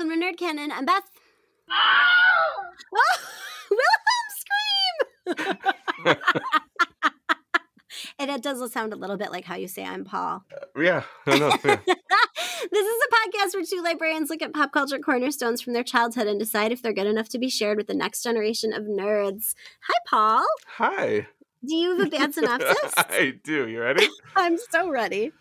Hello, 0.00 0.08
welcome 0.08 0.22
to 0.22 0.26
Nerd 0.26 0.38
Canon. 0.38 0.72
I'm 0.72 0.86
Beth. 0.86 1.02
Oh, 2.92 3.00
Wilhelm 5.26 6.06
scream! 6.06 6.16
and 8.18 8.30
it 8.30 8.42
does 8.42 8.72
sound 8.72 8.94
a 8.94 8.96
little 8.96 9.18
bit 9.18 9.30
like 9.30 9.44
how 9.44 9.56
you 9.56 9.68
say 9.68 9.84
I'm 9.84 10.04
Paul. 10.04 10.42
Uh, 10.50 10.80
yeah, 10.80 11.02
I 11.26 11.38
know. 11.38 11.52
Yeah. 11.64 11.76
this 11.86 12.86
is 12.86 13.02
a 13.04 13.14
podcast 13.14 13.54
where 13.54 13.62
two 13.62 13.82
librarians 13.82 14.30
look 14.30 14.40
at 14.40 14.54
pop 14.54 14.72
culture 14.72 14.98
cornerstones 14.98 15.60
from 15.60 15.74
their 15.74 15.84
childhood 15.84 16.26
and 16.26 16.40
decide 16.40 16.72
if 16.72 16.80
they're 16.80 16.94
good 16.94 17.06
enough 17.06 17.28
to 17.28 17.38
be 17.38 17.50
shared 17.50 17.76
with 17.76 17.86
the 17.86 17.94
next 17.94 18.22
generation 18.22 18.72
of 18.72 18.84
nerds. 18.84 19.54
Hi, 19.86 19.98
Paul. 20.08 20.46
Hi. 20.78 21.26
Do 21.66 21.76
you 21.76 21.98
have 21.98 22.06
a 22.06 22.10
bad 22.10 22.34
synopsis? 22.34 22.94
I 22.96 23.34
do. 23.44 23.68
You 23.68 23.82
ready? 23.82 24.08
I'm 24.34 24.56
so 24.70 24.88
ready. 24.88 25.32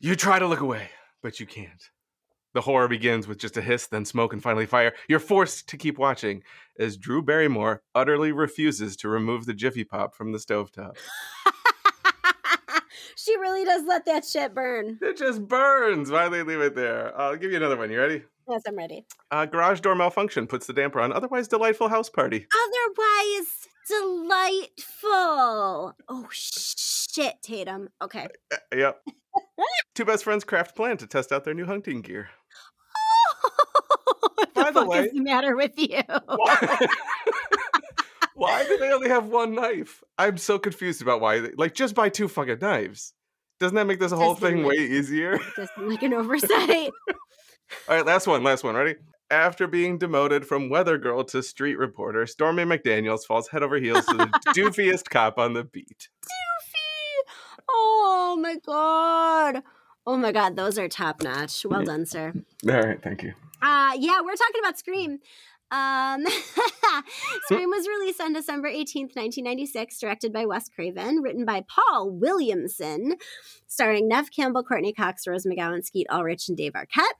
You 0.00 0.16
try 0.16 0.40
to 0.40 0.48
look 0.48 0.60
away, 0.60 0.90
but 1.22 1.38
you 1.38 1.46
can't. 1.46 1.88
The 2.54 2.62
horror 2.62 2.88
begins 2.88 3.28
with 3.28 3.38
just 3.38 3.56
a 3.56 3.62
hiss, 3.62 3.86
then 3.86 4.04
smoke, 4.04 4.32
and 4.32 4.42
finally 4.42 4.66
fire. 4.66 4.94
You're 5.08 5.20
forced 5.20 5.68
to 5.68 5.76
keep 5.76 5.98
watching 5.98 6.42
as 6.78 6.96
Drew 6.96 7.22
Barrymore 7.22 7.82
utterly 7.94 8.32
refuses 8.32 8.96
to 8.96 9.08
remove 9.08 9.46
the 9.46 9.54
Jiffy 9.54 9.84
Pop 9.84 10.14
from 10.14 10.32
the 10.32 10.38
stovetop. 10.38 10.96
she 13.16 13.36
really 13.38 13.64
does 13.64 13.82
let 13.86 14.06
that 14.06 14.24
shit 14.24 14.54
burn. 14.54 14.98
It 15.02 15.18
just 15.18 15.46
burns. 15.46 16.10
Why 16.10 16.28
they 16.28 16.42
leave 16.42 16.60
it 16.60 16.74
there? 16.74 17.16
I'll 17.18 17.36
give 17.36 17.50
you 17.50 17.58
another 17.58 17.76
one. 17.76 17.90
You 17.90 18.00
ready? 18.00 18.22
Yes, 18.48 18.62
I'm 18.66 18.76
ready. 18.76 19.04
Uh, 19.30 19.44
garage 19.44 19.80
door 19.80 19.94
malfunction 19.94 20.46
puts 20.46 20.66
the 20.66 20.72
damper 20.72 21.00
on 21.00 21.12
otherwise 21.12 21.48
delightful 21.48 21.88
house 21.88 22.08
party. 22.08 22.46
Otherwise 22.54 23.68
delightful. 23.88 25.94
Oh 26.08 26.26
shit, 26.30 27.34
Tatum. 27.42 27.88
Okay. 28.02 28.28
Uh, 28.52 28.56
yep. 28.74 29.02
Two 29.94 30.04
best 30.04 30.24
friends 30.24 30.44
craft 30.44 30.76
plan 30.76 30.96
to 30.98 31.06
test 31.06 31.32
out 31.32 31.44
their 31.44 31.54
new 31.54 31.66
hunting 31.66 32.02
gear. 32.02 32.28
what 34.34 34.54
By 34.54 34.64
the 34.64 34.72
the 34.72 34.80
fuck 34.80 34.88
way- 34.88 35.04
is 35.04 35.12
the 35.12 35.20
matter 35.20 35.56
with 35.56 35.72
you? 35.76 36.00
Why? 36.26 36.78
why 38.34 38.64
do 38.64 38.76
they 38.78 38.92
only 38.92 39.08
have 39.08 39.26
one 39.26 39.54
knife? 39.54 40.02
I'm 40.16 40.36
so 40.38 40.58
confused 40.58 41.02
about 41.02 41.20
why. 41.20 41.40
They, 41.40 41.50
like, 41.56 41.74
just 41.74 41.94
buy 41.94 42.08
two 42.08 42.28
fucking 42.28 42.58
knives. 42.60 43.12
Doesn't 43.60 43.74
that 43.74 43.86
make 43.86 43.98
this 43.98 44.12
whole 44.12 44.34
Doesn't 44.34 44.48
thing 44.48 44.62
make- 44.62 44.70
way 44.70 44.76
easier? 44.84 45.38
Just 45.56 45.72
like 45.78 46.02
an 46.02 46.14
oversight. 46.14 46.90
All 47.88 47.96
right, 47.96 48.06
last 48.06 48.26
one, 48.26 48.44
last 48.44 48.62
one. 48.64 48.74
Ready? 48.76 48.94
After 49.30 49.66
being 49.66 49.98
demoted 49.98 50.46
from 50.46 50.70
weather 50.70 50.96
girl 50.96 51.22
to 51.24 51.42
street 51.42 51.76
reporter, 51.76 52.24
Stormy 52.26 52.64
McDaniels 52.64 53.26
falls 53.26 53.48
head 53.48 53.62
over 53.62 53.76
heels 53.78 54.06
to 54.06 54.16
the 54.16 54.26
doofiest 54.56 55.10
cop 55.10 55.36
on 55.38 55.52
the 55.52 55.64
beat. 55.64 56.08
Doofy. 56.24 56.67
Oh 57.68 58.38
my 58.40 58.56
god. 58.64 59.62
Oh 60.06 60.16
my 60.16 60.32
god, 60.32 60.56
those 60.56 60.78
are 60.78 60.88
top 60.88 61.22
notch. 61.22 61.66
Well 61.68 61.84
done, 61.84 62.06
sir. 62.06 62.32
All 62.68 62.80
right, 62.80 63.02
thank 63.02 63.22
you. 63.22 63.34
Uh 63.60 63.92
yeah, 63.98 64.20
we're 64.22 64.36
talking 64.36 64.60
about 64.60 64.78
Scream. 64.78 65.18
Um, 65.70 66.24
Scream 67.44 67.68
was 67.68 67.86
released 67.86 68.20
on 68.20 68.32
December 68.32 68.70
18th, 68.70 69.14
1996, 69.16 69.98
directed 70.00 70.32
by 70.32 70.46
Wes 70.46 70.68
Craven, 70.68 71.20
written 71.20 71.44
by 71.44 71.64
Paul 71.68 72.10
Williamson, 72.10 73.16
starring 73.66 74.08
Neve 74.08 74.30
Campbell, 74.34 74.64
Courteney 74.64 74.92
Cox, 74.94 75.26
Rose 75.26 75.44
McGowan, 75.44 75.84
Skeet 75.84 76.06
Ulrich, 76.10 76.48
and 76.48 76.56
Dave 76.56 76.72
Arquette. 76.72 77.12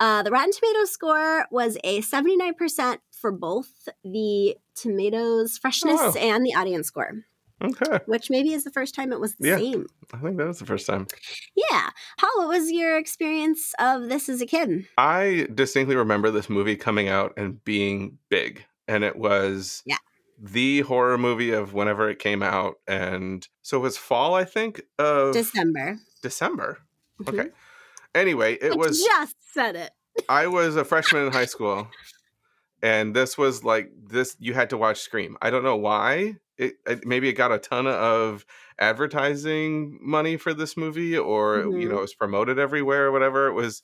Uh, 0.00 0.22
the 0.22 0.30
Rotten 0.30 0.52
Tomatoes 0.52 0.90
score 0.90 1.46
was 1.50 1.78
a 1.84 2.00
79% 2.00 2.98
for 3.12 3.30
both 3.30 3.88
the 4.02 4.56
tomatoes 4.74 5.58
freshness 5.58 6.00
wow. 6.00 6.14
and 6.18 6.44
the 6.44 6.54
audience 6.54 6.88
score, 6.88 7.24
Okay, 7.62 8.00
which 8.06 8.28
maybe 8.30 8.52
is 8.52 8.64
the 8.64 8.70
first 8.70 8.94
time 8.94 9.12
it 9.12 9.20
was 9.20 9.34
the 9.36 9.48
Yeah. 9.48 9.56
same. 9.58 9.86
I 10.12 10.18
think 10.18 10.36
that 10.38 10.46
was 10.46 10.58
the 10.58 10.66
first 10.66 10.86
time. 10.86 11.06
Yeah. 11.54 11.90
Paul, 12.18 12.30
what 12.38 12.48
was 12.48 12.70
your 12.72 12.96
experience 12.96 13.72
of 13.78 14.08
this 14.08 14.28
as 14.28 14.40
a 14.40 14.46
kid? 14.46 14.86
I 14.98 15.46
distinctly 15.54 15.94
remember 15.96 16.30
this 16.30 16.50
movie 16.50 16.76
coming 16.76 17.08
out 17.08 17.32
and 17.36 17.62
being 17.64 18.18
big, 18.28 18.64
and 18.88 19.04
it 19.04 19.16
was 19.16 19.82
Yeah. 19.86 19.96
the 20.38 20.80
horror 20.80 21.18
movie 21.18 21.52
of 21.52 21.72
whenever 21.72 22.10
it 22.10 22.18
came 22.18 22.42
out, 22.42 22.80
and 22.88 23.46
so 23.62 23.76
it 23.78 23.80
was 23.80 23.96
fall, 23.96 24.34
I 24.34 24.44
think, 24.44 24.82
of 24.98 25.32
December. 25.34 25.98
December. 26.22 26.78
Mhm. 27.22 27.28
Okay. 27.40 27.50
Anyway, 28.14 28.54
it 28.54 28.72
I 28.72 28.76
was 28.76 29.02
just 29.02 29.36
said 29.52 29.76
it. 29.76 29.90
I 30.28 30.46
was 30.48 30.76
a 30.76 30.84
freshman 30.84 31.26
in 31.26 31.32
high 31.32 31.44
school, 31.56 31.88
and 32.82 33.14
this 33.14 33.38
was 33.38 33.62
like 33.64 33.90
this. 34.08 34.36
You 34.40 34.54
had 34.54 34.70
to 34.70 34.76
watch 34.76 35.00
Scream. 35.00 35.36
I 35.40 35.50
don't 35.50 35.62
know 35.62 35.76
why. 35.76 36.36
It, 36.62 36.74
it 36.86 37.06
maybe 37.06 37.28
it 37.28 37.34
got 37.34 37.52
a 37.52 37.58
ton 37.58 37.86
of 37.86 38.44
advertising 38.78 39.98
money 40.00 40.36
for 40.36 40.54
this 40.54 40.76
movie, 40.76 41.16
or 41.16 41.58
you 41.76 41.88
Mhm. 41.88 41.90
know, 41.90 41.98
it 41.98 42.02
was 42.02 42.14
promoted 42.14 42.58
everywhere, 42.58 43.06
or 43.06 43.12
whatever 43.12 43.48
it 43.48 43.52
was. 43.54 43.82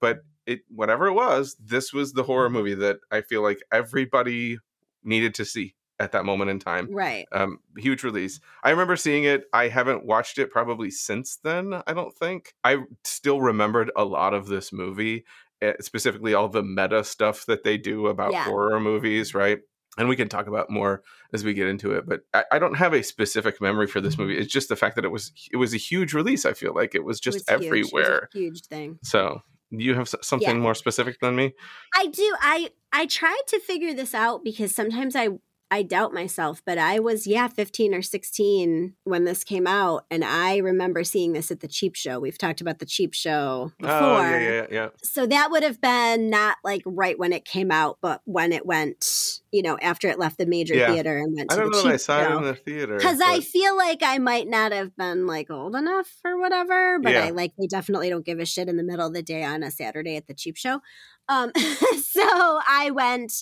But 0.00 0.20
it, 0.46 0.60
whatever 0.68 1.06
it 1.06 1.14
was, 1.14 1.56
this 1.56 1.92
was 1.92 2.12
the 2.12 2.22
horror 2.22 2.50
movie 2.50 2.74
that 2.74 2.98
I 3.10 3.22
feel 3.22 3.42
like 3.42 3.58
everybody 3.72 4.58
needed 5.02 5.34
to 5.36 5.44
see 5.44 5.74
at 5.98 6.12
that 6.12 6.24
moment 6.26 6.50
in 6.50 6.58
time 6.58 6.90
Right. 6.92 7.26
um 7.32 7.58
huge 7.78 8.04
release 8.04 8.38
i 8.62 8.70
remember 8.70 8.96
seeing 8.96 9.24
it 9.24 9.44
i 9.54 9.68
haven't 9.68 10.04
watched 10.04 10.36
it 10.36 10.50
probably 10.50 10.90
since 10.90 11.36
then 11.42 11.80
i 11.86 11.94
don't 11.94 12.14
think 12.14 12.52
i 12.64 12.76
still 13.04 13.40
remembered 13.40 13.90
a 13.96 14.04
lot 14.04 14.34
of 14.34 14.46
this 14.46 14.74
movie 14.74 15.24
eh, 15.62 15.72
specifically 15.80 16.34
all 16.34 16.48
the 16.48 16.62
meta 16.62 17.02
stuff 17.02 17.46
that 17.46 17.62
they 17.64 17.78
do 17.78 18.08
about 18.08 18.32
Yeah. 18.32 18.44
horror 18.44 18.78
movies 18.78 19.34
right 19.34 19.60
and 19.98 20.08
we 20.08 20.16
can 20.16 20.28
talk 20.28 20.46
about 20.46 20.70
more 20.70 21.02
as 21.32 21.44
we 21.44 21.54
get 21.54 21.68
into 21.68 21.92
it 21.92 22.06
but 22.06 22.20
I, 22.34 22.44
I 22.52 22.58
don't 22.58 22.74
have 22.74 22.92
a 22.92 23.02
specific 23.02 23.60
memory 23.60 23.86
for 23.86 24.00
this 24.00 24.18
movie 24.18 24.34
mm-hmm. 24.34 24.42
it's 24.42 24.52
just 24.52 24.68
the 24.68 24.76
fact 24.76 24.96
that 24.96 25.04
it 25.04 25.10
was 25.10 25.32
it 25.52 25.56
was 25.56 25.74
a 25.74 25.78
huge 25.78 26.14
release 26.14 26.44
i 26.44 26.52
feel 26.52 26.74
like 26.74 26.94
it 26.94 27.04
was 27.04 27.20
just 27.20 27.38
huge. 27.38 27.44
It 27.48 27.52
was 27.52 27.62
a 27.62 27.66
everywhere 27.66 28.28
huge 28.32 28.62
thing. 28.66 28.98
so 29.02 29.42
you 29.70 29.94
have 29.94 30.08
something 30.22 30.60
more 30.60 30.74
specific 30.74 31.18
than 31.20 31.34
me 31.34 31.54
I 31.94 32.06
do. 32.06 32.36
I 32.40 32.70
I 32.92 33.06
tried 33.06 33.42
to 33.48 33.60
figure 33.60 33.94
this 33.94 34.14
out 34.14 34.44
because 34.44 34.74
sometimes 34.74 35.16
I 35.16 35.28
I 35.70 35.82
doubt 35.82 36.14
myself, 36.14 36.62
but 36.64 36.78
I 36.78 37.00
was 37.00 37.26
yeah 37.26 37.48
15 37.48 37.92
or 37.94 38.02
16 38.02 38.94
when 39.04 39.24
this 39.24 39.42
came 39.42 39.66
out 39.66 40.04
and 40.10 40.24
I 40.24 40.58
remember 40.58 41.02
seeing 41.02 41.32
this 41.32 41.50
at 41.50 41.58
the 41.60 41.66
cheap 41.68 41.96
show. 41.96 42.20
We've 42.20 42.38
talked 42.38 42.60
about 42.60 42.78
the 42.78 42.86
cheap 42.86 43.14
show 43.14 43.72
before. 43.78 43.92
oh 43.96 44.20
yeah 44.20 44.38
yeah 44.40 44.66
yeah 44.70 44.88
So 45.02 45.26
that 45.26 45.50
would 45.50 45.64
have 45.64 45.80
been 45.80 46.30
not 46.30 46.58
like 46.62 46.82
right 46.86 47.18
when 47.18 47.32
it 47.32 47.44
came 47.44 47.72
out, 47.72 47.98
but 48.00 48.20
when 48.26 48.52
it 48.52 48.64
went, 48.64 49.40
you 49.50 49.62
know, 49.62 49.76
after 49.82 50.08
it 50.08 50.18
left 50.20 50.38
the 50.38 50.46
major 50.46 50.74
Yeah. 50.74 50.92
theater 50.92 51.16
and 51.18 51.34
went 51.36 51.50
i 51.52 51.56
to 51.56 51.60
don't 51.62 51.70
the 51.72 51.76
know 51.78 51.82
cheap 51.82 51.88
that 51.88 51.94
i 51.94 51.96
saw 51.96 52.20
it 52.20 52.24
show. 52.28 52.38
in 52.38 52.44
the 52.44 52.54
theater 52.54 52.96
Because 52.96 53.20
I 53.20 53.40
feel 53.40 53.76
like 53.76 54.02
I 54.04 54.18
might 54.18 54.46
not 54.48 54.70
have 54.72 54.96
been 54.96 55.26
like 55.26 55.50
old 55.50 55.74
enough 55.74 56.08
or 56.24 56.38
whatever, 56.38 56.98
but 57.00 57.12
Yeah. 57.12 57.24
I 57.24 57.30
like 57.30 57.52
they 57.58 57.66
definitely 57.66 58.08
don't 58.08 58.24
give 58.24 58.38
a 58.38 58.46
shit 58.46 58.68
in 58.68 58.76
the 58.76 58.84
middle 58.84 59.06
of 59.08 59.14
the 59.14 59.22
day 59.22 59.42
on 59.42 59.64
a 59.64 59.70
Saturday 59.72 60.16
at 60.16 60.28
the 60.28 60.34
cheap 60.34 60.56
show. 60.56 60.80
Um, 61.28 61.50
so 62.02 62.22
I 62.68 62.92
went 62.94 63.32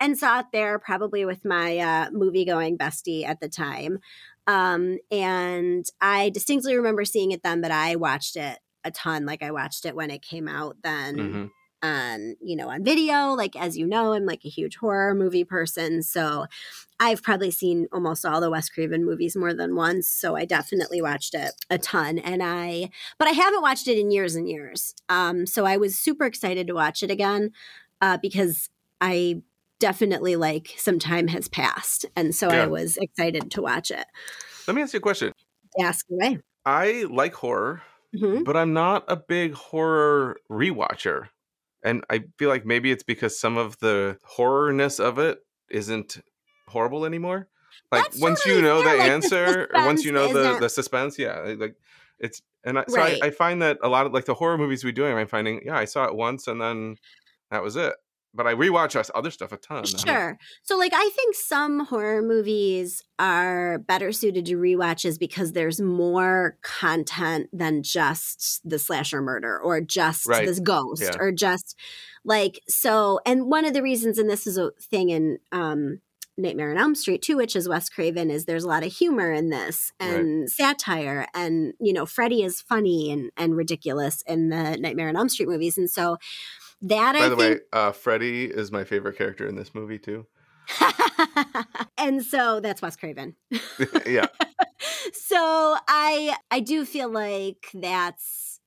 and 0.00 0.18
saw 0.18 0.40
it 0.40 0.46
there 0.52 0.78
probably 0.78 1.24
with 1.24 1.44
my 1.44 1.78
uh, 1.78 2.10
movie 2.10 2.44
going 2.44 2.78
bestie 2.78 3.24
at 3.26 3.40
the 3.40 3.48
time. 3.48 3.98
Um, 4.46 4.98
and 5.10 5.84
I 6.00 6.30
distinctly 6.30 6.74
remember 6.76 7.04
seeing 7.04 7.30
it 7.32 7.42
then, 7.42 7.60
but 7.60 7.70
I 7.70 7.96
watched 7.96 8.36
it 8.36 8.58
a 8.84 8.90
ton. 8.90 9.26
Like 9.26 9.42
I 9.42 9.50
watched 9.50 9.84
it 9.84 9.94
when 9.94 10.10
it 10.10 10.22
came 10.22 10.48
out 10.48 10.76
then 10.82 11.16
Mhm. 11.16 11.50
on 11.82 12.36
you 12.42 12.54
know 12.56 12.68
on 12.68 12.84
video 12.84 13.32
like 13.32 13.56
as 13.56 13.74
you 13.78 13.86
know 13.86 14.12
i'm 14.12 14.26
like 14.26 14.44
a 14.44 14.50
huge 14.50 14.76
horror 14.76 15.14
movie 15.14 15.44
person 15.44 16.02
so 16.02 16.44
i've 16.98 17.22
probably 17.22 17.50
seen 17.50 17.86
almost 17.92 18.24
all 18.26 18.40
the 18.40 18.50
wes 18.50 18.68
craven 18.68 19.04
movies 19.04 19.36
more 19.36 19.54
than 19.54 19.74
once 19.74 20.08
so 20.08 20.36
i 20.36 20.44
definitely 20.44 21.00
watched 21.00 21.34
it 21.34 21.52
a 21.70 21.78
ton 21.78 22.18
and 22.18 22.42
i 22.42 22.90
but 23.18 23.28
i 23.28 23.30
haven't 23.30 23.62
watched 23.62 23.88
it 23.88 23.98
in 23.98 24.10
years 24.10 24.34
and 24.34 24.48
years 24.48 24.94
um 25.08 25.46
so 25.46 25.64
i 25.64 25.76
was 25.76 25.98
super 25.98 26.24
excited 26.26 26.66
to 26.66 26.74
watch 26.74 27.02
it 27.02 27.10
again 27.10 27.50
uh 28.02 28.18
because 28.20 28.68
i 29.00 29.40
definitely 29.80 30.36
like 30.36 30.74
some 30.78 30.98
time 31.00 31.26
has 31.28 31.48
passed 31.48 32.06
and 32.14 32.34
so 32.34 32.52
Yeah. 32.52 32.62
i 32.62 32.66
was 32.66 32.96
excited 32.98 33.50
to 33.50 33.62
watch 33.62 33.90
it 33.90 34.06
let 34.68 34.74
me 34.76 34.82
ask 34.82 34.92
you 34.92 34.98
a 34.98 35.00
question 35.02 35.32
ask 35.80 36.06
away 36.10 36.38
I 36.66 37.06
like 37.08 37.32
horror, 37.34 37.82
Mhm. 38.14 38.44
but 38.44 38.54
I'm 38.54 38.74
not 38.74 39.04
a 39.08 39.16
big 39.16 39.54
horror 39.54 40.36
rewatcher. 40.50 41.30
And 41.82 42.04
I 42.10 42.24
feel 42.38 42.50
like 42.50 42.66
maybe 42.66 42.90
it's 42.92 43.02
because 43.02 43.40
some 43.40 43.56
of 43.56 43.78
the 43.78 44.18
horrorness 44.36 45.00
of 45.00 45.18
it 45.18 45.38
isn't 45.70 46.18
horrible 46.68 47.06
anymore. 47.06 47.48
Like 47.90 48.04
That's 48.04 48.20
once 48.20 48.44
you 48.44 48.60
know 48.60 48.82
fair, 48.82 48.92
the 48.92 48.98
like, 48.98 49.06
the 49.06 49.12
answer, 49.14 49.68
or 49.72 49.86
once 49.86 50.04
you 50.04 50.12
know 50.12 50.32
the 50.32 50.58
the 50.60 50.68
suspense, 50.68 51.18
yeah, 51.18 51.54
like 51.58 51.76
it's 52.18 52.42
and 52.62 52.78
I, 52.78 52.84
so 52.88 52.96
Right. 52.96 53.18
I, 53.22 53.28
I 53.28 53.30
find 53.30 53.62
that 53.62 53.78
a 53.82 53.88
lot 53.88 54.04
of 54.04 54.12
like 54.12 54.26
the 54.26 54.34
horror 54.34 54.58
movies 54.58 54.84
we 54.84 54.92
do, 54.92 55.06
I'm 55.06 55.26
finding, 55.26 55.62
yeah, 55.64 55.78
I 55.78 55.86
saw 55.86 56.04
it 56.04 56.14
once 56.14 56.46
and 56.46 56.60
then 56.60 56.96
that 57.50 57.62
was 57.62 57.74
it. 57.76 57.94
But 58.32 58.46
I 58.46 58.54
rewatch 58.54 58.94
us 58.94 59.10
other 59.14 59.30
stuff 59.32 59.50
a 59.50 59.56
ton. 59.56 59.84
Sure. 59.84 60.38
So, 60.62 60.78
like, 60.78 60.92
I 60.94 61.10
think 61.16 61.34
some 61.34 61.80
horror 61.86 62.22
movies 62.22 63.02
are 63.18 63.78
better 63.80 64.12
suited 64.12 64.46
to 64.46 64.56
rewatches 64.56 65.18
because 65.18 65.52
there's 65.52 65.80
more 65.80 66.56
content 66.62 67.48
than 67.52 67.82
just 67.82 68.60
the 68.64 68.78
slasher 68.78 69.20
murder 69.20 69.58
or 69.58 69.80
just 69.80 70.26
Right. 70.26 70.46
this 70.46 70.60
ghost 70.60 71.02
Yeah. 71.02 71.16
or 71.18 71.32
just 71.32 71.76
like 72.24 72.60
so. 72.68 73.18
And 73.26 73.46
one 73.50 73.64
of 73.64 73.74
the 73.74 73.82
reasons, 73.82 74.16
and 74.18 74.30
this 74.30 74.46
is 74.46 74.56
a 74.56 74.70
thing 74.80 75.10
in 75.10 75.38
um, 75.50 76.00
Nightmare 76.38 76.70
on 76.70 76.78
Elm 76.78 76.94
Street 76.94 77.20
too, 77.22 77.36
which 77.36 77.54
is 77.56 77.68
Wes 77.68 77.90
Craven, 77.90 78.30
is 78.30 78.44
there's 78.46 78.64
a 78.64 78.68
lot 78.68 78.84
of 78.84 78.92
humor 78.92 79.30
in 79.32 79.50
this 79.50 79.92
Right. 80.00 80.14
and 80.14 80.48
satire, 80.50 81.26
and 81.34 81.74
you 81.80 81.92
know, 81.92 82.06
Freddy 82.06 82.42
is 82.42 82.62
funny 82.62 83.10
and 83.12 83.30
and 83.36 83.56
ridiculous 83.56 84.22
in 84.26 84.48
the 84.48 84.76
Nightmare 84.78 85.08
on 85.08 85.16
Elm 85.16 85.28
Street 85.28 85.48
movies, 85.48 85.76
and 85.76 85.90
so 85.90 86.16
That 86.82 87.12
By 87.14 87.26
I 87.26 87.28
the 87.28 87.36
think 87.36 87.38
way, 87.38 87.60
uh, 87.72 87.92
Freddy 87.92 88.44
is 88.46 88.72
my 88.72 88.84
favorite 88.84 89.16
character 89.18 89.46
in 89.46 89.54
this 89.56 89.74
movie 89.74 89.98
too. 89.98 90.26
and 91.98 92.22
so 92.24 92.60
that's 92.60 92.80
Wes 92.80 92.96
Craven. 92.96 93.34
yeah, 94.06 94.26
so 95.12 95.76
I 95.88 96.36
I 96.50 96.60
do 96.60 96.84
feel 96.84 97.10
like 97.10 97.68
that's 97.74 98.60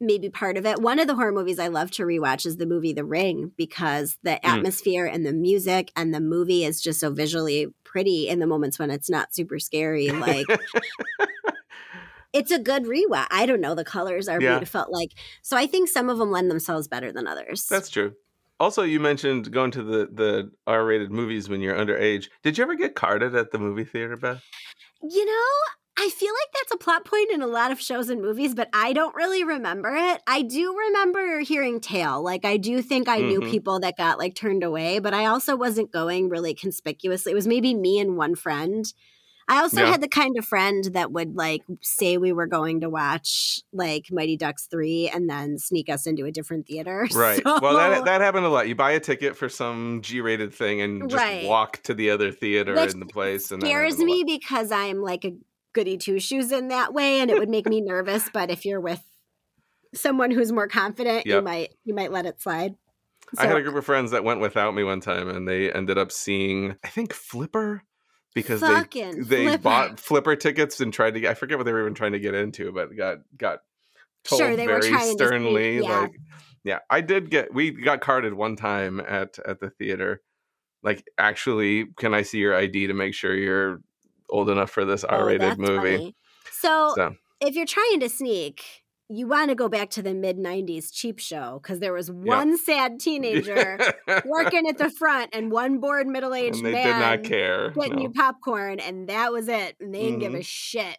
maybe 0.00 0.28
part 0.28 0.56
of 0.56 0.66
it. 0.66 0.80
One 0.82 0.98
of 0.98 1.06
the 1.06 1.14
horror 1.14 1.32
movies 1.32 1.58
I 1.58 1.68
love 1.68 1.90
to 1.92 2.02
rewatch 2.02 2.44
is 2.44 2.56
the 2.56 2.66
movie 2.66 2.92
The 2.92 3.04
Ring 3.04 3.52
because 3.56 4.18
the 4.22 4.32
Mm. 4.42 4.56
atmosphere 4.56 5.06
and 5.06 5.24
the 5.24 5.32
music 5.32 5.92
and 5.96 6.12
the 6.12 6.20
movie 6.20 6.64
is 6.64 6.82
just 6.82 7.00
so 7.00 7.10
visually 7.10 7.68
pretty 7.84 8.28
in 8.28 8.40
the 8.40 8.46
moments 8.46 8.78
when 8.78 8.90
it's 8.90 9.08
not 9.08 9.34
super 9.34 9.58
scary. 9.58 10.08
Like 10.08 10.46
it's 12.34 12.50
a 12.50 12.58
good 12.58 12.84
rewatch. 12.84 13.28
I 13.30 13.46
don't 13.46 13.60
know. 13.62 13.74
The 13.74 13.84
colors 13.84 14.28
are 14.28 14.40
Yeah. 14.40 14.54
beautiful. 14.58 14.84
Like 14.90 15.12
so 15.40 15.56
I 15.56 15.66
think 15.66 15.88
some 15.88 16.10
of 16.10 16.18
them 16.18 16.30
lend 16.30 16.50
themselves 16.50 16.86
better 16.88 17.10
than 17.12 17.26
others. 17.26 17.66
that's 17.66 17.88
true. 17.88 18.12
Also, 18.60 18.82
you 18.82 19.00
mentioned 19.00 19.50
going 19.50 19.70
to 19.72 19.82
the 19.82 20.08
the 20.12 20.50
R 20.66 20.84
rated 20.84 21.10
movies 21.10 21.48
when 21.48 21.60
you're 21.60 21.74
underage. 21.76 22.28
Did 22.42 22.56
you 22.58 22.62
ever 22.64 22.74
get 22.76 22.94
carded 22.94 23.34
at 23.34 23.50
the 23.50 23.58
movie 23.58 23.84
theater, 23.84 24.16
Beth? 24.16 24.42
You 25.02 25.24
know, 25.26 25.50
I 25.98 26.08
feel 26.10 26.32
like 26.32 26.52
that's 26.54 26.72
a 26.72 26.76
plot 26.78 27.04
point 27.04 27.30
in 27.32 27.42
a 27.42 27.46
lot 27.46 27.72
of 27.72 27.80
shows 27.80 28.08
and 28.08 28.22
movies, 28.22 28.54
but 28.54 28.68
I 28.72 28.92
don't 28.92 29.14
really 29.14 29.42
remember 29.44 29.94
it. 29.94 30.22
I 30.26 30.42
do 30.42 30.76
remember 30.76 31.40
hearing 31.40 31.80
tale. 31.80 32.22
Like 32.22 32.44
I 32.44 32.56
do 32.56 32.80
think 32.80 33.08
I 33.08 33.18
knew 33.18 33.40
Mhm. 33.40 33.50
people 33.50 33.80
that 33.80 33.96
got 33.96 34.18
like 34.18 34.34
turned 34.34 34.62
away, 34.62 34.98
but 35.00 35.14
I 35.14 35.26
also 35.26 35.56
wasn't 35.56 35.90
going 35.90 36.28
really 36.28 36.54
conspicuously. 36.54 37.32
It 37.32 37.34
was 37.34 37.46
maybe 37.48 37.74
me 37.74 37.98
and 37.98 38.16
one 38.16 38.34
friend. 38.34 38.86
I 39.46 39.60
also 39.60 39.80
Yeah. 39.82 39.90
had 39.90 40.00
the 40.00 40.08
kind 40.08 40.38
of 40.38 40.44
friend 40.46 40.84
that 40.92 41.12
would 41.12 41.36
like 41.36 41.62
say 41.82 42.16
we 42.16 42.32
were 42.32 42.46
going 42.46 42.80
to 42.80 42.88
watch 42.88 43.60
like 43.72 44.06
Mighty 44.10 44.36
Ducks 44.36 44.66
3 44.70 45.10
and 45.12 45.28
then 45.28 45.58
sneak 45.58 45.88
us 45.90 46.06
into 46.06 46.24
a 46.24 46.30
different 46.32 46.66
theater. 46.66 47.06
Right. 47.14 47.42
So- 47.42 47.58
Well, 47.60 47.74
that 47.76 48.04
that 48.06 48.20
happened 48.20 48.46
a 48.46 48.48
lot. 48.48 48.68
You 48.68 48.74
buy 48.74 48.92
a 48.92 49.00
ticket 49.00 49.36
for 49.36 49.48
some 49.48 50.00
G-rated 50.02 50.54
thing 50.54 50.80
and 50.80 51.10
just 51.10 51.22
Right. 51.22 51.44
walk 51.46 51.82
to 51.84 51.94
the 51.94 52.10
other 52.10 52.32
theater 52.32 52.74
Which 52.74 52.94
in 52.94 53.00
the 53.00 53.06
place. 53.06 53.50
And 53.50 53.62
scares 53.62 53.94
happened 53.94 54.08
a 54.08 54.12
lot. 54.12 54.16
me 54.18 54.38
because 54.38 54.72
I'm 54.72 55.02
like 55.02 55.24
a 55.24 55.34
goody 55.74 55.96
two 55.98 56.18
shoes 56.20 56.52
in 56.52 56.68
that 56.68 56.94
way, 56.94 57.18
and 57.20 57.30
it 57.30 57.38
would 57.38 57.48
make 57.50 57.66
me 57.66 57.80
nervous. 57.80 58.30
But 58.32 58.50
if 58.50 58.64
you're 58.64 58.80
with 58.80 59.02
someone 59.92 60.30
who's 60.30 60.52
more 60.52 60.68
confident, 60.68 61.26
you 61.26 61.42
might 61.42 61.74
you 61.84 61.94
might 61.94 62.12
let 62.12 62.26
it 62.26 62.40
slide. 62.40 62.76
I 63.38 63.46
had 63.46 63.56
a 63.56 63.62
group 63.62 63.74
of 63.74 63.84
friends 63.84 64.10
that 64.12 64.22
went 64.22 64.40
without 64.40 64.74
me 64.74 64.84
one 64.84 65.00
time, 65.00 65.28
and 65.28 65.48
they 65.48 65.72
ended 65.72 65.98
up 65.98 66.12
seeing, 66.12 66.76
I 66.84 66.88
think, 66.88 67.12
Flipper, 67.12 67.82
because 68.34 68.60
they 68.60 68.66
Fucking 68.66 69.24
they 69.28 69.44
Flipper. 69.46 69.62
bought 69.62 70.00
Flipper 70.00 70.36
tickets 70.36 70.80
and 70.80 70.92
tried 70.92 71.14
to. 71.14 71.20
get 71.20 71.30
I 71.30 71.34
forget 71.34 71.56
what 71.58 71.64
they 71.64 71.72
were 71.72 71.82
even 71.82 71.94
trying 71.94 72.12
to 72.12 72.18
get 72.20 72.34
into, 72.34 72.72
but 72.72 72.96
got 72.96 73.18
got 73.36 73.60
told 74.24 74.40
Sure, 74.40 74.56
they 74.56 74.66
were 74.66 74.80
very 74.80 74.90
trying 74.90 75.16
to 75.18 75.24
sternly. 75.26 75.76
sneak- 75.78 75.84
yeah. 75.88 76.00
Like, 76.00 76.12
yeah, 76.64 76.78
I 76.90 77.00
did 77.00 77.30
get. 77.30 77.52
We 77.54 77.70
got 77.70 78.00
carded 78.00 78.34
one 78.34 78.56
time 78.56 79.00
at 79.00 79.38
at 79.46 79.60
the 79.60 79.70
theater. 79.70 80.22
Like, 80.82 81.04
actually, 81.18 81.86
can 81.96 82.12
I 82.14 82.22
see 82.22 82.38
your 82.38 82.54
ID 82.54 82.88
to 82.88 82.94
make 82.94 83.14
sure 83.14 83.34
you're 83.34 83.80
old 84.28 84.50
enough 84.50 84.70
for 84.70 84.84
this 84.84 85.04
Oh, 85.04 85.08
R-rated 85.08 85.40
that's 85.40 85.58
movie? 85.58 85.96
funny. 85.96 86.16
So, 86.52 86.92
So 86.94 87.16
if 87.40 87.54
you're 87.54 87.64
trying 87.66 88.00
to 88.00 88.08
sneak, 88.08 88.64
you 89.10 89.26
want 89.26 89.50
to 89.50 89.54
go 89.54 89.68
back 89.68 89.90
to 89.90 90.02
the 90.02 90.14
mid 90.14 90.38
'90s 90.38 90.92
cheap 90.92 91.18
show 91.18 91.60
because 91.62 91.80
there 91.80 91.92
was 91.92 92.10
one 92.10 92.56
sad 92.58 92.98
teenager 93.00 93.78
working 94.24 94.66
at 94.68 94.78
the 94.78 94.90
front 94.90 95.30
and 95.34 95.50
one 95.52 95.78
bored 95.78 96.06
middle-aged 96.06 96.56
and 96.56 96.66
they 96.66 96.72
man 96.72 96.86
did 96.86 96.98
not 97.00 97.24
care. 97.24 97.70
getting 97.70 97.96
no. 97.96 98.02
you 98.02 98.10
popcorn, 98.10 98.80
and 98.80 99.08
that 99.08 99.32
was 99.32 99.48
it. 99.48 99.76
And 99.80 99.94
they 99.94 100.02
didn't 100.04 100.20
give 100.20 100.34
a 100.34 100.38
Mhm. 100.38 100.44
shit. 100.46 100.98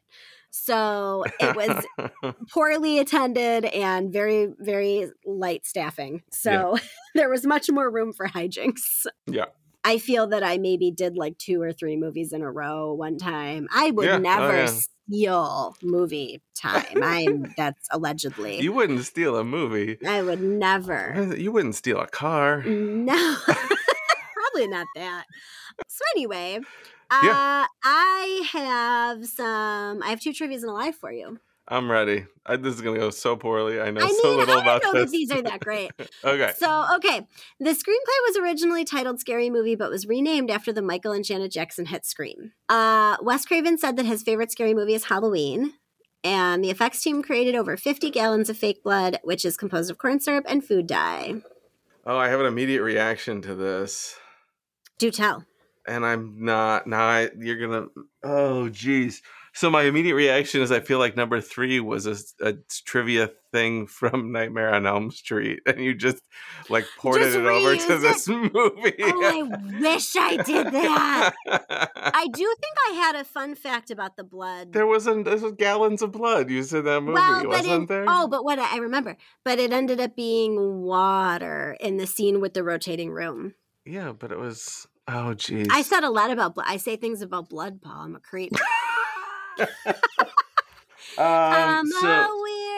So 0.52 1.26
it 1.40 1.56
was 1.56 2.34
poorly 2.54 3.00
attended 3.00 3.66
and 3.66 4.14
very 4.14 4.48
very 4.60 5.12
light 5.26 5.66
staffing 5.66 6.22
so 6.32 6.78
there 7.16 7.30
was 7.30 7.46
much 7.46 7.70
more 7.70 7.92
room 7.92 8.14
for 8.14 8.26
hijinks 8.28 9.06
Yeah. 9.28 9.46
i 9.84 9.98
feel 9.98 10.28
that 10.28 10.44
i 10.44 10.58
maybe 10.58 10.92
did 10.92 11.18
like 11.18 11.38
two 11.38 11.62
or 11.62 11.74
three 11.74 11.98
movies 11.98 12.32
in 12.32 12.42
a 12.42 12.50
row 12.50 12.94
one 12.94 13.18
time 13.18 13.68
i 13.74 13.92
would 13.92 14.06
Yeah. 14.06 14.16
Oh, 14.16 14.20
never 14.20 14.58
yeah. 14.64 14.72
Steal 15.08 15.76
movie 15.84 16.42
time 16.60 17.02
i'm 17.04 17.54
that's 17.58 17.88
allegedly 17.92 18.60
you 18.60 18.72
wouldn't 18.74 19.04
steal 19.06 19.38
a 19.38 19.44
movie. 19.44 19.98
i 20.08 20.22
would 20.22 20.40
never 20.42 21.34
You 21.38 21.52
wouldn't 21.52 21.76
steal 21.76 22.00
a 22.00 22.08
car. 22.08 22.64
no 22.64 23.36
probably 23.46 24.68
not 24.68 24.88
that 24.96 25.26
so 25.88 26.04
anyway 26.16 26.60
Yeah. 27.24 27.32
uh, 27.32 27.68
I 27.84 28.50
have 28.52 29.26
some. 29.28 30.02
I 30.02 30.08
have 30.10 30.20
two 30.20 30.32
trivias 30.32 30.62
and 30.64 30.72
a 30.72 30.74
lie 30.74 30.92
for 30.92 31.12
you. 31.12 31.40
I'm 31.68 31.90
ready. 31.90 32.26
I, 32.46 32.58
this 32.58 32.76
is 32.76 32.82
gonna 32.82 33.00
go 33.00 33.10
so 33.10 33.36
poorly. 33.36 33.82
I 33.82 33.90
know 33.90 34.02
I 34.02 34.06
mean, 34.06 34.22
so 34.22 34.36
little 34.36 34.58
I 34.58 34.62
about 34.62 34.84
know 34.84 34.94
this. 34.94 35.06
that 35.06 35.12
these 35.12 35.32
are 35.32 35.42
that 35.42 35.62
great. 35.62 35.92
okay. 36.24 36.54
So, 36.58 36.86
okay. 36.98 37.26
The 37.60 37.72
screenplay 37.72 38.28
was 38.28 38.38
originally 38.38 38.86
titled 38.86 39.20
Scary 39.20 39.50
Movie, 39.50 39.76
but 39.76 39.90
was 39.90 40.06
renamed 40.06 40.52
after 40.52 40.72
the 40.72 40.84
Michael 40.84 41.12
and 41.12 41.26
Janet 41.26 41.52
Jackson 41.52 41.88
hit 41.88 42.06
Scream. 42.06 42.52
Uh, 42.70 43.18
Wes 43.22 43.46
Craven 43.46 43.80
said 43.80 43.98
that 43.98 44.06
his 44.06 44.22
favorite 44.22 44.52
scary 44.52 44.74
movie 44.76 44.94
is 44.94 45.06
Halloween. 45.06 45.74
And 46.24 46.64
the 46.64 46.70
effects 46.72 47.02
team 47.04 47.22
created 47.24 47.56
over 47.56 47.78
50 47.78 48.10
gallons 48.12 48.50
of 48.50 48.58
fake 48.58 48.84
blood, 48.84 49.20
which 49.24 49.44
is 49.46 49.58
composed 49.58 49.90
of 49.92 49.98
corn 49.98 50.20
syrup 50.20 50.46
and 50.48 50.64
food 50.64 50.88
dye. 50.88 51.42
Oh, 52.06 52.18
I 52.18 52.30
have 52.30 52.40
an 52.40 52.46
immediate 52.48 52.84
reaction 52.84 53.42
to 53.44 53.56
this, 53.56 54.16
Do 55.00 55.10
tell. 55.10 55.46
and 55.88 56.06
I'm 56.06 56.44
not. 56.46 56.86
Now 56.88 57.04
I, 57.06 57.30
you're 57.40 57.58
gonna. 57.60 57.88
Oh, 58.24 58.70
geez. 58.70 59.22
So 59.56 59.70
my 59.70 59.84
immediate 59.84 60.16
reaction 60.16 60.62
is 60.62 60.70
I 60.70 60.82
feel 60.82 61.00
like 61.00 61.16
number 61.16 61.40
three 61.40 61.80
was 61.80 62.06
a, 62.06 62.18
a 62.46 62.56
trivia 62.86 63.32
thing 63.54 63.88
from 63.88 64.34
Nightmare 64.34 64.76
on 64.76 64.86
Elm 64.86 65.12
Street, 65.12 65.62
and 65.66 65.80
you 65.80 65.96
just 65.96 66.22
like 66.70 66.86
ported 66.98 67.32
Just 67.32 67.38
it 67.38 67.46
over 67.46 67.76
to 67.78 67.82
reused 67.82 68.02
this 68.02 68.28
movie. 68.28 68.96
Oh, 69.02 69.24
I 69.24 69.80
wish 69.80 70.14
I 70.18 70.36
did 70.44 70.68
that. 70.74 71.34
I 71.48 72.28
do 72.34 72.56
think 72.60 72.76
I 72.90 72.94
had 72.96 73.16
a 73.16 73.24
fun 73.24 73.56
fact 73.56 73.92
about 73.92 74.18
the 74.18 74.26
blood. 74.26 74.74
there 74.74 74.86
wasn't. 74.86 75.24
There 75.24 75.38
was 75.38 75.54
gallons 75.54 76.02
of 76.02 76.12
blood 76.12 76.50
used 76.50 76.74
in 76.74 76.84
that 76.84 77.00
movie, 77.00 77.14
well, 77.14 77.40
but 77.44 77.48
wasn't 77.48 77.84
it, 77.84 77.88
there? 77.88 78.06
oh, 78.10 78.28
but 78.28 78.44
what 78.44 78.60
I 78.60 78.76
I 78.76 78.78
remember, 78.80 79.16
but 79.46 79.58
it 79.58 79.72
ended 79.72 80.02
up 80.02 80.18
being 80.18 80.82
water 80.82 81.78
in 81.80 81.96
the 81.96 82.08
scene 82.08 82.42
with 82.42 82.56
the 82.56 82.64
rotating 82.64 83.10
room. 83.12 83.54
yeah, 83.86 84.12
but 84.12 84.34
it 84.34 84.38
was. 84.38 84.86
Oh, 85.08 85.34
geez. 85.34 85.68
I 85.72 85.82
said 85.84 86.04
a 86.04 86.10
lot 86.10 86.32
about 86.32 86.56
blood. 86.56 86.66
I 86.68 86.76
say 86.76 86.98
things 86.98 87.22
about 87.22 87.48
blood, 87.48 87.82
Paul. 87.82 88.02
I'm 88.02 88.16
a 88.16 88.20
creep. 88.20 88.52
Um, 91.18 91.26
I'm 91.28 91.88
so 91.88 92.08
a 92.08 92.28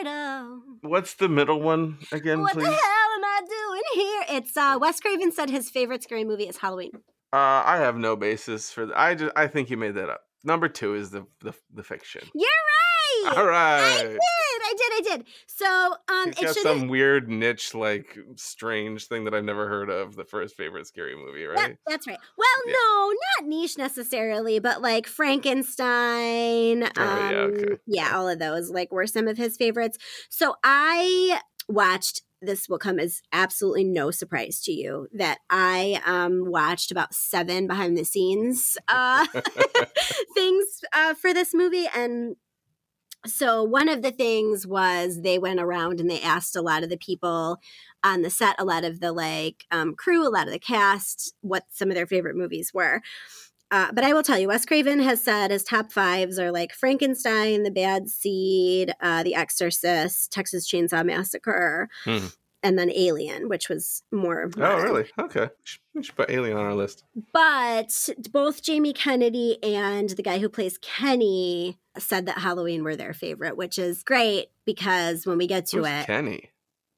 weirdo. 0.05 0.59
what's 0.81 1.15
the 1.15 1.27
middle 1.27 1.59
one 1.59 1.97
again, 2.11 2.41
What 2.41 2.53
please? 2.53 2.65
the 2.65 2.71
hell 2.71 3.09
am 3.15 3.23
I 3.23 3.41
doing 3.47 3.81
here? 4.05 4.37
It's 4.37 4.55
uh, 4.55 4.77
Wes 4.79 4.99
Craven 4.99 5.31
said 5.31 5.49
his 5.49 5.71
favorite 5.71 6.03
scary 6.03 6.23
movie 6.23 6.43
is 6.47 6.57
Halloween. 6.57 6.91
Uh, 7.33 7.63
I 7.65 7.77
have 7.77 7.97
no 7.97 8.15
basis 8.15 8.71
for 8.71 8.85
that. 8.85 8.99
I 8.99 9.15
just 9.15 9.31
I 9.35 9.47
think 9.47 9.71
you 9.71 9.77
made 9.77 9.95
that 9.95 10.09
up. 10.09 10.21
Number 10.43 10.67
two 10.69 10.93
is 10.93 11.09
the 11.09 11.25
the, 11.41 11.53
the 11.73 11.81
fiction. 11.81 12.21
You're 12.35 12.43
right. 12.43 12.86
All 13.35 13.49
I 13.49 14.03
did. 14.03 14.19
I 14.19 14.73
did. 14.77 14.91
I 14.91 15.01
did. 15.17 15.27
So 15.47 15.65
um, 15.65 16.29
it 16.29 16.35
got 16.41 16.53
should 16.53 16.63
some 16.63 16.87
weird 16.87 17.29
niche, 17.29 17.73
like 17.73 18.17
strange 18.35 19.07
thing 19.07 19.25
that 19.25 19.33
I've 19.33 19.43
never 19.43 19.67
heard 19.67 19.89
of. 19.89 20.15
The 20.15 20.25
first 20.25 20.55
favorite 20.55 20.87
scary 20.87 21.15
movie, 21.15 21.45
That, 21.45 21.51
right? 21.53 21.77
that's 21.87 22.07
right. 22.07 22.19
Well, 22.37 22.47
Yeah. 22.65 22.73
no, 22.73 23.13
not 23.39 23.47
niche 23.49 23.77
necessarily, 23.77 24.59
but 24.59 24.81
like 24.81 25.07
Frankenstein. 25.07 26.83
Um, 26.83 26.91
Oh, 26.97 27.29
yeah, 27.29 27.37
okay. 27.37 27.77
yeah, 27.85 28.17
all 28.17 28.27
of 28.27 28.39
those 28.39 28.69
like 28.69 28.91
were 28.91 29.07
some 29.07 29.27
of 29.27 29.37
his 29.37 29.57
favorites. 29.57 29.97
So 30.29 30.55
I 30.63 31.39
watched. 31.67 32.21
This 32.39 32.69
will 32.69 32.77
come 32.77 32.99
as 32.99 33.23
absolutely 33.33 33.83
no 33.83 34.11
surprise 34.11 34.61
to 34.65 34.71
you 34.71 35.07
that 35.13 35.39
I 35.49 35.99
um, 36.05 36.43
watched 36.51 36.91
about 36.91 37.15
seven 37.15 37.65
behind 37.65 37.97
the 37.97 38.05
scenes 38.05 38.77
uh, 38.87 39.25
things 40.35 40.65
uh, 40.93 41.15
for 41.15 41.33
this 41.33 41.55
movie, 41.55 41.87
and 41.95 42.35
so 43.29 43.63
one 43.63 43.89
of 43.89 44.01
the 44.01 44.11
things 44.11 44.65
was 44.65 45.21
they 45.21 45.37
went 45.39 45.59
around 45.59 45.99
and 45.99 46.09
they 46.09 46.21
asked 46.21 46.55
a 46.55 46.61
lot 46.61 46.83
of 46.83 46.89
the 46.89 46.97
people 46.97 47.59
on 48.03 48.21
the 48.21 48.29
set, 48.29 48.55
a 48.59 48.65
lot 48.65 48.83
of 48.83 48.99
the 48.99 49.11
like 49.11 49.65
um, 49.71 49.95
crew, 49.95 50.27
a 50.27 50.29
lot 50.29 50.47
of 50.47 50.53
the 50.53 50.59
cast, 50.59 51.33
what 51.41 51.63
some 51.69 51.89
of 51.89 51.95
their 51.95 52.07
favorite 52.07 52.35
movies 52.35 52.71
were. 52.73 53.01
Uh, 53.69 53.91
but 53.91 54.05
I 54.05 54.13
will 54.13 54.23
tell 54.23 54.39
you, 54.39 54.47
Wes 54.47 54.65
Craven 54.65 54.99
has 54.99 55.21
said 55.21 55.51
his 55.51 55.63
top 55.63 55.91
fives 55.91 56.39
are 56.39 56.51
like 56.53 56.73
Frankenstein, 56.73 57.63
The 57.63 57.71
Bad 57.71 58.07
Seed, 58.07 58.93
uh, 59.01 59.23
The 59.23 59.35
Exorcist, 59.35 60.31
Texas 60.31 60.69
Chainsaw 60.71 61.05
Massacre, 61.05 61.89
Hmm. 62.05 62.27
And 62.63 62.77
then 62.77 62.91
Alien, 62.91 63.49
which 63.49 63.69
was 63.69 64.03
more. 64.11 64.49
Oh, 64.57 64.59
modern. 64.59 64.83
really? 64.83 65.05
Okay. 65.19 65.49
We 65.93 66.03
should 66.03 66.15
put 66.15 66.29
Alien 66.29 66.57
on 66.57 66.65
our 66.65 66.75
list. 66.75 67.03
But 67.33 68.09
both 68.31 68.61
Jamie 68.61 68.93
Kennedy 68.93 69.57
and 69.63 70.09
the 70.09 70.23
guy 70.23 70.39
who 70.39 70.49
plays 70.49 70.77
Kenny 70.77 71.77
said 71.97 72.25
that 72.25 72.39
Halloween 72.39 72.83
were 72.83 72.95
their 72.95 73.13
favorite, 73.13 73.57
which 73.57 73.77
is 73.79 74.03
great 74.03 74.47
because 74.65 75.25
when 75.25 75.37
we 75.37 75.47
get 75.47 75.65
to 75.67 75.77
Who's 75.77 75.87
it, 75.87 76.05
Kenny? 76.07 76.51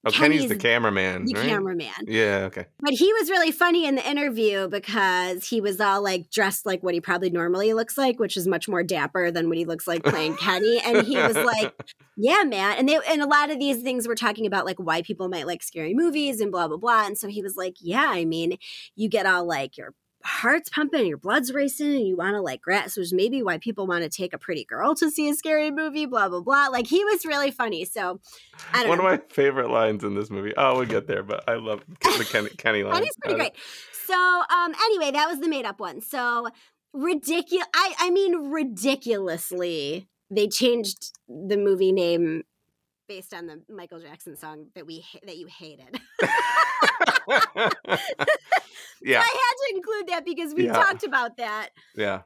Oh, 0.06 0.12
Kenny's, 0.12 0.48
the 0.48 0.56
cameraman. 0.56 1.26
the 1.26 1.34
right? 1.34 1.50
cameraman. 1.50 1.92
Yeah. 2.08 2.44
Okay. 2.46 2.66
But 2.80 2.94
he 2.94 3.12
was 3.14 3.30
really 3.30 3.52
funny 3.52 3.86
in 3.86 3.96
the 3.96 4.10
interview 4.10 4.70
because 4.70 5.46
he 5.46 5.60
was 5.60 5.82
all 5.82 6.02
like 6.02 6.32
dressed 6.32 6.66
like 6.66 6.82
what 6.82 6.94
he 6.94 7.02
probably 7.02 7.30
normally 7.30 7.74
looks 7.74 7.98
like, 7.98 8.18
which 8.18 8.38
is 8.38 8.48
much 8.48 8.70
more 8.70 8.82
dapper 8.82 9.30
than 9.30 9.50
what 9.50 9.58
he 9.58 9.66
looks 9.66 9.88
like 9.88 10.04
playing 10.04 10.38
Kenny. 10.38 10.80
And 10.80 11.06
he 11.06 11.18
was 11.18 11.36
like, 11.36 11.74
"Yeah, 12.16 12.44
man." 12.44 12.78
And 12.78 12.88
they 12.88 12.98
and 13.10 13.22
a 13.22 13.28
lot 13.28 13.52
of 13.52 13.60
these 13.60 13.82
things 13.82 14.08
were 14.08 14.16
talking 14.16 14.46
about 14.46 14.66
like 14.66 14.78
why 14.78 15.02
people 15.02 15.28
might 15.28 15.46
like 15.46 15.62
scary 15.62 15.94
movies 15.94 16.40
and 16.40 16.50
blah 16.50 16.70
blah 16.70 16.78
blah. 16.78 17.06
And 17.06 17.18
so 17.18 17.28
he 17.28 17.42
was 17.42 17.58
like, 17.58 17.76
"Yeah, 17.82 18.08
I 18.08 18.24
mean, 18.24 18.58
you 18.96 19.10
get 19.10 19.26
all 19.26 19.46
like 19.46 19.78
your 19.78 19.94
heart's 20.24 20.70
pumping 20.70 21.06
your 21.06 21.18
blood's 21.18 21.54
racing 21.54 21.96
and 21.96 22.08
you 22.08 22.16
want 22.16 22.36
to 22.36 22.42
like 22.42 22.62
grab 22.62 22.90
so 22.90 23.00
it's 23.00 23.14
maybe 23.14 23.42
why 23.42 23.58
people 23.58 23.88
want 23.88 24.04
to 24.04 24.10
take 24.10 24.34
a 24.34 24.38
pretty 24.38 24.66
girl 24.66 24.94
to 24.94 25.10
see 25.10 25.30
a 25.30 25.34
scary 25.34 25.72
movie 25.72 26.06
blah 26.06 26.28
blah 26.28 26.42
blah 26.42 26.68
like 26.68 26.88
he 26.88 27.06
was 27.06 27.26
really 27.26 27.52
funny 27.52 27.86
so 27.86 28.20
i 28.74 28.80
don't 28.80 28.90
One 28.90 28.98
know 28.98 29.08
of 29.08 29.20
my 29.20 29.26
favorite 29.30 29.70
lines 29.70 30.04
in 30.04 30.16
this 30.16 30.30
movie. 30.30 30.54
Oh, 30.58 30.76
we'll 30.76 30.86
get 30.86 31.08
there, 31.08 31.24
but 31.24 31.48
I 31.48 31.56
love 31.56 31.84
the 32.02 32.28
Kenny, 32.30 32.50
Kenny 32.50 32.84
line. 32.84 32.94
Kenny's 32.96 33.16
pretty 33.22 33.38
great. 33.38 33.54
So, 34.06 34.16
um, 34.16 34.74
anyway, 34.86 35.12
that 35.12 35.28
was 35.30 35.40
the 35.40 35.48
made 35.48 35.66
up 35.66 35.80
one. 35.80 36.02
So 36.02 36.48
ridiculous. 36.94 37.68
I, 37.74 37.94
I 38.00 38.10
mean, 38.10 38.50
ridiculously, 38.50 40.08
they 40.30 40.48
changed 40.48 41.12
the 41.28 41.58
movie 41.58 41.92
name 41.92 42.44
based 43.08 43.34
on 43.34 43.48
the 43.48 43.62
Michael 43.70 44.00
Jackson 44.00 44.36
song 44.36 44.68
that 44.76 44.86
we 44.86 45.06
that 45.26 45.38
you 45.38 45.48
hated. 45.48 46.00
yeah. 49.02 49.22
I 49.22 49.28
had 49.28 49.56
to 49.70 49.76
include 49.76 50.08
that 50.08 50.26
because 50.26 50.54
we 50.54 50.66
Yeah. 50.66 50.74
talked 50.74 51.04
about 51.04 51.38
that. 51.38 51.70
Yeah. 51.96 52.22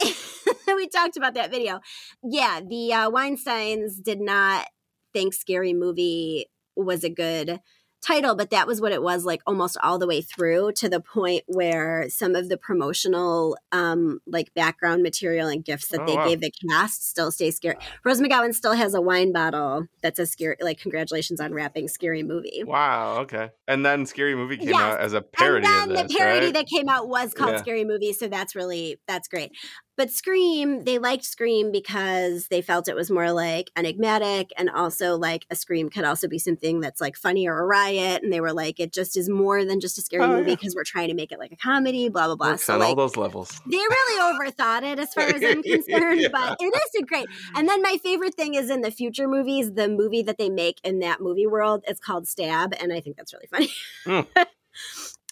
we 0.66 0.88
talked 0.88 1.16
about 1.16 1.34
that 1.34 1.50
video. 1.50 1.80
Yeah, 2.22 2.60
the 2.66 2.92
uh, 2.92 3.10
Weinsteins 3.10 4.02
did 4.02 4.20
not 4.20 4.66
think 5.12 5.34
Scary 5.34 5.72
Movie 5.72 6.46
was 6.76 7.04
a 7.04 7.10
good 7.10 7.60
title, 8.04 8.34
but 8.34 8.50
that 8.50 8.66
was 8.66 8.80
what 8.80 8.92
it 8.92 9.02
was 9.02 9.24
like 9.24 9.40
almost 9.46 9.76
all 9.82 9.98
the 9.98 10.06
way 10.06 10.20
through 10.20 10.72
to 10.72 10.88
the 10.88 11.00
point 11.00 11.42
where 11.46 12.06
some 12.10 12.34
of 12.34 12.48
the 12.48 12.56
promotional 12.56 13.56
um 13.72 14.20
like 14.26 14.52
background 14.54 15.02
material 15.02 15.48
and 15.48 15.64
gifts 15.64 15.88
that 15.88 16.00
Oh, 16.02 16.06
they 16.06 16.14
wow. 16.16 16.28
gave 16.28 16.40
the 16.40 16.52
cast 16.70 17.08
still 17.08 17.30
stay 17.30 17.50
scary. 17.50 17.76
Rose 18.04 18.20
McGowan 18.20 18.54
still 18.54 18.74
has 18.74 18.94
a 18.94 19.00
wine 19.00 19.32
bottle 19.32 19.86
that 20.02 20.16
says 20.16 20.30
scary 20.32 20.56
like 20.60 20.78
congratulations 20.78 21.40
on 21.40 21.52
wrapping 21.54 21.88
scary 21.88 22.22
movie. 22.22 22.62
Wow. 22.64 23.18
Okay. 23.20 23.50
And 23.66 23.84
then 23.86 24.04
Scary 24.06 24.34
Movie 24.34 24.58
came 24.58 24.68
Yes. 24.68 24.80
out 24.80 25.00
as 25.00 25.12
a 25.14 25.22
parody 25.22 25.66
and 25.66 25.90
then 25.90 26.06
this, 26.06 26.12
the 26.12 26.18
parody 26.18 26.46
right? 26.46 26.54
that 26.54 26.66
came 26.66 26.88
out 26.88 27.08
was 27.08 27.32
called 27.32 27.52
Yeah. 27.52 27.58
Scary 27.58 27.84
Movie, 27.84 28.12
so 28.12 28.28
that's 28.28 28.54
really 28.54 28.98
that's 29.08 29.26
great. 29.28 29.52
But 29.96 30.10
Scream, 30.10 30.84
they 30.84 30.98
liked 30.98 31.24
Scream 31.24 31.70
because 31.70 32.48
they 32.48 32.60
felt 32.62 32.88
it 32.88 32.96
was 32.96 33.10
more 33.10 33.30
like 33.32 33.70
enigmatic 33.76 34.50
and 34.56 34.68
also 34.68 35.16
like 35.16 35.46
a 35.50 35.54
Scream 35.56 35.88
could 35.88 36.04
also 36.04 36.26
be 36.26 36.38
something 36.38 36.80
that's 36.80 37.00
like 37.00 37.16
funny 37.16 37.46
or 37.46 37.58
a 37.60 37.64
riot. 37.64 38.22
And 38.22 38.32
they 38.32 38.40
were 38.40 38.52
like, 38.52 38.80
it 38.80 38.92
just 38.92 39.16
is 39.16 39.28
more 39.28 39.64
than 39.64 39.78
just 39.80 39.96
a 39.98 40.02
scary 40.02 40.24
Oh, 40.24 40.28
movie 40.28 40.50
yeah. 40.50 40.56
because 40.56 40.74
we're 40.74 40.84
trying 40.84 41.08
to 41.08 41.14
make 41.14 41.30
it 41.30 41.38
like 41.38 41.52
a 41.52 41.56
comedy, 41.56 42.08
blah 42.08 42.26
blah 42.26 42.34
blah. 42.36 42.50
Works 42.50 42.64
so 42.64 42.74
on 42.74 42.80
like 42.80 42.88
all 42.88 42.96
those 42.96 43.16
levels. 43.16 43.60
they 43.66 43.76
really 43.76 44.20
overthought 44.50 44.82
it 44.82 44.98
as 44.98 45.14
far 45.14 45.24
as 45.24 45.42
I'm 45.44 45.62
concerned, 45.62 46.20
Yeah. 46.20 46.28
but 46.32 46.56
it 46.60 46.64
is 46.74 47.02
a 47.02 47.04
great. 47.04 47.26
And 47.54 47.68
then 47.68 47.80
my 47.82 47.96
favorite 48.02 48.34
thing 48.34 48.54
is 48.54 48.70
in 48.70 48.80
the 48.80 48.90
future 48.90 49.28
movies, 49.28 49.74
the 49.74 49.88
movie 49.88 50.22
that 50.22 50.38
they 50.38 50.50
make 50.50 50.80
in 50.82 50.98
that 51.00 51.20
movie 51.20 51.46
world 51.46 51.84
is 51.88 52.00
called 52.00 52.26
Stab, 52.26 52.74
and 52.80 52.92
I 52.92 53.00
think 53.00 53.16
that's 53.16 53.32
really 53.32 53.46
funny. 53.46 53.70
Mm. 54.06 54.26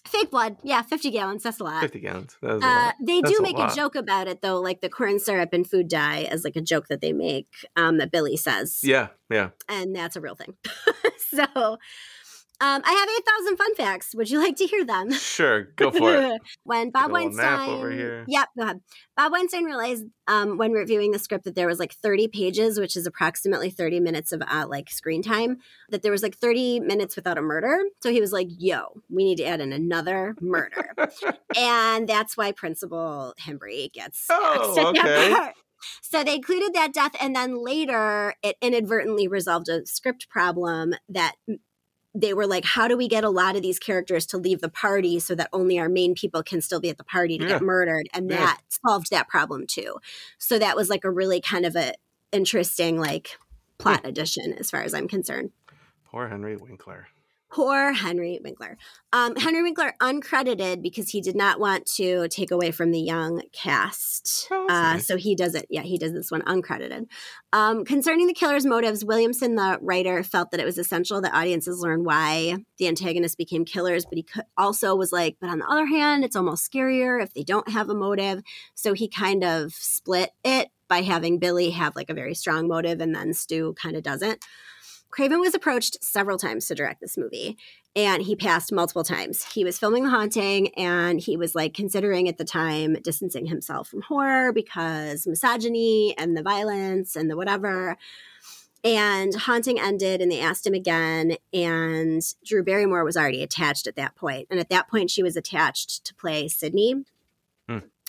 Fake 0.07 0.31
blood, 0.31 0.57
yeah, 0.65 0.83
fifty 0.83 1.11
gallons. 1.11 1.43
That's 1.45 1.61
a 1.61 1.65
lot. 1.65 1.81
50 1.81 2.01
gallons. 2.01 2.37
That 2.43 2.55
was 2.55 2.63
a 2.63 2.67
Uh, 2.67 2.93
they 3.01 3.21
That's 3.21 3.33
do 3.35 3.39
a 3.39 3.43
make 3.43 3.57
a, 3.57 3.61
lot. 3.61 3.77
joke 3.77 3.95
about 3.95 4.27
it 4.29 4.43
though, 4.43 4.61
like 4.61 4.81
the 4.81 4.89
corn 4.89 5.19
syrup 5.21 5.53
and 5.53 5.69
food 5.69 5.89
dye 5.89 6.23
as 6.31 6.43
like 6.45 6.57
a 6.57 6.61
joke 6.61 6.89
that 6.89 7.01
they 7.01 7.13
make 7.13 7.47
um, 7.77 7.99
that 7.99 8.11
Billy 8.11 8.37
says, 8.37 8.81
Yeah. 8.83 9.09
Yeah. 9.31 9.51
and 9.69 9.95
that's 9.95 10.17
a 10.17 10.21
real 10.21 10.35
thing. 10.35 10.55
so. 11.19 11.79
Um, 12.63 12.81
I 12.85 12.93
have 12.93 13.09
8,000 13.43 13.57
fun 13.57 13.75
facts. 13.75 14.15
Would 14.15 14.31
you 14.31 14.39
like 14.39 14.55
to 14.59 14.67
hear 14.67 14.85
them? 14.85 15.11
Sure. 15.11 15.65
Go 15.75 15.91
for 15.91 16.15
it. 16.15 16.41
when 16.63 16.91
Bob 16.91 17.11
a 17.11 17.13
little 17.13 17.31
nap 17.33 17.59
Weinstein, 17.59 17.77
over 17.77 17.91
here. 17.91 18.25
Yep, 18.29 18.49
go 18.57 18.63
ahead. 18.63 18.81
Bob 19.17 19.33
Weinstein 19.33 19.65
realized 19.65 20.05
um, 20.29 20.59
when 20.59 20.71
reviewing 20.71 21.11
the 21.11 21.19
script 21.19 21.43
that 21.43 21.57
there 21.57 21.67
was 21.67 21.81
like 21.81 21.93
30 21.93 22.29
pages, 22.29 22.79
which 22.79 22.97
is 22.97 23.05
approximately 23.05 23.69
30 23.69 23.99
minutes 23.99 24.31
of 24.31 24.45
uh, 24.47 24.67
like 24.69 24.91
screen 24.91 25.25
time, 25.25 25.57
that 25.89 26.03
there 26.03 26.13
was 26.13 26.23
like 26.23 26.37
30 26.37 26.79
minutes 26.79 27.17
without 27.17 27.37
a 27.37 27.43
murder. 27.43 27.83
So 28.01 28.13
he 28.13 28.21
was 28.21 28.33
like, 28.33 28.47
"Yo, 28.49 29.01
we 29.11 29.25
need 29.25 29.39
to 29.39 29.45
add 29.45 29.61
in 29.61 29.73
another 29.73 30.37
murder," 30.41 30.95
and 31.57 32.09
that's 32.09 32.37
why 32.37 32.53
Principal 32.53 33.35
Himbry 33.41 33.93
gets 33.93 34.29
Oh, 34.31 34.55
axed 34.55 34.79
at 34.79 34.95
that 34.95 35.07
okay. 35.07 35.53
So 36.01 36.23
they 36.23 36.37
included 36.37 36.75
that 36.75 36.95
death, 36.95 37.17
and 37.21 37.35
then 37.35 37.57
later 37.57 38.35
it 38.41 38.55
inadvertently 38.63 39.27
resolved 39.27 39.69
a 39.69 39.85
script 39.85 40.29
problem 40.29 40.95
that 41.09 41.35
they 42.15 42.35
were 42.35 42.47
like, 42.47 42.65
how 42.65 42.89
do 42.89 42.97
we 42.97 43.09
get 43.09 43.25
a 43.25 43.31
lot 43.31 43.57
of 43.57 43.63
these 43.63 43.79
characters 43.79 44.27
to 44.27 44.39
leave 44.39 44.61
the 44.61 44.69
party 44.69 45.19
so 45.19 45.35
that 45.35 45.49
only 45.53 45.79
our 45.79 45.89
main 45.89 46.15
people 46.15 46.43
can 46.43 46.61
still 46.61 46.81
be 46.81 46.91
at 46.91 46.99
the 46.99 47.05
party 47.05 47.39
to 47.39 47.45
Yeah. 47.45 47.51
get 47.51 47.63
murdered? 47.63 48.09
And 48.13 48.31
Yeah. 48.31 48.37
that 48.37 48.61
solved 48.69 49.11
that 49.11 49.29
problem 49.29 49.67
too. 49.67 49.97
So 50.39 50.59
that 50.59 50.77
was 50.77 50.91
like 50.91 51.05
a 51.05 51.11
really 51.11 51.41
kind 51.41 51.65
of 51.65 51.75
a 51.75 51.95
interesting 52.31 52.99
like 52.99 53.39
plot 53.79 54.03
addition 54.05 54.53
as 54.59 54.71
far 54.71 54.83
as 54.83 54.93
I'm 54.95 55.09
concerned. 55.09 55.53
Poor 56.05 56.29
Henry 56.29 56.57
Winkler. 56.57 57.09
Poor 57.53 57.93
Henry 57.93 58.41
Winkler. 58.43 58.79
Um, 59.13 59.37
Henry 59.37 59.63
Winkler 59.63 59.93
uncredited 60.01 60.81
because 60.81 61.11
he 61.11 61.21
did 61.21 61.37
not 61.37 61.61
want 61.61 61.85
to 61.97 62.27
take 62.29 62.51
away 62.51 62.71
from 62.71 62.93
the 62.93 63.01
young 63.01 63.43
cast. 63.53 64.49
Oh, 64.51 64.67
uh, 64.71 64.97
so 64.97 65.19
he 65.19 65.35
does 65.35 65.55
it. 65.55 65.67
Yeah, 65.69 65.83
he 65.83 65.99
does 65.99 66.15
this 66.15 66.31
one 66.31 66.41
uncredited. 66.43 67.09
Um, 67.53 67.85
concerning 67.85 68.27
the 68.27 68.33
killer's 68.33 68.65
motives, 68.65 69.05
Williamson, 69.05 69.57
the 69.57 69.79
writer, 69.83 70.23
felt 70.23 70.51
that 70.51 70.61
it 70.61 70.65
was 70.65 70.79
essential 70.79 71.21
that 71.21 71.35
audiences 71.35 71.81
learn 71.81 72.05
why 72.05 72.57
the 72.79 72.89
antagonists 72.89 73.37
became 73.37 73.67
killers, 73.67 74.07
but 74.07 74.17
he 74.17 74.27
also 74.57 74.97
was 74.97 75.13
like, 75.13 75.37
but 75.39 75.51
on 75.51 75.59
the 75.59 75.69
other 75.69 75.85
hand, 75.85 76.25
it's 76.25 76.37
almost 76.37 76.71
scarier 76.73 77.23
if 77.23 77.35
they 77.35 77.45
don't 77.45 77.69
have 77.69 77.91
a 77.91 77.95
motive. 77.95 78.43
So 78.75 78.95
he 78.95 79.09
kind 79.09 79.45
of 79.45 79.75
split 79.75 80.31
it 80.43 80.71
by 80.89 81.03
having 81.03 81.39
Billy 81.39 81.71
have 81.71 81.97
like 81.97 82.09
a 82.09 82.15
very 82.15 82.35
strong 82.35 82.67
motive 82.67 83.03
and 83.03 83.15
then 83.15 83.35
Stu 83.35 83.75
kind 83.75 83.95
of 83.95 84.03
doesn't. 84.03 84.43
Craven 85.13 85.41
was 85.41 85.55
approached 85.55 86.03
several 86.03 86.39
times 86.39 86.67
to 86.67 86.75
direct 86.75 87.01
this 87.01 87.19
movie 87.19 87.57
and 87.95 88.23
he 88.23 88.35
passed 88.35 88.73
multiple 88.73 89.05
times. 89.05 89.45
He 89.53 89.63
was 89.63 89.79
filming 89.79 90.05
The 90.05 90.11
Haunting 90.11 90.75
and 90.75 91.21
he 91.21 91.37
was 91.37 91.55
like 91.55 91.75
considering 91.75 92.29
at 92.29 92.39
the 92.39 92.45
time 92.45 92.95
distancing 93.03 93.47
himself 93.47 93.89
from 93.89 94.03
horror 94.03 94.53
because 94.53 95.27
misogyny 95.27 96.17
and 96.17 96.35
the 96.35 96.43
violence 96.43 97.15
and 97.15 97.31
the 97.31 97.37
whatever. 97.37 97.99
And 98.83 99.35
Haunting 99.35 99.79
ended 99.79 100.23
and 100.23 100.33
they 100.33 100.41
asked 100.41 100.67
him 100.67 100.75
again. 100.75 101.37
And 101.53 102.23
Drew 102.45 102.65
Barrymore 102.65 103.05
was 103.05 103.17
already 103.17 103.43
attached 103.43 103.87
at 103.87 103.97
that 103.97 104.17
point. 104.17 104.49
And 104.51 104.59
at 104.59 104.71
that 104.71 104.89
point, 104.89 105.11
she 105.11 105.23
was 105.23 105.37
attached 105.37 106.05
to 106.07 106.15
play 106.15 106.49
Sidney. 106.49 107.05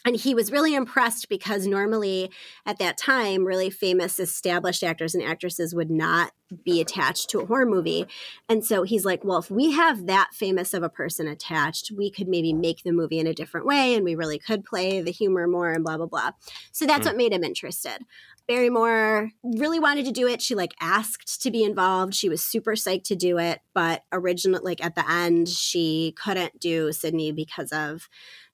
And 0.05 0.17
he 0.17 0.35
was 0.35 0.51
really 0.51 0.75
impressed 0.75 1.29
because 1.29 1.65
normally 1.65 2.29
at 2.65 2.77
that 2.79 2.97
time, 2.97 3.45
really 3.45 3.69
famous 3.69 4.19
established 4.19 4.83
actors 4.83 5.15
and 5.15 5.23
actresses 5.23 5.73
would 5.73 5.89
not 5.89 6.33
be 6.65 6.81
attached 6.81 7.29
to 7.29 7.39
a 7.39 7.45
horror 7.45 7.65
movie. 7.65 8.05
And 8.49 8.65
so 8.65 8.83
he's 8.83 9.05
like, 9.05 9.23
well, 9.23 9.37
if 9.39 9.49
we 9.49 9.71
have 9.71 10.05
that 10.07 10.29
famous 10.33 10.73
of 10.73 10.83
a 10.83 10.89
person 10.89 11.27
attached, 11.27 11.91
we 11.97 12.11
could 12.11 12.27
maybe 12.27 12.53
make 12.53 12.83
the 12.83 12.91
movie 12.91 13.17
in 13.19 13.27
a 13.27 13.33
different 13.33 13.65
way 13.65 13.95
and 13.95 14.03
we 14.03 14.13
really 14.13 14.37
could 14.37 14.65
play 14.65 15.01
the 15.01 15.11
humor 15.11 15.47
more 15.47 15.71
and 15.71 15.83
blah, 15.83 15.97
blah, 15.97 16.05
blah. 16.05 16.31
So 16.71 16.85
that's 16.85 17.05
Hmm. 17.05 17.11
what 17.11 17.17
made 17.17 17.33
him 17.33 17.43
interested. 17.43 17.99
Barrymore 18.45 19.31
really 19.41 19.79
wanted 19.79 20.03
to 20.05 20.11
do 20.11 20.27
it. 20.27 20.41
She 20.41 20.53
like 20.53 20.73
asked 20.81 21.41
to 21.43 21.49
be 21.49 21.63
involved. 21.63 22.13
She 22.13 22.27
was 22.27 22.43
super 22.43 22.73
psyched 22.73 23.05
to 23.05 23.15
do 23.15 23.37
it, 23.39 23.61
but 23.73 24.03
originally, 24.11 24.61
like 24.63 24.83
at 24.83 24.95
the 24.95 25.09
end, 25.09 25.47
she 25.47 26.13
couldn't 26.21 26.59
do 26.59 26.91
Sidney 26.91 27.31
because 27.31 27.71
of 27.71 28.09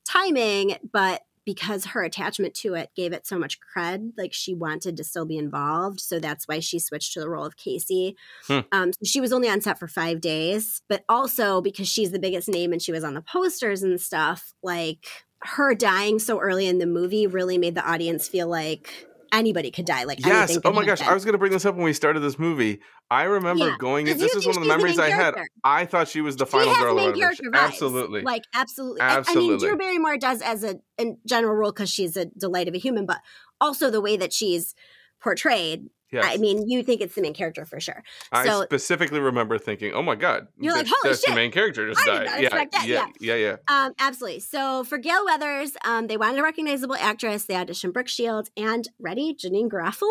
timing. 0.06 0.78
But 0.92 1.24
because 1.46 1.86
her 1.86 2.04
attachment 2.04 2.54
to 2.56 2.74
it 2.74 2.90
gave 2.96 3.14
it 3.14 3.26
so 3.26 3.38
much 3.38 3.60
cred, 3.60 4.12
like 4.18 4.34
she 4.34 4.54
wanted 4.54 4.98
to 4.98 5.04
still 5.04 5.26
be 5.26 5.38
involved. 5.38 6.00
So 6.00 6.20
that's 6.20 6.48
why 6.48 6.60
she 6.60 6.80
switched 6.80 7.14
to 7.14 7.20
the 7.20 7.30
role 7.30 7.46
of 7.46 7.58
Casey. 7.58 8.16
Hmm. 8.48 8.60
Um, 8.72 8.94
so 8.94 9.00
she 9.06 9.22
was 9.22 9.34
only 9.34 9.50
on 9.50 9.62
set 9.62 9.80
for 9.80 9.88
five 9.88 10.22
days, 10.22 10.82
but 10.88 11.04
also 11.10 11.62
because 11.62 11.88
she's 11.88 12.12
the 12.12 12.20
biggest 12.20 12.48
name 12.48 12.72
and 12.72 12.82
she 12.82 12.92
was 12.92 13.04
on 13.04 13.14
the 13.14 13.22
posters 13.22 13.84
and 13.84 14.00
stuff, 14.00 14.54
like 14.64 15.06
her 15.42 15.74
dying 15.74 16.20
so 16.20 16.40
early 16.40 16.68
in 16.68 16.80
the 16.80 16.86
movie 16.86 17.28
really 17.28 17.58
made 17.58 17.76
the 17.76 17.90
audience 17.90 18.28
feel 18.28 18.48
like 18.48 19.08
anybody 19.32 19.72
could 19.72 19.86
die. 19.86 20.04
Like 20.04 20.26
Yes. 20.26 20.58
Oh 20.64 20.72
my 20.74 20.86
gosh. 20.86 21.02
I 21.02 21.14
was 21.14 21.26
going 21.26 21.34
to 21.34 21.38
bring 21.38 21.52
this 21.52 21.66
up 21.66 21.76
when 21.76 21.84
we 21.84 21.94
started 21.94 22.20
this 22.22 22.38
movie. 22.40 22.82
I 23.10 23.24
remember 23.24 23.70
Yeah, 23.70 23.76
going 23.80 24.08
in. 24.08 24.18
This 24.18 24.36
is 24.36 24.46
one 24.46 24.56
of 24.56 24.62
the 24.62 24.68
memories 24.68 25.00
I 25.00 25.10
main 25.10 25.18
had. 25.18 25.36
I 25.64 25.86
thought 25.86 26.08
she 26.08 26.22
was 26.22 26.36
the 26.36 26.46
final 26.46 26.76
girl. 26.76 26.96
main 26.96 27.16
character 27.16 27.50
vibes. 27.50 27.68
Absolutely. 27.68 28.22
Like 28.22 28.44
absolutely. 28.54 29.02
I- 29.02 29.24
I, 29.28 29.36
mean, 29.36 29.58
Drew 29.58 29.78
Barrymore 29.78 30.18
does 30.18 30.42
as 30.42 30.64
a 30.64 30.80
in 30.98 31.18
general 31.26 31.56
rule 31.56 31.72
because 31.72 31.90
she's 31.90 32.16
a 32.18 32.26
delight 32.26 32.68
of 32.68 32.74
a 32.76 32.78
human, 32.80 33.06
but 33.06 33.20
also 33.62 33.90
the 33.90 34.02
way 34.02 34.18
that 34.18 34.34
she's 34.34 34.76
portrayed. 35.22 35.90
Yes. 36.12 36.26
I 36.28 36.38
mean, 36.38 36.68
you 36.68 36.84
think 36.84 37.02
it's 37.02 37.16
the 37.16 37.22
main 37.22 37.34
character 37.34 37.66
for 37.66 37.80
sure. 37.80 38.04
I 38.32 38.46
so- 38.46 38.64
specifically 38.64 39.20
remember 39.20 39.58
thinking, 39.58 39.94
"Oh 39.94 40.02
my 40.02 40.16
god, 40.16 40.48
You're 40.58 40.74
like, 40.74 40.88
"Holy 40.88 41.10
that's 41.10 41.26
the 41.26 41.36
main 41.36 41.52
character 41.52 41.88
just 41.88 42.08
I 42.08 42.24
died." 42.24 42.26
yeah, 42.26 42.48
expect 42.48 42.76
yeah, 42.86 43.08
yeah, 43.20 43.36
yeah. 43.36 43.56
Um, 43.68 43.94
absolutely. 44.00 44.40
So 44.40 44.84
for 44.84 44.98
Gale 44.98 45.24
Weathers, 45.26 45.74
um, 45.86 46.08
they 46.08 46.18
wanted 46.18 46.40
a 46.40 46.44
recognizable 46.44 46.96
actress. 46.96 47.46
They 47.46 47.54
auditioned 47.54 47.94
Brooke 47.94 48.08
Shields 48.08 48.50
and 48.58 48.88
ready 49.00 49.36
Janeane 49.36 49.70
Garofalo, 49.70 50.10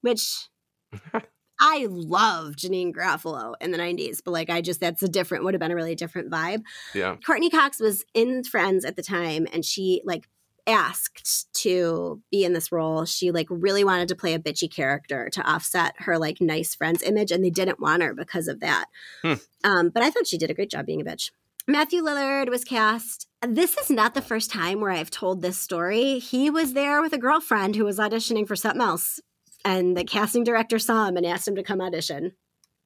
which 0.00 0.48
I 1.60 1.86
love 1.88 2.56
Janeane 2.56 2.92
Garofalo 2.92 3.54
in 3.60 3.70
the 3.70 3.78
90s, 3.78 4.18
but 4.24 4.32
like 4.32 4.50
I 4.50 4.60
just 4.60 4.80
that's 4.80 5.02
a 5.02 5.08
different 5.08 5.44
would 5.44 5.54
have 5.54 5.60
been 5.60 5.70
a 5.70 5.76
really 5.76 5.94
different 5.94 6.30
vibe. 6.30 6.62
Yeah. 6.94 7.16
Courteney 7.24 7.50
Cox 7.50 7.80
was 7.80 8.04
in 8.14 8.44
Friends 8.44 8.84
at 8.84 8.96
the 8.96 9.02
time 9.02 9.46
and 9.52 9.64
she 9.64 10.02
like 10.04 10.28
asked 10.66 11.52
to 11.62 12.22
be 12.30 12.44
in 12.44 12.52
this 12.52 12.72
role. 12.72 13.04
She 13.04 13.30
like 13.30 13.46
really 13.50 13.84
wanted 13.84 14.08
to 14.08 14.16
play 14.16 14.34
a 14.34 14.38
bitchy 14.38 14.70
character 14.70 15.28
to 15.30 15.42
offset 15.42 15.94
her 15.98 16.18
like 16.18 16.40
nice 16.40 16.74
friends 16.74 17.02
image, 17.02 17.30
and 17.30 17.44
they 17.44 17.50
didn't 17.50 17.80
want 17.80 18.02
her 18.02 18.14
because 18.14 18.48
of 18.48 18.60
that. 18.60 18.86
Hmm. 19.22 19.34
Um, 19.62 19.88
but 19.90 20.02
I 20.02 20.10
thought 20.10 20.26
she 20.26 20.38
did 20.38 20.50
a 20.50 20.54
great 20.54 20.70
job 20.70 20.86
being 20.86 21.00
a 21.00 21.04
bitch. 21.04 21.30
Matthew 21.66 22.02
Lillard 22.02 22.50
was 22.50 22.64
cast. 22.64 23.26
This 23.40 23.78
is 23.78 23.90
not 23.90 24.14
the 24.14 24.22
first 24.22 24.50
time 24.50 24.80
where 24.80 24.90
I've 24.90 25.10
told 25.10 25.40
this 25.40 25.58
story. 25.58 26.18
He 26.18 26.50
was 26.50 26.74
there 26.74 27.00
with 27.00 27.14
a 27.14 27.18
girlfriend 27.18 27.74
who 27.74 27.84
was 27.84 27.98
auditioning 27.98 28.46
for 28.46 28.56
something 28.56 28.82
else, 28.82 29.20
and 29.64 29.96
the 29.96 30.04
casting 30.04 30.44
director 30.44 30.78
saw 30.78 31.06
him 31.06 31.16
and 31.16 31.24
asked 31.24 31.48
him 31.48 31.56
to 31.56 31.62
come 31.62 31.80
audition. 31.80 32.32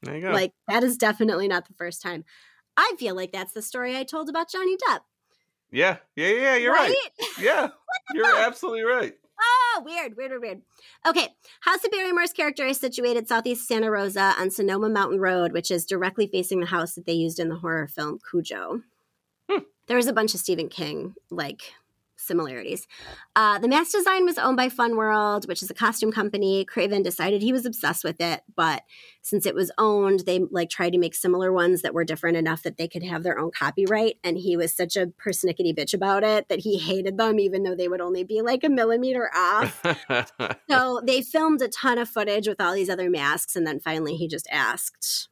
There 0.03 0.15
you 0.15 0.23
go. 0.23 0.31
Like 0.31 0.53
that 0.69 0.85
is 0.85 0.97
definitely 0.97 1.49
not 1.49 1.67
the 1.67 1.75
first 1.75 2.03
time. 2.03 2.25
I 2.77 2.95
feel 2.99 3.17
like 3.17 3.33
that's 3.33 3.53
the 3.53 3.63
story 3.63 3.97
I 3.97 4.05
told 4.05 4.29
about 4.29 4.51
Johnny 4.51 4.77
Depp. 4.77 5.01
Yeah, 5.71 5.97
yeah, 6.17 6.29
yeah. 6.29 6.57
You're 6.57 6.73
right. 6.73 6.95
Yeah, 7.41 7.69
you're 8.15 8.25
fuck? 8.25 8.47
absolutely 8.47 8.83
right. 8.83 9.15
Oh, 9.41 9.83
weird, 9.85 10.17
weird, 10.17 10.33
weird, 10.33 10.43
weird. 10.43 10.63
Okay, 11.07 11.29
House 11.61 11.85
of 11.85 11.93
Barrymore's 11.93 12.33
character 12.33 12.67
is 12.67 12.81
situated 12.81 13.29
southeast 13.29 13.69
Santa 13.69 13.91
Rosa 13.91 14.35
on 14.39 14.51
Sonoma 14.51 14.89
Mountain 14.89 15.21
Road, 15.21 15.53
which 15.53 15.71
is 15.71 15.87
directly 15.87 16.27
facing 16.27 16.59
the 16.59 16.67
house 16.67 16.95
that 16.95 17.07
they 17.07 17.13
used 17.13 17.39
in 17.39 17.49
the 17.49 17.57
horror 17.57 17.87
film 17.87 18.19
Cujo. 18.29 18.83
Hmm. 19.49 19.59
There's 19.87 20.09
a 20.09 20.13
bunch 20.13 20.35
of 20.35 20.41
Stephen 20.41 20.69
King 20.69 21.15
like 21.31 21.73
similarities. 22.19 22.87
Uh, 23.37 23.59
the 23.59 23.69
mask 23.69 23.93
design 23.93 24.25
was 24.25 24.39
owned 24.39 24.57
by 24.57 24.69
Fun 24.69 24.97
World, 24.97 25.47
which 25.49 25.63
is 25.63 25.71
a 25.71 25.75
costume 25.75 26.13
company. 26.13 26.65
Craven 26.65 27.03
decided 27.03 27.43
he 27.43 27.53
was 27.53 27.65
obsessed 27.65 28.05
with 28.05 28.21
it, 28.21 28.43
but 28.55 28.83
since 29.23 29.47
it 29.47 29.55
was 29.55 29.71
owned, 29.79 30.21
they 30.21 30.41
like 30.51 30.71
tried 30.71 30.91
to 30.91 30.99
make 30.99 31.15
similar 31.15 31.53
ones 31.53 31.83
that 31.83 31.95
were 31.95 32.05
different 32.05 32.37
enough 32.37 32.63
that 32.63 32.77
they 32.77 32.89
could 32.89 33.03
have 33.03 33.23
their 33.23 33.39
own 33.39 33.51
copyright. 33.51 34.19
And 34.25 34.39
he 34.39 34.57
was 34.57 34.75
such 34.75 34.97
a 34.97 35.07
persnickety 35.07 35.77
bitch 35.77 35.95
about 35.95 36.25
it 36.25 36.49
that 36.49 36.61
he 36.61 36.79
hated 36.79 37.17
them, 37.19 37.39
even 37.39 37.63
though 37.63 37.75
they 37.75 37.89
would 37.89 38.01
only 38.01 38.25
be 38.25 38.43
like 38.43 38.65
a 38.65 38.69
millimeter 38.69 39.31
off. 39.35 39.85
So 40.71 41.01
they 41.05 41.23
filmed 41.23 41.63
a 41.63 41.69
ton 41.69 41.99
of 41.99 42.09
footage 42.09 42.47
with 42.47 42.61
all 42.61 42.75
these 42.75 42.91
other 42.91 43.09
masks, 43.09 43.57
and 43.57 43.67
then 43.67 43.81
finally 43.81 44.17
he 44.17 44.29
just 44.29 44.47
asked 44.51 45.29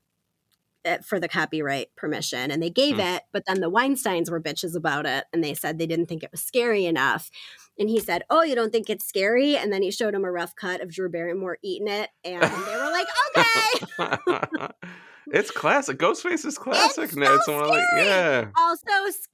for 1.05 1.19
the 1.21 1.29
copyright 1.29 1.95
permission, 1.97 2.51
and 2.51 2.63
they 2.63 2.71
gave 2.71 2.95
Hmm. 2.97 3.01
it. 3.03 3.23
But 3.33 3.45
then 3.47 3.61
the 3.61 3.71
Weinstein's 3.71 4.31
were 4.31 4.41
bitches 4.41 4.77
about 4.77 5.07
it, 5.07 5.25
and 5.33 5.43
they 5.43 5.55
said 5.55 5.79
they 5.79 5.87
didn't 5.87 6.07
think 6.07 6.23
it 6.23 6.31
was 6.33 6.43
scary 6.43 6.85
enough. 6.87 7.31
And 7.79 7.91
he 7.91 8.01
said, 8.01 8.23
"Oh, 8.31 8.43
you 8.43 8.55
don't 8.55 8.73
think 8.73 8.89
it's 8.89 9.07
scary?" 9.07 9.57
And 9.57 9.73
then 9.73 9.83
he 9.83 9.91
showed 9.91 10.15
him 10.15 10.25
a 10.25 10.31
rough 10.33 10.55
cut 10.57 10.81
of 10.81 10.91
Drew 10.93 11.11
Barrymore 11.11 11.59
eating 11.63 11.89
it, 11.89 12.09
and 12.25 12.43
they 12.43 12.77
were 12.77 12.91
like, 12.91 13.07
"Okay." 13.37 14.69
it's 15.33 15.51
classic. 15.51 15.99
Ghostface 15.99 16.47
is 16.47 16.57
classic. 16.57 17.05
It's 17.05 17.17
now 17.17 17.39
so 17.45 17.59
it's 17.59 17.61
one 17.61 17.69
like, 17.69 17.85
yeah. 17.97 18.47
also 18.57 18.87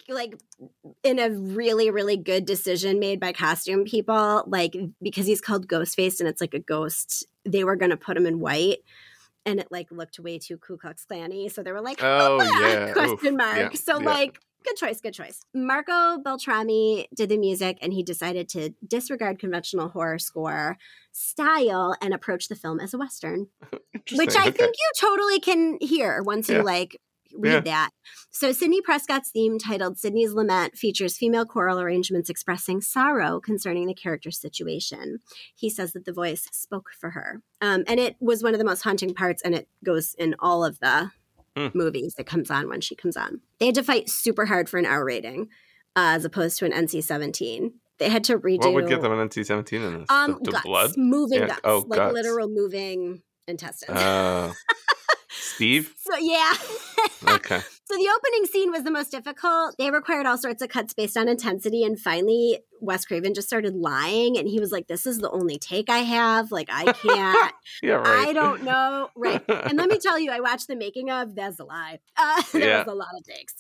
like 0.09 0.39
in 1.05 1.19
a 1.19 1.31
really 1.31 1.91
really 1.91 2.17
good 2.17 2.45
decision 2.47 2.99
made 2.99 3.21
by 3.21 3.33
costume 3.33 3.85
people 3.85 4.43
like 4.47 4.75
because 5.01 5.27
he's 5.27 5.41
called 5.41 5.69
ghostface 5.69 6.19
and 6.21 6.29
it's 6.29 6.41
like 6.41 6.55
a 6.55 6.59
ghost 6.59 7.27
they 7.45 7.63
were 7.65 7.77
going 7.77 7.91
to 7.91 7.97
put 7.97 8.17
him 8.17 8.27
in 8.27 8.41
white 8.41 8.79
and 9.47 9.61
it 9.61 9.69
like 9.71 9.91
looked 9.91 10.19
way 10.19 10.39
too 10.39 10.57
ku 10.59 10.77
klux 10.77 11.05
klanny 11.11 11.51
so 11.51 11.63
they 11.63 11.73
were 11.73 11.81
like 11.83 11.99
Oh, 12.01 12.39
"Ah," 12.41 12.61
yeah. 12.63 12.93
question 12.93 13.37
Oof. 13.37 13.37
mark 13.37 13.59
Yeah, 13.59 13.71
so 13.75 13.99
yeah. 13.99 14.05
like 14.05 14.39
good 14.65 14.77
choice 14.77 15.01
good 15.01 15.13
choice 15.15 15.41
marco 15.55 16.19
beltrami 16.23 17.07
did 17.15 17.29
the 17.29 17.37
music 17.37 17.79
and 17.83 17.93
he 17.93 18.03
decided 18.03 18.49
to 18.49 18.71
disregard 18.87 19.39
conventional 19.39 19.89
horror 19.89 20.19
score 20.21 20.77
style 21.13 21.97
and 22.01 22.15
approach 22.15 22.49
the 22.49 22.55
film 22.55 22.79
as 22.81 22.95
a 22.95 22.99
western 22.99 23.49
which 24.15 24.37
I 24.37 24.49
Okay. 24.49 24.51
think 24.51 24.77
you 24.77 24.91
totally 24.99 25.41
can 25.41 25.79
hear 25.81 26.23
once 26.23 26.49
you 26.49 26.63
like 26.63 27.01
read 27.37 27.53
Yeah. 27.53 27.61
that. 27.61 27.91
So 28.31 28.53
Sidney 28.53 28.81
Prescott's 28.81 29.31
theme 29.31 29.59
titled 29.59 29.99
Sidney's 29.99 30.33
Lament 30.33 30.77
features 30.77 31.17
female 31.17 31.45
choral 31.47 31.81
arrangements 31.81 32.31
expressing 32.31 32.81
sorrow 32.81 33.41
concerning 33.41 33.87
the 33.87 33.95
character's 33.95 34.39
situation. 34.41 35.21
He 35.55 35.69
says 35.71 35.93
that 35.93 36.05
the 36.05 36.13
voice 36.13 36.49
spoke 36.53 36.91
for 36.99 37.11
her. 37.11 37.43
Um, 37.61 37.85
and 37.87 37.99
it 38.01 38.17
was 38.21 38.43
one 38.43 38.55
of 38.55 38.59
the 38.59 38.65
most 38.65 38.83
haunting 38.83 39.15
parts 39.15 39.43
and 39.43 39.55
it 39.55 39.69
goes 39.85 40.15
in 40.19 40.35
all 40.39 40.65
of 40.65 40.79
the 40.81 41.11
Hmm. 41.57 41.67
movies 41.75 42.15
that 42.15 42.25
comes 42.25 42.51
on 42.51 42.69
when 42.71 42.81
she 42.81 42.95
comes 42.95 43.15
on. 43.15 43.43
They 43.59 43.67
had 43.67 43.75
to 43.75 43.83
fight 43.83 44.09
super 44.09 44.47
hard 44.47 44.71
for 44.71 44.79
an 44.79 44.87
R 44.87 45.05
rating 45.05 45.49
uh, 45.95 46.17
as 46.17 46.25
opposed 46.25 46.59
to 46.61 46.65
an 46.65 46.73
NC-17. 46.73 47.73
They 47.99 48.09
had 48.09 48.25
to 48.25 48.39
redo 48.39 48.61
What 48.61 48.73
would 48.73 48.89
get 48.89 49.03
them 49.03 49.13
an 49.13 49.29
NC 49.29 49.45
seventeen 49.45 49.83
in 49.83 49.99
this? 50.01 50.07
um, 50.11 50.33
the, 50.43 50.45
the 50.45 50.51
guts, 50.53 50.65
blood. 50.65 50.91
moving 50.97 51.41
Yeah. 51.41 51.47
guts, 51.49 51.61
Oh, 51.65 51.85
like 51.87 51.99
guts. 51.99 52.15
literal 52.15 52.49
moving 52.49 53.23
intestines. 53.47 53.99
Uh, 53.99 54.53
Steve. 55.55 55.95
So 55.99 56.17
yeah. 56.19 56.55
Okay. 57.29 57.59
so 57.59 57.97
the 57.97 58.11
opening 58.17 58.47
scene 58.47 58.73
was 58.73 58.83
the 58.83 58.91
most 58.91 59.11
difficult. 59.11 59.77
They 59.79 59.91
required 59.91 60.27
all 60.27 60.39
sorts 60.39 60.61
of 60.61 60.69
cuts 60.69 60.93
based 60.93 61.17
on 61.17 61.29
intensity, 61.29 61.85
and 61.85 61.99
finally 61.99 62.59
Wes 62.83 63.05
Craven 63.05 63.33
just 63.33 63.47
started 63.49 63.75
lying, 63.75 64.37
and 64.37 64.47
he 64.49 64.61
was 64.61 64.73
like, 64.73 64.89
"This 64.89 65.07
is 65.07 65.19
the 65.19 65.31
only 65.31 65.57
take 65.57 65.89
I 65.89 65.99
have. 66.01 66.53
Like 66.53 66.69
I 66.71 66.93
can't. 66.93 67.53
Yeah. 67.83 67.95
Right. 67.95 68.29
I 68.29 68.33
don't 68.33 68.65
know. 68.65 69.09
Right. 69.17 69.43
And 69.49 69.79
let 69.79 69.89
me 69.89 69.99
tell 69.99 70.19
you, 70.19 70.31
I 70.31 70.41
watched 70.41 70.69
the 70.69 70.77
making 70.77 71.11
of. 71.11 71.35
That's 71.35 71.59
a 71.59 71.65
lie. 71.65 72.01
Uh, 72.17 72.43
there 72.53 72.69
Yeah. 72.69 72.79
was 72.85 72.93
a 72.93 72.95
lot 72.95 73.09
of 73.17 73.25
takes. 73.25 73.55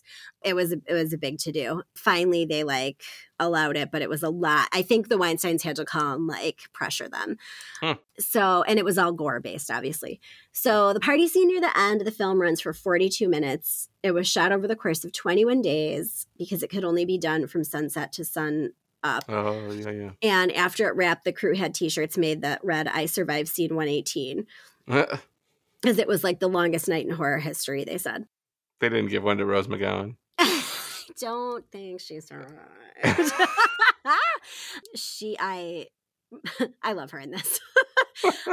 It 0.44 0.54
was 0.54 0.72
a, 0.72 0.76
it 0.86 0.92
was 0.92 1.12
a 1.12 1.18
big 1.18 1.38
to 1.38 1.52
do. 1.52 1.82
Finally, 1.96 2.44
they 2.44 2.62
like 2.64 3.02
allowed 3.38 3.76
it, 3.76 3.90
but 3.90 4.02
it 4.02 4.10
was 4.10 4.22
a 4.22 4.28
lot. 4.28 4.68
I 4.72 4.82
think 4.82 5.08
the 5.08 5.16
Weinstein's 5.18 5.62
had 5.62 5.76
to 5.76 5.84
come 5.84 6.26
like 6.26 6.60
pressure 6.72 7.08
them. 7.08 7.36
Hmm. 7.80 7.92
So, 8.18 8.62
and 8.64 8.78
it 8.78 8.84
was 8.84 8.98
all 8.98 9.12
gore 9.12 9.40
based, 9.40 9.70
obviously. 9.70 10.20
So 10.52 10.92
the 10.92 11.00
party 11.00 11.26
scene 11.28 11.48
near 11.48 11.60
the 11.60 11.76
end 11.78 12.00
of 12.00 12.04
the 12.04 12.10
film 12.12 12.40
runs 12.40 12.60
for 12.60 12.72
42 12.72 13.28
minutes. 13.28 13.88
It 14.02 14.12
was 14.12 14.28
shot 14.28 14.52
over 14.52 14.68
the 14.68 14.76
course 14.76 15.04
of 15.04 15.12
21 15.12 15.62
days 15.62 16.26
because 16.38 16.62
it 16.62 16.68
could 16.70 16.84
only 16.84 17.04
be 17.04 17.18
done 17.18 17.46
from 17.46 17.64
sunset 17.64 18.12
to 18.12 18.24
sun 18.24 18.72
up. 19.04 19.24
Oh 19.28 19.70
yeah, 19.72 19.90
yeah. 19.90 20.10
And 20.22 20.52
after 20.52 20.88
it 20.88 20.96
wrapped, 20.96 21.24
the 21.24 21.32
crew 21.32 21.54
had 21.54 21.74
t-shirts 21.74 22.16
made 22.18 22.42
that 22.42 22.64
read 22.64 22.88
"I 22.88 23.06
survived 23.06 23.48
scene 23.48 23.74
118" 23.74 24.46
Uh, 24.88 25.16
because 25.80 25.98
it 25.98 26.06
was 26.08 26.22
like 26.22 26.38
the 26.40 26.48
longest 26.48 26.88
night 26.88 27.06
in 27.06 27.12
horror 27.14 27.38
history. 27.38 27.84
They 27.84 27.98
said. 27.98 28.26
they 28.80 28.88
didn't 28.88 29.10
give 29.10 29.22
one 29.22 29.38
to 29.38 29.44
Rose 29.46 29.66
McGowan. 29.66 30.16
I 30.38 30.62
don't 31.18 31.64
think 31.70 32.00
she's 32.00 32.26
survived. 32.26 32.52
she, 34.96 35.36
I, 35.38 35.86
I 36.82 36.92
love 36.92 37.10
her 37.10 37.18
in 37.18 37.30
this. 37.30 37.60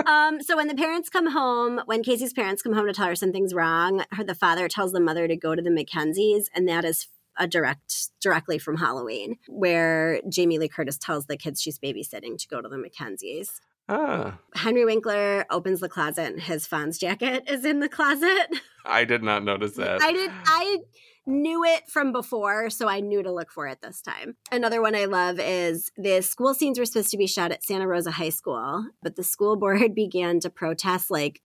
um, 0.06 0.42
so 0.42 0.56
when 0.56 0.68
the 0.68 0.76
parents 0.76 1.10
come 1.10 1.32
home, 1.32 1.82
when 1.86 2.04
Casey's 2.04 2.34
parents 2.34 2.62
come 2.62 2.74
home 2.74 2.88
to 2.88 2.94
tell 2.94 3.08
her 3.08 3.16
something's 3.16 3.54
wrong, 3.54 4.04
her 4.12 4.24
the 4.24 4.36
father 4.36 4.68
tells 4.68 4.92
the 4.92 5.00
mother 5.00 5.28
to 5.28 5.36
go 5.36 5.56
to 5.56 5.62
the 5.62 5.70
Mackenzies, 5.70 6.46
and 6.54 6.68
that 6.68 6.84
is 6.86 7.08
a 7.40 7.48
direct 7.48 8.10
directly 8.22 8.60
from 8.60 8.78
Halloween, 8.78 9.38
where 9.48 10.22
Jamie 10.30 10.60
Lee 10.60 10.68
Curtis 10.68 10.98
tells 10.98 11.26
the 11.26 11.38
kids 11.38 11.62
she's 11.62 11.80
babysitting 11.80 12.38
to 12.38 12.48
go 12.48 12.62
to 12.62 12.70
the 12.70 12.78
Mackenzies. 12.78 13.62
Ah, 13.88 14.38
Henry 14.54 14.86
Winkler 14.86 15.46
opens 15.50 15.80
the 15.80 15.90
closet, 15.90 16.34
and 16.34 16.42
his 16.42 16.68
Fonz 16.68 17.00
jacket 17.00 17.50
is 17.50 17.66
in 17.66 17.80
the 17.80 17.90
closet. 17.90 18.48
I 18.86 19.04
did 19.06 19.24
not 19.24 19.44
notice 19.44 19.74
that. 19.74 20.02
I 20.02 20.12
did. 20.12 20.32
I 20.46 20.78
knew 21.26 21.64
it 21.64 21.88
from 21.88 22.12
before, 22.12 22.70
so 22.70 22.88
I 22.88 23.00
knew 23.00 23.24
to 23.24 23.32
look 23.32 23.52
for 23.52 23.68
it 23.68 23.82
this 23.82 24.02
time. 24.02 24.36
Another 24.52 24.82
one 24.82 24.96
I 24.96 25.06
love 25.06 25.40
is 25.40 25.92
the 25.96 26.22
school 26.22 26.54
scenes 26.54 26.78
were 26.78 26.86
supposed 26.86 27.12
to 27.12 27.18
be 27.18 27.28
shot 27.28 27.52
at 27.52 27.64
Santa 27.64 27.88
Rosa 27.88 28.12
High 28.12 28.30
School, 28.30 28.86
but 29.02 29.16
the 29.16 29.24
school 29.24 29.56
board 29.60 29.96
began 29.96 30.40
to 30.42 30.50
protest 30.50 31.10
like 31.10 31.42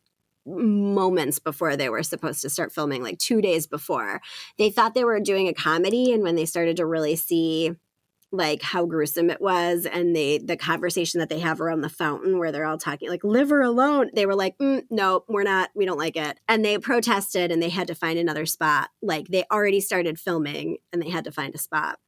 moments 0.47 1.39
before 1.39 1.77
they 1.77 1.89
were 1.89 2.03
supposed 2.03 2.43
to 2.43 2.51
start 2.51 2.73
filming, 2.73 3.03
like 3.03 3.19
two 3.19 3.41
days 3.41 3.67
before. 3.67 4.21
They 4.59 4.71
thought 4.71 4.95
they 4.95 5.05
were 5.05 5.21
doing 5.21 5.49
a 5.49 5.55
comedy, 5.55 6.13
and 6.13 6.23
when 6.23 6.35
they 6.35 6.47
started 6.47 6.77
to 6.77 6.87
really 6.87 7.17
see 7.17 7.73
like 8.35 8.63
how 8.63 8.85
gruesome 8.85 9.31
it 9.31 9.41
was 9.41 9.87
and 9.87 10.15
they 10.15 10.39
the 10.39 10.57
conversation 10.57 11.21
that 11.21 11.29
they 11.29 11.39
have 11.39 11.61
around 11.61 11.83
the 11.83 11.89
fountain 11.89 12.39
where 12.39 12.51
they're 12.51 12.65
all 12.65 12.79
talking 12.79 13.09
like 13.09 13.23
live 13.23 13.51
her 13.51 13.63
alone 13.63 14.11
they 14.15 14.27
were 14.27 14.35
like 14.35 14.59
mm, 14.59 14.83
no 14.91 15.25
we're 15.29 15.45
not 15.45 15.71
we 15.75 15.85
don't 15.85 15.99
like 15.99 16.17
it 16.17 16.39
and 16.49 16.65
they 16.65 16.77
protested 16.77 17.53
and 17.53 17.63
they 17.63 17.69
had 17.69 17.87
to 17.87 17.95
find 17.95 18.19
another 18.19 18.45
spot 18.45 18.91
like 19.01 19.29
they 19.29 19.45
already 19.53 19.81
started 19.81 20.19
filming 20.19 20.77
and 20.93 21.01
they 21.01 21.09
had 21.09 21.25
to 21.25 21.33
find 21.33 21.55
a 21.55 21.59
spot 21.59 21.99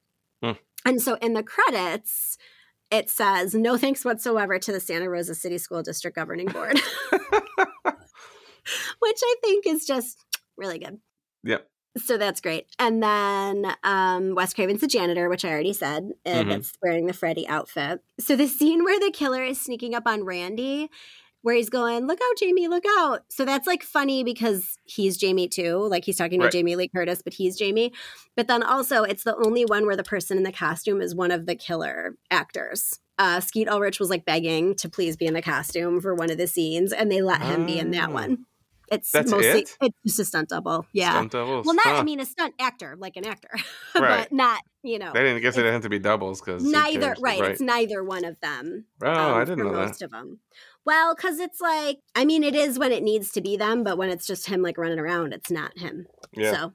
Hmm. 0.42 0.52
and 0.84 1.00
so 1.00 1.14
in 1.22 1.32
the 1.32 1.42
credits 1.42 2.36
it 2.90 3.08
says 3.08 3.54
no 3.54 3.76
thanks 3.76 4.04
whatsoever 4.04 4.58
to 4.58 4.72
the 4.72 4.80
santa 4.80 5.08
rosa 5.08 5.34
city 5.34 5.58
school 5.58 5.82
district 5.82 6.16
governing 6.16 6.48
board 6.48 6.78
which 9.00 9.18
i 9.22 9.34
think 9.42 9.66
is 9.66 9.86
just 9.86 10.24
really 10.56 10.78
good 10.78 10.98
Yep. 11.44 11.68
so 11.98 12.18
that's 12.18 12.40
great. 12.40 12.66
And 12.78 13.00
then 13.02 13.72
um, 13.84 14.34
Wes 14.34 14.52
Craven's 14.52 14.80
the 14.80 14.86
janitor, 14.88 15.28
which 15.28 15.44
I 15.44 15.50
already 15.50 15.72
said, 15.72 16.10
that's 16.24 16.72
wearing 16.82 17.06
the 17.06 17.12
Freddy 17.12 17.46
outfit. 17.46 18.02
So 18.18 18.34
the 18.34 18.48
scene 18.48 18.82
where 18.84 18.98
the 18.98 19.12
killer 19.12 19.42
is 19.44 19.60
sneaking 19.60 19.94
up 19.94 20.02
on 20.06 20.24
Randy, 20.24 20.90
where 21.42 21.54
he's 21.54 21.70
going, 21.70 22.06
"Look 22.08 22.18
out, 22.20 22.36
Jamie! 22.38 22.66
Look 22.66 22.82
out!" 22.98 23.20
So 23.28 23.44
that's 23.44 23.66
like 23.68 23.84
funny 23.84 24.24
because 24.24 24.76
he's 24.84 25.16
Jamie 25.16 25.46
too. 25.46 25.76
Like 25.88 26.04
he's 26.04 26.16
talking 26.18 26.40
to 26.40 26.46
Right. 26.46 26.52
Jamie 26.52 26.74
Lee 26.74 26.88
Curtis, 26.88 27.22
but 27.22 27.32
he's 27.34 27.56
Jamie. 27.56 27.92
But 28.34 28.48
then 28.48 28.64
also, 28.64 29.04
it's 29.04 29.22
the 29.22 29.36
only 29.36 29.64
one 29.64 29.86
where 29.86 29.94
the 29.96 30.02
person 30.02 30.36
in 30.36 30.42
the 30.42 30.50
costume 30.52 31.00
is 31.00 31.14
one 31.14 31.30
of 31.30 31.46
the 31.46 31.54
killer 31.54 32.16
actors. 32.30 32.98
uh, 33.18 33.38
Skeet 33.40 33.68
Ulrich 33.68 34.00
was 34.00 34.10
like 34.10 34.24
begging 34.24 34.74
to 34.76 34.88
please 34.88 35.16
be 35.16 35.26
in 35.26 35.34
the 35.34 35.40
costume 35.42 36.00
for 36.00 36.14
one 36.14 36.30
of 36.30 36.36
the 36.38 36.48
scenes, 36.48 36.92
and 36.92 37.10
they 37.12 37.22
let 37.22 37.40
him 37.40 37.64
be 37.66 37.78
in 37.78 37.92
that 37.92 38.08
Oh. 38.08 38.14
one. 38.14 38.46
It's 38.88 39.10
That's 39.10 39.30
mostly 39.30 39.60
it? 39.62 39.76
it's 39.80 39.96
just 40.06 40.20
a 40.20 40.24
stunt 40.24 40.48
double. 40.50 40.86
Yeah. 40.92 41.10
Stunt 41.12 41.32
doubles. 41.32 41.66
well, 41.66 41.74
not 41.74 41.86
I 41.88 42.02
mean 42.02 42.20
a 42.20 42.26
stunt 42.26 42.54
actor, 42.60 42.96
like 42.98 43.16
an 43.16 43.26
actor, 43.26 43.50
Right. 43.94 44.28
but 44.28 44.32
not 44.32 44.60
you 44.82 44.98
know 44.98 45.10
They 45.12 45.22
didn't 45.24 45.42
guess 45.42 45.54
it 45.54 45.60
didn't 45.62 45.72
have 45.74 45.82
to 45.82 45.88
be 45.88 45.98
doubles 45.98 46.40
because 46.40 46.62
neither. 46.62 47.14
Right, 47.20 47.42
it's 47.42 47.60
neither 47.60 48.04
one 48.04 48.24
of 48.24 48.38
them. 48.40 48.84
Oh, 49.02 49.10
um, 49.10 49.34
I 49.34 49.40
didn't 49.44 49.58
for 49.58 49.64
know 49.64 49.72
that. 49.72 49.86
most 49.88 50.02
of 50.02 50.10
them. 50.10 50.38
Well, 50.84 51.14
because 51.16 51.40
it's 51.40 51.60
like 51.60 51.98
I 52.14 52.24
mean, 52.24 52.44
it 52.44 52.54
is 52.54 52.78
when 52.78 52.92
it 52.92 53.02
needs 53.02 53.32
to 53.32 53.40
be 53.40 53.56
them, 53.56 53.82
but 53.82 53.98
when 53.98 54.08
it's 54.10 54.26
just 54.26 54.46
him 54.46 54.62
like 54.62 54.78
running 54.78 54.98
around, 55.00 55.32
it's 55.32 55.50
not 55.50 55.76
him. 55.78 56.06
Yeah. 56.32 56.52
So 56.52 56.72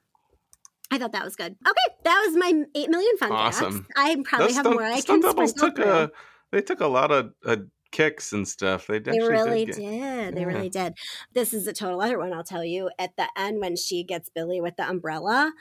I 0.90 0.98
thought 0.98 1.12
that 1.12 1.24
was 1.24 1.36
good. 1.36 1.56
Okay, 1.66 1.96
that 2.04 2.22
was 2.26 2.36
my 2.36 2.64
eight 2.74 2.90
million 2.90 3.16
fun 3.16 3.32
Awesome. 3.32 3.84
facts. 3.84 3.88
I 3.96 4.16
probably 4.24 4.48
Those 4.48 4.56
have 4.56 4.64
stunt, 4.66 4.74
more. 4.76 4.84
I 4.84 5.00
stunt 5.00 5.06
can 5.06 5.20
doubles 5.30 5.50
sprinkle 5.52 5.68
took 5.68 5.76
through. 5.84 5.92
a 5.92 6.10
they 6.50 6.60
took 6.60 6.80
a 6.82 6.86
lot 6.86 7.10
of 7.10 7.32
uh, 7.46 7.56
kicks 7.92 8.32
and 8.32 8.46
stuff. 8.48 8.88
They, 8.88 8.98
They 8.98 9.20
really 9.20 9.64
did. 9.66 9.76
They 9.76 10.40
Yeah. 10.40 10.44
really 10.46 10.68
did. 10.68 10.94
This 11.32 11.54
is 11.54 11.66
a 11.66 11.72
total 11.72 12.00
other 12.00 12.18
one. 12.18 12.32
I'll 12.32 12.42
tell 12.44 12.64
you. 12.64 12.90
At 12.98 13.16
the 13.16 13.28
end, 13.36 13.60
when 13.60 13.76
she 13.76 14.02
gets 14.02 14.28
Billy 14.28 14.60
with 14.60 14.76
the 14.76 14.88
umbrella, 14.88 15.52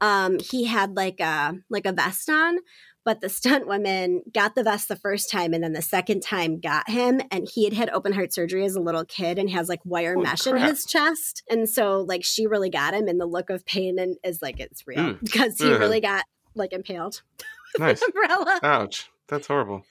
um, 0.00 0.38
he 0.38 0.64
had 0.66 0.96
like 0.96 1.20
a 1.20 1.54
like 1.70 1.86
a 1.86 1.92
vest 1.92 2.28
on, 2.28 2.58
but 3.04 3.20
the 3.20 3.28
stunt 3.38 3.66
woman 3.66 4.22
got 4.32 4.54
the 4.54 4.62
vest 4.62 4.88
the 4.88 4.96
first 4.96 5.30
time, 5.30 5.52
and 5.54 5.64
then 5.64 5.72
the 5.72 5.82
second 5.82 6.20
time 6.20 6.60
got 6.60 6.88
him, 6.88 7.20
and 7.30 7.48
he 7.52 7.64
had 7.64 7.72
had 7.72 7.90
open 7.90 8.12
heart 8.12 8.32
surgery 8.32 8.64
as 8.64 8.76
a 8.76 8.80
little 8.80 9.04
kid 9.04 9.38
and 9.38 9.50
has 9.50 9.68
like 9.68 9.80
wire 9.84 10.14
Holy 10.14 10.26
mesh 10.26 10.46
in 10.46 10.56
his 10.56 10.84
chest, 10.84 11.42
and 11.50 11.68
so 11.68 12.00
like 12.02 12.24
she 12.24 12.46
really 12.46 12.70
got 12.70 12.94
him, 12.94 13.08
and 13.08 13.20
the 13.20 13.26
look 13.26 13.50
of 13.50 13.64
pain 13.66 13.98
and 13.98 14.16
is 14.22 14.40
like 14.42 14.60
it's 14.60 14.86
real 14.86 14.98
Mm. 15.00 15.20
because 15.24 15.58
he 15.58 15.72
Ugh. 15.72 15.80
really 15.80 16.00
got 16.00 16.24
like 16.54 16.72
impaled 16.72 17.22
Nice. 17.78 18.02
umbrella. 18.02 18.60
Ouch. 18.62 19.10
That's 19.28 19.46
horrible. 19.46 19.84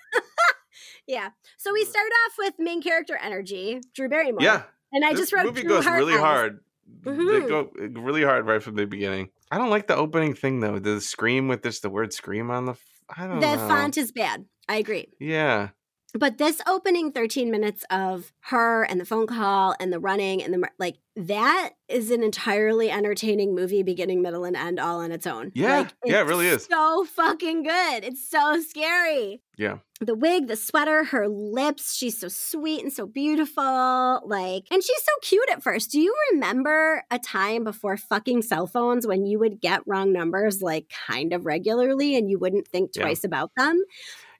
Yeah. 1.08 1.30
So 1.58 1.74
we 1.74 1.86
start 1.86 2.12
off 2.26 2.34
with 2.38 2.54
main 2.60 2.82
character 2.82 3.17
energy, 3.22 3.82
Drew 3.96 4.10
Barrymore. 4.10 4.41
Yeah. 4.41 4.63
And 4.91 5.04
I 5.06 5.13
just 5.13 5.34
wrote 5.34 5.46
movie 5.46 5.62
Drew 5.62 5.70
goes 5.76 5.86
Heart 5.86 5.98
really 6.00 6.17
hard. 6.17 6.60
They 7.04 7.12
Mhm. 7.12 7.48
go 7.48 7.72
really 8.02 8.24
hard 8.24 8.46
right 8.46 8.62
from 8.62 8.76
the 8.76 8.86
beginning. 8.86 9.30
I 9.52 9.58
don't 9.58 9.70
like 9.70 9.88
the 9.88 9.96
opening 9.96 10.34
thing 10.34 10.60
though. 10.60 10.80
The 10.80 11.02
scream 11.02 11.48
with 11.48 11.62
this 11.62 11.80
the 11.80 11.89
word 11.89 12.13
scream 12.13 12.50
on 12.52 12.65
the 12.65 12.72
f- 12.74 13.04
I 13.17 13.28
don't 13.28 13.39
The 13.39 13.56
know. 13.56 13.67
font 13.67 13.98
is 13.98 14.12
bad. 14.12 14.46
I 14.70 14.78
agree. 14.78 15.08
Yeah. 15.20 15.70
But 16.13 16.38
this 16.38 16.62
opening 16.67 17.12
13 17.12 17.52
minutes 17.52 17.86
of 17.89 18.32
her 18.46 18.84
and 18.84 19.00
the 19.00 19.06
phone 19.06 19.28
call 19.28 19.76
and 19.80 19.91
the 19.93 20.00
running 20.00 20.41
and 20.43 20.54
the 20.54 20.70
like 20.80 20.98
that 21.17 21.71
is 21.89 22.12
an 22.12 22.21
entirely 22.23 22.91
entertaining 22.91 23.56
movie 23.56 23.82
beginning 23.82 24.21
middle 24.21 24.45
and 24.45 24.56
end 24.56 24.80
all 24.80 24.99
on 25.01 25.12
its 25.12 25.25
own. 25.25 25.51
Yeah. 25.56 25.80
Like, 25.80 25.93
Yeah, 26.06 26.19
it 26.21 26.27
really 26.27 26.47
is. 26.47 26.65
So 26.69 27.06
fucking 27.06 27.63
good. 27.63 28.03
It's 28.03 28.30
so 28.30 28.62
scary. 28.62 29.41
Yeah. 29.58 29.77
The 29.99 30.13
wig, 30.13 30.47
the 30.47 30.56
sweater, 30.56 31.03
her 31.06 31.27
lips, 31.27 31.95
she's 31.95 32.19
so 32.19 32.27
sweet 32.27 32.84
and 32.84 32.93
so 32.93 33.08
beautiful. 33.08 34.21
Like, 34.25 34.65
and 34.69 34.84
she's 34.84 35.01
so 35.03 35.12
cute 35.23 35.49
at 35.51 35.63
first. 35.63 35.91
Do 35.91 35.99
you 35.99 36.13
remember 36.34 37.03
a 37.10 37.17
time 37.17 37.63
before 37.63 37.97
fucking 37.97 38.43
cell 38.43 38.67
phones 38.67 39.08
when 39.08 39.25
you 39.25 39.39
would 39.39 39.60
get 39.60 39.82
wrong 39.88 40.13
numbers 40.13 40.62
like 40.62 40.91
kind 41.08 41.34
of 41.34 41.45
regularly 41.45 42.15
and 42.15 42.30
you 42.30 42.38
wouldn't 42.38 42.67
think 42.67 42.91
Yeah. 42.95 43.03
twice 43.03 43.23
about 43.23 43.51
them? 43.58 43.82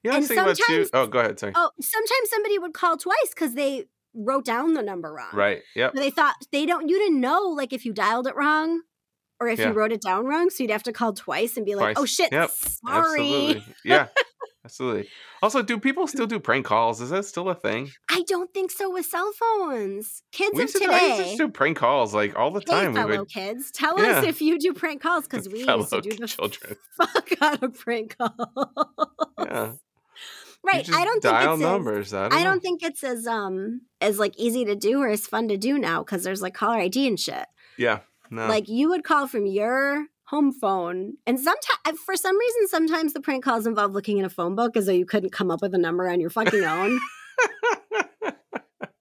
Yeah, 0.04 0.12
And 0.12 0.20
was 0.20 0.30
about 0.30 0.56
too. 0.56 0.62
sometimes- 0.62 0.90
Oh, 0.94 1.06
go 1.08 1.18
ahead. 1.18 1.40
Sorry. 1.40 1.52
Oh, 1.56 1.70
sometimes 1.80 2.30
somebody 2.30 2.58
would 2.60 2.72
call 2.72 2.96
twice 2.96 3.30
because 3.30 3.54
they 3.54 3.86
wrote 4.14 4.44
down 4.44 4.74
the 4.74 4.82
number 4.82 5.12
wrong. 5.12 5.30
Right. 5.32 5.62
Yep. 5.76 5.94
Or 5.94 5.98
they 6.00 6.10
thought 6.10 6.34
they 6.52 6.66
don't. 6.66 6.88
You 6.88 6.98
didn't 6.98 7.20
know 7.20 7.42
like 7.42 7.72
if 7.72 7.84
you 7.84 7.92
dialed 7.92 8.26
it 8.26 8.36
wrong 8.36 8.82
or 9.40 9.48
if 9.48 9.58
Yeah. 9.58 9.68
you 9.68 9.72
wrote 9.74 9.92
it 9.92 10.00
down 10.02 10.24
wrong, 10.26 10.50
so 10.50 10.62
you'd 10.64 10.72
have 10.72 10.82
to 10.84 10.92
call 10.92 11.12
twice 11.12 11.56
and 11.56 11.64
be 11.64 11.74
like, 11.76 11.96
oh, 11.96 12.00
Twice. 12.00 12.02
"Oh 12.02 12.06
shit, 12.24 12.32
Yep. 12.32 12.50
sorry." 12.50 13.20
Absolutely. 13.56 13.64
Yeah. 13.84 14.08
Absolutely. 14.64 15.08
Also, 15.40 15.62
do 15.62 15.78
people 15.78 16.06
still 16.08 16.26
do 16.26 16.38
prank 16.40 16.66
calls? 16.66 17.00
Is 17.00 17.08
that 17.10 17.24
still 17.24 17.48
a 17.48 17.54
thing? 17.54 17.90
I 18.10 18.22
don't 18.26 18.52
think 18.52 18.70
so 18.70 18.90
with 18.92 19.06
cell 19.06 19.30
phones. 19.32 20.22
Kids 20.32 20.50
We 20.56 20.64
of 20.64 20.68
used, 20.68 20.82
to, 20.82 20.90
I 20.92 21.00
used 21.00 21.16
to 21.16 21.24
today. 21.24 21.36
do 21.36 21.48
prank 21.48 21.76
calls 21.78 22.12
like 22.12 22.36
all 22.36 22.50
the 22.50 22.60
Hey, 22.60 22.64
time. 22.66 22.92
we 22.92 22.98
fellow 23.00 23.18
would 23.20 23.30
kids, 23.30 23.70
tell 23.70 23.98
Yeah. 23.98 24.18
us 24.18 24.24
if 24.24 24.42
you 24.42 24.58
do 24.58 24.74
prank 24.74 25.00
calls 25.00 25.24
because 25.26 25.48
we 25.52 25.60
used 25.64 25.90
to 25.90 26.00
do 26.02 26.16
the 26.16 26.26
children. 26.26 26.76
fuck 27.00 27.30
out 27.40 27.62
of 27.62 27.78
prank 27.78 28.16
calls. 28.18 29.17
Right. 30.68 30.88
I 30.92 31.04
don't 31.04 31.22
think 31.22 31.34
dial 31.34 31.54
it's 31.54 31.62
as- 31.62 31.68
numbers. 31.68 32.14
I 32.14 32.28
don't, 32.28 32.38
I 32.38 32.44
don't 32.44 32.60
think 32.60 32.82
it's 32.82 33.02
as 33.02 33.26
um 33.26 33.80
as 34.00 34.18
like 34.18 34.34
easy 34.38 34.64
to 34.66 34.76
do 34.76 35.00
or 35.00 35.08
as 35.08 35.26
fun 35.26 35.48
to 35.48 35.56
do 35.56 35.78
now 35.78 36.02
because 36.02 36.22
there's 36.24 36.42
like 36.42 36.54
caller 36.54 36.76
ID 36.78 37.06
and 37.08 37.18
shit. 37.18 37.46
Yeah. 37.76 38.00
No. 38.30 38.46
Like 38.46 38.68
you 38.68 38.90
would 38.90 39.04
call 39.04 39.26
from 39.26 39.46
your 39.46 40.06
home 40.24 40.52
phone, 40.52 41.14
and 41.26 41.40
sometimes 41.40 41.98
for 42.04 42.14
some 42.14 42.38
reason, 42.38 42.68
sometimes 42.68 43.14
the 43.14 43.20
prank 43.20 43.42
calls 43.42 43.66
involve 43.66 43.92
looking 43.92 44.18
in 44.18 44.26
a 44.26 44.28
phone 44.30 44.54
book 44.54 44.76
as 44.76 44.84
though 44.84 44.92
you 44.92 45.06
couldn't 45.06 45.30
come 45.32 45.50
up 45.50 45.62
with 45.62 45.74
a 45.74 45.78
number 45.78 46.06
on 46.08 46.20
your 46.20 46.28
fucking 46.30 46.62
own. 46.64 46.98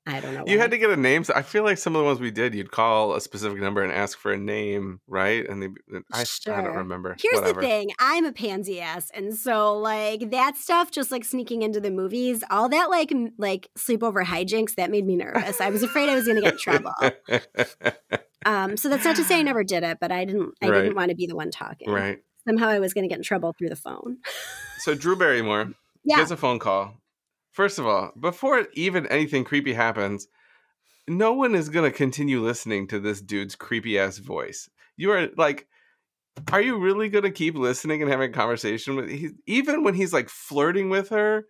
I 0.08 0.20
don't 0.22 0.34
know. 0.34 0.44
you 0.48 0.56
why. 0.58 0.62
had 0.62 0.72
to 0.72 0.78
get 0.78 0.90
a 0.90 0.96
name. 0.98 1.24
I 1.36 1.42
feel 1.42 1.64
like 1.64 1.78
some 1.78 1.96
of 1.96 2.00
the 2.00 2.06
ones 2.06 2.20
we 2.20 2.32
did, 2.32 2.56
you'd 2.56 2.72
call 2.72 3.14
a 3.14 3.22
specific 3.22 3.60
number 3.60 3.84
and 3.84 3.92
ask 3.92 4.18
for 4.18 4.32
a 4.32 4.38
name, 4.38 5.02
right? 5.08 5.48
And 5.48 5.62
they, 5.62 5.68
I, 6.14 6.22
I 6.48 6.62
don't 6.62 6.76
remember. 6.78 7.16
Here's 7.20 7.36
Whatever. 7.42 7.62
the 7.62 7.68
thing 7.68 7.92
I'm 8.00 8.26
a 8.26 8.32
pansy 8.32 8.80
ass. 8.80 9.12
And 9.14 9.36
so, 9.36 9.78
like, 9.78 10.32
that 10.32 10.56
stuff, 10.58 10.90
just 10.92 11.12
like 11.12 11.26
sneaking 11.26 11.62
into 11.62 11.80
the 11.82 11.92
movies, 11.92 12.44
all 12.50 12.70
that, 12.70 12.90
like, 12.90 13.14
like 13.38 13.70
sleepover 13.78 14.24
hijinks, 14.24 14.76
that 14.76 14.90
made 14.90 15.06
me 15.06 15.16
nervous. 15.18 15.60
I 15.62 15.70
was 15.70 15.84
afraid 15.84 16.08
I 16.10 16.16
was 16.16 16.26
going 16.26 16.38
to 16.38 16.42
get 16.42 16.54
in 16.54 16.60
trouble. 16.60 16.94
Um, 18.46 18.78
so 18.78 18.88
that's 18.88 19.04
not 19.04 19.18
to 19.18 19.26
say 19.26 19.40
I 19.40 19.42
never 19.42 19.64
did 19.66 19.84
it, 19.84 19.98
but 20.00 20.10
I 20.10 20.24
didn't, 20.24 20.54
I 20.62 20.70
Right. 20.70 20.82
didn't 20.84 20.96
want 20.96 21.10
to 21.10 21.16
be 21.16 21.26
the 21.28 21.36
one 21.36 21.52
talking. 21.52 21.90
right. 21.90 22.20
Somehow 22.48 22.70
I 22.70 22.80
was 22.80 22.94
going 22.94 23.04
to 23.04 23.10
get 23.10 23.18
in 23.18 23.24
trouble 23.24 23.54
through 23.58 23.68
the 23.70 23.76
phone. 23.76 24.20
So 24.80 24.96
Drew 24.96 25.18
Barrymore 25.18 25.74
Yeah. 26.06 26.18
gets 26.18 26.32
a 26.32 26.38
phone 26.38 26.58
call. 26.60 26.94
First 27.58 27.80
of 27.80 27.88
all, 27.88 28.12
before 28.20 28.68
even 28.74 29.08
anything 29.08 29.44
creepy 29.44 29.74
happens, 29.74 30.28
no 31.08 31.34
one 31.34 31.56
is 31.56 31.70
gonna 31.70 31.90
continue 31.90 32.40
listening 32.40 32.86
to 32.90 33.00
this 33.00 33.20
dude's 33.20 33.56
creepy 33.56 33.98
ass 33.98 34.20
voice. 34.20 34.70
You 34.96 35.10
are 35.10 35.30
like, 35.38 35.66
are 36.52 36.62
you 36.62 36.78
really 36.78 37.10
gonna 37.10 37.32
keep 37.32 37.56
listening 37.56 38.04
and 38.04 38.12
having 38.12 38.30
a 38.30 38.34
conversation 38.34 38.96
with? 38.96 39.10
He, 39.10 39.30
even 39.48 39.84
when 39.84 39.96
he's 39.96 40.14
like 40.14 40.30
flirting 40.30 40.92
with 40.92 41.10
her, 41.10 41.48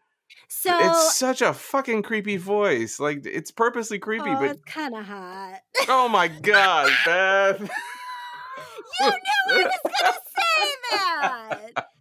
So, 0.48 0.72
it's 0.80 1.18
such 1.18 1.42
a 1.42 1.52
fucking 1.54 2.04
creepy 2.04 2.38
voice. 2.38 3.02
Like 3.02 3.26
it's 3.26 3.52
purposely 3.52 4.00
creepy, 4.00 4.30
oh, 4.30 4.40
but 4.40 4.52
it's 4.52 4.64
kind 4.64 4.96
of 4.96 5.04
hot. 5.04 5.60
oh 5.90 6.08
my 6.08 6.30
god, 6.30 6.90
Beth. 7.06 7.60
you 7.60 9.10
knew 9.10 9.12
I 9.12 9.58
was 9.58 9.64
going 9.84 10.14
to 10.14 10.20
say 10.38 10.74
that. 10.92 11.88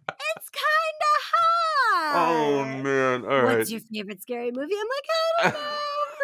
Oh 2.17 2.65
man! 2.65 3.23
All 3.25 3.41
right. 3.41 3.57
What's 3.59 3.71
your 3.71 3.81
favorite 3.81 4.21
scary 4.21 4.51
movie? 4.51 4.73
I'm 4.75 4.87
like, 5.51 5.53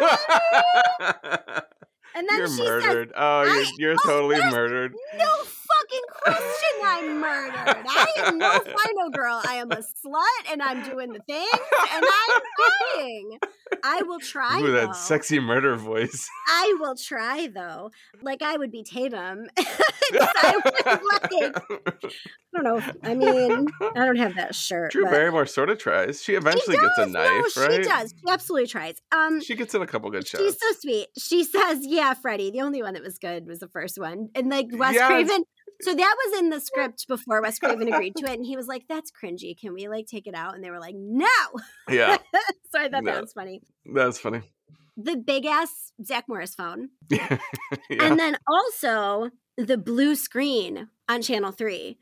don't 0.00 1.50
know. 1.54 1.60
And 2.16 2.28
then 2.28 2.38
You're 2.38 2.48
she 2.48 2.62
murdered. 2.62 3.12
oh, 3.16 3.42
you're, 3.42 3.64
you're 3.76 3.96
totally 4.04 4.36
murdered. 4.38 4.94
"No 5.18 5.42
fucking 5.84 6.04
question, 6.22 6.80
I'm 6.84 7.20
murdered. 7.20 7.84
I 7.88 8.06
am 8.18 8.38
no 8.38 8.50
final 8.58 9.10
girl. 9.10 9.40
I 9.46 9.54
am 9.56 9.70
a 9.70 9.76
slut, 9.76 10.52
and 10.52 10.62
I'm 10.62 10.82
doing 10.84 11.12
the 11.12 11.20
thing 11.20 11.48
and 11.52 12.04
I'm 12.04 12.40
trying. 12.96 13.38
I 13.82 14.02
will 14.02 14.20
try. 14.20 14.60
Ooh, 14.60 14.66
though. 14.66 14.86
that 14.86 14.96
sexy 14.96 15.40
murder 15.40 15.76
voice. 15.76 16.28
I 16.48 16.76
will 16.80 16.94
try 16.96 17.48
though. 17.52 17.90
Like 18.22 18.42
I 18.42 18.56
would 18.56 18.70
be 18.70 18.82
Tatum. 18.82 19.46
I 19.58 20.60
would 20.64 21.32
like. 21.32 21.56
I 22.56 22.62
don't 22.62 22.64
know. 22.64 22.82
I 23.02 23.14
mean, 23.14 23.66
I 23.80 24.04
don't 24.04 24.16
have 24.16 24.36
that 24.36 24.54
shirt. 24.54 24.92
Drew 24.92 25.04
Barrymore 25.04 25.46
sort 25.46 25.70
of 25.70 25.78
tries. 25.78 26.22
She 26.22 26.34
she 26.34 26.36
eventually 26.36 26.76
gets 26.76 26.98
a 26.98 27.06
knife, 27.06 27.56
no, 27.56 27.62
right? 27.62 27.74
She 27.76 27.82
does. 27.88 28.14
She 28.18 28.32
absolutely 28.32 28.66
tries. 28.66 28.96
Um, 29.12 29.40
She 29.40 29.54
gets 29.54 29.72
in 29.74 29.82
a 29.82 29.86
couple 29.86 30.10
good 30.10 30.26
shots. 30.26 30.42
She's 30.42 30.58
so 30.60 30.80
sweet. 30.80 31.08
She 31.16 31.44
says, 31.44 31.78
"Yeah, 31.82 32.14
Freddy." 32.14 32.50
The 32.50 32.60
only 32.62 32.82
one 32.82 32.94
that 32.94 33.02
was 33.04 33.18
good 33.18 33.46
was 33.46 33.60
the 33.60 33.68
first 33.68 33.98
one, 33.98 34.30
and 34.34 34.50
like 34.50 34.66
Wes 34.72 34.94
Yes. 34.94 35.06
Craven. 35.06 35.44
So 35.82 35.94
that 35.94 36.16
was 36.26 36.38
in 36.40 36.50
the 36.50 36.60
script 36.60 37.06
before 37.08 37.42
Wes 37.42 37.58
Craven 37.58 37.92
agreed 37.92 38.14
to 38.16 38.26
it, 38.26 38.36
and 38.36 38.46
he 38.46 38.56
was 38.56 38.66
like, 38.68 38.84
"That's 38.88 39.10
cringy. 39.10 39.58
Can 39.58 39.74
we 39.74 39.88
like 39.88 40.06
take 40.06 40.26
it 40.26 40.34
out?" 40.34 40.54
And 40.54 40.62
they 40.62 40.70
were 40.70 40.80
like, 40.80 40.94
"No." 40.96 41.26
yeah, 41.88 42.16
so 42.70 42.80
I 42.80 42.88
thought 42.88 43.04
No. 43.04 43.12
that 43.12 43.20
was 43.22 43.32
funny. 43.32 43.62
that's 43.92 44.18
funny. 44.18 44.42
The 44.96 45.16
big 45.16 45.44
ass 45.46 45.92
Zach 46.04 46.24
Morris 46.28 46.54
phone, 46.54 46.90
yeah. 47.10 47.38
and 47.90 48.18
then 48.18 48.36
also 48.48 49.30
the 49.56 49.76
blue 49.76 50.14
screen 50.14 50.88
on 51.08 51.22
Channel 51.22 51.50
Three 51.52 51.98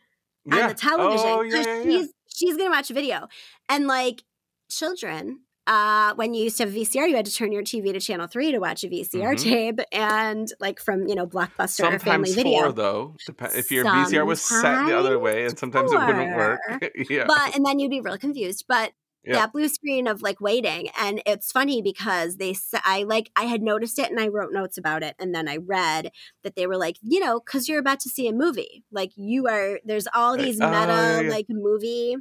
on 0.51 0.69
the 0.69 0.75
television. 0.75 1.27
Oh, 1.29 1.41
yeah, 1.43 1.63
so 1.63 1.71
yeah, 1.71 1.77
yeah. 1.79 1.83
she's 1.85 2.09
she's 2.35 2.57
gonna 2.57 2.71
watch 2.71 2.91
a 2.91 2.95
video, 2.95 3.29
and 3.69 3.87
like 3.87 4.23
children. 4.71 5.41
Uh, 5.67 6.13
when 6.17 6.35
you 6.35 6.43
used 6.45 6.57
to 6.57 6.65
have 6.65 6.73
a 6.75 6.77
VCR, 6.77 7.09
you 7.09 7.15
had 7.15 7.25
to 7.25 7.33
turn 7.33 7.53
your 7.53 7.63
TV 7.63 7.93
to 7.93 8.01
channel 8.01 8.27
three 8.27 8.51
to 8.51 8.59
watch 8.59 8.83
a 8.83 8.89
VCR 8.89 9.35
Mhm. 9.35 9.43
tape, 9.43 9.81
and 9.93 10.49
like 10.59 10.81
from 10.81 11.07
you 11.07 11.15
know 11.15 11.25
Blockbuster 11.27 11.85
or 11.93 11.99
Family 12.01 12.31
Sometimes 12.31 12.35
Video. 12.35 12.61
four 12.63 12.73
though. 12.73 13.17
Dep- 13.27 13.55
if 13.55 13.71
your 13.71 13.85
VCR 13.85 14.25
was 14.27 14.43
set 14.43 14.87
the 14.87 14.99
other 14.99 15.19
way, 15.21 15.45
and 15.45 15.57
sometimes 15.57 15.93
it 15.93 15.99
wouldn't 16.01 16.37
work. 16.37 16.61
yeah. 17.11 17.25
But 17.29 17.55
and 17.55 17.65
then 17.65 17.79
you'd 17.79 17.91
be 17.91 18.01
really 18.01 18.19
confused. 18.19 18.65
But 18.67 18.93
Yeah. 19.25 19.35
that 19.35 19.53
blue 19.53 19.69
screen 19.69 20.09
of 20.09 20.21
like 20.21 20.41
waiting, 20.41 20.89
and 20.99 21.23
it's 21.27 21.53
funny 21.53 21.81
because 21.81 22.39
they 22.39 22.57
I 22.85 23.05
like 23.05 23.31
I 23.37 23.45
had 23.45 23.63
noticed 23.63 24.01
it 24.01 24.11
and 24.11 24.19
I 24.19 24.27
wrote 24.27 24.53
notes 24.53 24.79
about 24.79 25.05
it, 25.05 25.15
and 25.21 25.33
then 25.33 25.49
I 25.49 25.59
read 25.59 26.11
that 26.43 26.57
they 26.57 26.67
were 26.67 26.77
like, 26.77 26.97
you 27.03 27.21
know, 27.21 27.39
because 27.39 27.69
you're 27.69 27.79
about 27.79 28.01
to 28.01 28.09
see 28.09 28.27
a 28.27 28.33
movie, 28.33 28.83
like 28.91 29.13
you 29.15 29.47
are. 29.47 29.79
There's 29.85 30.09
all 30.13 30.37
these 30.37 30.61
Oh, 30.61 30.67
meta 30.69 30.87
yeah, 30.89 31.21
yeah. 31.21 31.31
like 31.31 31.47
movie 31.49 32.17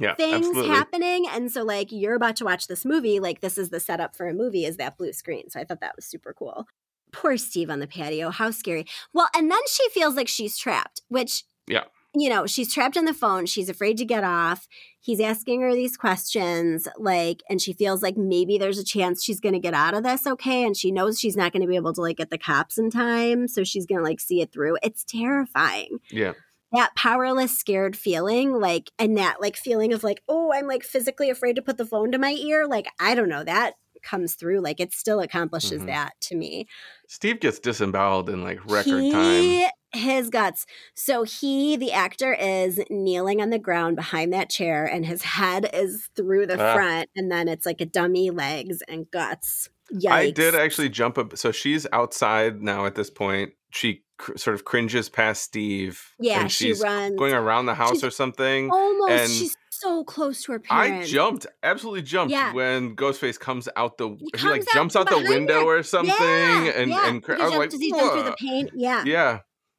Yeah, 0.00 0.14
things 0.14 0.46
absolutely. 0.46 0.68
happening. 0.68 1.26
And 1.30 1.50
so, 1.52 1.62
like, 1.62 1.88
you're 1.90 2.14
about 2.14 2.36
to 2.36 2.44
watch 2.44 2.66
this 2.66 2.84
movie. 2.84 3.20
Like, 3.20 3.40
this 3.40 3.58
is 3.58 3.70
the 3.70 3.80
setup 3.80 4.16
for 4.16 4.26
a 4.28 4.34
movie, 4.34 4.64
is 4.64 4.76
that 4.78 4.96
blue 4.96 5.12
screen. 5.12 5.50
So 5.50 5.60
I 5.60 5.64
thought 5.64 5.80
that 5.80 5.96
was 5.96 6.06
super 6.06 6.32
cool. 6.32 6.66
Poor 7.12 7.36
Steve 7.36 7.68
on 7.70 7.78
the 7.80 7.86
patio. 7.86 8.30
How 8.30 8.50
scary. 8.50 8.86
Well, 9.12 9.28
and 9.36 9.50
then 9.50 9.60
she 9.70 9.88
feels 9.90 10.14
like 10.16 10.28
she's 10.28 10.56
trapped, 10.56 11.02
which, 11.08 11.44
Yeah. 11.68 11.84
you 12.14 12.30
know, 12.30 12.46
she's 12.46 12.72
trapped 12.72 12.96
on 12.96 13.04
the 13.04 13.12
phone. 13.12 13.44
She's 13.44 13.68
afraid 13.68 13.98
to 13.98 14.06
get 14.06 14.24
off. 14.24 14.66
He's 14.98 15.20
asking 15.20 15.60
her 15.60 15.74
these 15.74 15.96
questions, 15.98 16.88
like, 16.96 17.42
and 17.50 17.60
she 17.60 17.74
feels 17.74 18.02
like 18.02 18.16
maybe 18.16 18.56
there's 18.56 18.78
a 18.78 18.84
chance 18.84 19.22
she's 19.22 19.40
going 19.40 19.52
to 19.52 19.58
get 19.58 19.74
out 19.74 19.92
of 19.94 20.04
this 20.04 20.26
okay. 20.26 20.64
And 20.64 20.74
she 20.74 20.90
knows 20.90 21.20
she's 21.20 21.36
not 21.36 21.52
going 21.52 21.60
to 21.62 21.68
be 21.68 21.76
able 21.76 21.92
to, 21.92 22.00
like, 22.00 22.16
get 22.16 22.30
the 22.30 22.38
cops 22.38 22.78
in 22.78 22.88
time. 22.88 23.46
So 23.46 23.62
she's 23.62 23.84
going 23.84 23.98
to, 23.98 24.04
like, 24.04 24.20
see 24.20 24.40
it 24.40 24.52
through. 24.52 24.78
It's 24.82 25.04
terrifying 25.04 25.98
Yeah. 26.10 26.32
That 26.72 26.94
powerless 26.96 27.58
scared 27.58 27.96
feeling 27.96 28.52
like 28.60 28.90
and 28.98 29.16
that 29.16 29.40
like 29.40 29.56
feeling 29.56 29.92
of 29.92 30.02
like 30.02 30.22
oh 30.28 30.52
i'm 30.52 30.66
like 30.66 30.82
physically 30.82 31.30
afraid 31.30 31.56
to 31.56 31.62
put 31.62 31.76
the 31.78 31.86
phone 31.86 32.10
to 32.12 32.18
my 32.18 32.32
ear 32.32 32.66
like 32.66 32.86
i 33.00 33.14
don't 33.14 33.28
know 33.28 33.44
that 33.44 33.74
comes 34.02 34.34
through 34.34 34.58
like 34.60 34.80
it 34.80 34.92
still 34.92 35.20
accomplishes 35.20 35.82
Mhm. 35.82 35.86
that 35.86 36.12
to 36.22 36.34
me 36.34 36.66
Steve 37.06 37.38
gets 37.38 37.60
disemboweled 37.60 38.28
in 38.30 38.42
like 38.42 38.58
record 38.68 39.12
time. 39.12 39.70
his 39.92 40.28
guts 40.28 40.66
so 40.96 41.22
he 41.22 41.76
the 41.76 41.92
actor 41.92 42.32
is 42.34 42.80
kneeling 42.90 43.40
on 43.40 43.50
the 43.50 43.60
ground 43.60 43.94
behind 43.94 44.32
that 44.32 44.50
chair 44.50 44.84
and 44.84 45.06
his 45.06 45.22
head 45.22 45.70
is 45.72 46.08
through 46.16 46.46
the 46.46 46.60
Ah. 46.60 46.74
front 46.74 47.10
and 47.14 47.30
then 47.30 47.46
it's 47.46 47.64
like 47.66 47.80
a 47.80 47.86
dummy 47.86 48.30
legs 48.30 48.82
and 48.88 49.08
guts 49.10 49.68
Yikes. 49.92 50.10
I 50.10 50.30
did 50.30 50.54
actually 50.54 50.88
jump 50.88 51.18
up. 51.18 51.36
So 51.36 51.52
she's 51.52 51.86
outside 51.92 52.62
now 52.62 52.86
at 52.86 52.94
this 52.94 53.10
point. 53.10 53.52
She 53.72 54.02
cr- 54.22 54.36
sort 54.36 54.54
of 54.54 54.64
cringes 54.64 55.08
past 55.08 55.42
Steve. 55.42 56.00
yeah 56.18 56.40
and 56.40 56.50
she 56.52 56.68
she's 56.68 56.80
runs 56.80 57.18
going 57.18 57.34
around 57.34 57.66
the 57.66 57.74
house 57.74 57.92
She's 57.92 58.04
or 58.04 58.10
something. 58.10 58.70
almost 58.70 59.10
and 59.10 59.30
she's 59.30 59.56
so 59.70 60.04
close 60.04 60.44
to 60.44 60.52
her 60.52 60.60
parents. 60.60 61.08
I 61.08 61.12
jumped, 61.12 61.46
absolutely 61.64 62.02
jumped 62.02 62.30
Yeah. 62.32 62.52
when 62.52 62.94
Ghostface 62.94 63.38
comes 63.38 63.68
out 63.74 63.98
the. 63.98 64.10
He, 64.10 64.30
comes 64.30 64.44
like 64.44 64.60
out 64.60 64.74
jumps 64.74 64.94
out 64.96 65.08
the 65.10 65.18
window 65.28 65.60
her. 65.66 65.78
or 65.78 65.82
something, 65.82 66.14
Yeah, 66.16 66.72
and 66.76 66.90
yeah. 66.90 67.08
and 67.08 67.20
cr- 67.22 67.34
He 67.34 67.42
I 67.42 67.44
was 67.46 67.54
like, 67.56 67.70
does 67.70 67.80
he 67.80 67.90
jump 67.90 68.12
through 68.12 68.22
the 68.22 68.36
paint? 68.38 68.70
Yeah. 68.76 69.02
Yeah, 69.04 69.38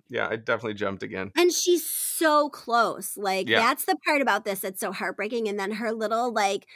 yeah, 0.10 0.28
I 0.30 0.36
definitely 0.36 0.74
jumped 0.74 1.04
again. 1.04 1.32
And 1.38 1.54
she's 1.54 1.90
so 1.90 2.50
close. 2.50 3.16
Like 3.16 3.48
that's 3.48 3.86
the 3.86 3.96
part 4.06 4.22
about 4.22 4.44
this 4.44 4.60
that's 4.60 4.82
so 4.82 4.92
heartbreaking. 4.92 5.48
And 5.48 5.58
then 5.58 5.72
her 5.72 5.94
little 5.94 6.34
like 6.34 6.68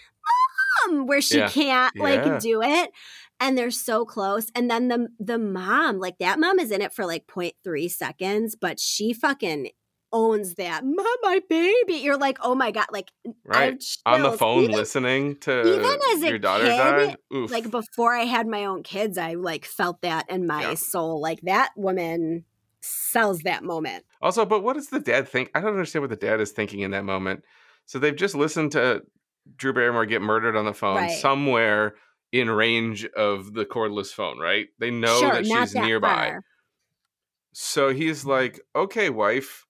mom, 0.87 1.05
where 1.07 1.19
she 1.21 1.37
Yeah. 1.39 1.49
can't 1.49 1.97
like 1.97 2.23
Yeah. 2.25 2.39
do 2.39 2.61
it. 2.61 2.91
And 3.39 3.57
they're 3.57 3.69
so 3.71 4.03
close. 4.05 4.47
And 4.55 4.69
then 4.69 4.87
the 4.87 5.09
the 5.19 5.37
mom, 5.37 5.99
like 5.99 6.17
that 6.19 6.39
mom 6.39 6.59
is 6.59 6.71
in 6.71 6.81
it 6.81 6.93
for 6.93 7.05
like 7.05 7.27
0.3 7.27 7.89
seconds, 7.91 8.55
but 8.55 8.79
she 8.79 9.13
fucking 9.13 9.69
owns 10.13 10.55
that. 10.55 10.83
Mom, 10.85 11.05
my 11.21 11.41
baby. 11.49 11.95
You're 11.95 12.17
like, 12.17 12.37
oh 12.41 12.55
my 12.55 12.71
God. 12.71 12.87
Like 12.91 13.11
Right 13.45 13.83
on 14.05 14.21
the 14.23 14.31
phone, 14.31 14.63
Even- 14.63 14.75
listening 14.75 15.35
to 15.41 15.61
even 15.67 15.99
as 16.13 16.23
a 16.23 16.29
your 16.29 16.39
daughter 16.39 16.63
kid, 16.63 16.77
died. 16.77 17.17
Oof. 17.35 17.51
like 17.51 17.69
before 17.69 18.13
I 18.15 18.23
had 18.23 18.47
my 18.47 18.65
own 18.65 18.83
kids, 18.83 19.17
I 19.17 19.33
like 19.33 19.65
felt 19.65 20.01
that 20.01 20.29
in 20.29 20.47
my 20.47 20.61
Yeah. 20.61 20.73
soul. 20.75 21.21
Like 21.21 21.41
that 21.41 21.71
woman 21.75 22.45
sells 22.81 23.39
that 23.41 23.63
moment. 23.63 24.05
Also, 24.21 24.45
but 24.45 24.63
what 24.63 24.73
does 24.77 24.87
the 24.89 24.99
dad 24.99 25.27
think? 25.27 25.51
I 25.53 25.59
don't 25.59 25.71
understand 25.73 26.01
what 26.03 26.09
the 26.09 26.15
dad 26.15 26.39
is 26.39 26.51
thinking 26.51 26.79
in 26.79 26.91
that 26.91 27.03
moment. 27.03 27.43
So 27.85 27.99
they've 27.99 28.15
just 28.15 28.33
listened 28.33 28.71
to 28.73 29.03
Drew 29.57 29.73
Barrymore 29.73 30.05
get 30.05 30.21
murdered 30.21 30.55
on 30.55 30.65
the 30.65 30.73
phone 30.73 30.95
Right. 30.97 31.11
somewhere 31.19 31.95
in 32.31 32.49
range 32.49 33.05
of 33.05 33.53
the 33.53 33.65
cordless 33.65 34.11
phone, 34.11 34.39
right? 34.39 34.67
They 34.79 34.91
know 34.91 35.19
sure, 35.19 35.31
that 35.31 35.45
she's 35.45 35.73
that 35.73 35.85
nearby. 35.85 36.07
far. 36.07 36.41
So 37.53 37.93
he's 37.93 38.25
like, 38.25 38.59
okay, 38.75 39.09
wife, 39.09 39.65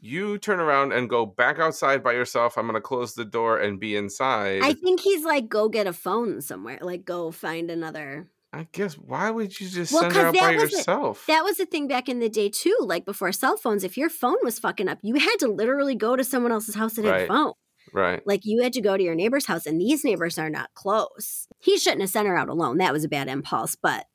you 0.00 0.38
turn 0.38 0.60
around 0.60 0.92
and 0.92 1.08
go 1.08 1.26
back 1.26 1.58
outside 1.58 2.02
by 2.02 2.12
yourself. 2.12 2.56
I'm 2.56 2.66
going 2.66 2.74
to 2.74 2.80
close 2.80 3.14
the 3.14 3.24
door 3.24 3.58
and 3.58 3.78
be 3.78 3.96
inside. 3.96 4.62
I 4.62 4.72
think 4.72 5.00
he's 5.00 5.24
like, 5.24 5.48
go 5.48 5.68
get 5.68 5.86
a 5.86 5.92
phone 5.92 6.40
somewhere. 6.40 6.78
Like, 6.80 7.04
go 7.04 7.30
find 7.30 7.70
another. 7.70 8.28
I 8.52 8.66
guess, 8.72 8.94
why 8.94 9.30
would 9.30 9.60
you 9.60 9.68
just 9.68 9.92
Well, 9.92 10.02
send 10.02 10.14
her 10.14 10.26
out 10.28 10.34
by 10.34 10.40
that 10.40 10.56
was 10.56 10.72
it. 10.72 10.76
yourself? 10.78 11.26
That 11.26 11.44
was 11.44 11.58
the 11.58 11.66
thing 11.66 11.86
back 11.86 12.08
in 12.08 12.18
the 12.18 12.30
day 12.30 12.48
too. 12.48 12.76
Like 12.80 13.04
before 13.04 13.30
cell 13.30 13.58
phones, 13.58 13.84
if 13.84 13.98
your 13.98 14.08
phone 14.08 14.38
was 14.42 14.58
fucking 14.58 14.88
up, 14.88 14.98
you 15.02 15.16
had 15.16 15.36
to 15.40 15.48
literally 15.48 15.94
go 15.94 16.16
to 16.16 16.24
someone 16.24 16.50
else's 16.50 16.74
house 16.74 16.94
that 16.94 17.04
had 17.04 17.22
a 17.22 17.26
phone. 17.26 17.52
Right. 17.92 18.26
Like 18.26 18.44
you 18.44 18.62
had 18.62 18.72
to 18.74 18.80
go 18.80 18.96
to 18.96 19.02
your 19.02 19.14
neighbor's 19.14 19.46
house, 19.46 19.66
and 19.66 19.80
these 19.80 20.04
neighbors 20.04 20.38
are 20.38 20.50
not 20.50 20.72
close. 20.74 21.46
He 21.58 21.78
shouldn't 21.78 22.02
have 22.02 22.10
sent 22.10 22.28
her 22.28 22.36
out 22.36 22.48
alone. 22.48 22.78
That 22.78 22.92
was 22.92 23.04
a 23.04 23.08
bad 23.08 23.28
impulse, 23.28 23.74
but 23.76 24.06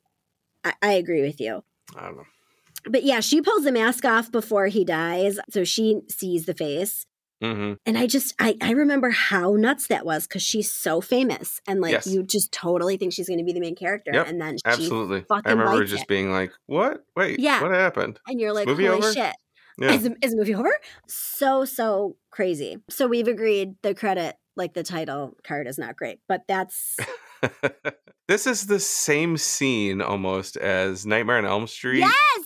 I, 0.64 0.74
I 0.82 0.92
agree 0.92 1.22
with 1.22 1.40
you. 1.40 1.62
I 1.96 2.02
don't 2.06 2.16
know. 2.16 2.24
But 2.88 3.02
yeah, 3.04 3.20
she 3.20 3.40
pulls 3.40 3.64
the 3.64 3.72
mask 3.72 4.04
off 4.04 4.30
before 4.30 4.66
he 4.66 4.84
dies, 4.84 5.38
so 5.50 5.64
she 5.64 6.00
sees 6.08 6.44
the 6.46 6.54
face. 6.54 7.06
hmm 7.42 7.74
And 7.86 7.96
I 7.96 8.06
just 8.06 8.34
I 8.38 8.56
I 8.60 8.72
remember 8.72 9.10
how 9.10 9.54
nuts 9.54 9.86
that 9.88 10.04
was 10.04 10.26
because 10.26 10.42
she's 10.42 10.70
so 10.70 11.00
famous 11.00 11.60
and 11.66 11.80
like 11.80 11.92
Yes. 11.92 12.06
you 12.06 12.22
just 12.22 12.52
totally 12.52 12.96
think 12.98 13.12
she's 13.14 13.26
going 13.28 13.38
to 13.38 13.44
be 13.44 13.52
the 13.54 13.60
main 13.60 13.74
character, 13.74 14.10
Yep, 14.12 14.28
and 14.28 14.40
then 14.40 14.56
she 14.58 14.62
Absolutely. 14.66 15.24
I 15.30 15.40
remember 15.50 15.84
just 15.84 16.02
it. 16.02 16.08
being 16.08 16.30
like, 16.30 16.52
what? 16.66 17.04
Wait, 17.16 17.40
Yeah. 17.40 17.62
what 17.62 17.70
happened? 17.70 18.20
and 18.28 18.38
you're 18.38 18.52
like, 18.52 18.66
movie 18.66 18.84
holy 18.86 18.98
over? 18.98 19.12
shit, 19.12 19.34
Yeah. 19.78 19.92
is, 19.92 20.08
is 20.22 20.30
the 20.32 20.36
movie 20.36 20.54
over? 20.54 20.72
So 21.08 21.64
so 21.64 22.16
crazy. 22.30 22.78
So 22.90 23.06
we've 23.06 23.28
agreed 23.28 23.74
the 23.82 23.94
credit, 23.94 24.36
like 24.56 24.74
the 24.74 24.82
title 24.82 25.36
card, 25.42 25.66
is 25.66 25.78
not 25.78 25.96
great, 25.96 26.18
but 26.28 26.42
that's 26.46 26.96
this 28.28 28.46
is 28.46 28.66
the 28.66 28.80
same 28.80 29.36
scene 29.36 30.00
almost 30.00 30.56
as 30.56 31.04
Nightmare 31.06 31.38
on 31.38 31.46
Elm 31.46 31.66
Street. 31.66 31.98
yes. 32.00 32.43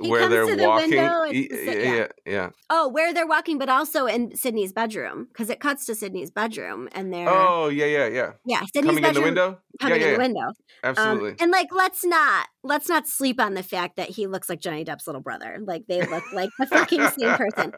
He 0.00 0.10
where 0.10 0.20
comes 0.20 0.32
they're 0.32 0.46
to 0.46 0.56
the 0.56 0.68
walking. 0.68 0.90
window 0.90 1.22
and 1.22 1.34
yeah, 1.34 1.72
yeah. 1.72 1.92
yeah, 1.94 2.06
yeah. 2.26 2.50
Oh, 2.70 2.88
where 2.88 3.12
they're 3.12 3.26
walking, 3.26 3.58
but 3.58 3.68
also 3.68 4.06
in 4.06 4.34
Sidney's 4.36 4.72
bedroom 4.72 5.26
because 5.32 5.50
it 5.50 5.58
cuts 5.60 5.86
to 5.86 5.94
Sidney's 5.94 6.30
bedroom, 6.30 6.88
and 6.92 7.12
they're 7.12 7.28
Oh, 7.28 7.68
yeah, 7.68 7.86
yeah, 7.86 8.06
yeah. 8.06 8.32
yeah, 8.44 8.60
Sidney's 8.72 8.94
Coming 8.96 9.04
in 9.04 9.14
the 9.14 9.20
window. 9.22 9.58
coming 9.80 10.00
yeah, 10.00 10.06
in 10.08 10.12
the 10.14 10.18
window. 10.18 10.40
Um, 10.40 10.54
absolutely. 10.84 11.34
and 11.40 11.50
like, 11.50 11.68
let's 11.72 12.04
not 12.04 12.46
let's 12.62 12.88
not 12.88 13.08
sleep 13.08 13.40
on 13.40 13.54
the 13.54 13.62
fact 13.62 13.96
that 13.96 14.10
he 14.10 14.26
looks 14.26 14.48
like 14.48 14.60
Johnny 14.60 14.84
Depp's 14.84 15.06
little 15.06 15.22
brother. 15.22 15.58
Like 15.64 15.86
they 15.88 16.00
look 16.02 16.24
like 16.32 16.50
the 16.58 16.66
fucking 16.66 17.08
same 17.18 17.36
person. 17.36 17.72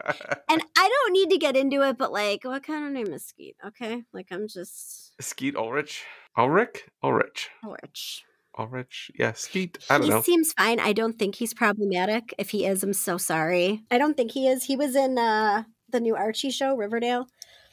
And 0.49 0.61
I 0.77 0.89
don't 0.89 1.13
need 1.13 1.29
to 1.31 1.37
get 1.37 1.55
into 1.55 1.81
it, 1.87 1.97
but 1.97 2.11
like, 2.11 2.43
what 2.43 2.63
kind 2.63 2.85
of 2.85 2.91
name 2.91 3.13
is 3.13 3.25
Skeet? 3.25 3.55
Okay, 3.65 4.03
like 4.13 4.27
I'm 4.31 4.47
just 4.47 5.13
Skeet 5.21 5.55
Ulrich. 5.55 6.03
Ulrich. 6.37 6.85
Ulrich. 7.03 7.49
rich. 7.63 8.25
Ulrich. 8.57 9.11
Yeah, 9.17 9.33
Skeet. 9.33 9.77
I 9.89 9.97
don't 9.97 10.03
he 10.05 10.09
know. 10.09 10.21
seems 10.21 10.53
fine. 10.53 10.79
I 10.79 10.93
don't 10.93 11.17
think 11.17 11.35
he's 11.35 11.53
problematic. 11.53 12.33
If 12.37 12.49
he 12.49 12.65
is, 12.65 12.83
I'm 12.83 12.93
so 12.93 13.17
sorry. 13.17 13.81
I 13.89 13.97
don't 13.97 14.15
think 14.17 14.31
he 14.31 14.47
is. 14.47 14.65
He 14.65 14.75
was 14.75 14.95
in 14.95 15.17
uh 15.17 15.63
the 15.89 15.99
new 15.99 16.15
Archie 16.15 16.51
show, 16.51 16.75
Riverdale. 16.75 17.27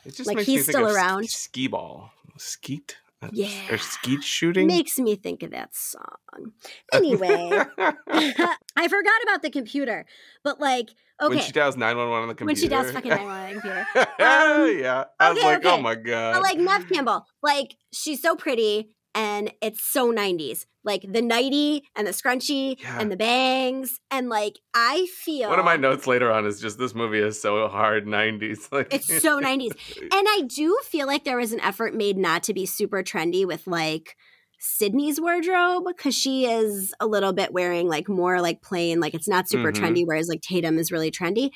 It 0.04 0.14
just 0.14 0.26
like, 0.26 0.36
makes 0.36 0.46
he's 0.48 0.64
still 0.68 0.86
around. 0.86 1.28
Skee 1.28 1.68
ball. 1.68 2.12
Skeet. 2.36 2.96
Yeah. 3.32 3.48
Or 3.70 3.78
skeet 3.78 4.22
shooting. 4.22 4.68
Makes 4.68 4.98
me 4.98 5.16
think 5.16 5.42
of 5.42 5.50
that 5.50 5.74
song. 5.74 6.52
Anyway, 6.92 7.26
I 7.78 8.88
forgot 8.88 9.22
about 9.24 9.42
the 9.42 9.50
computer, 9.50 10.06
but 10.44 10.60
like, 10.60 10.90
okay, 11.20 11.34
When 11.34 11.42
she 11.44 11.50
dials 11.50 11.76
911 11.76 12.22
on 12.22 12.28
the 12.28 12.34
computer. 12.34 12.46
when 12.46 12.54
she 12.56 12.68
does 12.68 12.92
fucking 12.92 13.10
911 13.10 13.48
on 13.48 13.54
the 13.54 13.60
computer. 13.60 14.08
Um, 14.20 14.78
yeah. 14.80 15.04
I 15.18 15.30
was 15.30 15.38
okay, 15.38 15.48
like, 15.48 15.64
oh 15.64 15.80
my 15.80 15.96
God. 15.96 16.34
But 16.34 16.42
like 16.42 16.58
Neve 16.58 16.88
Campbell, 16.92 17.26
like 17.42 17.74
she's 17.92 18.22
so 18.22 18.36
pretty 18.36 18.90
and 19.18 19.52
it's 19.60 19.82
so 19.82 20.12
90s. 20.12 20.64
Like 20.84 21.04
the 21.06 21.20
nighty 21.20 21.82
and 21.96 22.06
the 22.06 22.12
scrunchie 22.12 22.80
Yeah. 22.80 22.98
and 23.00 23.10
the 23.12 23.16
bangs. 23.16 23.98
And 24.10 24.28
like 24.28 24.58
I 24.74 25.06
feel 25.24 25.50
One 25.50 25.58
of 25.58 25.64
my 25.64 25.76
notes 25.76 26.06
later 26.06 26.30
on 26.30 26.46
is 26.46 26.60
just 26.60 26.78
this 26.78 26.94
movie 26.94 27.18
is 27.18 27.40
so 27.40 27.68
hard 27.68 28.06
90s. 28.06 28.68
Like 28.72 28.94
It's 28.94 29.06
so 29.22 29.40
90s. 29.40 29.72
And 30.00 30.26
I 30.28 30.42
do 30.46 30.78
feel 30.84 31.06
like 31.06 31.24
there 31.24 31.36
was 31.36 31.52
an 31.52 31.60
effort 31.60 31.94
made 31.94 32.16
not 32.16 32.42
to 32.44 32.54
be 32.54 32.64
super 32.64 33.02
trendy 33.02 33.44
with 33.46 33.66
like 33.66 34.16
Sidney's 34.60 35.20
wardrobe 35.20 35.84
because 35.86 36.14
she 36.14 36.46
is 36.46 36.92
a 37.00 37.06
little 37.06 37.32
bit 37.32 37.52
wearing 37.52 37.88
like 37.88 38.08
more 38.08 38.40
like 38.40 38.62
plain, 38.62 38.98
like 39.00 39.14
it's 39.14 39.28
not 39.28 39.48
super 39.48 39.70
Mhm. 39.72 39.76
trendy, 39.76 40.04
whereas 40.06 40.28
like 40.28 40.40
Tatum 40.40 40.78
is 40.78 40.90
really 40.90 41.10
trendy. 41.10 41.50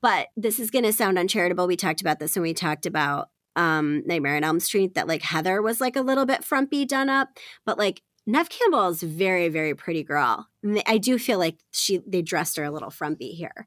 But 0.00 0.28
this 0.36 0.60
is 0.60 0.70
going 0.70 0.84
to 0.84 0.92
sound 0.92 1.18
uncharitable. 1.18 1.66
We 1.66 1.76
talked 1.76 2.00
about 2.00 2.18
this 2.20 2.36
when 2.36 2.42
we 2.42 2.54
talked 2.54 2.86
about 2.86 3.28
um, 3.56 4.02
Nightmare 4.06 4.36
on 4.36 4.44
Elm 4.44 4.60
Street 4.60 4.94
that 4.94 5.08
like 5.08 5.22
Heather 5.22 5.60
was 5.62 5.80
like 5.80 5.96
a 5.96 6.02
little 6.02 6.26
bit 6.26 6.44
frumpy 6.44 6.84
done 6.84 7.08
up, 7.08 7.30
but 7.64 7.78
like 7.78 8.02
Neve 8.26 8.48
Campbell 8.48 8.88
is 8.88 9.02
very 9.02 9.48
very 9.48 9.74
pretty 9.74 10.02
girl. 10.02 10.46
And 10.62 10.82
I 10.86 10.98
do 10.98 11.18
feel 11.18 11.38
like 11.38 11.58
she 11.72 12.00
they 12.06 12.22
dressed 12.22 12.56
her 12.56 12.64
a 12.64 12.70
little 12.70 12.90
frumpy 12.90 13.30
here, 13.30 13.66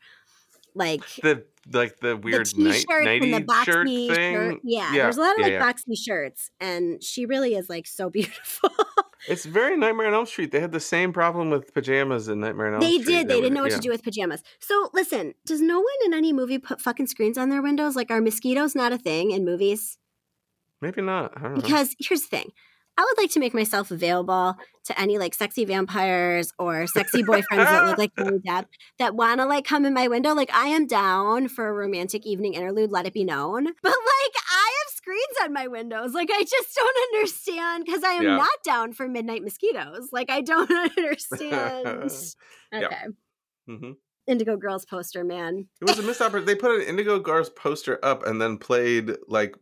like 0.76 1.04
the 1.22 1.44
like 1.72 2.00
the 2.00 2.18
weird 2.18 2.48
the 2.48 2.64
night 2.64 2.86
nighty 2.90 3.32
and 3.34 3.44
the 3.44 3.48
boxy 3.54 3.66
shirt 3.66 3.88
shirt. 3.88 4.60
Yeah, 4.64 4.94
Yeah, 4.94 5.04
there's 5.04 5.18
a 5.18 5.22
lot 5.22 5.34
of 5.34 5.40
yeah, 5.40 5.44
like 5.46 5.54
yeah. 5.54 5.72
boxy 5.94 5.98
shirts, 5.98 6.50
and 6.60 7.04
she 7.04 7.26
really 7.26 7.56
is 7.56 7.70
like 7.70 7.86
so 7.88 8.10
beautiful. 8.12 8.70
It's 9.28 9.46
very 9.46 9.76
Nightmare 9.78 10.08
on 10.08 10.14
Elm 10.14 10.26
Street. 10.26 10.52
They 10.52 10.62
had 10.62 10.72
the 10.72 10.80
same 10.80 11.12
problem 11.12 11.50
with 11.50 11.74
pajamas 11.74 12.30
in 12.30 12.40
Nightmare 12.40 12.68
on 12.68 12.74
Elm 12.76 12.80
they 12.82 13.00
Street. 13.00 13.06
did. 13.06 13.28
They 13.28 13.36
were- 13.36 13.42
didn't 13.42 13.54
know 13.56 13.64
what 13.64 13.72
to 13.74 13.80
do 13.80 13.90
with 13.90 14.02
pajamas. 14.04 14.42
So 14.60 14.90
listen, 14.94 15.34
does 15.46 15.62
no 15.62 15.80
one 15.80 15.88
in 16.06 16.14
any 16.14 16.32
movie 16.34 16.58
put 16.58 16.82
fucking 16.82 17.08
screens 17.08 17.38
on 17.38 17.50
their 17.50 17.62
windows? 17.62 17.96
Like, 17.96 18.10
are 18.12 18.22
mosquitoes 18.22 18.76
not 18.76 18.94
a 18.94 18.98
thing 18.98 19.32
in 19.32 19.44
movies? 19.46 19.98
Maybe 20.82 21.02
not. 21.02 21.34
I 21.38 21.42
don't 21.42 21.56
know. 21.56 21.62
Because 21.62 21.96
here's 22.00 22.22
the 22.22 22.28
thing. 22.30 22.52
I 23.00 23.02
would 23.02 23.18
like 23.18 23.32
to 23.32 23.40
make 23.40 23.54
myself 23.54 23.92
available 23.92 24.58
to 24.86 25.00
any 25.00 25.18
like 25.18 25.34
sexy 25.34 25.64
vampires 25.64 26.52
or 26.60 26.86
sexy 26.86 27.24
boyfriends 27.24 27.64
that 27.64 27.86
look 27.86 27.98
like 27.98 28.14
Johnny 28.18 28.40
Depp 28.40 28.66
that 28.98 29.16
want 29.16 29.40
to 29.40 29.46
like 29.46 29.64
come 29.64 29.86
in 29.86 29.94
my 29.94 30.10
window. 30.10 30.34
Like 30.34 30.54
I 30.54 30.66
am 30.68 30.86
down 30.86 31.48
for 31.48 31.70
a 31.70 31.74
romantic 31.74 32.26
evening 32.26 32.56
interlude. 32.56 32.92
Let 32.92 33.06
it 33.06 33.14
be 33.14 33.24
known. 33.24 33.68
But 33.82 33.90
like 33.94 34.36
I 34.52 34.74
have 34.84 34.94
screens 34.94 35.38
on 35.44 35.54
my 35.54 35.68
windows. 35.68 36.14
Like 36.14 36.30
I 36.30 36.42
just 36.44 36.76
don't 36.76 36.98
understand 37.16 37.86
because 37.86 38.04
I 38.04 38.12
am 38.14 38.24
Yeah. 38.24 38.36
not 38.36 38.50
down 38.66 38.92
for 38.92 39.08
midnight 39.08 39.44
mosquitoes. 39.44 40.10
Like 40.12 40.30
I 40.30 40.42
don't 40.42 40.70
understand. 40.98 42.12
Okay. 42.74 42.86
Yeah. 42.92 43.06
hmm 43.66 43.92
Indigo 44.28 44.58
Girls 44.58 44.86
poster, 44.86 45.24
man. 45.24 45.68
It 45.82 45.86
was 45.86 45.98
a 45.98 46.04
missed 46.04 46.22
opportunity. 46.22 46.54
They 46.54 46.60
put 46.60 46.76
an 46.76 46.82
Indigo 46.88 47.18
Girls 47.18 47.50
poster 47.50 47.98
up 48.04 48.28
and 48.28 48.40
then 48.42 48.58
played 48.60 49.14
like 49.28 49.56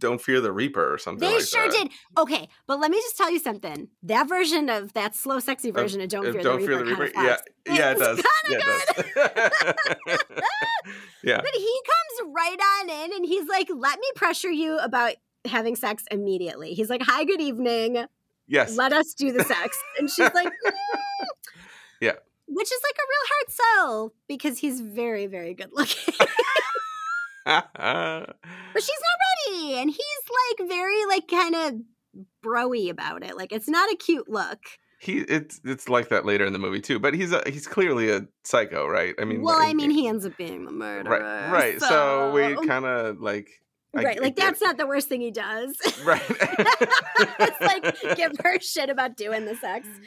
"Don't 0.00 0.20
Fear 0.20 0.40
the 0.40 0.52
Reaper" 0.52 0.92
or 0.92 0.98
something. 0.98 1.28
They 1.28 1.36
like 1.36 1.44
sure 1.44 1.68
that. 1.68 1.72
did. 1.72 1.90
Okay, 2.18 2.48
but 2.66 2.80
let 2.80 2.90
me 2.90 2.98
just 2.98 3.16
tell 3.16 3.30
you 3.30 3.38
something. 3.38 3.88
That 4.02 4.28
version 4.28 4.68
of 4.68 4.92
that 4.94 5.14
slow, 5.14 5.38
sexy 5.38 5.70
version 5.70 6.00
of 6.00 6.08
Don't 6.08 6.26
Uh, 6.26 6.32
Fear, 6.32 6.42
Don't 6.42 6.60
the, 6.60 6.66
Fear 6.66 6.82
Reaper 6.82 6.96
the 6.96 7.02
Reaper. 7.02 7.22
Yeah, 7.22 7.36
yeah, 7.66 7.90
it 7.92 7.98
does. 7.98 8.22
Yeah, 8.48 8.58
it 8.58 8.64
does. 8.64 10.18
yeah. 11.22 11.40
But 11.40 11.54
he 11.54 11.80
comes 11.86 12.32
right 12.34 12.58
on 12.80 12.90
in 12.90 13.12
and 13.16 13.24
he's 13.26 13.48
like, 13.48 13.68
let 13.74 13.98
me 13.98 14.06
pressure 14.16 14.50
you 14.50 14.78
about 14.78 15.12
having 15.44 15.76
sex 15.76 16.04
immediately. 16.10 16.74
He's 16.74 16.90
like, 16.90 17.02
hi, 17.02 17.24
good 17.24 17.40
evening. 17.40 18.04
Yes. 18.46 18.76
Let 18.76 18.92
us 18.92 19.14
do 19.14 19.32
the 19.32 19.44
sex. 19.44 19.78
And 19.98 20.10
she's 20.10 20.32
like, 20.34 20.48
"Mm." 20.48 20.72
Yeah. 22.00 22.14
Which 22.48 22.72
is 22.72 22.80
like 22.82 22.96
a 22.96 23.06
real 23.08 23.26
hard 23.28 23.50
sell 23.50 24.12
because 24.26 24.58
he's 24.58 24.80
very, 24.80 25.26
very 25.26 25.52
good 25.54 25.68
looking. 25.72 26.14
but 27.46 28.26
she's 28.76 28.88
not 28.88 29.52
ready. 29.54 29.74
And 29.74 29.90
he's 29.90 30.58
like 30.58 30.68
very 30.68 31.04
like 31.06 31.28
kind 31.28 31.54
of 31.54 31.74
broy 32.44 32.90
about 32.90 33.24
it. 33.24 33.36
Like 33.36 33.52
it's 33.52 33.68
not 33.68 33.90
a 33.92 33.96
cute 33.96 34.28
look. 34.28 34.58
he 35.00 35.18
it's 35.20 35.60
it's 35.64 35.88
like 35.88 36.08
that 36.10 36.24
later 36.26 36.44
in 36.44 36.52
the 36.52 36.58
movie 36.58 36.80
too. 36.80 36.98
But 36.98 37.14
he's 37.14 37.32
a, 37.32 37.42
he's 37.46 37.66
clearly 37.66 38.10
a 38.10 38.26
psycho, 38.44 38.86
right? 38.86 39.14
I 39.18 39.24
mean, 39.24 39.42
well, 39.42 39.58
like, 39.58 39.68
I 39.70 39.74
mean, 39.74 39.90
he 39.90 40.06
ends 40.08 40.26
up 40.26 40.36
being 40.36 40.64
the 40.64 40.72
murderer. 40.72 41.20
right, 41.20 41.50
right. 41.50 41.80
So, 41.80 42.32
we 42.32 42.66
kind 42.66 42.84
of 42.84 43.20
like 43.20 43.48
I- 43.96 44.04
right, 44.04 44.20
like 44.20 44.36
that's 44.36 44.60
not 44.60 44.76
the 44.76 44.86
worst 44.86 45.08
thing 45.08 45.20
he 45.20 45.30
does. 45.32 45.74
right. 46.04 46.22
it's 46.28 47.60
like 47.60 48.16
give 48.16 48.32
her 48.44 48.60
shit 48.60 48.88
about 48.90 49.16
doing 49.16 49.44
the 49.46 49.56
sex. 49.56 49.88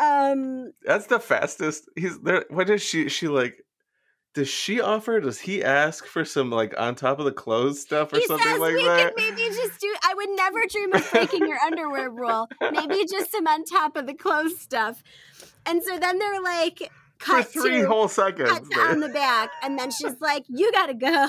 Um, 0.00 0.70
That's 0.84 1.06
the 1.06 1.18
fastest. 1.18 1.88
He's 1.96 2.20
there. 2.20 2.44
What 2.50 2.68
does 2.68 2.80
she? 2.82 3.08
She 3.08 3.26
like. 3.26 3.64
Does 4.34 4.48
she 4.48 4.80
offer? 4.80 5.20
Does 5.20 5.40
he 5.40 5.64
ask 5.64 6.06
for 6.06 6.24
some 6.24 6.50
like 6.50 6.78
on 6.78 6.94
top 6.94 7.18
of 7.18 7.24
the 7.24 7.32
clothes 7.32 7.80
stuff 7.80 8.12
or 8.12 8.18
he 8.18 8.26
something 8.26 8.46
says 8.46 8.60
like 8.60 8.74
we 8.74 8.82
that? 8.84 9.14
could 9.16 9.24
maybe 9.36 9.42
just 9.56 9.80
do. 9.80 9.94
I 10.04 10.14
would 10.14 10.28
never 10.30 10.60
dream 10.70 10.92
of 10.92 11.10
breaking 11.10 11.46
your 11.46 11.58
underwear 11.58 12.10
rule. 12.10 12.48
Maybe 12.70 13.04
just 13.10 13.32
some 13.32 13.46
on 13.46 13.64
top 13.64 13.96
of 13.96 14.06
the 14.06 14.14
clothes 14.14 14.58
stuff. 14.60 15.02
And 15.66 15.82
so 15.82 15.98
then 15.98 16.18
they're 16.18 16.40
like 16.42 16.90
for 17.18 17.42
three 17.42 17.80
to 17.80 17.88
whole 17.88 18.06
seconds. 18.08 18.48
cut 18.50 18.62
down 18.70 19.00
the 19.00 19.08
back, 19.08 19.50
and 19.62 19.78
then 19.78 19.90
she's 19.90 20.20
like, 20.20 20.44
"You 20.48 20.70
gotta 20.72 20.94
go." 20.94 21.28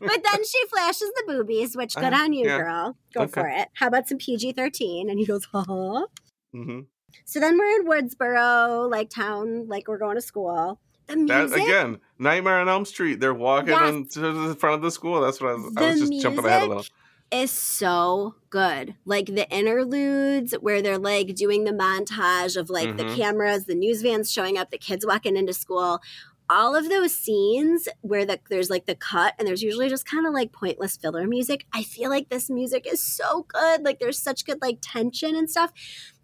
But 0.00 0.22
then 0.24 0.44
she 0.44 0.66
flashes 0.68 1.10
the 1.16 1.24
boobies, 1.26 1.76
which 1.76 1.94
good 1.96 2.12
Uh, 2.12 2.16
on 2.16 2.32
you, 2.32 2.46
yeah. 2.46 2.58
girl. 2.58 2.96
Go 3.12 3.22
Okay. 3.22 3.32
for 3.32 3.46
it. 3.48 3.68
How 3.74 3.88
about 3.88 4.08
some 4.08 4.16
PG 4.18 4.52
thirteen? 4.52 5.10
And 5.10 5.18
he 5.18 5.26
goes, 5.26 5.46
"Huh." 5.52 6.06
hmm 6.52 6.80
So 7.26 7.40
then 7.40 7.58
we're 7.58 7.80
in 7.80 7.86
Woodsboro, 7.86 8.90
like 8.90 9.10
town, 9.10 9.68
like 9.68 9.86
we're 9.86 9.98
going 9.98 10.16
to 10.16 10.22
school. 10.22 10.80
The 11.08 11.24
That 11.26 11.52
again, 11.52 11.98
Nightmare 12.18 12.60
on 12.60 12.68
Elm 12.68 12.84
Street. 12.84 13.20
They're 13.20 13.34
walking 13.34 13.68
Yes. 13.70 13.94
into 13.94 14.32
the 14.48 14.54
front 14.54 14.76
of 14.76 14.82
the 14.82 14.90
school. 14.90 15.20
That's 15.20 15.40
what 15.40 15.50
I 15.50 15.54
was. 15.54 15.72
I 15.76 15.90
was 15.90 16.00
just 16.00 16.20
jumping 16.22 16.44
ahead 16.44 16.62
a 16.62 16.66
little. 16.66 16.74
music 16.76 16.92
is 17.32 17.50
so 17.50 18.34
good. 18.50 18.94
Like 19.04 19.26
the 19.26 19.48
interludes 19.50 20.54
where 20.60 20.80
they're 20.82 20.98
like 20.98 21.34
doing 21.34 21.64
the 21.64 21.72
montage 21.72 22.56
of 22.56 22.70
like 22.70 22.96
the 22.96 23.04
Mhm. 23.04 23.16
cameras, 23.16 23.64
the 23.64 23.74
news 23.74 24.02
vans 24.02 24.30
showing 24.32 24.56
up, 24.56 24.70
the 24.70 24.78
kids 24.78 25.04
walking 25.06 25.36
into 25.36 25.52
school. 25.52 26.00
All 26.48 26.76
of 26.76 26.88
those 26.88 27.14
scenes 27.14 27.88
where 28.02 28.24
the, 28.24 28.40
there's 28.48 28.70
like 28.70 28.86
the 28.86 28.94
cut 28.94 29.34
and 29.38 29.46
there's 29.46 29.62
usually 29.62 29.88
just 29.88 30.06
kind 30.06 30.26
of 30.26 30.32
like 30.32 30.52
pointless 30.52 30.96
filler 30.96 31.26
music. 31.26 31.66
I 31.72 31.82
feel 31.82 32.10
like 32.10 32.28
this 32.28 32.48
music 32.48 32.86
is 32.90 33.02
so 33.02 33.46
good. 33.48 33.82
Like 33.82 33.98
there's 33.98 34.18
such 34.18 34.44
good 34.44 34.58
like 34.62 34.78
tension 34.80 35.34
and 35.34 35.50
stuff. 35.50 35.72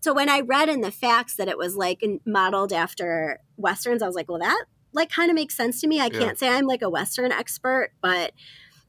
So 0.01 0.15
when 0.15 0.29
I 0.29 0.41
read 0.41 0.69
in 0.69 0.81
the 0.81 0.91
facts 0.91 1.37
that 1.37 1.49
it 1.49 1.59
was 1.59 1.77
like 1.77 2.05
modeled 2.25 2.73
after 2.73 3.41
westerns, 3.57 4.03
I 4.03 4.07
was 4.07 4.15
like, 4.15 4.29
well, 4.29 4.39
that 4.39 4.65
like 4.93 5.11
kind 5.11 5.31
of 5.31 5.35
makes 5.35 5.57
sense 5.57 5.81
to 5.81 5.89
me. 5.89 6.01
I 6.01 6.07
Yeah. 6.07 6.19
can't 6.19 6.39
say 6.39 6.49
I'm 6.49 6.67
like 6.67 6.83
a 6.83 6.91
western 6.91 7.33
expert, 7.33 7.93
but 8.01 8.33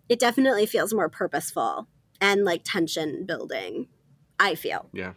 it 0.10 0.20
definitely 0.20 0.66
feels 0.66 0.94
more 0.94 1.10
purposeful 1.10 1.88
and 2.22 2.44
like 2.44 2.62
tension 2.64 3.26
building. 3.26 3.88
I 4.40 4.56
feel. 4.56 4.90
Yeah 4.94 5.14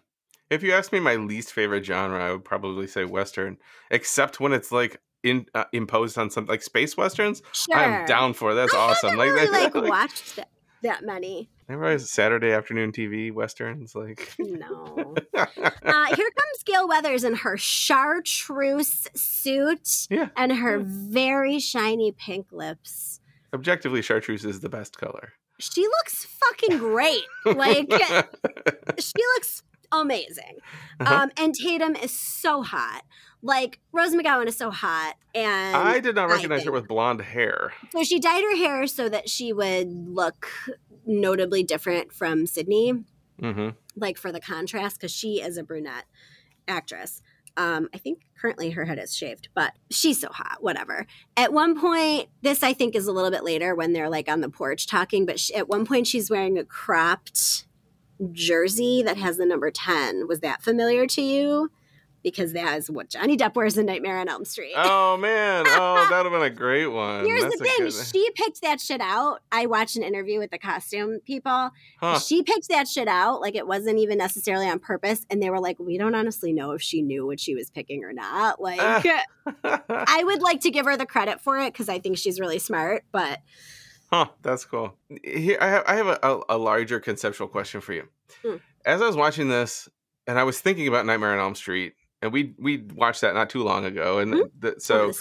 if 0.51 0.63
you 0.63 0.73
ask 0.73 0.93
me 0.93 1.01
my 1.01 1.17
least 1.17 1.53
favorite 1.53 1.85
genre, 1.85 2.23
I 2.25 2.31
would 2.31 2.45
probably 2.45 2.87
say 2.87 3.05
Western, 3.05 3.59
except 3.91 4.41
when 4.41 4.53
it's 4.53 4.71
like 4.71 5.01
in 5.27 5.47
uh, 5.55 5.65
imposed 5.73 6.17
on 6.19 6.31
something 6.31 6.51
like 6.51 6.63
space 6.63 6.97
westerns. 6.97 7.43
Sure. 7.53 7.77
I'm 7.77 8.07
down 8.07 8.33
for. 8.35 8.55
That's 8.55 8.73
I 8.75 8.79
awesome. 8.79 9.11
haven't 9.11 9.35
really 9.35 9.49
like, 9.51 9.75
like, 9.75 9.89
watched 9.89 10.37
that, 10.37 10.49
that 10.83 11.05
many. 11.05 11.51
Remember 11.69 11.91
those 11.91 12.09
Saturday 12.11 12.53
afternoon 12.53 12.93
TV 12.93 13.33
westerns? 13.33 13.95
Like, 13.95 14.35
No. 14.39 15.15
uh, 15.37 15.47
here 15.57 16.31
comes 16.31 16.63
Gale 16.65 16.87
Weathers 16.89 17.25
in 17.25 17.35
her 17.35 17.57
chartreuse 17.57 19.09
suit 19.15 20.07
Yeah. 20.11 20.29
and 20.37 20.53
her 20.53 20.79
Yeah. 20.79 20.85
very 20.87 21.59
shiny 21.59 22.13
pink 22.13 22.47
lips. 22.53 23.21
objectively, 23.53 24.03
chartreuse 24.03 24.45
is 24.45 24.61
the 24.61 24.69
best 24.69 24.97
color. 24.99 25.33
She 25.59 25.83
looks 25.83 26.27
fucking 26.27 26.79
great. 26.79 27.23
Like 27.47 27.91
she 29.01 29.13
looks 29.35 29.63
amazing. 29.93 30.59
Uh-huh. 31.01 31.15
Um, 31.23 31.31
and 31.37 31.55
Tatum 31.55 31.97
is 31.97 32.11
so 32.11 32.63
hot. 32.63 33.03
Like 33.43 33.79
Rose 33.93 34.15
McGowan 34.15 34.47
is 34.47 34.57
so 34.57 34.71
hot, 34.71 35.15
and 35.35 35.77
I 35.77 36.01
did 36.01 36.15
not 36.17 36.29
recognize 36.31 36.65
her 36.65 36.73
with 36.73 36.89
blonde 36.89 37.21
hair. 37.21 37.73
so 37.93 38.03
she 38.03 38.19
dyed 38.19 38.43
her 38.43 38.57
hair 38.57 38.87
so 38.87 39.09
that 39.09 39.29
she 39.29 39.53
would 39.53 39.89
look 40.09 40.49
notably 41.05 41.63
different 41.63 42.13
from 42.13 42.47
Sidney, 42.47 43.05
hmm 43.39 43.71
like 43.95 44.19
for 44.19 44.33
the 44.33 44.41
contrast, 44.41 44.99
because 44.99 45.13
she 45.13 45.41
is 45.41 45.57
a 45.57 45.63
brunette 45.63 46.05
actress. 46.67 47.23
Um, 47.57 47.89
I 47.95 47.99
think 47.99 48.21
currently 48.39 48.71
her 48.71 48.85
head 48.85 48.99
is 48.99 49.17
shaved, 49.17 49.49
but 49.55 49.73
she's 49.91 50.21
so 50.21 50.29
hot. 50.31 50.59
Whatever. 50.61 51.07
At 51.37 51.53
one 51.53 51.79
point, 51.79 52.29
this 52.43 52.63
I 52.63 52.73
think 52.73 52.95
is 52.95 53.07
a 53.07 53.13
little 53.13 53.31
bit 53.31 53.45
later 53.45 53.75
when 53.75 53.93
they're 53.93 54.11
like 54.11 54.29
on 54.29 54.41
the 54.41 54.51
porch 54.51 54.87
talking, 54.87 55.25
but 55.25 55.39
she, 55.39 55.55
at 55.55 55.69
one 55.69 55.87
point 55.87 56.07
she's 56.07 56.31
wearing 56.31 56.59
a 56.59 56.65
cropped 56.65 57.66
jersey 58.33 59.03
that 59.03 59.17
has 59.17 59.37
the 59.37 59.47
number 59.47 59.71
10. 59.71 60.27
Was 60.29 60.41
that 60.41 60.63
familiar 60.63 61.07
to 61.09 61.23
you? 61.23 61.71
Because 62.23 62.55
that 62.55 62.77
is 62.79 62.91
what 62.91 63.09
Johnny 63.09 63.37
Depp 63.37 63.55
wears 63.55 63.79
in 63.79 63.87
Nightmare 63.87 64.19
on 64.19 64.29
Elm 64.29 64.45
Street. 64.45 64.73
Oh 64.75 65.17
man! 65.17 65.65
Oh, 65.69 66.07
that 66.11 66.25
would 66.25 66.33
have 66.33 66.41
been 66.41 66.51
a 66.51 66.51
great 66.51 66.89
one. 66.89 67.25
Here's 67.25 67.43
That's 67.43 67.59
the 67.59 67.65
thing. 67.65 67.77
good- 67.79 67.93
She 67.93 68.31
picked 68.35 68.63
that 68.63 68.81
shit 68.81 69.01
out. 69.01 69.43
I 69.53 69.67
watched 69.67 69.95
an 69.95 70.03
interview 70.03 70.41
with 70.41 70.51
the 70.51 70.59
costume 70.59 71.21
people. 71.25 71.71
Huh. 72.01 72.19
She 72.19 72.43
picked 72.43 72.69
that 72.71 72.89
shit 72.89 73.07
out. 73.07 73.41
Like 73.41 73.55
it 73.55 73.69
wasn't 73.69 74.01
even 74.01 74.19
necessarily 74.19 74.69
on 74.69 74.81
purpose. 74.81 75.25
And 75.31 75.41
they 75.41 75.51
were 75.51 75.61
like, 75.61 75.79
we 75.79 75.99
don't 75.99 76.17
honestly 76.17 76.53
know 76.53 76.73
if 76.73 76.83
she 76.83 77.01
knew 77.01 77.25
what 77.25 77.39
she 77.39 77.55
was 77.55 77.71
picking 77.71 78.03
or 78.03 78.13
not. 78.13 78.61
Like, 78.61 78.81
I 79.65 80.23
would 80.25 80.43
like 80.43 80.63
to 80.63 80.71
give 80.73 80.87
her 80.87 80.97
the 80.97 81.07
credit 81.07 81.41
for 81.41 81.59
it 81.61 81.73
because 81.73 81.89
I 81.89 82.01
think 82.01 82.19
she's 82.19 82.41
really 82.41 82.59
smart. 82.59 83.05
But 83.13 83.39
Huh, 84.11 84.27
that's 84.43 84.65
cool. 84.65 84.95
Here, 85.25 85.59
I 85.61 85.69
have, 85.69 85.85
I 85.87 85.95
have 85.97 86.07
a, 86.23 86.41
a, 86.49 86.57
larger 86.59 87.01
conceptual 87.01 87.49
question 87.49 87.81
for 87.81 87.93
you. 87.93 88.09
Hmm. 88.45 88.57
As 88.85 89.03
I 89.03 89.07
was 89.07 89.17
watching 89.17 89.49
this, 89.49 89.89
and 90.27 90.39
I 90.39 90.45
was 90.45 90.61
thinking 90.61 90.87
about 90.87 91.07
Nightmare 91.07 91.33
on 91.33 91.41
Elm 91.41 91.55
Street, 91.55 91.95
and 92.23 92.33
we 92.33 92.55
we 92.59 92.79
watched 92.95 93.21
that 93.23 93.35
not 93.35 93.51
too 93.51 93.63
long 93.65 93.85
ago, 93.85 94.19
and 94.19 94.33
Hmm. 94.35 94.41
the, 94.59 94.75
so. 94.79 95.13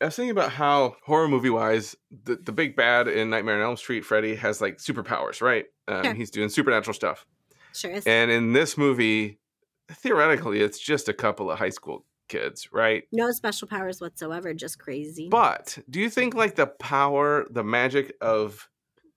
I 0.00 0.04
was 0.04 0.14
thinking 0.14 0.30
about 0.30 0.52
how 0.52 0.94
horror 1.04 1.26
movie 1.26 1.50
wise, 1.50 1.96
the 2.24 2.36
the 2.36 2.52
big 2.52 2.76
bad 2.76 3.08
in 3.08 3.30
Nightmare 3.30 3.56
on 3.56 3.62
Elm 3.62 3.76
Street, 3.76 4.04
Freddy 4.04 4.36
has 4.36 4.60
like 4.60 4.76
superpowers, 4.78 5.40
right? 5.42 5.64
Um, 5.88 6.04
Sure. 6.04 6.14
He's 6.14 6.30
doing 6.30 6.48
supernatural 6.50 6.94
stuff, 6.94 7.26
Sure 7.74 7.90
is. 7.90 8.06
and 8.06 8.30
in 8.30 8.52
this 8.52 8.78
movie, 8.78 9.38
theoretically, 9.90 10.60
it's 10.60 10.78
just 10.78 11.08
a 11.08 11.12
couple 11.14 11.50
of 11.50 11.58
high 11.58 11.70
school 11.70 12.04
kids, 12.28 12.68
right? 12.72 13.04
no 13.12 13.30
special 13.32 13.68
powers 13.68 14.00
whatsoever. 14.00 14.54
Just 14.54 14.78
crazy. 14.78 15.28
But 15.30 15.78
do 15.90 16.00
you 16.00 16.10
think 16.10 16.34
like 16.34 16.54
the 16.56 16.66
power, 16.66 17.46
the 17.50 17.64
magic 17.64 18.14
of 18.20 18.68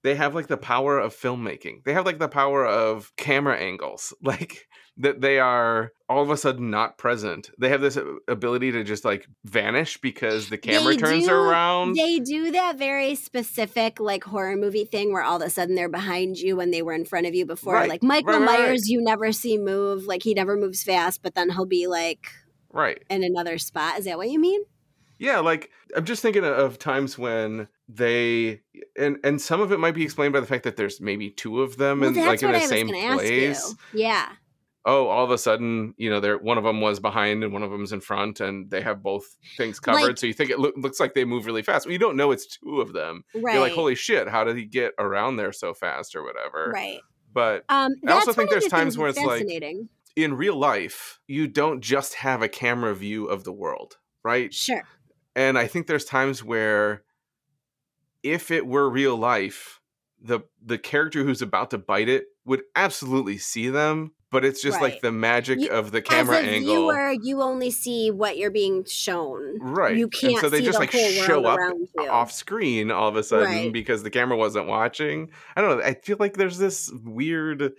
they 0.03 0.15
have 0.15 0.33
like 0.33 0.47
the 0.47 0.57
power 0.57 0.97
of 0.97 1.15
filmmaking. 1.15 1.83
They 1.83 1.93
have 1.93 2.07
like 2.07 2.17
the 2.17 2.27
power 2.27 2.65
of 2.65 3.11
camera 3.17 3.57
angles. 3.57 4.13
Like 4.23 4.67
that 4.97 5.21
they 5.21 5.39
are 5.39 5.91
all 6.09 6.21
of 6.21 6.29
a 6.29 6.37
sudden 6.37 6.69
not 6.69 6.97
present. 6.97 7.49
They 7.57 7.69
have 7.69 7.81
this 7.81 7.97
uh, 7.97 8.03
ability 8.27 8.71
to 8.73 8.83
just 8.83 9.05
like 9.05 9.25
vanish 9.45 9.97
because 9.99 10.49
the 10.49 10.57
camera 10.57 10.93
They 10.93 10.97
turns 10.97 11.27
do- 11.27 11.33
around. 11.33 11.95
They 11.95 12.19
do 12.19 12.51
that 12.51 12.77
very 12.77 13.15
specific 13.15 13.99
like 13.99 14.23
horror 14.23 14.55
movie 14.57 14.85
thing 14.85 15.13
where 15.13 15.23
all 15.23 15.37
of 15.37 15.41
a 15.41 15.49
sudden 15.49 15.75
they're 15.75 15.89
behind 15.89 16.37
you 16.37 16.55
when 16.55 16.71
they 16.71 16.81
were 16.81 16.93
in 16.93 17.05
front 17.05 17.25
of 17.27 17.33
you 17.33 17.45
before. 17.45 17.75
Right, 17.75 17.89
Like 17.89 18.03
Michael 18.03 18.33
right, 18.33 18.39
right, 18.41 18.47
right. 18.59 18.59
Myers, 18.67 18.89
you 18.89 19.01
never 19.01 19.31
see 19.31 19.57
move. 19.57 20.05
Like 20.05 20.23
he 20.23 20.33
never 20.33 20.57
moves 20.57 20.83
fast, 20.83 21.21
but 21.23 21.35
then 21.35 21.49
he'll 21.49 21.65
be 21.65 21.87
like 21.87 22.27
right. 22.71 23.01
in 23.09 23.23
another 23.23 23.57
spot. 23.57 23.99
Is 23.99 24.05
that 24.05 24.17
what 24.17 24.29
you 24.29 24.39
mean? 24.39 24.61
Yeah, 25.19 25.39
like 25.39 25.69
I'm 25.95 26.05
just 26.05 26.21
thinking 26.23 26.43
of 26.43 26.79
times 26.79 27.17
when 27.17 27.67
they 27.87 28.61
and 28.97 29.17
and 29.23 29.39
some 29.39 29.61
of 29.61 29.71
it 29.71 29.79
might 29.79 29.93
be 29.93 30.03
explained 30.03 30.33
by 30.33 30.39
the 30.39 30.47
fact 30.47 30.63
that 30.63 30.77
there's 30.77 30.99
maybe 30.99 31.29
two 31.29 31.61
of 31.61 31.77
them 31.77 31.99
well, 31.99 32.07
and 32.07 32.17
that's 32.17 32.41
like 32.41 32.43
in 32.43 32.51
the 32.51 32.57
I 32.57 32.65
same 32.65 32.87
going 32.87 32.99
to 33.01 33.07
ask 33.07 33.19
place. 33.19 33.75
Yeah. 33.93 34.29
oh, 34.83 35.09
all 35.09 35.23
of 35.23 35.29
a 35.29 35.37
sudden, 35.37 35.93
you 35.97 36.09
know, 36.09 36.19
there 36.19 36.39
one 36.39 36.57
of 36.57 36.63
them 36.63 36.81
was 36.81 36.99
behind 36.99 37.43
and 37.43 37.53
one 37.53 37.61
of 37.61 37.69
them's 37.69 37.93
in 37.93 38.01
front, 38.01 38.39
and 38.39 38.71
they 38.71 38.81
have 38.81 39.03
both 39.03 39.37
things 39.57 39.79
covered. 39.79 40.01
Like- 40.01 40.17
so 40.17 40.25
you 40.25 40.33
think 40.33 40.49
it 40.49 40.57
loo- 40.57 40.73
looks 40.75 40.99
like 40.99 41.13
they 41.13 41.23
move 41.23 41.45
really 41.45 41.61
fast. 41.61 41.85
Well, 41.85 41.93
you 41.93 41.99
don't 41.99 42.15
know 42.17 42.31
it's 42.31 42.57
two 42.57 42.81
of 42.81 42.91
them. 42.93 43.23
right. 43.35 43.53
You're 43.53 43.61
like, 43.61 43.73
holy 43.73 43.93
shit, 43.93 44.27
how 44.27 44.43
did 44.43 44.57
he 44.57 44.65
get 44.65 44.93
around 44.97 45.35
there 45.35 45.51
so 45.51 45.75
fast 45.75 46.15
or 46.15 46.23
whatever? 46.23 46.71
right. 46.73 46.99
But 47.33 47.63
Um, 47.69 47.93
I 48.07 48.11
also 48.13 48.33
think 48.33 48.49
there's 48.49 48.63
the 48.65 48.69
times 48.71 48.97
where 48.97 49.07
it's 49.07 49.19
like- 49.19 49.27
fascinating. 49.41 49.87
In 50.15 50.33
real 50.35 50.55
life, 50.55 51.19
you 51.27 51.47
don't 51.47 51.81
just 51.81 52.15
have 52.15 52.41
a 52.41 52.49
camera 52.49 52.93
view 52.95 53.25
of 53.27 53.43
the 53.43 53.53
world, 53.53 53.97
right? 54.23 54.53
Sure. 54.53 54.83
And 55.35 55.57
I 55.57 55.67
think 55.67 55.87
there's 55.87 56.05
times 56.05 56.43
where 56.43 57.03
if 58.23 58.51
it 58.51 58.67
were 58.67 58.89
real 58.89 59.15
life, 59.17 59.79
the 60.21 60.41
the 60.63 60.77
character 60.77 61.23
who's 61.23 61.41
about 61.41 61.71
to 61.71 61.77
bite 61.77 62.09
it 62.09 62.25
would 62.45 62.61
absolutely 62.75 63.37
see 63.37 63.69
them, 63.69 64.11
but 64.31 64.45
it's 64.45 64.61
just 64.61 64.79
like 64.81 65.01
the 65.01 65.11
magic 65.11 65.59
You- 65.59 65.69
of 65.69 65.91
the 65.91 66.01
camera 66.01 66.37
As 66.39 66.45
a 66.45 66.49
angle. 66.49 66.75
viewer, 66.75 67.11
you 67.23 67.41
only 67.41 67.71
see 67.71 68.11
what 68.11 68.37
you're 68.37 68.51
being 68.51 68.83
shown. 68.85 69.57
Right. 69.59 69.95
You 69.97 70.07
can't 70.09 70.39
so 70.39 70.49
they 70.49 70.59
see 70.59 70.65
just 70.65 70.75
the 70.79 70.85
like 70.85 70.91
show 70.91 71.43
up 71.45 71.59
off 72.09 72.31
screen 72.31 72.91
all 72.91 73.07
of 73.07 73.15
a 73.15 73.23
sudden 73.23 73.45
Right. 73.47 73.73
because 73.73 74.03
the 74.03 74.09
camera 74.11 74.37
wasn't 74.37 74.67
watching. 74.67 75.29
I 75.55 75.61
don't 75.61 75.77
know. 75.79 75.83
I 75.83 75.95
feel 75.95 76.17
like 76.19 76.35
there's 76.37 76.57
this 76.59 76.91
weird 77.03 77.73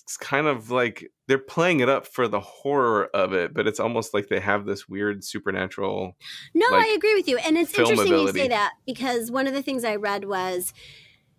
it's 0.00 0.16
kind 0.16 0.46
of 0.46 0.70
like 0.70 1.12
they're 1.28 1.38
playing 1.38 1.80
it 1.80 1.88
up 1.88 2.06
for 2.06 2.26
the 2.28 2.40
horror 2.40 3.10
of 3.14 3.32
it, 3.32 3.52
but 3.52 3.66
it's 3.66 3.78
almost 3.78 4.14
like 4.14 4.28
they 4.28 4.40
have 4.40 4.64
this 4.64 4.88
weird 4.88 5.22
supernatural 5.22 6.16
No, 6.54 6.66
like, 6.70 6.86
I 6.86 6.88
agree 6.92 7.14
with 7.14 7.28
you. 7.28 7.38
And 7.38 7.58
it's 7.58 7.76
interesting 7.78 8.12
you 8.12 8.32
say 8.32 8.48
that 8.48 8.72
because 8.86 9.30
one 9.30 9.46
of 9.46 9.52
the 9.52 9.62
things 9.62 9.84
I 9.84 9.96
read 9.96 10.24
was, 10.24 10.72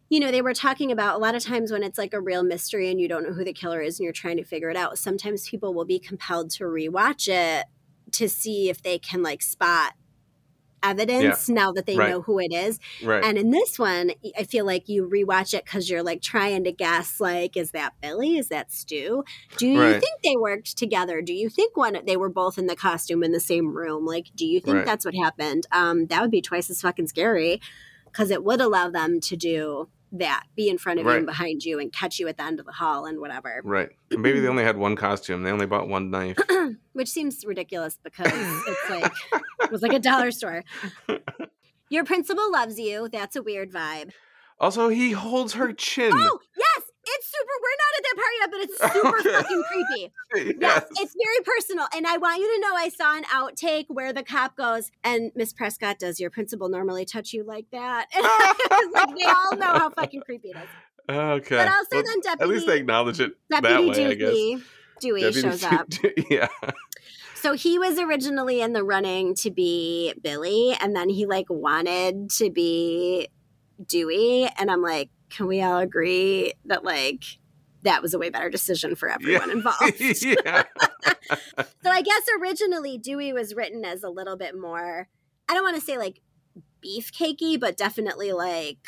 you 0.10 0.20
know, 0.20 0.32
they 0.32 0.42
were 0.42 0.54
talking 0.54 0.92
about 0.92 1.16
a 1.16 1.18
lot 1.18 1.34
of 1.34 1.44
times 1.44 1.72
when 1.72 1.82
it's 1.82 1.98
like 1.98 2.14
a 2.14 2.22
real 2.22 2.44
mystery 2.44 2.92
and 2.92 3.02
you 3.02 3.08
don't 3.08 3.24
know 3.24 3.34
who 3.34 3.44
the 3.44 3.54
killer 3.54 3.82
is 3.82 4.00
and 4.00 4.04
you're 4.04 4.14
trying 4.14 4.38
to 4.38 4.44
figure 4.44 4.70
it 4.70 4.78
out, 4.78 5.00
sometimes 5.00 5.50
people 5.50 5.74
will 5.74 5.86
be 5.86 6.00
compelled 6.00 6.52
to 6.52 6.66
rewatch 6.66 7.28
it 7.28 7.66
to 8.12 8.30
see 8.30 8.70
if 8.70 8.84
they 8.84 9.00
can 9.00 9.24
like 9.24 9.42
spot 9.42 9.94
evidence 10.84 11.48
now 11.50 11.72
that 11.72 11.86
they 11.86 11.98
Right. 11.98 12.10
know 12.10 12.22
who 12.22 12.40
it 12.40 12.52
is. 12.54 12.80
right. 13.04 13.24
And 13.24 13.38
in 13.38 13.52
this 13.52 13.80
one, 13.80 14.12
I 14.38 14.44
feel 14.44 14.66
like 14.66 14.90
you 14.90 15.08
rewatch 15.08 15.54
it 15.54 15.66
because 15.66 15.90
you're 15.90 16.04
like 16.04 16.22
trying 16.22 16.64
to 16.66 16.72
guess, 16.72 17.20
like, 17.20 17.56
is 17.58 17.72
that 17.72 17.94
Billy? 18.02 18.38
Is 18.38 18.50
that 18.50 18.72
Stu? 18.72 19.24
Do 19.58 19.68
you 19.68 19.80
Right. 19.80 20.00
think 20.02 20.22
they 20.24 20.36
worked 20.36 20.78
together? 20.78 21.22
Do 21.22 21.34
you 21.34 21.50
think 21.50 21.78
one 21.78 21.98
they 22.06 22.18
were 22.18 22.30
both 22.30 22.58
in 22.58 22.68
the 22.68 22.76
costume 22.76 23.24
in 23.24 23.32
the 23.32 23.40
same 23.40 23.74
room? 23.76 24.06
Like, 24.06 24.28
do 24.36 24.46
you 24.46 24.60
think 24.60 24.86
that's 24.86 25.06
what 25.06 25.16
happened? 25.16 25.66
Um, 25.72 26.08
that 26.08 26.22
would 26.22 26.32
be 26.32 26.42
twice 26.42 26.70
as 26.70 26.82
fucking 26.82 27.08
scary 27.08 27.62
because 28.06 28.30
it 28.30 28.44
would 28.44 28.62
allow 28.62 28.90
them 28.90 29.20
to 29.22 29.36
do 29.36 29.90
that, 30.14 30.44
be 30.56 30.70
in 30.70 30.78
front 30.78 31.00
of 31.00 31.06
you 31.06 31.12
and 31.12 31.26
behind 31.26 31.64
you, 31.64 31.80
and 31.80 31.92
catch 31.92 32.20
you 32.20 32.28
at 32.28 32.38
the 32.38 32.44
end 32.44 32.60
of 32.60 32.66
the 32.66 32.72
hall 32.72 33.06
and 33.06 33.20
whatever. 33.20 33.62
right. 33.64 33.90
Maybe 34.12 34.40
they 34.40 34.48
only 34.48 34.64
had 34.64 34.78
one 34.78 34.96
costume. 34.96 35.44
They 35.44 35.52
only 35.52 35.66
bought 35.66 35.88
one 35.88 36.12
knife. 36.12 36.38
Which 36.94 37.10
seems 37.10 37.44
ridiculous 37.46 37.98
because 38.04 38.32
it's 38.32 38.90
like 38.90 39.12
it 39.62 39.72
was 39.72 39.82
like 39.82 39.94
a 39.94 40.00
dollar 40.00 40.32
store. 40.32 40.64
Your 41.90 42.06
principal 42.06 42.52
loves 42.52 42.80
you. 42.80 43.10
That's 43.12 43.36
a 43.36 43.42
weird 43.42 43.72
vibe. 43.72 44.12
Also, 44.60 44.88
he 44.90 45.12
holds 45.12 45.54
her 45.54 45.74
chin. 45.74 46.12
Oh, 46.14 46.40
it's 47.16 47.32
super. 47.32 47.56
We're 47.62 47.80
not 47.84 47.94
at 47.98 48.04
that 48.04 48.16
part 48.22 48.34
yet, 48.40 48.50
but 48.52 48.62
it's 48.62 48.94
super 48.94 49.20
Okay. 49.20 49.32
fucking 49.44 49.64
creepy. 49.72 50.14
yes. 50.62 50.62
Yes, 50.62 50.86
it's 51.00 51.16
very 51.16 51.44
personal. 51.46 51.86
And 51.96 52.06
I 52.08 52.18
want 52.18 52.40
you 52.40 52.54
to 52.56 52.62
know 52.62 52.76
I 52.76 52.90
saw 52.90 53.16
an 53.18 53.24
outtake 53.26 53.86
where 53.88 54.14
the 54.14 54.24
cop 54.24 54.56
goes, 54.56 54.92
and 55.04 55.32
Miss 55.36 55.54
Prescott, 55.54 56.00
does 56.00 56.20
your 56.20 56.30
principal 56.30 56.70
normally 56.70 57.06
touch 57.06 57.34
you 57.34 57.44
like 57.44 57.66
that? 57.72 58.08
Like, 58.94 59.16
they 59.18 59.26
all 59.26 59.56
know 59.56 59.66
how 59.80 59.90
fucking 59.90 60.22
creepy 60.22 60.50
it 60.50 60.58
is. 60.58 60.70
okay. 61.10 61.56
But 61.58 61.68
also 61.68 61.88
Well, 61.94 62.04
then 62.04 62.20
Deputy, 62.22 62.42
at 62.44 62.48
least 62.50 62.68
they 62.68 62.78
acknowledge 62.78 63.20
it 63.20 63.34
that 63.50 63.64
Deputy 63.64 63.90
way, 64.04 64.06
I 64.08 64.14
guess. 64.14 64.30
Dewey, 64.30 64.64
Dewey 65.00 65.22
Deputy 65.22 65.50
shows 65.50 65.64
up. 65.64 65.88
yeah. 66.30 66.48
So 67.36 67.54
he 67.54 67.78
was 67.78 68.00
originally 68.00 68.62
in 68.62 68.74
the 68.74 68.84
running 68.84 69.36
to 69.36 69.52
be 69.52 70.14
Billy, 70.22 70.76
and 70.80 70.96
then 70.96 71.10
he 71.10 71.26
like 71.26 71.48
wanted 71.50 72.30
to 72.32 72.50
be 72.50 73.28
Dewey. 73.86 74.48
And 74.58 74.72
I'm 74.72 74.82
like, 74.82 75.10
can 75.34 75.48
we 75.48 75.62
all 75.62 75.80
agree 75.80 76.54
that 76.66 76.84
like 76.84 77.24
that 77.82 78.02
was 78.02 78.14
a 78.14 78.20
way 78.20 78.30
better 78.30 78.50
decision 78.50 78.96
for 78.96 79.10
everyone 79.10 79.50
involved? 79.52 80.00
yeah. 80.00 80.64
So 81.84 81.90
I 81.90 82.02
guess 82.02 82.24
originally 82.40 82.98
Dewey 82.98 83.34
was 83.34 83.56
written 83.56 83.84
as 83.84 84.04
a 84.04 84.10
little 84.10 84.38
bit 84.38 84.58
more, 84.58 85.10
I 85.50 85.54
don't 85.54 85.64
want 85.64 85.76
to 85.76 85.82
say 85.82 85.98
like 85.98 86.22
beefcakey, 86.86 87.60
but 87.60 87.76
definitely 87.78 88.32
like 88.32 88.88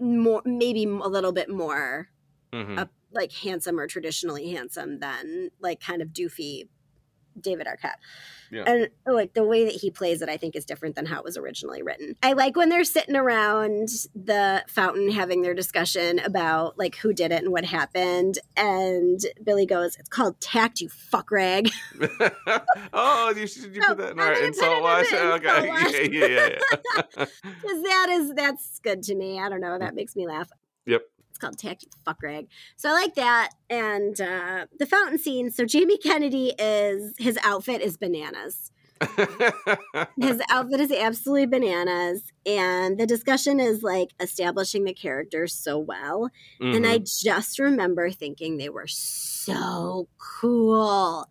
more, 0.00 0.42
maybe 0.44 0.84
a 0.84 1.08
little 1.08 1.32
bit 1.32 1.48
more 1.48 2.08
Mhm. 2.52 2.78
uh, 2.78 2.86
like 3.12 3.32
handsome 3.32 3.78
or 3.80 3.86
traditionally 3.86 4.50
handsome 4.52 4.98
than 4.98 5.50
like 5.60 5.80
kind 5.80 6.02
of 6.02 6.08
doofy 6.08 6.68
David 7.40 7.66
Arquette. 7.66 7.96
Yeah. 8.50 8.64
And 8.66 8.88
like 9.06 9.32
the 9.32 9.44
way 9.44 9.64
that 9.64 9.72
he 9.74 9.90
plays 9.90 10.20
it, 10.20 10.28
I 10.28 10.36
think 10.36 10.54
is 10.54 10.66
different 10.66 10.94
than 10.94 11.06
how 11.06 11.18
it 11.18 11.24
was 11.24 11.38
originally 11.38 11.82
written. 11.82 12.16
I 12.22 12.34
like 12.34 12.54
when 12.54 12.68
they're 12.68 12.84
sitting 12.84 13.16
around 13.16 13.88
the 14.14 14.62
fountain 14.68 15.10
having 15.10 15.40
their 15.40 15.54
discussion 15.54 16.18
about 16.18 16.78
like 16.78 16.96
who 16.96 17.14
did 17.14 17.32
it 17.32 17.42
and 17.42 17.50
what 17.50 17.64
happened. 17.64 18.38
And 18.56 19.20
Billy 19.42 19.64
goes, 19.64 19.96
It's 19.96 20.08
called 20.10 20.38
tact, 20.40 20.80
you 20.82 20.90
fuck 20.90 21.30
rag. 21.30 21.70
oh, 22.92 23.32
you 23.34 23.46
should 23.46 23.74
you 23.74 23.80
No, 23.80 23.88
put 23.88 23.98
that 23.98 24.12
in 24.12 24.20
our 24.20 24.26
gonna 24.26 24.36
put 24.36 24.42
it 24.42 24.46
insult 24.48 24.76
in 24.76 24.82
wash? 24.82 25.10
the 25.10 25.32
Okay. 25.32 25.68
wash. 25.68 25.92
Yeah, 25.92 26.00
yeah, 26.00 26.26
yeah. 26.26 26.48
yeah. 26.94 27.24
Because 27.42 27.82
that 27.82 28.06
is 28.10 28.34
that's 28.34 28.78
good 28.80 29.02
to 29.04 29.14
me. 29.14 29.40
I 29.40 29.48
don't 29.48 29.60
know. 29.60 29.78
That 29.78 29.94
makes 29.94 30.14
me 30.14 30.26
laugh. 30.26 30.50
Yep. 30.86 31.02
Called 31.42 31.58
Tacky 31.58 31.88
Fuck 32.06 32.22
Rag. 32.22 32.46
So 32.76 32.88
I 32.88 32.92
like 32.92 33.14
that. 33.16 33.50
And 33.68 34.18
uh, 34.20 34.66
the 34.78 34.86
fountain 34.86 35.18
scene. 35.18 35.50
So 35.50 35.66
Jamie 35.66 35.98
Kennedy 35.98 36.54
is 36.58 37.12
his 37.18 37.38
outfit 37.44 37.82
is 37.82 37.98
bananas. 37.98 38.70
His 40.20 40.40
outfit 40.48 40.80
is 40.80 40.92
absolutely 40.92 41.46
bananas. 41.46 42.22
And 42.46 42.98
the 42.98 43.06
discussion 43.06 43.58
is 43.60 43.82
like 43.82 44.10
establishing 44.20 44.84
the 44.84 44.94
characters 44.94 45.54
so 45.54 45.78
well. 45.78 46.30
And 46.60 46.86
I 46.86 46.98
Mhm. 47.00 47.20
just 47.22 47.58
remember 47.58 48.10
thinking 48.10 48.56
they 48.58 48.68
were 48.68 48.86
so 48.86 50.08
cool. 50.40 51.26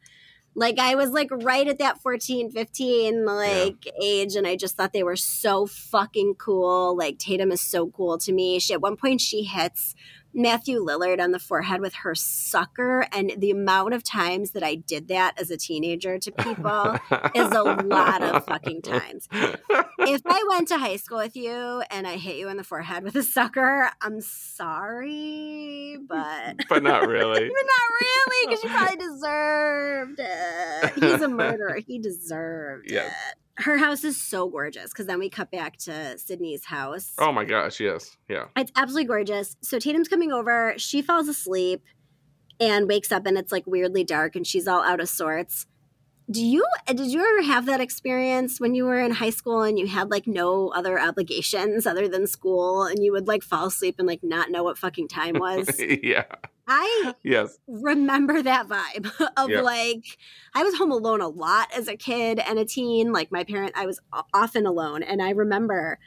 Like 0.53 0.79
I 0.79 0.95
was 0.95 1.11
like 1.11 1.29
right 1.31 1.67
at 1.67 1.79
that 1.79 2.01
14, 2.01 2.51
15 2.51 3.25
like 3.25 3.87
age 4.01 4.35
and 4.35 4.45
I 4.45 4.55
just 4.55 4.75
thought 4.75 4.91
they 4.91 5.03
were 5.03 5.15
so 5.15 5.65
fucking 5.65 6.35
cool. 6.35 6.95
Like 6.95 7.17
Tatum 7.17 7.51
is 7.51 7.61
so 7.61 7.87
cool 7.87 8.17
to 8.19 8.33
me. 8.33 8.59
She 8.59 8.73
at 8.73 8.81
one 8.81 8.97
point 8.97 9.21
she 9.21 9.43
hits 9.43 9.95
Matthew 10.33 10.83
Lillard 10.83 11.19
on 11.21 11.31
the 11.31 11.39
forehead 11.39 11.81
with 11.81 11.93
her 11.95 12.15
sucker 12.15 13.05
and 13.11 13.33
the 13.37 13.51
amount 13.51 13.93
of 13.93 14.03
times 14.03 14.51
that 14.51 14.63
I 14.63 14.75
did 14.75 15.07
that 15.09 15.39
as 15.39 15.51
a 15.51 15.57
teenager 15.57 16.17
to 16.19 16.31
people 16.31 16.97
is 17.35 17.51
a 17.51 17.63
lot 17.63 18.21
of 18.23 18.45
fucking 18.45 18.81
times. 18.81 19.27
if 19.31 20.21
I 20.25 20.45
went 20.49 20.67
to 20.69 20.77
high 20.77 20.95
school 20.95 21.17
with 21.17 21.35
you 21.35 21.83
and 21.91 22.07
I 22.07 22.17
hit 22.17 22.37
you 22.37 22.47
in 22.49 22.57
the 22.57 22.63
forehead 22.63 23.03
with 23.03 23.15
a 23.15 23.23
sucker, 23.23 23.89
I'm 24.01 24.21
sorry, 24.21 25.97
but 26.07 26.55
but 26.69 26.83
not 26.83 27.07
really. 27.07 27.47
but 27.49 27.65
not 27.65 28.01
really, 28.01 28.47
because 28.47 28.63
you 28.63 28.69
probably 28.69 28.97
deserved 28.97 30.19
it. 30.19 30.93
He's 30.95 31.21
a 31.21 31.27
murderer. 31.27 31.79
He 31.85 31.99
deserved 31.99 32.89
Yes. 32.89 33.11
it. 33.11 33.37
Her 33.57 33.77
house 33.77 34.03
is 34.03 34.19
so 34.19 34.47
gorgeous 34.49 34.91
because 34.91 35.05
then 35.05 35.19
we 35.19 35.29
cut 35.29 35.51
back 35.51 35.77
to 35.79 36.17
Sidney's 36.17 36.65
house. 36.65 37.13
Oh 37.17 37.31
my 37.31 37.43
gosh, 37.45 37.79
yes. 37.79 38.17
Yeah. 38.29 38.45
It's 38.55 38.71
absolutely 38.75 39.07
gorgeous. 39.07 39.55
So 39.61 39.77
Tatum's 39.77 40.07
coming 40.07 40.31
over. 40.31 40.73
She 40.77 41.01
falls 41.01 41.27
asleep 41.27 41.83
and 42.59 42.87
wakes 42.87 43.11
up, 43.11 43.25
and 43.25 43.37
it's 43.37 43.51
like 43.51 43.65
weirdly 43.65 44.03
dark, 44.03 44.35
and 44.35 44.45
she's 44.45 44.67
all 44.67 44.83
out 44.83 44.99
of 44.99 45.09
sorts. 45.09 45.65
Do 46.29 46.45
you 46.45 46.65
uh, 46.87 46.93
did 46.93 47.07
you 47.07 47.19
ever 47.19 47.41
have 47.41 47.65
that 47.65 47.81
experience 47.81 48.59
when 48.59 48.73
you 48.73 48.85
were 48.85 49.01
in 49.01 49.11
high 49.11 49.31
school 49.31 49.63
and 49.63 49.77
you 49.77 49.87
had 49.87 50.09
like 50.09 50.27
no 50.27 50.69
other 50.69 50.97
obligations 50.99 51.85
other 51.85 52.07
than 52.07 52.27
school, 52.27 52.83
and 52.85 53.03
you 53.03 53.11
would 53.11 53.27
like 53.27 53.43
fall 53.43 53.67
asleep 53.67 53.95
and 53.99 54.07
like 54.07 54.23
not 54.23 54.49
know 54.49 54.63
what 54.63 54.77
fucking 54.77 55.07
time 55.07 55.39
was? 55.39 55.79
yeah. 56.03 56.25
I 56.73 57.15
Yes. 57.23 57.57
remember 57.67 58.41
that 58.41 58.67
vibe 58.67 59.11
of 59.37 59.49
like 59.49 60.17
I 60.53 60.63
was 60.63 60.75
home 60.77 60.91
alone 60.91 61.19
a 61.19 61.27
lot 61.27 61.67
as 61.75 61.89
a 61.89 61.97
kid 61.97 62.39
and 62.39 62.57
a 62.57 62.63
teen. 62.65 63.11
Like 63.11 63.29
my 63.31 63.43
parent, 63.43 63.73
I 63.75 63.85
was 63.85 63.99
often 64.33 64.65
alone, 64.65 65.03
and 65.03 65.21
I 65.21 65.31
remember 65.31 65.99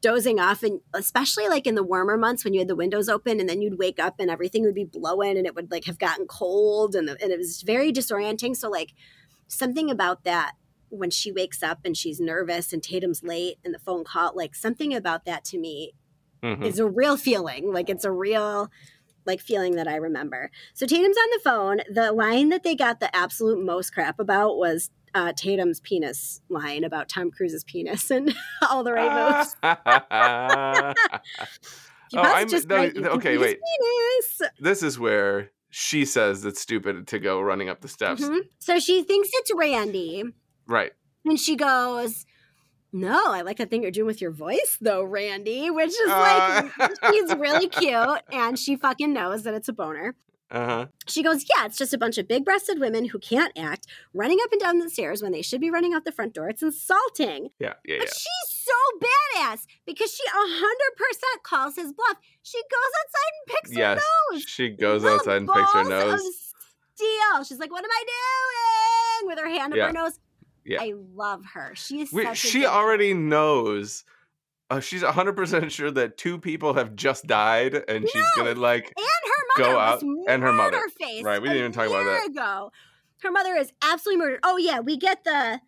dozing 0.00 0.40
off, 0.40 0.62
and 0.64 0.80
especially 0.94 1.46
like 1.48 1.66
in 1.66 1.76
the 1.76 1.82
warmer 1.84 2.16
months 2.16 2.42
when 2.44 2.54
you 2.54 2.60
had 2.60 2.68
the 2.68 2.74
windows 2.74 3.08
open, 3.08 3.38
and 3.38 3.48
then 3.48 3.62
you'd 3.62 3.78
wake 3.78 4.00
up 4.00 4.16
and 4.18 4.30
everything 4.30 4.64
would 4.64 4.74
be 4.74 4.84
blowing, 4.84 5.36
and 5.36 5.46
it 5.46 5.54
would 5.54 5.70
like 5.70 5.84
have 5.84 5.98
gotten 5.98 6.26
cold, 6.26 6.96
and 6.96 7.06
the, 7.06 7.16
and 7.22 7.30
it 7.30 7.38
was 7.38 7.62
very 7.62 7.92
disorienting. 7.92 8.56
So 8.56 8.68
like 8.68 8.94
something 9.46 9.90
about 9.90 10.24
that 10.24 10.54
when 10.88 11.10
she 11.10 11.30
wakes 11.30 11.62
up 11.62 11.78
and 11.84 11.96
she's 11.96 12.18
nervous 12.20 12.72
and 12.72 12.82
Tatum's 12.82 13.22
late 13.22 13.58
and 13.64 13.72
the 13.72 13.78
phone 13.78 14.02
call, 14.02 14.32
like 14.34 14.56
something 14.56 14.92
about 14.92 15.24
that 15.24 15.44
to 15.44 15.58
me 15.58 15.92
Mhm. 16.42 16.64
it's 16.64 16.78
a 16.78 16.88
real 16.88 17.16
feeling. 17.16 17.72
Like 17.72 17.90
it's 17.90 18.04
a 18.04 18.10
real 18.10 18.70
like 19.26 19.40
feeling 19.40 19.76
that 19.76 19.88
I 19.88 19.96
remember. 19.96 20.50
So 20.74 20.86
Tatum's 20.86 21.16
on 21.16 21.28
the 21.32 21.40
phone. 21.42 21.80
The 21.92 22.12
line 22.12 22.48
that 22.50 22.62
they 22.62 22.74
got 22.74 23.00
the 23.00 23.14
absolute 23.14 23.64
most 23.64 23.92
crap 23.92 24.18
about 24.18 24.56
was 24.56 24.90
uh, 25.14 25.32
Tatum's 25.32 25.80
penis 25.80 26.40
line 26.48 26.84
about 26.84 27.08
Tom 27.08 27.30
Cruise's 27.30 27.64
penis 27.64 28.10
and 28.10 28.34
all 28.68 28.84
the 28.84 28.92
right 28.92 29.38
moves. 29.38 29.56
oh, 29.62 30.94
I'm 32.14 32.48
just 32.48 32.68
no, 32.68 32.76
like, 32.76 32.94
you 32.94 33.06
okay. 33.06 33.38
Wait, 33.38 33.58
Penis. 33.58 34.50
this 34.60 34.82
is 34.82 34.98
where 34.98 35.50
she 35.70 36.04
says 36.04 36.44
it's 36.44 36.60
stupid 36.60 37.06
to 37.08 37.18
go 37.18 37.40
running 37.40 37.68
up 37.68 37.80
the 37.80 37.88
steps. 37.88 38.22
Mhm. 38.22 38.40
So 38.58 38.78
she 38.78 39.02
thinks 39.02 39.28
it's 39.32 39.52
Randy. 39.54 40.24
Right. 40.66 40.92
And 41.24 41.38
she 41.38 41.56
goes, 41.56 42.26
No, 42.92 43.32
I 43.32 43.42
like 43.42 43.58
that 43.58 43.70
thing 43.70 43.82
you're 43.82 43.90
doing 43.92 44.06
with 44.06 44.20
your 44.20 44.32
voice, 44.32 44.76
though, 44.80 45.02
Randy, 45.04 45.70
which 45.70 45.90
is 45.90 46.10
Uh. 46.10 46.68
like, 46.78 46.92
she's 47.12 47.34
really 47.36 47.68
cute. 47.80 48.22
And 48.32 48.58
she 48.58 48.76
fucking 48.76 49.12
knows 49.12 49.44
that 49.44 49.54
it's 49.54 49.68
a 49.68 49.72
boner. 49.72 50.16
Uh 50.52 50.66
huh. 50.66 50.86
She 51.06 51.22
goes, 51.22 51.44
Yeah, 51.44 51.66
it's 51.66 51.78
just 51.78 51.94
a 51.94 51.98
bunch 51.98 52.18
of 52.18 52.26
big 52.26 52.44
breasted 52.44 52.80
women 52.80 53.04
who 53.04 53.20
can't 53.20 53.56
act 53.56 53.86
running 54.12 54.38
up 54.42 54.50
and 54.50 54.60
down 54.60 54.78
the 54.80 54.90
stairs 54.90 55.22
when 55.22 55.30
they 55.30 55.42
should 55.42 55.60
be 55.60 55.70
running 55.70 55.94
out 55.94 56.04
the 56.04 56.10
front 56.10 56.34
door. 56.34 56.48
It's 56.48 56.60
insulting. 56.62 57.50
Yeah. 57.60 57.74
Yeah. 57.84 57.98
But 58.00 58.08
Yeah. 58.08 58.12
she's 58.14 58.64
so 58.64 58.98
badass 58.98 59.66
because 59.86 60.12
she 60.12 60.24
100% 60.28 61.42
calls 61.44 61.76
his 61.76 61.92
bluff. 61.92 62.16
She 62.42 62.58
goes 62.62 62.90
outside 63.00 63.32
and 63.46 63.56
picks 63.56 63.76
Yes. 63.76 64.00
her 64.02 64.34
nose. 64.34 64.42
She 64.42 64.68
goes 64.70 65.04
outside 65.04 65.36
and 65.36 65.48
picks 65.48 65.72
her 65.72 65.84
nose. 65.84 66.14
Of 66.14 66.34
steel. 66.96 67.44
She's 67.44 67.58
like, 67.60 67.70
What 67.70 67.84
am 67.84 67.90
I 67.92 68.04
doing? 69.22 69.28
With 69.28 69.38
her 69.38 69.48
hand 69.48 69.72
Yeah. 69.76 69.84
up 69.84 69.88
her 69.90 69.92
nose. 69.92 70.18
Yeah. 70.64 70.78
I 70.80 70.94
love 71.14 71.44
her. 71.54 71.72
She 71.74 72.00
is 72.00 72.12
Wait, 72.12 72.24
such 72.26 72.44
a 72.44 72.48
she 72.48 72.66
already 72.66 73.14
knows. 73.14 74.04
Uh, 74.68 74.78
she's 74.80 75.02
100% 75.02 75.70
sure 75.70 75.90
that 75.90 76.16
two 76.16 76.38
people 76.38 76.74
have 76.74 76.94
just 76.94 77.26
died 77.26 77.74
and 77.74 78.08
she's 78.08 78.26
going 78.36 78.54
to 78.54 78.60
like 78.60 78.92
and 78.96 79.06
her 79.06 79.64
mother 79.64 79.72
go 79.72 79.78
out- 79.78 80.02
and 80.28 80.42
her 80.42 80.52
mother. 80.52 80.80
face 80.98 81.24
Right, 81.24 81.42
we 81.42 81.48
didn't 81.48 81.60
even 81.60 81.72
talk 81.72 81.88
about 81.88 82.04
that. 82.04 82.26
Ago. 82.26 82.70
Her 83.22 83.30
mother 83.30 83.54
is 83.56 83.72
absolutely 83.82 84.24
murdered. 84.24 84.40
Oh 84.44 84.56
yeah, 84.56 84.80
we 84.80 84.96
get 84.96 85.24
the 85.24 85.60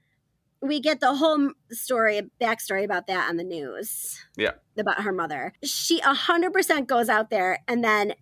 we 0.62 0.80
get 0.80 1.00
the 1.00 1.14
whole 1.16 1.50
story 1.70 2.30
backstory 2.40 2.84
about 2.84 3.08
that 3.08 3.28
on 3.28 3.36
the 3.36 3.44
news. 3.44 4.24
Yeah. 4.36 4.52
about 4.78 5.02
her 5.02 5.12
mother. 5.12 5.52
She 5.64 5.98
hundred 5.98 6.52
percent 6.52 6.86
goes 6.86 7.08
out 7.08 7.30
there, 7.30 7.58
and 7.66 7.82
then 7.84 8.14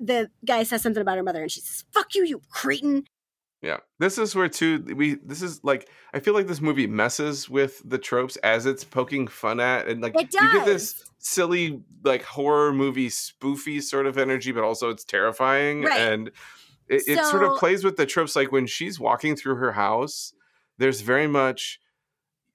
the 0.00 0.30
guy 0.44 0.64
says 0.64 0.82
something 0.82 1.00
about 1.00 1.16
her 1.16 1.22
mother, 1.22 1.42
and 1.42 1.50
she 1.50 1.60
says, 1.60 1.84
"Fuck 1.92 2.14
you, 2.14 2.24
you 2.24 2.42
cretin." 2.50 3.04
Yeah. 3.66 3.78
This 3.98 4.16
is 4.16 4.34
where 4.34 4.48
too 4.48 4.84
we 4.94 5.14
this 5.16 5.42
is 5.42 5.60
like 5.64 5.88
I 6.14 6.20
feel 6.20 6.34
like 6.34 6.46
this 6.46 6.60
movie 6.60 6.86
messes 6.86 7.50
with 7.50 7.82
the 7.84 7.98
tropes 7.98 8.36
as 8.36 8.64
it's 8.64 8.84
poking 8.84 9.26
fun 9.26 9.58
at 9.58 9.88
and 9.88 10.00
like 10.00 10.14
you 10.14 10.26
get 10.28 10.64
this 10.64 11.04
silly 11.18 11.82
like 12.04 12.22
horror 12.22 12.72
movie 12.72 13.08
spoofy 13.08 13.82
sort 13.82 14.06
of 14.06 14.18
energy 14.18 14.52
but 14.52 14.62
also 14.62 14.90
it's 14.90 15.04
terrifying 15.04 15.82
Right. 15.82 15.98
and 16.00 16.28
it, 16.88 17.02
it 17.08 17.24
sort 17.24 17.42
of 17.42 17.58
plays 17.58 17.82
with 17.82 17.96
the 17.96 18.06
tropes 18.06 18.36
like 18.36 18.52
when 18.52 18.66
she's 18.68 19.00
walking 19.00 19.34
through 19.34 19.56
her 19.56 19.72
house 19.72 20.32
there's 20.78 21.00
very 21.00 21.26
much 21.26 21.80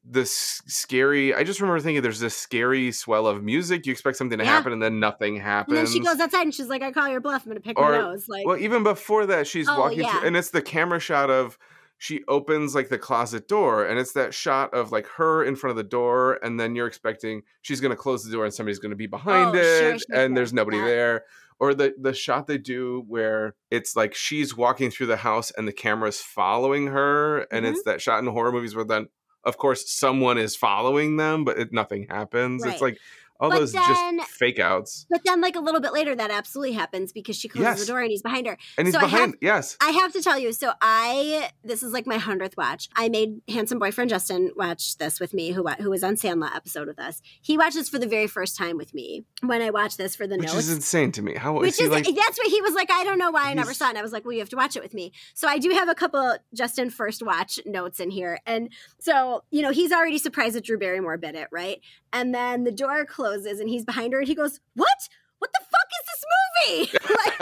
this 0.03 0.61
scary 0.65 1.33
I 1.33 1.43
just 1.43 1.61
remember 1.61 1.79
thinking 1.79 2.01
there's 2.01 2.19
this 2.19 2.35
scary 2.35 2.91
swell 2.91 3.27
of 3.27 3.43
music 3.43 3.85
you 3.85 3.91
expect 3.91 4.17
something 4.17 4.39
to 4.39 4.43
Yeah. 4.43 4.49
happen 4.51 4.73
and 4.73 4.81
then 4.81 4.99
nothing 4.99 5.35
happens 5.37 5.77
And 5.77 5.87
then 5.87 5.93
she 5.93 5.99
goes 5.99 6.19
outside 6.19 6.41
and 6.41 6.53
she's 6.53 6.67
like, 6.69 6.81
"I 6.81 6.91
call 6.91 7.07
your 7.07 7.21
bluff. 7.21 7.43
I'm 7.45 7.51
gonna 7.51 7.59
pick 7.59 7.77
Or- 7.79 7.93
her 7.93 8.01
nose." 8.01 8.25
Like, 8.27 8.45
well, 8.47 8.57
even 8.57 8.81
before 8.83 9.27
that, 9.27 9.45
she's 9.47 9.67
Oh, 9.69 9.79
walking 9.79 9.99
yeah. 9.99 10.11
through, 10.19 10.27
and 10.27 10.35
it's 10.37 10.49
the 10.49 10.61
camera 10.61 10.99
shot 10.99 11.29
of 11.29 11.57
she 11.99 12.23
opens 12.27 12.73
like 12.73 12.89
the 12.89 12.97
closet 12.97 13.47
door, 13.47 13.85
and 13.85 13.99
it's 13.99 14.13
that 14.13 14.33
shot 14.33 14.73
of 14.73 14.91
like 14.91 15.05
her 15.17 15.43
in 15.43 15.55
front 15.55 15.69
of 15.71 15.77
the 15.77 15.83
door, 15.87 16.39
and 16.41 16.59
then 16.59 16.75
you're 16.75 16.87
expecting 16.87 17.43
she's 17.61 17.79
gonna 17.79 17.95
close 17.95 18.23
the 18.25 18.31
door 18.31 18.43
and 18.43 18.51
somebody's 18.53 18.79
gonna 18.79 18.95
be 18.95 19.05
behind 19.05 19.55
Oh, 19.55 19.59
it, 19.59 19.79
sure, 19.79 19.97
sure, 19.99 20.05
and 20.25 20.35
there's 20.35 20.51
nobody 20.51 20.79
there. 20.79 21.25
Or 21.59 21.75
the 21.75 21.93
the 22.01 22.11
shot 22.15 22.47
they 22.47 22.57
do 22.57 23.03
where 23.07 23.53
it's 23.69 23.95
like 23.95 24.15
she's 24.15 24.57
walking 24.57 24.89
through 24.89 25.05
the 25.05 25.17
house 25.17 25.51
and 25.55 25.67
the 25.67 25.71
camera's 25.71 26.19
following 26.21 26.87
her, 26.87 27.41
and 27.51 27.65
Mm-hmm. 27.65 27.75
it's 27.75 27.83
that 27.83 28.01
shot 28.01 28.17
in 28.17 28.25
horror 28.25 28.51
movies 28.51 28.75
where 28.75 28.83
then, 28.83 29.09
of 29.43 29.57
course, 29.57 29.89
someone 29.89 30.37
is 30.37 30.55
following 30.55 31.17
them, 31.17 31.43
but 31.43 31.57
it, 31.57 31.73
nothing 31.73 32.07
happens. 32.09 32.63
It's 32.65 32.81
like 32.81 32.99
all 33.41 33.49
But 33.49 33.59
those 33.59 33.73
then- 33.73 34.19
just 34.19 34.29
fake 34.31 34.59
outs. 34.59 35.05
but 35.09 35.21
then 35.25 35.41
like 35.41 35.55
a 35.55 35.59
little 35.59 35.81
bit 35.81 35.91
later, 35.93 36.15
that 36.15 36.31
absolutely 36.31 36.73
happens 36.73 37.11
because 37.11 37.35
she 37.35 37.49
closes 37.49 37.65
Yes. 37.65 37.79
the 37.81 37.85
door 37.87 37.99
and 38.01 38.09
he's 38.11 38.21
behind 38.21 38.47
her. 38.47 38.57
And 38.77 38.87
he's 38.87 38.93
So 38.93 38.99
I 38.99 39.07
have- 39.07 39.11
behind. 39.11 39.35
yes. 39.41 39.75
I 39.81 39.89
have 39.91 40.13
to 40.13 40.21
tell 40.21 40.37
you, 40.39 40.53
so 40.53 40.71
I 40.81 41.49
this 41.63 41.83
is 41.83 41.91
like 41.91 42.05
my 42.07 42.17
hundredth 42.17 42.55
watch. 42.55 42.87
I 42.95 43.09
made 43.09 43.41
handsome 43.49 43.79
boyfriend 43.79 44.09
Justin 44.09 44.51
watch 44.55 44.97
this 44.97 45.19
with 45.19 45.33
me, 45.33 45.51
who 45.51 45.67
who 45.79 45.89
was 45.89 46.03
on 46.03 46.15
Sandlot 46.17 46.55
episode 46.55 46.87
with 46.87 46.99
us. 46.99 47.21
He 47.41 47.57
watched 47.57 47.75
this 47.75 47.89
for 47.89 47.97
the 47.99 48.07
very 48.07 48.27
first 48.27 48.55
time 48.55 48.77
with 48.77 48.93
me 48.93 49.25
when 49.43 49.61
I 49.61 49.71
watched 49.71 49.97
this 49.97 50.15
for 50.15 50.27
the 50.27 50.35
Which 50.37 50.45
notes. 50.47 50.55
Which 50.55 50.65
is 50.65 50.71
insane 50.75 51.11
to 51.13 51.21
me. 51.21 51.35
How 51.35 51.53
which 51.53 51.77
he 51.77 51.83
is 51.85 51.89
like 51.89 52.05
that's 52.05 52.37
what 52.37 52.47
he 52.47 52.61
was 52.61 52.73
like. 52.75 52.91
I 52.91 53.03
don't 53.03 53.17
know 53.17 53.31
why 53.31 53.49
I 53.49 53.53
never 53.55 53.73
saw 53.73 53.87
it. 53.87 53.89
And 53.89 53.97
I 53.97 54.01
was 54.03 54.11
like, 54.11 54.23
well, 54.23 54.33
you 54.33 54.39
have 54.39 54.49
to 54.49 54.55
watch 54.55 54.75
it 54.75 54.83
with 54.83 54.93
me. 54.93 55.11
So 55.33 55.47
I 55.47 55.57
do 55.57 55.69
have 55.71 55.89
a 55.89 55.95
couple 55.95 56.35
Justin 56.53 56.89
first 56.91 57.23
watch 57.23 57.59
notes 57.65 57.99
in 57.99 58.11
here, 58.11 58.39
and 58.45 58.69
so 58.99 59.43
you 59.49 59.61
know 59.61 59.71
he's 59.71 59.91
already 59.91 60.17
surprised 60.17 60.55
that 60.55 60.63
Drew 60.65 60.77
Barrymore 60.77 61.17
bit 61.17 61.35
it 61.35 61.47
right, 61.51 61.79
and 62.13 62.33
then 62.33 62.63
the 62.63 62.71
door 62.71 63.05
closes 63.05 63.59
and 63.59 63.69
he's 63.69 63.85
behind 63.85 64.13
her 64.13 64.19
and 64.19 64.27
he 64.27 64.35
goes, 64.35 64.59
"What? 64.75 65.09
What 65.39 65.51
the 65.53 65.59
fuck 65.63 65.89
is 65.99 66.05
this 66.07 66.25
movie?" 66.31 66.91
like 67.15 67.37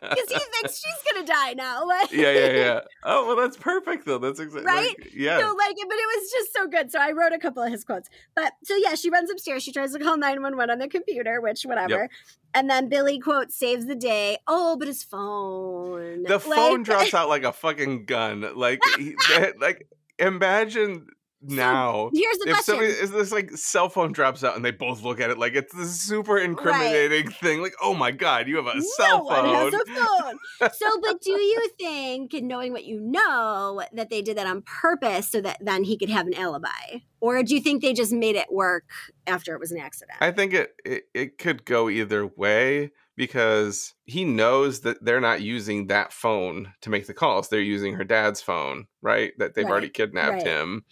because 0.00 0.28
he 0.28 0.38
thinks 0.38 0.80
she's 0.84 1.12
gonna 1.12 1.24
die 1.26 1.52
now. 1.54 1.84
Like, 1.86 2.10
yeah, 2.10 2.32
yeah, 2.32 2.50
yeah. 2.52 2.80
Oh 3.04 3.26
well, 3.26 3.36
that's 3.36 3.56
perfect 3.56 4.06
though. 4.06 4.18
That's 4.18 4.40
exactly 4.40 4.66
Right? 4.66 4.88
Like, 4.98 5.12
yeah, 5.14 5.38
So 5.38 5.46
like, 5.54 5.76
but 5.76 5.96
it 5.96 6.20
was 6.20 6.30
just 6.32 6.52
so 6.52 6.66
good. 6.66 6.90
So 6.90 6.98
I 6.98 7.12
wrote 7.12 7.32
a 7.32 7.38
couple 7.38 7.62
of 7.62 7.70
his 7.70 7.84
quotes. 7.84 8.08
But 8.34 8.54
so 8.64 8.74
yeah, 8.76 8.94
she 8.96 9.08
runs 9.10 9.30
upstairs. 9.30 9.62
She 9.62 9.70
tries 9.72 9.92
to 9.92 10.00
call 10.00 10.16
nine 10.16 10.42
one 10.42 10.56
one 10.56 10.68
on 10.70 10.78
the 10.80 10.88
computer, 10.88 11.40
which 11.40 11.62
whatever. 11.62 12.08
And 12.54 12.68
then 12.68 12.88
Billy 12.88 13.18
quote 13.20 13.52
saves 13.52 13.86
the 13.86 13.94
day. 13.94 14.38
Oh, 14.48 14.76
but 14.76 14.88
his 14.88 15.04
phone. 15.04 16.24
the 16.24 16.34
Like- 16.38 16.42
phone 16.42 16.82
drops 16.82 17.14
out 17.14 17.28
like 17.28 17.44
a 17.44 17.52
fucking 17.52 18.06
gun. 18.06 18.44
Like, 18.56 18.80
he, 18.98 19.14
that- 19.30 19.60
like 19.60 19.86
imagine 20.18 21.06
now. 21.48 22.10
Here's 22.14 22.38
the 22.38 22.48
if 22.48 22.54
question. 22.56 22.74
somebody 22.74 22.88
is 22.92 23.10
this 23.10 23.32
like 23.32 23.50
cell 23.52 23.88
phone 23.88 24.12
drops 24.12 24.44
out 24.44 24.56
and 24.56 24.64
they 24.64 24.70
both 24.70 25.02
look 25.02 25.20
at 25.20 25.30
it 25.30 25.38
like 25.38 25.54
it's 25.54 25.74
this 25.74 26.00
super 26.00 26.38
incriminating 26.38 27.30
thing 27.30 27.62
like 27.62 27.74
oh 27.82 27.94
my 27.94 28.10
god 28.10 28.48
you 28.48 28.56
have 28.56 28.66
a 28.66 28.74
no 28.74 28.84
cell 28.96 29.28
phone 29.28 29.70
phone. 29.96 30.38
so, 30.72 31.00
but 31.02 31.20
do 31.20 31.32
you 31.32 31.68
think, 31.78 32.32
knowing 32.34 32.72
what 32.72 32.84
you 32.84 33.00
know, 33.00 33.82
that 33.92 34.10
they 34.10 34.22
did 34.22 34.36
that 34.36 34.46
on 34.46 34.62
purpose 34.62 35.28
so 35.28 35.40
that 35.40 35.58
then 35.60 35.84
he 35.84 35.96
could 35.96 36.10
have 36.10 36.26
an 36.26 36.34
alibi, 36.34 37.00
or 37.20 37.42
do 37.42 37.54
you 37.54 37.60
think 37.60 37.82
they 37.82 37.92
just 37.92 38.12
made 38.12 38.36
it 38.36 38.52
work 38.52 38.84
after 39.26 39.54
it 39.54 39.60
was 39.60 39.72
an 39.72 39.78
accident? 39.78 40.18
I 40.20 40.30
think 40.30 40.52
it, 40.52 40.74
it 40.84 41.04
it 41.14 41.38
could 41.38 41.64
go 41.64 41.88
either 41.88 42.26
way 42.26 42.92
because 43.16 43.94
he 44.04 44.24
knows 44.24 44.80
that 44.80 45.02
they're 45.02 45.20
not 45.20 45.40
using 45.40 45.86
that 45.86 46.12
phone 46.12 46.72
to 46.82 46.90
make 46.90 47.06
the 47.06 47.14
calls. 47.14 47.48
They're 47.48 47.60
using 47.60 47.94
her 47.94 48.04
dad's 48.04 48.42
phone, 48.42 48.86
right? 49.00 49.32
That 49.38 49.54
they've 49.54 49.64
already 49.64 49.88
kidnapped 49.88 50.32
right. 50.32 50.46
him. 50.46 50.84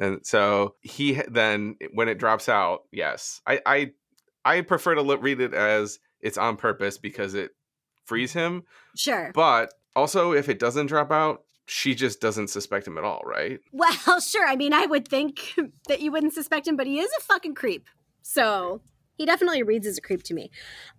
And 0.00 0.26
so 0.26 0.74
he 0.80 1.20
then 1.28 1.76
when 1.92 2.08
it 2.08 2.18
drops 2.18 2.48
out, 2.48 2.80
yes. 2.90 3.40
I 3.46 3.60
I 3.66 3.90
I 4.44 4.60
prefer 4.62 4.94
to 4.94 5.02
look, 5.02 5.22
read 5.22 5.40
it 5.40 5.54
as 5.54 5.98
it's 6.20 6.38
on 6.38 6.56
purpose 6.56 6.98
because 6.98 7.34
it 7.34 7.50
frees 8.06 8.32
him, 8.32 8.64
sure. 8.96 9.30
but 9.34 9.72
also 9.94 10.32
if 10.32 10.48
it 10.48 10.58
doesn't 10.58 10.86
drop 10.86 11.12
out, 11.12 11.42
she 11.66 11.94
just 11.94 12.20
doesn't 12.20 12.48
suspect 12.48 12.86
him 12.86 12.98
at 12.98 13.04
all, 13.04 13.22
right? 13.24 13.60
Well, 13.72 14.20
sure. 14.20 14.46
I 14.48 14.56
mean, 14.56 14.72
I 14.72 14.86
would 14.86 15.06
think 15.06 15.54
that 15.88 16.00
you 16.00 16.10
wouldn't 16.10 16.32
suspect 16.34 16.66
him, 16.66 16.76
but 16.76 16.86
he 16.86 16.98
is 16.98 17.10
a 17.18 17.22
fucking 17.22 17.54
creep. 17.54 17.86
So 18.22 18.80
he 19.16 19.26
definitely 19.26 19.62
reads 19.62 19.86
as 19.86 19.98
a 19.98 20.00
creep 20.00 20.22
to 20.24 20.34
me. 20.34 20.50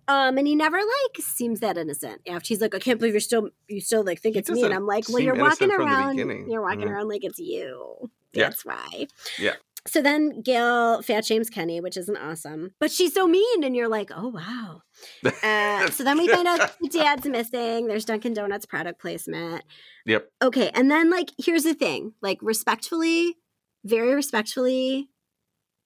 Um, 0.08 0.38
and 0.38 0.46
he 0.46 0.54
never 0.54 0.78
like 0.78 1.16
seems 1.20 1.60
that 1.60 1.76
innocent. 1.76 2.20
After 2.28 2.46
he's 2.48 2.60
like, 2.60 2.74
I 2.74 2.78
can't 2.78 2.98
believe 3.00 3.14
you're 3.14 3.20
still 3.20 3.50
you 3.68 3.80
still 3.80 4.04
like 4.04 4.20
think 4.20 4.34
He 4.36 4.38
it's 4.40 4.50
me. 4.50 4.62
And 4.62 4.72
I'm 4.72 4.86
like, 4.86 5.08
well, 5.08 5.20
you're 5.20 5.34
walking 5.34 5.70
innocent 5.70 5.72
from 5.72 5.90
the 6.16 6.30
around. 6.30 6.48
You're 6.48 6.62
walking 6.62 6.82
Mhm. 6.82 6.90
around 6.92 7.08
like 7.08 7.24
it's 7.24 7.38
you. 7.40 8.10
Yeah. 8.32 8.44
That's 8.44 8.64
why. 8.64 9.06
Yeah. 9.38 9.54
So 9.86 10.00
then 10.00 10.42
Gale 10.42 11.02
fat 11.02 11.24
shames 11.24 11.50
Kenny, 11.50 11.80
which 11.80 11.96
isn't 11.96 12.16
awesome, 12.16 12.70
but 12.78 12.92
she's 12.92 13.12
so 13.12 13.26
mean, 13.26 13.64
and 13.64 13.74
you're 13.74 13.88
like, 13.88 14.10
oh 14.14 14.28
wow. 14.28 14.82
Uh, 15.42 15.90
so 15.90 16.04
then 16.04 16.18
we 16.18 16.28
find 16.28 16.46
out 16.46 16.78
the 16.80 16.88
dad's 16.88 17.26
missing. 17.26 17.88
There's 17.88 18.04
Dunkin' 18.04 18.34
Donuts 18.34 18.66
product 18.66 19.00
placement. 19.00 19.64
Yep. 20.06 20.28
Okay, 20.40 20.70
and 20.74 20.88
then 20.88 21.10
like 21.10 21.32
here's 21.36 21.64
the 21.64 21.74
thing, 21.74 22.12
like 22.22 22.38
respectfully, 22.42 23.36
very 23.84 24.14
respectfully, 24.14 25.08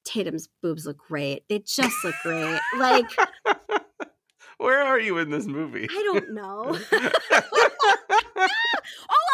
Tatum's 0.04 0.48
boobs 0.62 0.86
look 0.86 0.98
great. 0.98 1.44
They 1.48 1.60
just 1.60 1.96
look 2.04 2.14
great. 2.22 2.60
Like 2.76 3.06
Where 4.58 4.82
are 4.82 4.98
you 4.98 5.18
in 5.18 5.30
this 5.30 5.46
movie? 5.46 5.86
I 5.90 6.02
don't 6.12 6.32
know. 6.32 6.78
oh, 9.10 9.25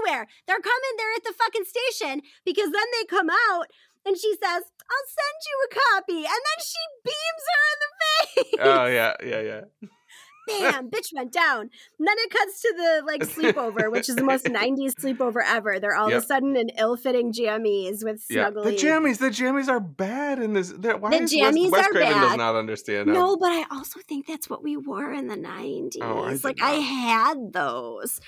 I'll 0.00 0.06
tell 0.06 0.12
you 0.12 0.18
where. 0.18 0.26
They're 0.46 0.60
coming. 0.60 0.92
They're 0.96 1.16
at 1.16 1.24
the 1.24 1.34
fucking 1.36 1.64
station 1.64 2.22
because 2.44 2.70
then 2.72 2.88
they 2.98 3.04
come 3.06 3.28
out 3.30 3.66
and 4.06 4.16
she 4.16 4.32
says, 4.32 4.64
"I'll 4.64 5.08
send 5.08 5.38
you 5.46 5.56
a 5.66 5.74
copy," 5.74 6.18
and 6.24 6.40
then 6.40 6.58
she 6.64 6.82
beams 7.04 7.44
her 7.52 7.62
in 7.72 7.78
the 7.80 7.90
oh, 7.92 8.06
face. 8.44 8.60
oh 8.60 8.86
yeah, 8.86 9.14
yeah, 9.24 9.40
yeah. 9.40 9.88
Bam, 10.58 10.90
bitch 10.90 11.12
went 11.14 11.32
down. 11.32 11.60
And 11.98 12.08
then 12.08 12.14
it 12.18 12.30
cuts 12.30 12.60
to 12.62 12.74
the 12.76 13.02
like 13.06 13.22
sleepover, 13.22 13.90
which 13.90 14.08
is 14.08 14.16
the 14.16 14.24
most 14.24 14.44
'90s 14.46 14.94
sleepover 14.94 15.40
ever. 15.44 15.78
They're 15.80 15.94
all 15.96 16.08
of 16.08 16.14
a 16.22 16.26
sudden 16.26 16.56
in 16.56 16.70
ill-fitting 16.78 17.32
jammies 17.32 18.04
with 18.04 18.24
Yeah, 18.28 18.50
snuggly. 18.50 18.64
the 18.64 18.72
jammies, 18.72 19.18
the 19.18 19.28
jammies 19.30 19.68
are 19.68 19.80
bad 19.80 20.38
in 20.40 20.52
this. 20.52 20.72
Why 20.72 21.10
The 21.10 21.22
is 21.24 21.32
jammies 21.34 21.70
Wes, 21.70 21.72
Wes 21.72 21.86
are 21.86 21.90
Craven 21.92 22.12
does 22.20 22.28
bad. 22.30 22.36
not 22.38 22.54
understand. 22.56 23.08
how- 23.08 23.14
No, 23.14 23.36
but 23.36 23.52
I 23.52 23.64
also 23.70 24.00
think 24.08 24.26
that's 24.26 24.48
what 24.50 24.62
we 24.62 24.76
wore 24.76 25.12
in 25.12 25.28
the 25.28 25.36
90s. 25.36 25.96
Oh, 26.02 26.20
I 26.24 26.38
like 26.42 26.60
I 26.62 26.72
had 26.72 27.52
those. 27.52 28.20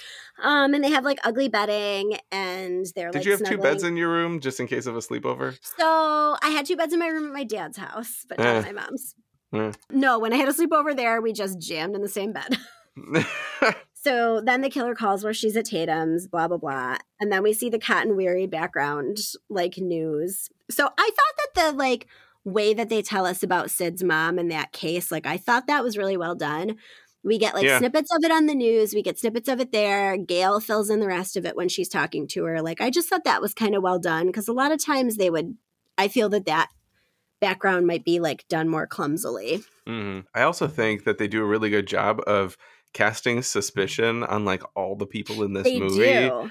Um 0.43 0.75
and 0.75 0.83
they 0.83 0.91
have 0.91 1.05
like 1.05 1.19
ugly 1.25 1.49
bedding 1.49 2.17
and 2.31 2.87
they're 2.95 3.11
Did 3.11 3.19
like 3.19 3.25
you 3.27 3.33
have 3.33 3.43
two 3.45 3.59
beds 3.59 3.83
in 3.83 3.97
your 3.97 4.09
room 4.11 4.41
just 4.41 4.61
in 4.61 4.67
case 4.67 4.87
of 4.87 4.97
a 4.97 5.01
sleepover? 5.01 5.59
So 5.77 6.37
I 6.43 6.51
had 6.51 6.67
two 6.67 6.77
beds 6.77 6.93
in 6.93 6.99
my 6.99 7.09
room 7.09 7.27
at 7.27 7.33
my 7.33 7.45
dad's 7.45 7.77
house, 7.79 8.25
but 8.29 8.39
not 8.39 8.47
Eh. 8.47 8.61
my 8.63 8.73
mom's. 8.73 9.15
Eh. 9.53 9.73
No, 9.91 10.19
when 10.19 10.33
I 10.33 10.37
had 10.37 10.49
a 10.49 10.53
sleepover 10.53 10.97
there, 10.97 11.21
we 11.21 11.33
just 11.33 11.59
jammed 11.59 11.95
in 11.95 12.03
the 12.03 12.09
same 12.09 12.33
bed. 12.33 12.57
So 14.03 14.41
then 14.45 14.63
the 14.63 14.69
killer 14.71 14.97
calls 14.97 15.23
where 15.23 15.33
she's 15.33 15.57
at 15.57 15.67
Tatum's, 15.67 16.27
blah, 16.27 16.49
blah, 16.49 16.57
blah. 16.57 16.97
And 17.21 17.31
then 17.31 17.45
we 17.45 17.53
see 17.53 17.71
the 17.71 17.79
cotton 17.79 18.17
weary 18.17 18.49
background, 18.49 19.19
like 19.49 19.79
news. 19.79 20.49
So 20.73 20.89
I 20.99 21.11
thought 21.11 21.55
that 21.55 21.71
the 21.71 21.79
like 21.79 22.09
way 22.45 22.75
that 22.75 22.89
they 22.89 23.01
tell 23.01 23.25
us 23.27 23.45
about 23.45 23.71
Sid's 23.71 24.03
mom 24.03 24.41
in 24.41 24.49
that 24.49 24.73
case, 24.73 25.13
like 25.13 25.25
I 25.25 25.37
thought 25.37 25.69
that 25.69 25.85
was 25.85 25.97
really 25.97 26.17
well 26.17 26.35
done. 26.35 26.79
We 27.23 27.39
get 27.39 27.55
like 27.55 27.63
Yeah. 27.63 27.79
snippets 27.79 28.13
of 28.13 28.25
it 28.25 28.33
on 28.33 28.47
the 28.47 28.57
news. 28.57 28.93
We 28.93 29.03
get 29.03 29.21
snippets 29.21 29.49
of 29.49 29.61
it 29.61 29.71
there. 29.71 30.17
Gale 30.17 30.59
fills 30.59 30.91
in 30.91 30.99
the 30.99 31.07
rest 31.07 31.37
of 31.37 31.47
it 31.47 31.55
when 31.55 31.69
she's 31.69 31.89
talking 31.89 32.27
to 32.29 32.43
her. 32.43 32.61
Like, 32.61 32.81
I 32.81 32.91
just 32.91 33.09
thought 33.09 33.23
that 33.23 33.41
was 33.41 33.55
kind 33.55 33.77
of 33.77 33.85
well 33.85 34.01
done 34.01 34.27
because 34.27 34.49
a 34.49 34.53
lot 34.53 34.73
of 34.73 34.85
times 34.85 35.17
they 35.17 35.31
would, 35.31 35.57
I 35.97 36.09
feel 36.09 36.29
that 36.31 36.47
that 36.47 36.71
background 37.43 37.87
might 37.87 38.05
be 38.05 38.21
like 38.21 38.49
done 38.49 38.69
more 38.69 38.87
clumsily. 38.87 39.63
hmm 39.87 40.21
I 40.35 40.43
also 40.43 40.67
think 40.67 41.05
that 41.05 41.19
they 41.19 41.29
do 41.29 41.43
a 41.43 41.47
really 41.47 41.69
good 41.69 41.87
job 41.87 42.23
of 42.27 42.57
casting 42.95 43.43
suspicion 43.43 44.23
on 44.23 44.47
like 44.47 44.63
all 44.75 44.97
the 44.97 45.07
people 45.07 45.43
in 45.43 45.53
this 45.53 45.65
they 45.65 45.79
movie, 45.79 46.29
do. 46.29 46.51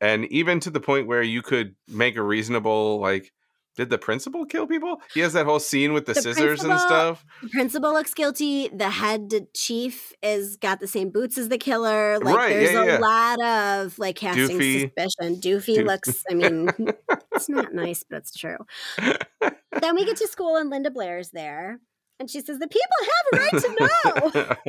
and 0.00 0.24
even 0.26 0.60
to 0.60 0.70
the 0.70 0.80
point 0.80 1.06
where 1.06 1.22
you 1.22 1.42
could 1.42 1.74
make 1.86 2.16
a 2.16 2.22
reasonable 2.22 3.00
like. 3.00 3.32
Did 3.78 3.90
the 3.90 3.98
principal 3.98 4.44
kill 4.44 4.66
people? 4.66 5.00
He 5.14 5.20
has 5.20 5.34
that 5.34 5.46
whole 5.46 5.60
scene 5.60 5.92
with 5.92 6.04
the, 6.04 6.14
The 6.14 6.20
scissors 6.22 6.64
and 6.64 6.76
stuff. 6.80 7.24
The 7.42 7.48
principal 7.48 7.92
looks 7.92 8.12
guilty. 8.12 8.66
The 8.66 8.90
head 8.90 9.46
chief 9.54 10.12
is 10.20 10.56
got 10.56 10.80
the 10.80 10.88
same 10.88 11.10
boots 11.10 11.38
as 11.38 11.48
the 11.48 11.58
killer. 11.58 12.18
Like 12.18 12.34
Right, 12.36 12.54
there's 12.54 12.72
yeah, 12.72 12.82
a 12.82 12.86
yeah. 12.86 12.98
lot 12.98 13.40
of 13.40 13.96
like 13.96 14.16
casting 14.16 14.58
Doofy. 14.58 14.80
suspicion. 14.80 15.36
Doofy 15.40 15.76
Doof- 15.76 15.86
looks. 15.86 16.24
I 16.28 16.34
mean, 16.34 16.70
it's 17.36 17.48
not 17.48 17.72
nice, 17.72 18.02
but 18.02 18.16
it's 18.16 18.32
true. 18.36 18.56
then 18.98 19.94
we 19.94 20.04
get 20.04 20.16
to 20.16 20.26
school 20.26 20.56
and 20.56 20.70
Linda 20.70 20.90
Blair's 20.90 21.30
there, 21.30 21.78
and 22.18 22.28
she 22.28 22.40
says 22.40 22.58
the 22.58 22.66
people 22.66 22.82
have 23.04 23.26
a 23.32 23.42
right 23.44 23.62
to 23.62 24.66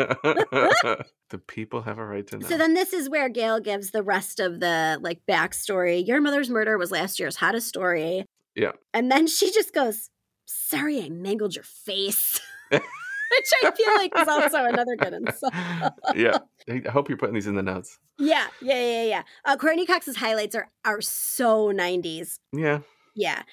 know. 0.86 0.96
the 1.32 1.38
people 1.40 1.82
have 1.82 1.98
a 1.98 2.06
right 2.06 2.28
to 2.28 2.38
know. 2.38 2.48
So 2.48 2.60
then 2.60 2.76
this 2.76 2.94
is 2.94 3.10
where 3.10 3.28
Gale 3.28 3.60
gives 3.60 3.90
the 3.90 4.04
rest 4.04 4.40
of 4.40 4.60
the 4.60 5.00
like 5.02 5.22
backstory. 5.28 6.08
Your 6.08 6.22
mother's 6.22 6.52
murder 6.52 6.78
was 6.78 6.92
last 6.92 7.20
year's 7.20 7.38
hottest 7.38 7.68
story. 7.68 8.24
Yeah. 8.60 8.72
And 8.94 9.10
then 9.10 9.26
she 9.28 9.52
just 9.52 9.74
goes, 9.74 10.10
Sorry, 10.46 11.02
I 11.02 11.10
mangled 11.10 11.56
your 11.56 11.64
face. 11.64 12.42
Which 12.70 12.82
I 13.64 13.72
feel 13.72 13.96
like 13.96 14.12
is 14.18 14.28
also 14.28 14.66
another 14.66 14.96
good 14.96 15.14
insult. 15.14 15.54
yeah. 16.16 16.40
I 16.70 16.90
hope 16.90 17.08
you're 17.08 17.18
putting 17.18 17.36
these 17.36 17.48
in 17.48 17.56
the 17.56 17.64
notes. 17.64 18.00
Yeah, 18.18 18.48
yeah, 18.62 18.80
yeah, 18.80 19.04
yeah. 19.04 19.24
Uh, 19.46 19.56
Courteney 19.56 19.86
Cox's 19.86 20.18
highlights 20.18 20.56
are 20.56 20.70
are 20.84 21.00
so 21.00 21.72
90s. 21.72 22.40
Yeah. 22.52 22.80
Yeah. 23.16 23.44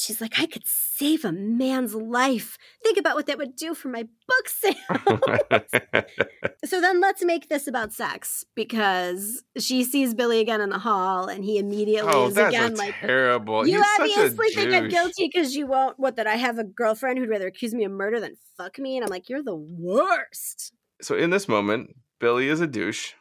She's 0.00 0.20
like, 0.20 0.38
I 0.38 0.46
could 0.46 0.66
save 0.66 1.24
a 1.24 1.32
man's 1.32 1.94
life. 1.94 2.58
Think 2.82 2.98
about 2.98 3.16
what 3.16 3.26
that 3.26 3.38
would 3.38 3.56
do 3.56 3.74
for 3.74 3.88
my 3.88 4.04
book 4.28 4.48
sale. 4.48 6.02
So 6.64 6.80
then 6.80 7.00
let's 7.00 7.24
make 7.24 7.48
this 7.48 7.66
about 7.66 7.92
sex 7.92 8.44
because 8.54 9.42
she 9.58 9.82
sees 9.82 10.14
Billy 10.14 10.40
again 10.40 10.60
in 10.60 10.68
the 10.68 10.78
hall 10.78 11.26
and 11.26 11.42
he 11.42 11.58
immediately 11.58 12.12
oh, 12.12 12.28
is 12.28 12.36
again 12.36 12.74
like, 12.74 12.94
terrible. 13.00 13.66
You 13.66 13.80
a 13.80 13.84
obviously 13.98 14.50
think 14.50 14.72
I'm 14.72 14.88
guilty 14.88 15.30
because 15.32 15.56
you 15.56 15.66
won't. 15.66 15.98
What, 15.98 16.16
that 16.16 16.26
I 16.26 16.36
have 16.36 16.58
a 16.58 16.64
girlfriend 16.64 17.18
who'd 17.18 17.30
rather 17.30 17.46
accuse 17.46 17.74
me 17.74 17.84
of 17.84 17.92
murder 17.92 18.20
than 18.20 18.34
fuck 18.56 18.78
me? 18.78 18.96
And 18.96 19.04
I'm 19.04 19.10
like, 19.10 19.28
you're 19.28 19.42
the 19.42 19.56
worst. 19.56 20.72
So 21.00 21.16
in 21.16 21.30
this 21.30 21.48
moment, 21.48 21.96
Billy 22.18 22.48
is 22.48 22.60
a 22.60 22.66
douche. 22.66 23.14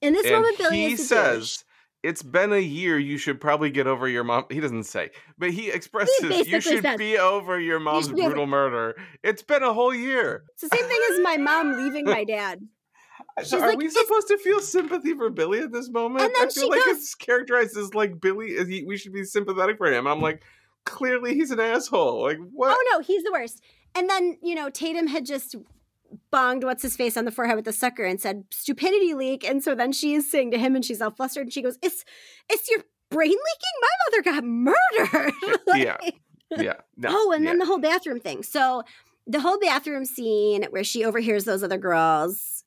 In 0.00 0.14
this 0.14 0.30
moment, 0.30 0.56
Billy 0.58 0.76
he 0.76 0.92
is 0.94 1.00
a 1.00 1.04
says, 1.04 1.38
douche. 1.38 1.58
It's 2.02 2.22
been 2.22 2.52
a 2.52 2.58
year. 2.58 2.98
You 2.98 3.18
should 3.18 3.40
probably 3.40 3.70
get 3.70 3.86
over 3.86 4.06
your 4.06 4.22
mom. 4.22 4.44
He 4.50 4.60
doesn't 4.60 4.84
say, 4.84 5.10
but 5.38 5.50
he 5.50 5.70
expresses, 5.70 6.46
You 6.48 6.60
should 6.60 6.82
says, 6.82 6.96
be 6.96 7.18
over 7.18 7.58
your 7.58 7.80
mom's 7.80 8.06
over- 8.08 8.16
brutal 8.16 8.46
murder. 8.46 8.96
It's 9.24 9.42
been 9.42 9.62
a 9.62 9.72
whole 9.72 9.94
year. 9.94 10.44
It's 10.52 10.62
the 10.68 10.76
same 10.76 10.86
thing 10.86 11.00
as 11.12 11.20
my 11.22 11.36
mom 11.36 11.72
leaving 11.82 12.04
my 12.04 12.22
dad. 12.24 12.60
She's 13.40 13.54
Are 13.54 13.60
like, 13.60 13.78
we 13.78 13.86
"It's- 13.86 14.00
supposed 14.06 14.28
to 14.28 14.38
feel 14.38 14.60
sympathy 14.60 15.14
for 15.14 15.30
Billy 15.30 15.60
at 15.60 15.72
this 15.72 15.88
moment? 15.90 16.24
And 16.24 16.34
then 16.34 16.42
I 16.46 16.50
feel 16.50 16.64
she 16.64 16.70
like 16.70 16.84
goes- 16.84 16.96
it's 16.98 17.14
characterized 17.14 17.76
as 17.76 17.92
like 17.94 18.20
Billy. 18.20 18.48
Is 18.52 18.68
he, 18.68 18.84
we 18.84 18.96
should 18.96 19.12
be 19.12 19.24
sympathetic 19.24 19.76
for 19.78 19.92
him. 19.92 20.06
I'm 20.06 20.20
like, 20.20 20.42
clearly 20.84 21.34
he's 21.34 21.50
an 21.50 21.60
asshole. 21.60 22.22
Like 22.22 22.38
oh, 22.40 22.48
what? 22.52 22.76
Oh 22.78 22.84
no, 22.92 23.00
he's 23.00 23.24
the 23.24 23.32
worst. 23.32 23.62
And 23.94 24.08
then, 24.08 24.36
you 24.42 24.54
know, 24.54 24.68
Tatum 24.70 25.06
had 25.06 25.24
just 25.26 25.56
bonged 26.32 26.64
what's 26.64 26.82
his 26.82 26.96
face 26.96 27.16
on 27.16 27.24
the 27.24 27.30
forehead 27.30 27.56
with 27.56 27.64
the 27.64 27.72
sucker 27.72 28.04
and 28.04 28.20
said 28.20 28.44
stupidity 28.50 29.14
leak. 29.14 29.48
And 29.48 29.62
so 29.62 29.74
then 29.74 29.92
she 29.92 30.14
is 30.14 30.30
saying 30.30 30.50
to 30.52 30.58
him 30.58 30.74
and 30.74 30.84
she's 30.84 31.00
all 31.00 31.10
flustered 31.10 31.46
and 31.46 31.52
she 31.52 31.62
goes, 31.62 31.78
It's 31.82 32.04
it's 32.48 32.68
your 32.70 32.80
brain 33.10 33.30
leaking? 33.30 33.80
My 33.80 33.88
mother 34.04 34.22
got 34.22 34.44
murdered. 34.44 35.32
Yeah. 36.48 36.62
yeah. 36.62 36.74
No, 36.96 37.08
oh, 37.10 37.32
and 37.32 37.42
yeah. 37.42 37.50
then 37.50 37.58
the 37.58 37.66
whole 37.66 37.80
bathroom 37.80 38.20
thing. 38.20 38.44
So 38.44 38.84
the 39.26 39.40
whole 39.40 39.58
bathroom 39.58 40.04
scene 40.04 40.64
where 40.70 40.84
she 40.84 41.04
overhears 41.04 41.44
those 41.44 41.64
other 41.64 41.76
girls 41.76 42.64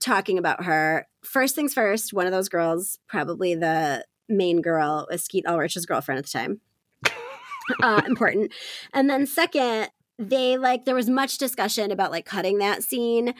talking 0.00 0.38
about 0.38 0.64
her. 0.64 1.06
First 1.24 1.54
things 1.54 1.74
first, 1.74 2.12
one 2.12 2.26
of 2.26 2.32
those 2.32 2.48
girls, 2.48 2.98
probably 3.08 3.54
the 3.54 4.04
main 4.28 4.60
girl, 4.60 5.06
was 5.10 5.24
Skeet 5.24 5.46
Ulrich's 5.46 5.86
girlfriend 5.86 6.18
at 6.18 6.24
the 6.26 6.30
time. 6.30 6.60
uh, 7.82 8.02
important. 8.06 8.52
And 8.92 9.08
then 9.08 9.26
second, 9.26 9.88
they 10.18 10.56
like 10.56 10.84
there 10.84 10.94
was 10.94 11.08
much 11.10 11.38
discussion 11.38 11.90
about 11.90 12.10
like 12.10 12.24
cutting 12.24 12.58
that 12.58 12.82
scene 12.82 13.34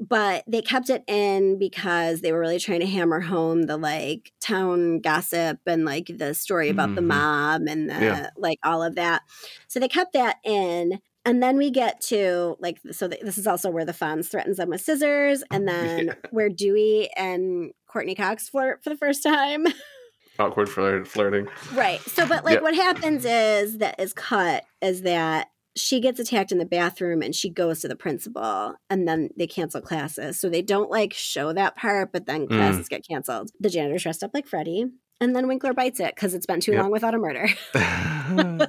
but 0.00 0.44
they 0.46 0.62
kept 0.62 0.90
it 0.90 1.02
in 1.08 1.58
because 1.58 2.20
they 2.20 2.30
were 2.30 2.38
really 2.38 2.60
trying 2.60 2.78
to 2.78 2.86
hammer 2.86 3.18
home 3.18 3.62
the 3.62 3.76
like 3.76 4.30
town 4.40 5.00
gossip 5.00 5.58
and 5.66 5.84
like 5.84 6.06
the 6.18 6.34
story 6.34 6.68
about 6.68 6.94
the 6.94 7.00
Mhm. 7.00 7.06
mob 7.08 7.62
and 7.68 7.90
the 7.90 7.94
Yeah. 7.94 8.30
like 8.36 8.60
all 8.62 8.80
of 8.80 8.94
that. 8.94 9.22
So 9.66 9.80
they 9.80 9.88
kept 9.88 10.12
that 10.12 10.36
in. 10.44 11.00
And 11.24 11.42
then 11.42 11.56
we 11.56 11.70
get 11.72 12.00
to 12.02 12.56
like 12.60 12.78
so 12.92 13.08
th- 13.08 13.22
this 13.22 13.38
is 13.38 13.48
also 13.48 13.70
where 13.70 13.84
the 13.84 13.92
Fonz 13.92 14.30
threatens 14.30 14.58
them 14.58 14.68
with 14.68 14.82
scissors, 14.82 15.42
and 15.50 15.66
then 15.68 16.06
Yeah. 16.06 16.14
where 16.30 16.48
Dewey 16.48 17.10
and 17.16 17.72
Courteney 17.88 18.14
Cox 18.14 18.48
flirt 18.48 18.84
for 18.84 18.90
the 18.90 18.96
first 18.96 19.24
time. 19.24 19.66
awkward 20.38 20.68
flirt, 20.68 21.08
flirting. 21.08 21.48
Right. 21.74 22.00
So, 22.02 22.24
but 22.24 22.44
like 22.44 22.56
Yeah. 22.58 22.60
what 22.60 22.76
happens 22.76 23.24
is 23.24 23.78
that 23.78 23.98
is 23.98 24.12
cut 24.12 24.64
is 24.80 25.02
that 25.02 25.48
she 25.78 26.00
gets 26.00 26.18
attacked 26.20 26.52
in 26.52 26.58
the 26.58 26.64
bathroom 26.66 27.22
and 27.22 27.34
she 27.34 27.48
goes 27.50 27.80
to 27.80 27.88
the 27.88 27.96
principal 27.96 28.74
and 28.90 29.06
then 29.08 29.30
they 29.36 29.46
cancel 29.46 29.80
classes. 29.80 30.38
So 30.40 30.48
they 30.50 30.62
don't 30.62 30.90
like 30.90 31.12
show 31.14 31.52
that 31.52 31.76
part, 31.76 32.12
but 32.12 32.26
then 32.26 32.46
Mm. 32.46 32.56
classes 32.56 32.88
get 32.88 33.06
canceled. 33.06 33.50
The 33.60 33.70
janitor's 33.70 34.02
dressed 34.02 34.22
up 34.24 34.32
like 34.34 34.46
Freddy 34.46 34.86
and 35.20 35.34
then 35.36 35.48
Winkler 35.48 35.72
bites 35.74 36.00
it 36.00 36.14
because 36.14 36.34
it's 36.34 36.46
been 36.46 36.60
too 36.60 36.72
Yep. 36.72 36.82
long 36.82 36.90
without 36.90 37.14
a 37.14 37.18
murder. 37.18 37.48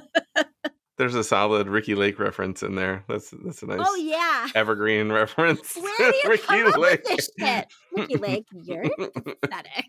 There's 0.98 1.14
a 1.14 1.24
solid 1.24 1.66
Ricki 1.68 1.94
Lake 1.94 2.18
reference 2.18 2.62
in 2.62 2.74
there. 2.74 3.04
That's 3.08 3.32
that's 3.42 3.62
a 3.62 3.66
nice 3.66 3.78
Oh, 3.82 3.94
yeah. 3.96 4.48
evergreen 4.54 5.10
reference. 5.12 5.74
Where 5.74 6.12
do 6.12 6.16
you 6.30 6.38
come 6.38 6.66
up 6.66 6.78
with 6.78 7.04
this 7.04 7.30
shit? 7.38 7.66
Ricki 7.96 8.16
Lake, 8.18 8.44
you're 8.52 8.84
pathetic. 8.98 9.86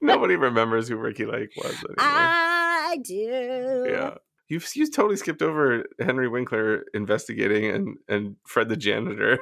Nobody 0.00 0.34
remembers 0.34 0.88
who 0.88 0.96
Ricki 0.96 1.24
Lake 1.24 1.50
was 1.56 1.66
anymore. 1.74 1.94
I 1.98 2.98
do. 3.04 3.86
yeah. 3.88 4.14
You've 4.50 4.68
you 4.76 4.90
totally 4.90 5.16
skipped 5.16 5.40
over 5.42 5.84
Henry 6.00 6.28
Winkler 6.28 6.84
investigating 6.92 7.66
and 7.70 7.96
and 8.08 8.36
Fred 8.46 8.68
the 8.68 8.76
janitor. 8.76 9.38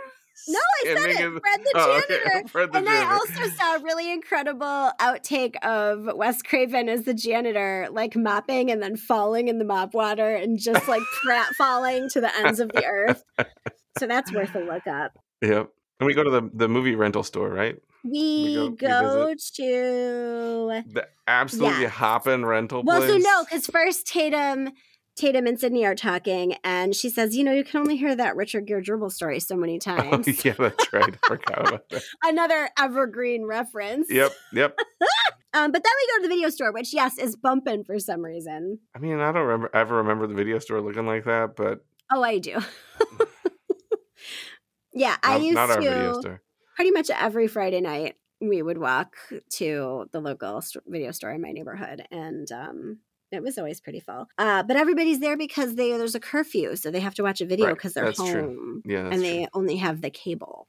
No, 0.46 0.58
I 0.84 0.84
said 0.84 0.96
it. 0.96 1.16
his- 1.16 1.40
Fred 1.40 1.60
the 1.64 1.72
Oh, 1.74 1.98
okay. 2.04 2.20
janitor. 2.24 2.48
Fred 2.48 2.72
the 2.72 2.78
and 2.78 2.88
I 2.88 3.12
also 3.12 3.48
saw 3.56 3.76
a 3.76 3.82
really 3.82 4.12
incredible 4.12 4.92
outtake 5.00 5.56
of 5.64 6.14
Wes 6.16 6.42
Craven 6.42 6.88
as 6.88 7.02
the 7.04 7.14
janitor, 7.14 7.88
like 7.90 8.14
mopping 8.14 8.70
and 8.70 8.80
then 8.82 8.96
falling 8.96 9.48
in 9.48 9.58
the 9.58 9.64
mop 9.64 9.94
water 9.94 10.36
and 10.36 10.58
just 10.60 10.86
like 10.86 11.02
prat 11.24 11.48
falling 11.56 12.08
to 12.10 12.20
the 12.20 12.30
ends 12.36 12.60
of 12.60 12.68
the 12.70 12.84
earth. 12.84 13.24
So 13.98 14.06
that's 14.06 14.32
worth 14.32 14.54
a 14.54 14.60
look 14.60 14.86
up. 14.86 15.18
Yep. 15.42 15.70
And 16.00 16.06
we 16.06 16.14
go 16.14 16.22
to 16.22 16.30
the, 16.30 16.50
the 16.54 16.68
movie 16.68 16.94
rental 16.94 17.24
store, 17.24 17.48
right? 17.48 17.76
We 18.04 18.54
go- 18.54 18.70
go, 18.70 19.26
we 19.26 19.34
to 19.56 20.82
The 20.92 21.08
absolutely 21.26 21.82
Yes. 21.82 21.92
hopping 21.92 22.44
rental 22.44 22.84
well, 22.84 22.98
place. 23.00 23.10
so 23.10 23.16
no, 23.18 23.44
because 23.44 23.66
first 23.66 24.06
Tatum, 24.06 24.70
Tatum 25.18 25.46
and 25.46 25.58
Sidney 25.60 25.84
are 25.84 25.94
talking, 25.94 26.54
and 26.64 26.94
she 26.94 27.10
says, 27.10 27.36
"You 27.36 27.44
know, 27.44 27.52
you 27.52 27.64
can 27.64 27.80
only 27.80 27.96
hear 27.96 28.14
that 28.16 28.36
Richard 28.36 28.66
Gere 28.66 28.80
dribble 28.80 29.10
story 29.10 29.40
so 29.40 29.56
many 29.56 29.74
Oh, 29.86 29.96
times." 29.96 30.44
yeah, 30.44 30.54
that's 30.58 30.92
right. 30.92 31.14
I 31.24 31.28
forgot 31.28 31.68
about 31.68 31.88
that. 31.90 32.02
Another 32.22 32.70
evergreen 32.78 33.44
reference. 33.44 34.06
Yep, 34.10 34.32
yep. 34.52 34.78
Um, 35.54 35.72
but 35.72 35.82
then 35.82 35.92
we 35.96 36.12
go 36.12 36.16
to 36.22 36.28
the 36.28 36.34
video 36.34 36.50
store, 36.50 36.72
which 36.72 36.92
yes 36.92 37.16
is 37.16 37.34
bumping 37.34 37.82
for 37.82 37.98
some 37.98 38.22
reason. 38.22 38.80
I 38.94 38.98
mean, 38.98 39.18
I 39.18 39.32
don't 39.32 39.46
remember 39.46 39.70
ever 39.74 39.96
remember 39.96 40.26
the 40.26 40.34
video 40.34 40.58
store 40.58 40.80
looking 40.82 41.06
like 41.06 41.24
that, 41.24 41.56
but 41.56 41.84
Oh, 42.12 42.22
I 42.22 42.38
do. 42.38 42.58
yeah, 44.92 45.16
I 45.22 45.34
not, 45.38 45.42
used 45.42 45.54
not 45.54 45.70
our 45.70 45.80
video 45.80 46.12
to 46.12 46.20
store. 46.20 46.42
pretty 46.76 46.90
much 46.90 47.08
every 47.10 47.46
Friday 47.48 47.80
night 47.80 48.16
we 48.40 48.60
would 48.62 48.78
walk 48.78 49.16
to 49.54 50.06
the 50.12 50.20
local 50.20 50.60
st- 50.60 50.84
video 50.86 51.10
store 51.12 51.30
in 51.30 51.40
my 51.40 51.50
neighborhood, 51.52 52.06
and 52.10 52.50
um, 52.52 52.98
it 53.30 53.42
was 53.42 53.58
always 53.58 53.80
pretty 53.80 54.00
full. 54.00 54.26
Uh, 54.38 54.62
but 54.62 54.76
everybody's 54.76 55.20
there 55.20 55.36
because 55.36 55.74
they 55.74 55.96
there's 55.96 56.14
a 56.14 56.20
curfew, 56.20 56.76
so 56.76 56.90
they 56.90 57.00
have 57.00 57.14
to 57.14 57.22
watch 57.22 57.40
a 57.40 57.46
video 57.46 57.66
Right, 57.66 57.74
because 57.74 57.94
they're 57.94 58.04
that's 58.06 58.18
home 58.18 58.30
true. 58.32 58.82
Yeah, 58.84 59.00
and 59.06 59.14
true. 59.14 59.22
they 59.22 59.46
only 59.54 59.76
have 59.76 60.00
the 60.00 60.10
cable. 60.10 60.68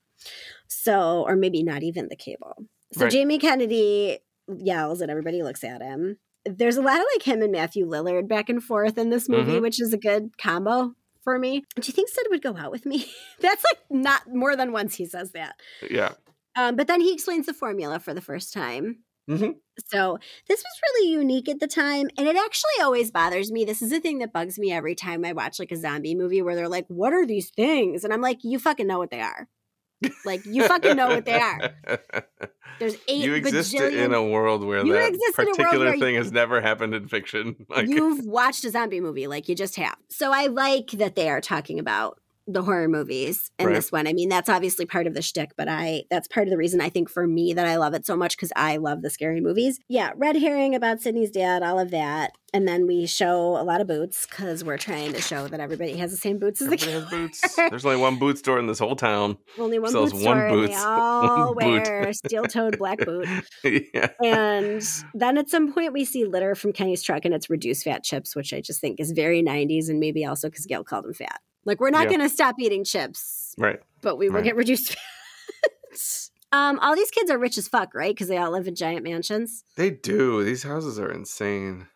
So, 0.68 1.24
or 1.28 1.36
maybe 1.36 1.64
not 1.64 1.84
even 1.84 2.07
the 2.10 2.16
cable. 2.16 2.66
So 2.93 3.03
Right. 3.05 3.12
Jamie 3.12 3.39
Kennedy 3.39 4.20
yells 4.47 5.01
and 5.01 5.10
everybody 5.12 5.43
looks 5.43 5.64
at 5.64 5.82
him. 5.82 6.18
There's 6.45 6.78
a 6.78 6.82
lot 6.82 6.97
of 6.99 7.05
like 7.14 7.24
him 7.24 7.41
and 7.41 7.51
Matthew 7.51 7.86
Lillard 7.88 8.28
back 8.28 8.49
and 8.49 8.64
forth 8.64 8.97
in 8.97 9.10
this 9.10 9.30
movie, 9.30 9.53
Mhm. 9.53 9.62
which 9.62 9.80
is 9.80 9.93
a 9.93 9.97
good 9.97 10.38
combo 10.38 10.93
for 11.24 11.38
me. 11.38 11.60
Do 11.76 11.86
you 11.88 11.93
think 11.93 12.10
Sid 12.10 12.28
would 12.30 12.41
go 12.41 12.55
out 12.57 12.72
with 12.72 12.86
me? 12.86 13.05
That's 13.39 13.64
like 13.72 13.82
not 13.89 14.24
more 14.34 14.55
than 14.55 14.72
once 14.72 14.95
he 14.95 15.05
says 15.05 15.32
that. 15.32 15.55
Yeah. 15.89 16.14
Um, 16.55 16.76
but 16.76 16.88
then 16.88 17.01
he 17.01 17.14
explains 17.14 17.45
the 17.45 17.53
formula 17.53 17.99
for 17.99 18.14
the 18.14 18.22
first 18.22 18.53
time. 18.53 19.03
Mhm. 19.30 19.55
So 19.88 20.17
this 20.47 20.59
was 20.59 20.82
really 20.93 21.11
unique 21.11 21.47
at 21.47 21.59
the 21.59 21.67
time, 21.67 22.09
and 22.17 22.27
it 22.27 22.36
actually 22.36 22.82
always 22.82 23.11
bothers 23.11 23.51
me. 23.51 23.63
This 23.65 23.82
is 23.82 23.91
the 23.91 23.99
thing 23.99 24.17
that 24.19 24.34
bugs 24.34 24.57
me 24.59 24.71
every 24.71 24.95
time 24.95 25.23
I 25.23 25.34
watch 25.34 25.59
like 25.59 25.71
a 25.71 25.77
zombie 25.77 26.15
movie 26.15 26.41
where 26.41 26.55
they're 26.55 26.67
like, 26.67 26.86
"What 26.88 27.13
are 27.13 27.25
these 27.25 27.49
things?" 27.51 28.03
And 28.03 28.11
I'm 28.13 28.21
like, 28.21 28.39
"You 28.43 28.59
fucking 28.59 28.88
know 28.88 28.97
what 28.97 29.11
they 29.11 29.21
are. 29.21 29.47
Like 30.25 30.45
you 30.45 30.65
fucking 30.67 30.95
know 30.97 31.07
what 31.09 31.25
they 31.25 31.39
are." 31.39 31.71
There's 32.80 32.95
eight. 33.09 33.25
you 33.25 33.34
exist 33.34 33.73
bajillion- 33.73 34.05
in 34.05 34.13
a 34.13 34.23
world 34.23 34.63
where 34.65 34.86
You 34.86 34.93
that 34.93 35.13
a 35.13 35.34
particular 35.36 35.86
where 35.88 35.95
you- 35.95 35.99
thing 36.01 36.15
has 36.15 36.32
never 36.32 36.61
happened 36.61 36.93
in 36.93 37.07
fiction. 37.07 37.55
Like, 37.69 37.88
You've 37.89 38.25
watched 38.25 38.63
a 38.63 38.69
zombie 38.71 39.01
movie, 39.01 39.27
like 39.27 39.49
you 39.49 39.55
just 39.55 39.75
have. 39.75 39.97
So 40.09 40.32
I 40.32 40.47
like 40.47 40.91
that 40.91 41.15
they 41.15 41.30
are 41.30 41.41
talking 41.41 41.77
about 41.80 42.18
the 42.52 42.64
horror 42.64 42.88
movies 42.88 43.52
in 43.60 43.68
Right. 43.68 43.76
this 43.76 43.91
one. 43.91 44.08
I 44.08 44.14
mean, 44.14 44.30
that's 44.30 44.50
obviously 44.50 44.86
part 44.86 45.08
of 45.08 45.14
the 45.14 45.22
shtick, 45.22 45.52
but 45.58 45.68
I 45.68 46.04
that's 46.10 46.28
part 46.28 46.47
of 46.47 46.52
the 46.52 46.58
reason 46.58 46.82
I 46.82 46.89
think 46.89 47.10
for 47.10 47.28
me 47.28 47.54
that 47.54 47.66
I 47.68 47.76
love 47.78 47.93
it 47.93 48.06
so 48.06 48.16
much 48.16 48.36
because 48.36 48.52
I 48.56 48.78
love 48.78 49.02
the 49.02 49.10
scary 49.10 49.41
movies. 49.41 49.80
Yeah, 49.88 50.12
red 50.16 50.36
herring 50.38 50.76
about 50.76 51.02
Sidney's 51.02 51.32
dad, 51.32 51.64
all 51.64 51.80
of 51.80 51.91
that. 51.91 52.32
And 52.52 52.68
then 52.68 52.88
we 52.88 53.06
show 53.06 53.58
a 53.58 53.64
lot 53.64 53.80
of 53.80 53.86
boots 53.86 54.26
because 54.26 54.64
we're 54.64 54.80
trying 54.80 55.14
to 55.14 55.22
show 55.22 55.47
that 55.47 55.60
everybody 55.60 55.95
has 55.97 56.10
the 56.10 56.18
same 56.18 56.39
boots 56.39 56.62
as 56.64 56.68
the 56.70 56.74
everybody 56.74 56.91
has 56.93 57.10
killer. 57.10 57.28
boots. 57.28 57.56
There's 57.56 57.86
only 57.86 57.97
one 58.02 58.18
boot 58.18 58.39
store 58.39 58.58
in 58.58 58.66
this 58.66 58.80
whole 58.80 58.95
town. 58.95 59.38
Only 59.60 59.78
one 59.78 59.93
boot 59.93 60.12
one 60.14 60.20
store, 60.22 60.47
and 60.47 60.64
they 60.64 60.68
boots, 60.70 60.84
all 60.84 61.54
one 61.54 61.68
wear 61.74 62.12
steel-toed 62.12 62.80
black 62.80 63.06
boot. 63.06 63.28
yeah. 63.93 64.08
And 64.24 64.82
then 65.14 65.38
at 65.38 65.47
some 65.50 65.72
point 65.72 65.93
we 65.93 66.06
see 66.06 66.26
litter 66.26 66.56
from 66.56 66.74
Kenny's 66.74 67.04
truck 67.04 67.24
and 67.24 67.36
it's 67.36 67.52
reduced 67.52 67.84
fat 67.84 68.04
chips, 68.04 68.36
which 68.36 68.52
I 68.52 68.62
just 68.62 68.82
think 68.82 69.00
is 69.00 69.12
very 69.12 69.43
90s 69.43 69.88
and 69.88 70.00
maybe 70.00 70.26
also 70.26 70.50
because 70.50 70.66
Gale 70.66 70.84
called 70.84 71.06
them 71.06 71.14
fat. 71.14 71.41
Like 71.70 71.80
we're 71.80 71.89
not 71.91 72.03
Yeah. 72.11 72.17
going 72.17 72.28
to 72.28 72.34
stop 72.34 72.55
eating 72.59 72.84
chips, 72.84 73.53
Right. 73.57 73.80
but 74.01 74.17
we 74.17 74.28
will 74.28 74.36
Right. 74.38 74.43
get 74.43 74.55
reduced 74.57 74.89
fat. 75.93 76.30
um, 76.51 76.80
all 76.80 76.95
these 76.95 77.11
kids 77.11 77.30
are 77.32 77.38
rich 77.38 77.57
as 77.57 77.67
fuck, 77.67 77.93
right? 77.93 78.13
Because 78.13 78.28
they 78.28 78.38
all 78.38 78.51
live 78.51 78.67
in 78.67 78.76
giant 78.76 79.03
mansions. 79.03 79.63
They 79.78 79.91
do. 79.91 80.43
These 80.43 80.63
houses 80.63 80.99
are 80.99 81.11
insane. 81.11 81.88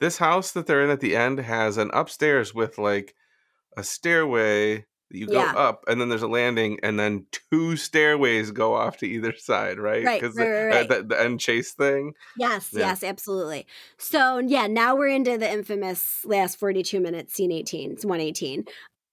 This 0.00 0.18
house 0.18 0.50
that 0.52 0.66
they're 0.66 0.82
in 0.82 0.90
at 0.90 1.00
the 1.00 1.16
end 1.16 1.38
has 1.38 1.78
an 1.78 1.90
upstairs 1.94 2.52
with 2.52 2.76
like 2.78 3.14
a 3.76 3.82
stairway 3.84 4.78
that 5.10 5.18
you 5.18 5.26
go 5.28 5.34
Yeah. 5.34 5.52
up, 5.54 5.84
and 5.86 6.00
then 6.00 6.08
there's 6.08 6.22
a 6.22 6.26
landing, 6.28 6.80
and 6.82 6.98
then 6.98 7.26
two 7.50 7.76
stairways 7.76 8.50
go 8.50 8.74
off 8.74 8.96
to 8.98 9.06
either 9.06 9.32
side, 9.36 9.78
right? 9.78 10.04
Right, 10.04 10.20
Because 10.20 10.36
right, 10.36 10.64
right, 10.66 10.88
the, 10.88 10.96
the, 10.96 11.02
the 11.04 11.20
end 11.22 11.38
chase 11.40 11.72
thing. 11.74 12.12
Yes, 12.36 12.70
Yeah. 12.72 12.88
yes, 12.88 13.04
absolutely. 13.04 13.66
So 13.98 14.38
yeah, 14.38 14.66
now 14.66 14.96
we're 14.96 15.08
into 15.08 15.38
the 15.38 15.48
infamous 15.50 16.24
last 16.24 16.58
42 16.58 16.98
minutes, 16.98 17.34
scene 17.34 17.52
18. 17.52 17.92
It's 17.92 18.04
118. 18.04 18.64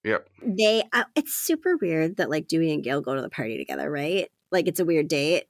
Yep. 0.04 0.28
They, 0.42 0.84
uh, 0.92 1.04
it's 1.16 1.34
super 1.34 1.78
weird 1.78 2.18
that 2.18 2.30
like 2.30 2.48
Dewey 2.48 2.74
and 2.74 2.84
Gale 2.84 3.02
go 3.02 3.16
to 3.16 3.22
the 3.22 3.30
party 3.30 3.58
together, 3.58 3.90
right? 3.90 4.30
Like 4.52 4.68
it's 4.68 4.80
a 4.80 4.86
weird 4.86 5.08
date. 5.08 5.46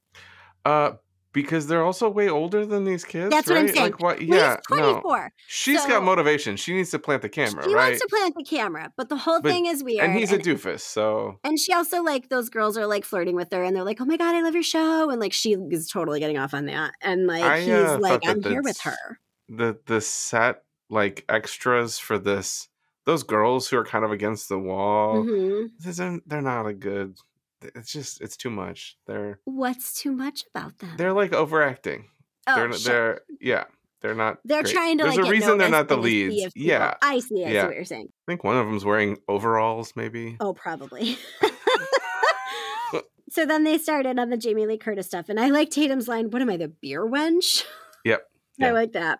Uh, 0.64 0.92
because 1.32 1.66
they're 1.66 1.82
also 1.82 2.08
way 2.08 2.28
older 2.28 2.64
than 2.64 2.84
these 2.84 3.04
kids. 3.04 3.30
That's 3.30 3.48
what 3.50 3.58
I'm 3.58 3.66
saying. 3.66 3.80
Like 3.80 4.00
what? 4.00 4.22
Yeah. 4.22 4.58
he's 4.68 4.78
no. 4.78 4.92
24. 4.92 5.32
She's 5.48 5.82
So- 5.82 5.88
got 5.88 6.04
motivation. 6.04 6.56
She 6.56 6.72
needs 6.72 6.90
to 6.92 7.00
plant 7.00 7.22
the 7.22 7.28
camera, 7.28 7.64
She 7.64 7.74
right? 7.74 7.88
wants 7.88 8.00
to 8.02 8.06
plant 8.08 8.34
the 8.36 8.44
camera, 8.44 8.92
but 8.96 9.08
the 9.08 9.16
whole 9.16 9.40
But- 9.42 9.50
thing 9.50 9.66
is 9.66 9.82
weird. 9.82 10.04
and 10.04 10.14
he's 10.16 10.30
a 10.30 10.38
doofus, 10.38 10.80
so 10.82 11.40
and 11.42 11.58
she 11.58 11.72
also 11.72 12.04
like 12.04 12.28
those 12.28 12.48
girls 12.50 12.78
are 12.78 12.86
like 12.86 13.04
flirting 13.04 13.34
with 13.34 13.50
her, 13.52 13.64
and 13.64 13.74
they're 13.74 13.82
like, 13.82 14.00
"Oh 14.00 14.04
my 14.04 14.16
god, 14.16 14.36
I 14.36 14.42
love 14.42 14.54
your 14.54 14.62
show," 14.62 15.10
and 15.10 15.20
like 15.20 15.32
she 15.32 15.54
is 15.54 15.88
totally 15.88 16.20
getting 16.20 16.38
off 16.38 16.54
on 16.54 16.66
that, 16.66 16.92
and 17.02 17.26
like 17.26 17.42
I, 17.42 17.60
he's 17.62 17.70
uh, 17.72 17.98
like, 18.00 18.20
"I'm 18.24 18.40
here 18.40 18.62
with 18.62 18.78
her." 18.82 19.18
the 19.48 19.76
the 19.86 20.00
set 20.00 20.62
like 20.88 21.24
extras 21.28 21.98
for 21.98 22.16
this 22.16 22.68
those 23.06 23.22
girls 23.22 23.68
who 23.68 23.76
are 23.78 23.84
kind 23.84 24.04
of 24.04 24.12
against 24.12 24.48
the 24.48 24.58
wall 24.58 25.24
Mhm. 25.24 25.68
are- 26.00 26.20
they're 26.26 26.40
not 26.42 26.66
a 26.66 26.72
good 26.74 27.16
it's 27.62 27.90
just 27.92 28.20
it's 28.20 28.36
too 28.36 28.50
much 28.50 28.96
they're 29.06 29.40
What's 29.44 29.94
too 30.00 30.12
much 30.12 30.44
about 30.54 30.78
them? 30.78 30.90
they're 30.98 31.12
like 31.14 31.32
overacting 31.32 32.08
oh, 32.46 32.54
they're 32.56 32.72
sure. 32.74 32.92
they're 32.92 33.20
yeah 33.40 33.64
they're 34.02 34.14
not 34.14 34.38
They're 34.44 34.62
great. 34.62 34.74
trying 34.74 34.98
to 34.98 35.04
there's 35.04 35.16
like 35.16 35.26
a 35.26 35.30
reason 35.30 35.56
they're 35.56 35.70
not 35.70 35.88
the 35.88 35.94
in 35.94 36.00
a 36.00 36.04
sea 36.04 36.28
leads 36.28 36.52
yeah 36.56 36.94
I 37.00 37.20
see. 37.20 37.42
I 37.42 37.48
see 37.48 37.54
Yeah. 37.54 37.64
what 37.66 37.74
you're 37.74 37.84
saying. 37.86 38.08
i 38.10 38.30
think 38.30 38.44
one 38.44 38.56
of 38.58 38.66
them's 38.66 38.84
wearing 38.84 39.16
overalls 39.28 39.94
maybe 39.96 40.36
Oh, 40.40 40.52
probably. 40.52 41.16
so 43.30 43.44
then 43.46 43.64
they 43.64 43.78
started 43.78 44.18
on 44.18 44.30
the 44.30 44.36
Jamie 44.36 44.66
Lee 44.66 44.78
Curtis 44.78 45.06
stuff, 45.06 45.28
and 45.28 45.40
I 45.40 45.48
like 45.48 45.70
Tatum's 45.70 46.06
line, 46.06 46.30
"What 46.30 46.40
am 46.42 46.50
I, 46.50 46.56
the 46.56 46.68
beer 46.68 47.04
wench?" 47.06 47.64
Yep. 48.04 48.22
I 48.62 48.70
like 48.70 48.92
that. 48.92 49.18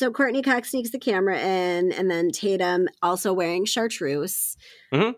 So 0.00 0.10
Courteney 0.10 0.40
Cox 0.40 0.70
sneaks 0.70 0.88
the 0.88 0.98
camera 0.98 1.38
in, 1.38 1.92
and 1.92 2.10
then 2.10 2.30
Tatum, 2.30 2.88
also 3.02 3.34
wearing 3.34 3.66
chartreuse, 3.66 4.56
it's 4.90 5.14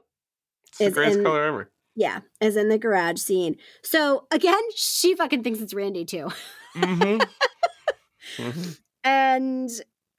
the 0.80 0.90
greatest 0.90 1.18
in- 1.18 1.24
color 1.24 1.44
ever 1.44 1.70
yeah, 1.94 2.18
is 2.40 2.56
in 2.56 2.68
the 2.68 2.78
garage 2.78 3.18
scene. 3.20 3.54
So 3.84 4.26
again, 4.32 4.60
she 4.74 5.14
fucking 5.14 5.44
thinks 5.44 5.60
it's 5.60 5.72
Randy 5.72 6.04
too. 6.04 6.30
hmm 6.74 7.18
hmm 8.38 8.50
And 9.04 9.70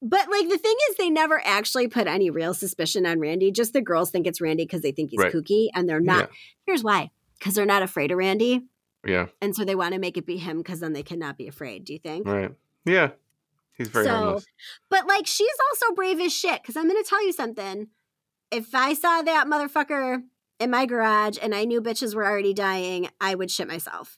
but 0.01 0.29
like 0.31 0.47
the 0.47 0.57
thing 0.57 0.75
is 0.89 0.95
they 0.95 1.09
never 1.09 1.41
actually 1.43 1.89
put 1.89 2.07
any 2.07 2.29
real 2.29 2.53
suspicion 2.53 3.05
on 3.05 3.19
Randy. 3.19 3.51
Just 3.51 3.73
the 3.73 3.81
girls 3.81 4.11
think 4.11 4.25
it's 4.27 4.39
Randy 4.39 4.63
because 4.63 4.81
they 4.81 4.93
think 4.93 5.09
he's 5.09 5.19
Right. 5.19 5.33
kooky 5.33 5.67
and 5.75 5.89
they're 5.89 5.99
not. 5.99 6.29
Here's 6.65 6.85
why. 6.85 7.11
Because 7.37 7.55
they're 7.55 7.65
not 7.65 7.83
afraid 7.83 8.11
of 8.11 8.17
Randy. 8.17 8.61
yeah 9.05 9.25
And 9.41 9.53
so 9.53 9.65
they 9.65 9.75
want 9.75 9.93
to 9.93 9.99
make 9.99 10.15
it 10.15 10.25
be 10.25 10.37
him 10.37 10.59
because 10.59 10.79
then 10.79 10.93
they 10.93 11.03
cannot 11.03 11.37
be 11.37 11.49
afraid. 11.49 11.83
Do 11.83 11.91
you 11.91 11.99
think? 11.99 12.25
right 12.25 12.51
yeah 12.85 13.09
he's 13.77 13.87
very 13.87 14.05
So- 14.05 14.11
harmless 14.15 14.45
But 14.89 15.07
like 15.07 15.27
she's 15.27 15.47
also 15.69 15.93
brave 15.95 16.19
as 16.19 16.33
shit. 16.33 16.61
Because 16.61 16.77
I'm 16.77 16.87
gonna 16.87 17.03
tell 17.03 17.25
you 17.25 17.33
something. 17.33 17.87
If 18.51 18.73
I 18.75 18.93
saw 18.93 19.21
that 19.23 19.47
motherfucker 19.47 20.23
in 20.59 20.69
my 20.69 20.85
garage 20.85 21.37
and 21.41 21.55
I 21.55 21.65
knew 21.65 21.81
bitches 21.81 22.13
were 22.15 22.25
already 22.25 22.53
dying, 22.53 23.09
I 23.19 23.35
would 23.35 23.49
shit 23.51 23.67
myself. 23.67 24.17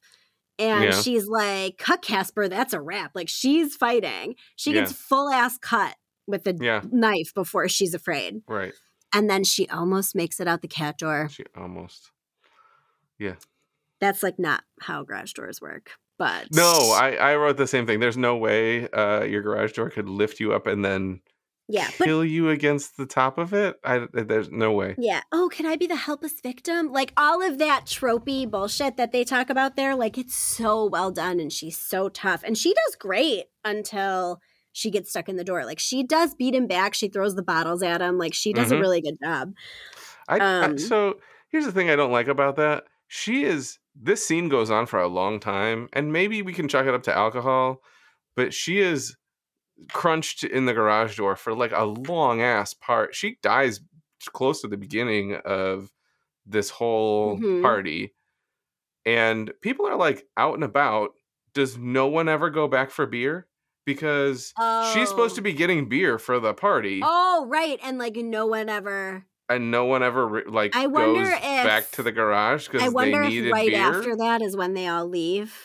And 0.60 0.86
Yeah. 0.86 1.02
she's 1.02 1.28
like, 1.28 1.78
cut 1.78 2.02
Casper, 2.02 2.48
that's 2.48 2.74
a 2.74 2.82
wrap. 2.82 3.12
Like 3.16 3.30
she's 3.30 3.76
fighting. 3.76 4.36
She 4.56 4.74
Yeah. 4.74 4.82
gets 4.82 4.94
full 4.94 5.30
ass 5.30 5.58
cut 5.58 5.96
with 6.28 6.44
the 6.44 6.58
yeah 6.60 6.82
knife 6.92 7.34
before 7.34 7.68
she's 7.70 7.94
afraid. 7.94 8.42
right 8.48 8.74
And 9.14 9.30
then 9.30 9.44
she 9.44 9.68
almost 9.70 10.16
makes 10.16 10.40
it 10.40 10.48
out 10.48 10.62
the 10.62 10.68
cat 10.68 10.98
door. 10.98 11.30
she 11.30 11.44
almost 11.56 12.12
Yeah. 13.18 13.36
That's 14.02 14.22
like 14.24 14.38
not 14.38 14.64
how 14.82 15.04
garage 15.04 15.32
doors 15.34 15.62
work. 15.62 15.92
But 16.18 16.48
No, 16.54 16.96
I, 16.98 17.16
I 17.16 17.36
wrote 17.36 17.58
the 17.58 17.68
same 17.68 17.86
thing. 17.86 18.00
There's 18.00 18.18
no 18.18 18.38
way 18.38 18.88
uh, 18.90 19.24
your 19.24 19.42
garage 19.42 19.74
door 19.74 19.90
could 19.90 20.08
lift 20.08 20.40
you 20.40 20.54
up 20.54 20.66
and 20.68 20.84
then 20.86 21.22
yeah, 21.68 21.90
but 21.98 22.06
kill 22.06 22.24
you 22.24 22.50
against 22.52 22.96
the 22.96 23.06
top 23.08 23.38
of 23.40 23.52
it. 23.54 23.76
I, 23.84 24.08
there's 24.14 24.52
no 24.52 24.72
way. 24.72 24.96
yeah. 25.00 25.22
Oh, 25.32 25.50
can 25.52 25.66
I 25.66 25.76
be 25.76 25.88
the 25.88 25.96
helpless 25.96 26.40
victim? 26.42 26.92
Like 26.92 27.12
all 27.18 27.42
of 27.42 27.58
that 27.58 27.86
tropey 27.86 28.50
bullshit 28.50 28.98
that 28.98 29.12
they 29.12 29.24
talk 29.24 29.50
about 29.50 29.76
there, 29.76 29.96
like 29.96 30.18
it's 30.18 30.36
so 30.36 30.86
well 30.86 31.10
done 31.12 31.40
and 31.40 31.52
she's 31.52 31.78
so 31.78 32.08
tough. 32.08 32.44
And 32.44 32.56
she 32.58 32.74
does 32.74 32.96
great 32.96 33.46
until 33.66 34.40
she 34.74 34.92
gets 34.92 35.10
stuck 35.10 35.28
in 35.28 35.38
the 35.38 35.44
door. 35.44 35.66
Like 35.66 35.80
she 35.80 36.04
does 36.04 36.36
beat 36.36 36.54
him 36.54 36.68
back. 36.68 36.94
She 36.94 37.08
throws 37.08 37.34
the 37.36 37.42
bottles 37.44 37.82
at 37.82 38.00
him. 38.02 38.18
Like 38.20 38.34
she 38.36 38.54
does 38.54 38.72
a 38.72 38.76
Mhm. 38.76 38.82
really 38.82 39.02
good 39.02 39.18
job. 39.24 39.54
I, 40.30 40.38
I- 40.38 40.64
Um, 40.66 40.78
so 40.78 41.16
here's 41.50 41.66
the 41.66 41.72
thing 41.72 41.90
I 41.90 41.96
don't 41.96 42.12
like 42.12 42.28
about 42.28 42.58
that. 42.58 42.84
She 43.08 43.44
is. 43.44 43.80
This 43.96 44.26
scene 44.26 44.50
goes 44.50 44.70
on 44.70 44.86
for 44.88 45.00
a 45.00 45.08
long 45.08 45.40
time, 45.40 45.88
and 45.94 46.12
maybe 46.12 46.42
we 46.42 46.54
can 46.54 46.68
chalk 46.68 46.86
it 46.86 46.94
up 46.94 47.04
to 47.04 47.16
alcohol, 47.16 47.82
but 48.36 48.54
she 48.54 48.80
is 48.80 49.16
crunched 49.92 50.44
in 50.44 50.66
the 50.66 50.74
garage 50.74 51.18
door 51.18 51.36
for 51.36 51.54
like 51.54 51.72
a 51.74 51.86
long 51.86 52.42
ass 52.42 52.74
part. 52.74 53.16
She 53.16 53.38
dies 53.42 53.82
close 54.34 54.62
to 54.62 54.68
the 54.68 54.78
beginning 54.78 55.36
of 55.46 55.92
this 56.46 56.70
whole 56.70 57.38
Mhm. 57.40 57.62
party, 57.62 58.16
and 59.06 59.52
people 59.62 59.88
are 59.88 59.96
like 59.96 60.28
out 60.38 60.56
and 60.56 60.64
about. 60.64 61.12
Does 61.54 61.78
no 61.78 62.08
one 62.08 62.28
ever 62.28 62.50
go 62.50 62.68
back 62.68 62.92
for 62.92 63.06
beer? 63.06 63.48
Because 63.86 64.54
she's 64.94 65.10
supposed 65.10 65.34
Oh. 65.34 65.38
to 65.38 65.42
be 65.42 65.54
getting 65.54 65.88
beer 65.88 66.18
for 66.20 66.40
the 66.40 66.54
party 66.54 67.02
Oh, 67.04 67.46
right. 67.48 67.80
And 67.84 67.98
like 67.98 68.16
no 68.18 68.46
one 68.48 68.68
ever 68.68 69.26
and 69.50 69.72
no 69.72 69.86
one 69.86 70.04
ever 70.04 70.28
re- 70.28 70.44
like 70.48 70.76
I 70.76 70.88
wonder 70.88 71.24
goes 71.24 71.40
back 71.40 71.92
to 71.92 72.04
the 72.04 72.12
garage 72.12 72.68
I 72.68 72.72
because 72.72 72.82
they 72.84 72.90
wonder 72.90 73.22
needed 73.24 73.48
if 73.48 73.54
right 73.54 73.68
beer. 73.70 73.80
after 73.82 74.16
that 74.18 74.42
is 74.42 74.56
when 74.56 74.74
they 74.74 74.88
all 74.88 75.08
leave 75.08 75.56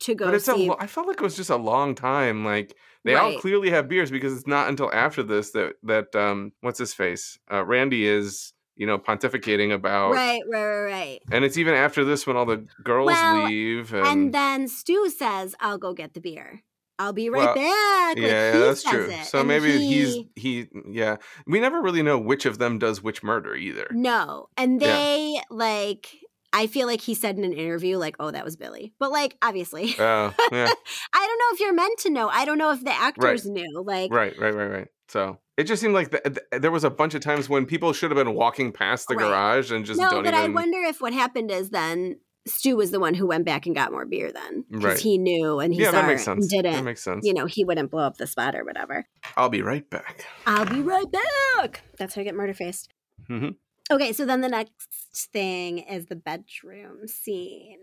to 0.00 0.14
go 0.14 0.26
but 0.26 0.34
it's 0.34 0.48
a 0.48 0.54
see. 0.54 0.68
lo- 0.68 0.76
I 0.78 0.86
felt 0.86 1.06
like 1.06 1.16
it 1.16 1.22
was 1.22 1.36
just 1.36 1.50
a 1.50 1.56
long 1.56 1.94
time. 1.94 2.44
Like 2.44 2.74
they 3.04 3.14
all 3.14 3.38
clearly 3.38 3.70
have 3.70 3.88
beers 3.88 4.10
because 4.10 4.36
it's 4.36 4.46
not 4.46 4.68
until 4.68 4.92
after 4.92 5.22
this 5.22 5.50
that 5.52 5.74
that 5.84 6.14
um 6.16 6.52
what's 6.60 6.78
his 6.78 6.92
face 6.94 7.38
uh, 7.52 7.64
Randy 7.64 8.06
is 8.06 8.52
you 8.76 8.86
know 8.86 8.98
pontificating 8.98 9.72
about. 9.72 10.12
right, 10.12 10.42
right, 10.50 10.64
right, 10.64 10.84
right. 10.90 11.20
And 11.30 11.44
it's 11.44 11.56
even 11.56 11.74
after 11.74 12.04
this 12.04 12.26
when 12.26 12.36
all 12.36 12.46
the 12.46 12.66
girls 12.82 13.06
Well, 13.06 13.44
leave 13.44 13.94
and, 13.94 14.06
And 14.06 14.34
then 14.34 14.68
Stu 14.68 15.08
says, 15.10 15.54
"I'll 15.60 15.78
go 15.78 15.92
get 15.94 16.14
the 16.14 16.20
beer. 16.20 16.62
I'll 16.98 17.12
be 17.12 17.28
right 17.30 17.44
Well, 17.44 17.54
back." 17.54 18.16
yeah, 18.16 18.22
Like, 18.22 18.32
yeah, 18.32 18.58
that's 18.58 18.82
true. 18.82 19.06
it, 19.10 19.24
So 19.26 19.42
maybe 19.44 19.78
he- 19.78 19.86
he's 20.04 20.24
he 20.36 20.62
mm, 20.64 20.82
yeah. 20.92 21.16
We 21.46 21.60
never 21.60 21.80
really 21.82 22.02
know 22.02 22.18
which 22.18 22.46
of 22.46 22.58
them 22.58 22.78
does 22.78 23.02
which 23.02 23.22
murder 23.22 23.54
either. 23.54 23.88
no, 23.92 24.48
and 24.56 24.80
Yeah. 24.80 24.96
they 24.96 25.40
like. 25.50 26.08
I 26.56 26.68
feel 26.68 26.86
like 26.86 27.00
he 27.00 27.14
said 27.16 27.36
in 27.36 27.42
an 27.42 27.52
interview, 27.52 27.98
like, 27.98 28.14
"Oh, 28.20 28.30
that 28.30 28.44
was 28.44 28.54
Billy," 28.56 28.92
but 29.00 29.10
like, 29.10 29.36
obviously, 29.42 29.92
Oh, 29.98 30.32
yeah. 30.52 30.68
I 31.12 31.26
don't 31.26 31.38
know 31.38 31.52
if 31.54 31.58
you're 31.60 31.72
meant 31.74 31.98
to 32.00 32.10
know. 32.10 32.28
I 32.28 32.44
don't 32.44 32.58
know 32.58 32.70
if 32.70 32.84
the 32.84 32.92
actors 32.94 33.44
knew. 33.44 33.82
Like, 33.84 34.12
Right, 34.14 34.38
right, 34.38 34.54
right, 34.54 34.68
right. 34.70 34.88
So 35.08 35.38
it 35.56 35.64
just 35.64 35.82
seemed 35.82 35.94
like 35.94 36.12
th- 36.12 36.22
th- 36.22 36.62
there 36.62 36.70
was 36.70 36.84
a 36.84 36.90
bunch 36.90 37.14
of 37.14 37.22
times 37.22 37.48
when 37.48 37.66
people 37.66 37.92
should 37.92 38.12
have 38.12 38.16
been 38.24 38.34
walking 38.34 38.70
past 38.72 39.08
the 39.08 39.16
Right. 39.16 39.26
garage 39.26 39.72
and 39.72 39.84
just 39.84 40.00
no, 40.00 40.08
don't 40.10 40.24
but 40.24 40.32
even. 40.34 40.50
I 40.52 40.54
wonder 40.54 40.78
if 40.78 41.00
what 41.00 41.12
happened 41.12 41.50
is 41.50 41.70
then 41.70 42.20
Stu 42.46 42.76
was 42.76 42.90
the 42.90 43.00
one 43.00 43.14
who 43.14 43.26
went 43.26 43.44
back 43.46 43.64
and 43.66 43.74
got 43.74 43.90
more 43.90 44.04
beer 44.04 44.30
then 44.32 44.64
because 44.68 44.84
Right. 44.84 44.98
he 44.98 45.16
knew 45.18 45.60
and 45.60 45.72
he 45.72 45.80
yeah, 45.80 45.86
saw 45.90 46.02
that 46.02 46.06
makes 46.08 46.24
sense. 46.24 46.48
That 46.50 46.62
didn't. 46.62 46.84
makes 46.84 47.02
sense. 47.02 47.24
You 47.26 47.32
know, 47.34 47.46
he 47.46 47.64
wouldn't 47.64 47.90
blow 47.90 48.02
up 48.02 48.18
the 48.18 48.26
spot 48.26 48.54
or 48.54 48.64
whatever. 48.64 49.06
I'll 49.36 49.48
be 49.48 49.62
right 49.62 49.88
back. 49.88 50.26
I'll 50.46 50.66
be 50.66 50.82
right 50.82 51.10
back. 51.10 51.82
That's 51.98 52.14
how 52.14 52.20
I 52.20 52.24
get 52.24 52.34
murder 52.34 52.54
faced. 52.54 52.92
hmm 53.28 53.48
Okay, 53.90 54.12
so 54.14 54.24
then 54.24 54.40
the 54.40 54.48
next 54.48 55.28
thing 55.32 55.78
is 55.78 56.06
the 56.06 56.16
bedroom 56.16 57.06
scene. 57.06 57.82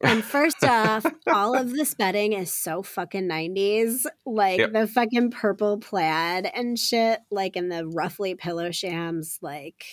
And 0.00 0.24
first 0.24 0.56
off, 0.64 1.04
all 1.26 1.56
of 1.56 1.70
this 1.72 1.94
bedding 1.94 2.32
is 2.32 2.52
so 2.52 2.82
fucking 2.82 3.28
90s. 3.28 4.04
Like 4.26 4.58
Yep. 4.58 4.72
the 4.72 4.86
fucking 4.86 5.30
purple 5.32 5.78
plaid 5.78 6.50
and 6.54 6.78
shit, 6.78 7.20
like 7.30 7.56
in 7.56 7.68
the 7.68 7.86
roughly 7.86 8.34
pillow 8.34 8.70
shams, 8.70 9.38
like 9.42 9.84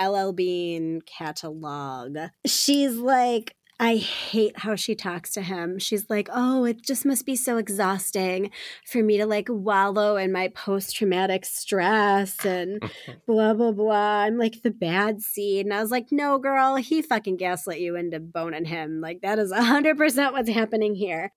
LL 0.00 0.32
Bean 0.32 1.00
catalog. 1.06 2.16
She's 2.46 2.96
like, 2.96 3.54
I 3.80 3.96
hate 3.96 4.58
how 4.58 4.74
she 4.74 4.96
talks 4.96 5.30
to 5.32 5.42
him. 5.42 5.78
She's 5.78 6.10
like, 6.10 6.28
oh, 6.32 6.64
it 6.64 6.82
just 6.82 7.06
must 7.06 7.24
be 7.24 7.36
so 7.36 7.58
exhausting 7.58 8.50
for 8.84 9.02
me 9.02 9.18
to 9.18 9.26
like 9.26 9.46
wallow 9.48 10.16
in 10.16 10.32
my 10.32 10.48
post 10.48 10.96
traumatic 10.96 11.44
stress 11.44 12.44
and 12.44 12.82
blah 13.26 13.54
blah 13.54 13.70
blah. 13.70 14.22
I'm 14.22 14.36
like 14.36 14.62
the 14.62 14.72
bad 14.72 15.22
seed. 15.22 15.64
And 15.64 15.72
I 15.72 15.80
was 15.80 15.92
like, 15.92 16.08
no, 16.10 16.38
girl, 16.38 16.74
he 16.74 17.02
fucking 17.02 17.36
gaslit 17.36 17.78
you 17.78 17.94
into 17.94 18.18
boning 18.18 18.64
him. 18.64 19.00
Like 19.00 19.20
that 19.20 19.38
is 19.38 19.52
hundred 19.52 19.96
percent 19.96 20.32
what's 20.32 20.50
happening 20.50 20.96
here. 20.96 21.32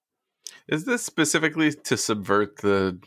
Is 0.68 0.86
this 0.86 1.04
specifically 1.04 1.72
to 1.74 1.96
subvert 1.96 2.58
the 2.58 3.00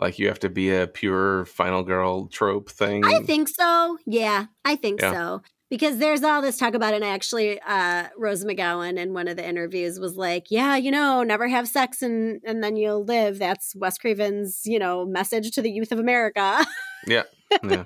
like 0.00 0.18
you 0.18 0.28
have 0.28 0.40
to 0.40 0.48
be 0.48 0.70
a 0.74 0.86
pure 0.86 1.44
final 1.46 1.82
girl 1.82 2.26
trope 2.26 2.70
thing? 2.70 3.04
I 3.04 3.20
think 3.20 3.48
so. 3.48 3.98
Yeah, 4.06 4.46
I 4.64 4.76
think 4.76 5.00
Yeah. 5.00 5.12
so. 5.12 5.42
Because 5.68 5.98
there's 5.98 6.24
all 6.24 6.42
this 6.42 6.56
talk 6.56 6.74
about 6.74 6.94
it, 6.94 6.96
and 6.96 7.04
actually, 7.04 7.60
uh, 7.60 8.08
Rose 8.18 8.44
McGowan 8.44 8.98
in 8.98 9.14
one 9.14 9.28
of 9.28 9.36
the 9.36 9.48
interviews 9.48 10.00
was 10.00 10.16
like, 10.16 10.46
"Yeah, 10.50 10.74
you 10.76 10.90
know, 10.90 11.22
never 11.22 11.46
have 11.46 11.68
sex 11.68 12.02
and 12.02 12.40
and 12.44 12.62
then 12.64 12.74
you'll 12.74 13.04
live." 13.04 13.38
That's 13.38 13.76
Wes 13.76 13.96
Craven's, 13.96 14.62
you 14.64 14.80
know, 14.80 15.04
message 15.06 15.52
to 15.52 15.62
the 15.62 15.70
youth 15.70 15.92
of 15.92 16.00
America. 16.00 16.66
Yeah. 17.06 17.22
Yeah. 17.68 17.84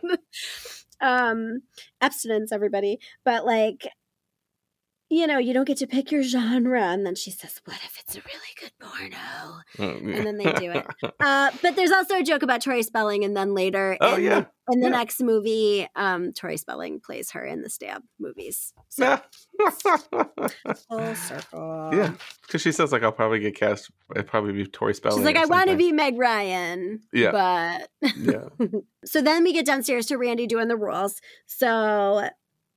um, 1.00 1.62
abstinence, 2.00 2.52
everybody. 2.52 2.98
But 3.24 3.44
like, 3.44 3.86
you 5.14 5.26
know, 5.26 5.38
you 5.38 5.52
don't 5.54 5.64
get 5.66 5.78
to 5.78 5.86
pick 5.86 6.10
your 6.10 6.22
genre. 6.22 6.82
And 6.82 7.04
then 7.06 7.14
she 7.14 7.30
says, 7.30 7.60
"What 7.64 7.76
if 7.84 7.98
it's 8.00 8.16
a 8.16 8.20
really 8.20 8.54
good 8.60 8.72
porno?" 8.80 9.60
Mm, 9.78 10.16
And 10.16 10.26
then 10.26 10.36
they 10.38 10.52
do 10.52 10.70
it. 10.72 10.86
Uh, 11.20 11.50
but 11.62 11.76
there's 11.76 11.90
also 11.92 12.18
a 12.18 12.22
joke 12.22 12.42
about 12.42 12.60
Tori 12.62 12.82
Spelling, 12.82 13.24
and 13.24 13.36
then 13.36 13.54
later, 13.54 13.96
Oh, 14.00 14.16
in 14.16 14.22
yeah. 14.24 14.40
the, 14.40 14.72
in 14.72 14.80
the 14.80 14.86
Yeah. 14.88 14.96
next 14.98 15.20
movie, 15.20 15.86
um, 15.96 16.32
Tori 16.32 16.56
Spelling 16.56 17.00
plays 17.00 17.30
her 17.32 17.44
in 17.44 17.62
the 17.62 17.70
Stab 17.70 18.02
movies. 18.18 18.72
So 18.88 19.18
full 20.88 21.14
circle. 21.14 21.90
yeah, 21.92 22.12
because 22.42 22.60
she 22.62 22.72
says 22.72 22.92
like 22.92 23.02
I'll 23.02 23.12
probably 23.12 23.40
get 23.40 23.56
cast. 23.56 23.90
It'd 24.14 24.26
probably 24.26 24.52
be 24.52 24.66
Tori 24.66 24.94
Spelling. 24.94 25.18
She's 25.18 25.24
like, 25.26 25.36
I 25.36 25.46
want 25.46 25.70
to 25.70 25.76
be 25.76 25.92
Meg 25.92 26.18
Ryan. 26.18 27.00
Yeah. 27.12 27.30
But 28.00 28.12
Yeah. 28.16 28.48
so 29.04 29.22
then 29.22 29.44
we 29.44 29.52
get 29.52 29.66
downstairs 29.66 30.06
to 30.06 30.16
Randy 30.16 30.46
doing 30.46 30.68
the 30.68 30.76
rules. 30.76 31.20
So 31.46 32.28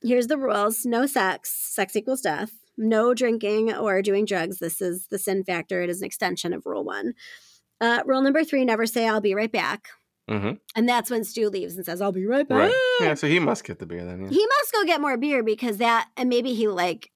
here's 0.01 0.27
the 0.27 0.37
rules 0.37 0.85
no 0.85 1.05
sex, 1.05 1.51
sex 1.73 1.95
equals 1.95 2.21
death. 2.21 2.51
No 2.77 3.15
drinking 3.15 3.73
or 3.73 4.03
doing 4.03 4.25
drugs. 4.25 4.59
This 4.59 4.81
is 4.81 5.07
the 5.09 5.17
sin 5.17 5.43
factor. 5.43 5.81
It 5.81 5.89
is 5.89 6.01
an 6.01 6.05
extension 6.05 6.53
of 6.53 6.65
rule 6.65 6.83
one. 6.83 7.13
Uh, 7.81 8.03
rule 8.05 8.21
number 8.21 8.43
three 8.43 8.65
never 8.65 8.85
say, 8.85 9.07
I'll 9.07 9.21
be 9.21 9.33
right 9.33 9.51
back. 9.51 9.87
hmm 10.29 10.51
And 10.75 10.87
that's 10.87 11.09
when 11.09 11.23
Stu 11.23 11.49
leaves 11.49 11.75
and 11.75 11.85
says, 11.85 12.01
I'll 12.01 12.11
be 12.11 12.27
right 12.27 12.47
back. 12.47 12.71
Right. 12.71 12.97
Yeah. 13.01 13.13
So 13.15 13.27
he 13.27 13.39
must 13.39 13.63
get 13.63 13.79
the 13.79 13.87
beer 13.87 14.05
then. 14.05 14.21
Yeah. 14.21 14.29
He 14.29 14.45
must 14.45 14.73
go 14.73 14.83
get 14.83 15.01
more 15.01 15.17
beer 15.17 15.41
because 15.43 15.77
that, 15.77 16.09
and 16.17 16.29
maybe 16.29 16.53
he 16.53 16.67
like 16.67 17.09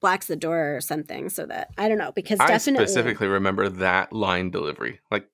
blocks 0.00 0.26
the 0.26 0.36
door 0.36 0.76
or 0.76 0.80
something 0.80 1.28
so 1.28 1.44
that, 1.46 1.68
I 1.76 1.88
don't 1.88 1.98
know, 1.98 2.12
because 2.12 2.40
I 2.40 2.48
definitely. 2.48 2.86
specifically 2.86 3.26
remember 3.28 3.68
that 3.68 4.12
line 4.12 4.50
delivery, 4.50 5.00
like 5.10 5.28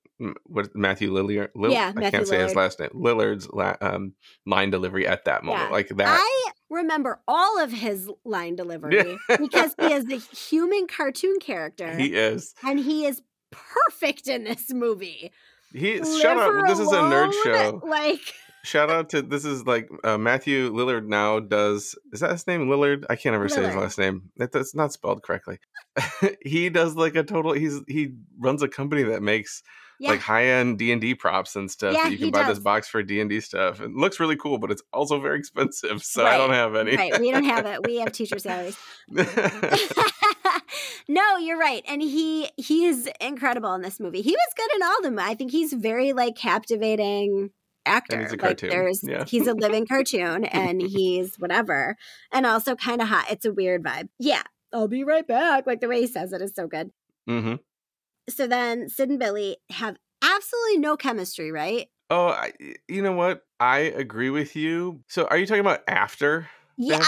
what 0.45 0.75
Matthew 0.75 1.11
Lillard. 1.11 1.49
Lill- 1.55 1.71
Yeah, 1.71 1.89
I 1.89 1.93
Matthew 1.93 2.11
can't 2.11 2.27
say 2.27 2.41
his 2.41 2.55
last 2.55 2.79
name. 2.79 2.89
Lillard's 2.93 3.47
la- 3.51 3.75
um, 3.81 4.13
line 4.45 4.69
delivery 4.69 5.07
at 5.07 5.25
that 5.25 5.43
moment, 5.43 5.65
Yeah. 5.69 5.71
like 5.71 5.89
that. 5.89 6.19
I 6.21 6.51
remember 6.69 7.19
all 7.27 7.59
of 7.59 7.71
his 7.71 8.09
line 8.25 8.55
delivery 8.55 9.17
because 9.39 9.75
he 9.79 9.91
is 9.93 10.05
a 10.11 10.15
human 10.35 10.87
cartoon 10.87 11.39
character 11.39 11.95
he 11.95 12.13
is. 12.13 12.53
and 12.63 12.79
he 12.79 13.05
is 13.05 13.21
perfect 13.51 14.27
in 14.27 14.43
this 14.43 14.71
movie. 14.73 15.31
He 15.73 15.99
Live 15.99 16.21
shout 16.21 16.37
out. 16.37 16.53
her 16.53 16.67
This 16.67 16.79
is 16.79 16.91
a 16.91 16.97
nerd 16.97 17.31
show. 17.43 17.81
Like, 17.85 18.21
Shout 18.65 18.89
out 18.89 19.09
to 19.09 19.21
this 19.21 19.43
is 19.43 19.65
like 19.65 19.89
uh, 20.05 20.17
Matthew 20.17 20.71
Lillard 20.71 21.05
now 21.05 21.39
does 21.41 21.95
is 22.13 22.21
that 22.21 22.31
his 22.31 22.47
name 22.47 22.67
Lillard? 22.67 23.03
I 23.09 23.15
can't 23.17 23.35
ever 23.35 23.49
say 23.49 23.65
his 23.65 23.75
last 23.75 23.97
name. 23.97 24.31
It, 24.37 24.51
that's 24.53 24.73
not 24.73 24.93
spelled 24.93 25.21
correctly. 25.21 25.59
he 26.45 26.69
does 26.69 26.95
like 26.95 27.15
a 27.15 27.23
total. 27.23 27.51
He's 27.53 27.81
he 27.89 28.13
runs 28.39 28.63
a 28.63 28.69
company 28.69 29.03
that 29.03 29.21
makes 29.21 29.63
yeah, 30.03 30.09
like 30.09 30.19
high 30.19 30.47
end 30.47 30.77
D 30.77 30.91
and 30.91 30.99
D 30.99 31.15
props 31.15 31.55
and 31.55 31.71
stuff. 31.71 31.93
Yeah, 31.93 32.03
that 32.03 32.11
you 32.11 32.17
can 32.17 32.31
buy 32.31 32.43
this 32.43 32.59
box 32.59 32.89
for 32.89 33.01
D 33.01 33.21
and 33.21 33.29
D 33.29 33.39
stuff. 33.39 33.79
It 33.79 33.91
looks 33.91 34.19
really 34.19 34.35
cool, 34.35 34.57
but 34.57 34.69
it's 34.69 34.83
also 34.91 35.19
very 35.19 35.39
expensive. 35.39 36.03
So 36.13 36.25
I 36.25 36.37
don't 36.37 36.51
have 36.51 36.75
any. 36.75 36.95
right. 36.95 37.19
We 37.19 37.31
don't 37.31 37.45
have 37.45 37.65
it. 37.65 37.85
We 37.85 37.95
have 37.97 38.11
teacher 38.11 38.37
salaries. 38.37 38.77
no, 41.07 41.37
you're 41.37 41.57
right. 41.57 41.83
And 41.87 42.01
he 42.01 42.49
he 42.57 42.85
is 42.85 43.09
incredible 43.21 43.73
in 43.73 43.81
this 43.81 43.99
movie. 43.99 44.21
He 44.21 44.31
was 44.31 44.53
good 44.55 44.75
in 44.75 44.83
all 44.83 44.97
of 44.97 45.03
them. 45.03 45.17
I 45.17 45.35
think 45.35 45.51
he's 45.51 45.73
very 45.73 46.13
like 46.13 46.35
captivating 46.35 47.51
actor. 47.85 48.19
he's 48.19 48.29
a 48.29 48.33
like 48.33 48.41
cartoon, 48.41 48.69
there's 48.69 49.01
yeah. 49.03 49.23
he's 49.25 49.47
a 49.47 49.53
living 49.53 49.87
cartoon 49.87 50.45
and 50.45 50.81
he's 50.81 51.35
whatever. 51.37 51.95
And 52.31 52.45
also 52.45 52.75
kind 52.75 53.01
of 53.01 53.07
hot. 53.07 53.27
It's 53.31 53.45
a 53.45 53.53
weird 53.53 53.83
vibe. 53.83 54.09
Yeah. 54.19 54.43
I'll 54.73 54.87
be 54.87 55.03
right 55.03 55.25
back. 55.25 55.65
Like 55.65 55.79
the 55.79 55.87
way 55.87 56.01
he 56.01 56.07
says 56.07 56.33
it 56.33 56.41
is 56.41 56.51
so 56.55 56.67
good. 56.67 56.91
hmm 57.25 57.55
So 58.29 58.47
then 58.47 58.89
Sid 58.89 59.09
and 59.09 59.19
Billy 59.19 59.57
have 59.71 59.97
absolutely 60.23 60.79
no 60.79 60.95
chemistry, 60.97 61.51
right? 61.51 61.87
Oh, 62.09 62.27
I, 62.27 62.51
you 62.87 63.01
know 63.01 63.13
what? 63.13 63.41
I 63.59 63.79
agree 63.79 64.29
with 64.29 64.55
you. 64.55 65.01
So, 65.07 65.25
are 65.25 65.37
you 65.37 65.45
talking 65.45 65.61
about 65.61 65.81
after? 65.87 66.47
Yeah, 66.77 66.99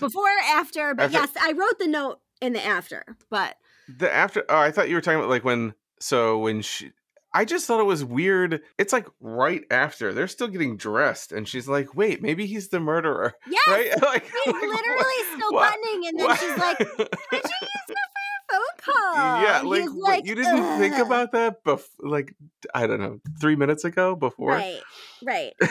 before, 0.00 0.28
after, 0.50 0.94
but 0.94 1.04
After- 1.04 1.18
yes, 1.18 1.30
I 1.40 1.52
wrote 1.52 1.78
the 1.78 1.86
note 1.88 2.20
in 2.40 2.52
the 2.52 2.64
after, 2.64 3.04
but 3.30 3.56
The 3.88 4.12
after? 4.12 4.44
Oh, 4.48 4.58
I 4.58 4.70
thought 4.72 4.88
you 4.88 4.94
were 4.96 5.00
talking 5.00 5.18
about 5.18 5.30
like 5.30 5.44
when. 5.44 5.74
So 6.00 6.38
when 6.38 6.62
she, 6.62 6.90
I 7.32 7.44
just 7.44 7.66
thought 7.66 7.80
it 7.80 7.84
was 7.84 8.04
weird. 8.04 8.60
It's 8.78 8.92
like 8.92 9.06
right 9.20 9.62
after 9.70 10.12
they're 10.12 10.26
still 10.28 10.48
getting 10.48 10.76
dressed, 10.76 11.30
and 11.32 11.46
she's 11.48 11.68
like, 11.68 11.94
"Wait, 11.94 12.20
maybe 12.20 12.46
he's 12.46 12.68
the 12.68 12.80
murderer." 12.80 13.34
yes, 13.48 13.62
Right? 13.68 13.90
Like, 14.02 14.24
he's 14.44 14.46
like, 14.54 14.62
literally 14.62 14.96
what- 14.96 15.36
still 15.36 15.52
what- 15.52 15.72
buttoning, 15.80 16.08
and 16.08 16.18
then 16.18 16.26
what- 16.26 16.40
she's 16.40 16.58
like, 16.58 16.78
"How'd 16.78 16.88
you 17.32 17.38
use 17.38 17.88
your 17.88 18.08
call?" 18.84 19.14
yeah, 19.42 19.62
like, 19.64 19.88
what, 19.90 20.24
you 20.24 20.34
didn't 20.34 20.78
think 20.78 20.96
about 20.96 21.32
that 21.32 21.62
before, 21.64 22.08
like 22.10 22.34
I 22.74 22.86
don't 22.86 23.00
know, 23.00 23.20
three 23.40 23.56
minutes 23.56 23.84
ago 23.84 24.14
before. 24.16 24.50
right, 24.50 24.80
right. 25.24 25.52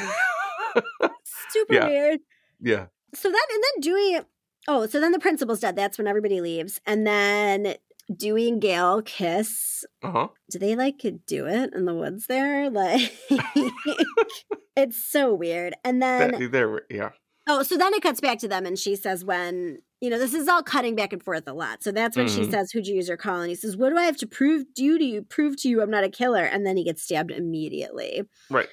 Super 1.49 1.74
Yeah. 1.74 1.88
weird. 1.88 2.20
yeah, 2.62 2.86
So 3.14 3.30
then, 3.30 3.41
and 3.53 3.64
then 3.64 3.82
Dewey. 3.82 4.20
Oh, 4.68 4.86
so 4.86 4.99
then 5.01 5.12
the 5.12 5.20
principal's 5.20 5.59
dead. 5.59 5.76
That's 5.76 5.97
when 5.97 6.07
everybody 6.07 6.39
leaves, 6.39 6.80
and 6.86 7.05
then 7.05 7.76
Dewey 8.16 8.47
and 8.47 8.62
Gale 8.62 9.01
kiss. 9.01 9.84
uh 10.03 10.12
huh. 10.12 10.28
do 10.49 10.59
they 10.59 10.76
like 10.76 10.99
to 10.99 11.12
do 11.12 11.47
it 11.47 11.74
in 11.74 11.86
the 11.86 11.93
woods 11.95 12.28
there? 12.28 12.70
Like 12.72 13.12
it's 14.76 15.03
so 15.03 15.34
weird. 15.34 15.74
And 15.84 16.01
then 16.01 16.49
There, 16.51 16.82
yeah, 16.89 17.09
oh, 17.47 17.64
so 17.64 17.76
then 17.78 17.93
it 17.93 18.03
cuts 18.03 18.22
back 18.22 18.39
to 18.39 18.47
them 18.47 18.66
and 18.66 18.78
she 18.78 18.95
says 18.95 19.26
when 19.26 19.80
you 20.02 20.10
know, 20.10 20.18
this 20.20 20.34
is 20.34 20.47
all 20.47 20.64
cutting 20.64 20.95
back 20.95 21.14
and 21.14 21.24
forth 21.24 21.47
a 21.47 21.54
lot. 21.54 21.82
So 21.84 21.91
that's 21.91 22.18
when 22.18 22.28
she 22.28 22.41
Mhm. 22.41 22.52
says, 22.52 22.72
Who'd 22.72 22.88
you 22.88 22.95
use 22.95 23.08
your 23.08 23.18
call? 23.18 23.39
And 23.41 23.49
he 23.49 23.56
says, 23.56 23.78
What 23.78 23.91
do 23.91 23.97
I 23.97 24.04
have 24.04 24.18
to 24.18 24.28
prove 24.28 24.66
to 24.76 24.84
you 24.84 24.97
to 24.97 25.06
you 25.06 25.22
prove 25.22 25.56
to 25.62 25.70
you 25.70 25.82
I'm 25.82 25.91
not 25.91 26.04
a 26.04 26.10
killer? 26.10 26.43
And 26.43 26.66
then 26.66 26.76
he 26.76 26.84
gets 26.84 27.04
stabbed 27.04 27.32
immediately. 27.32 28.24
right. 28.49 28.68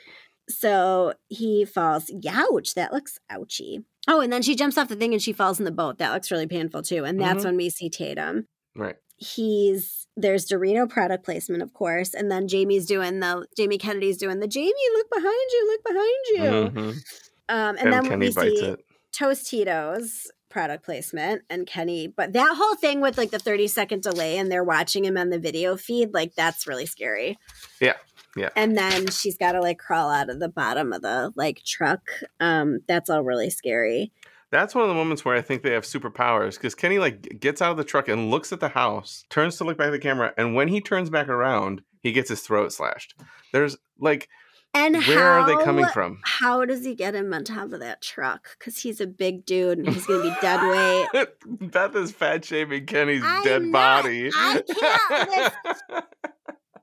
So 0.48 1.12
he 1.28 1.66
falls. 1.66 2.06
Youch, 2.10 2.72
that 2.74 2.92
looks 2.92 3.18
ouchy. 3.28 3.84
Oh, 4.08 4.20
and 4.20 4.32
then 4.32 4.40
she 4.40 4.54
jumps 4.56 4.78
off 4.78 4.88
the 4.88 4.96
thing 4.96 5.12
and 5.12 5.22
she 5.22 5.34
falls 5.34 5.58
in 5.58 5.66
the 5.66 5.70
boat. 5.70 5.98
That 5.98 6.14
looks 6.14 6.30
really 6.30 6.46
painful 6.46 6.80
too. 6.80 7.04
And 7.04 7.20
that's 7.20 7.42
Mhm. 7.42 7.44
when 7.44 7.56
we 7.58 7.68
see 7.68 7.90
Tatum 7.90 8.46
Right. 8.74 8.96
he's 9.18 10.06
there's 10.16 10.46
Dorito 10.48 10.88
product 10.88 11.24
placement, 11.24 11.62
of 11.62 11.74
course, 11.74 12.14
and 12.14 12.30
then 12.30 12.48
Jamie's 12.48 12.86
doing 12.86 13.20
the 13.20 13.46
Jamie 13.58 13.76
Kennedy's 13.78 14.16
doing 14.16 14.40
the 14.40 14.48
Jamie, 14.48 14.72
look 14.94 15.06
behind 15.14 15.50
you, 15.52 15.66
look 15.66 15.84
behind 15.84 16.26
you. 16.74 16.80
Mhm. 16.82 16.90
Um, 17.50 17.76
and, 17.76 17.78
And, 17.80 17.92
then 17.92 18.06
Kenny 18.08 18.26
we 18.26 18.32
see 18.32 18.64
it. 18.64 18.80
Tostitos 19.14 20.26
product 20.48 20.84
placement 20.84 21.42
and 21.50 21.66
Kenny, 21.66 22.06
but 22.06 22.32
that 22.32 22.54
whole 22.56 22.76
thing 22.76 23.00
with 23.00 23.18
like 23.18 23.30
the 23.30 23.38
30 23.38 23.68
second 23.68 24.02
delay 24.02 24.38
and 24.38 24.50
they're 24.50 24.64
watching 24.64 25.04
him 25.04 25.16
on 25.16 25.30
the 25.30 25.38
video 25.38 25.76
feed, 25.76 26.14
like 26.14 26.34
that's 26.34 26.66
really 26.66 26.86
scary. 26.86 27.38
Yeah, 27.80 27.94
yeah. 28.36 28.50
And 28.56 28.76
then 28.76 29.08
she's 29.08 29.36
got 29.36 29.52
to 29.52 29.60
like 29.60 29.78
crawl 29.78 30.10
out 30.10 30.30
of 30.30 30.40
the 30.40 30.48
bottom 30.48 30.92
of 30.92 31.02
the 31.02 31.32
like 31.36 31.62
truck. 31.64 32.00
Um, 32.40 32.80
that's 32.86 33.10
all 33.10 33.22
really 33.22 33.50
scary. 33.50 34.12
That's 34.50 34.74
one 34.74 34.82
of 34.82 34.88
the 34.88 34.94
moments 34.94 35.24
where 35.24 35.36
I 35.36 35.42
think 35.42 35.62
they 35.62 35.72
have 35.72 35.84
superpowers 35.84 36.54
because 36.54 36.74
Kenny 36.74 36.98
like 36.98 37.38
gets 37.38 37.60
out 37.60 37.72
of 37.72 37.76
the 37.76 37.84
truck 37.84 38.08
and 38.08 38.30
looks 38.30 38.52
at 38.52 38.60
the 38.60 38.70
house, 38.70 39.24
turns 39.28 39.56
to 39.56 39.64
look 39.64 39.76
back 39.76 39.88
at 39.88 39.92
the 39.92 39.98
camera, 39.98 40.32
and 40.38 40.54
when 40.54 40.68
he 40.68 40.80
turns 40.80 41.10
back 41.10 41.28
around, 41.28 41.82
he 42.00 42.12
gets 42.12 42.30
his 42.30 42.40
throat 42.40 42.72
slashed. 42.72 43.14
There's 43.52 43.76
like 43.98 44.28
And 44.74 44.94
Where 44.94 45.18
how, 45.18 45.40
are 45.40 45.46
they 45.46 45.64
coming 45.64 45.86
from? 45.86 46.20
How 46.24 46.64
does 46.64 46.84
he 46.84 46.94
get 46.94 47.14
him 47.14 47.32
on 47.32 47.44
top 47.44 47.72
of 47.72 47.80
that 47.80 48.02
truck? 48.02 48.50
Because 48.58 48.78
he's 48.78 49.00
a 49.00 49.06
big 49.06 49.44
dude 49.44 49.78
and 49.78 49.88
he's 49.88 50.06
going 50.06 50.22
to 50.22 50.30
be 50.30 50.36
dead 50.40 50.60
weight. 51.14 51.28
Beth 51.72 51.96
is 51.96 52.12
fat 52.12 52.44
shaming 52.44 52.86
Kenny's 52.86 53.22
I'm 53.24 53.42
dead 53.42 53.62
not. 53.62 53.72
body. 54.04 54.30
I 54.34 54.62
can't 54.68 55.54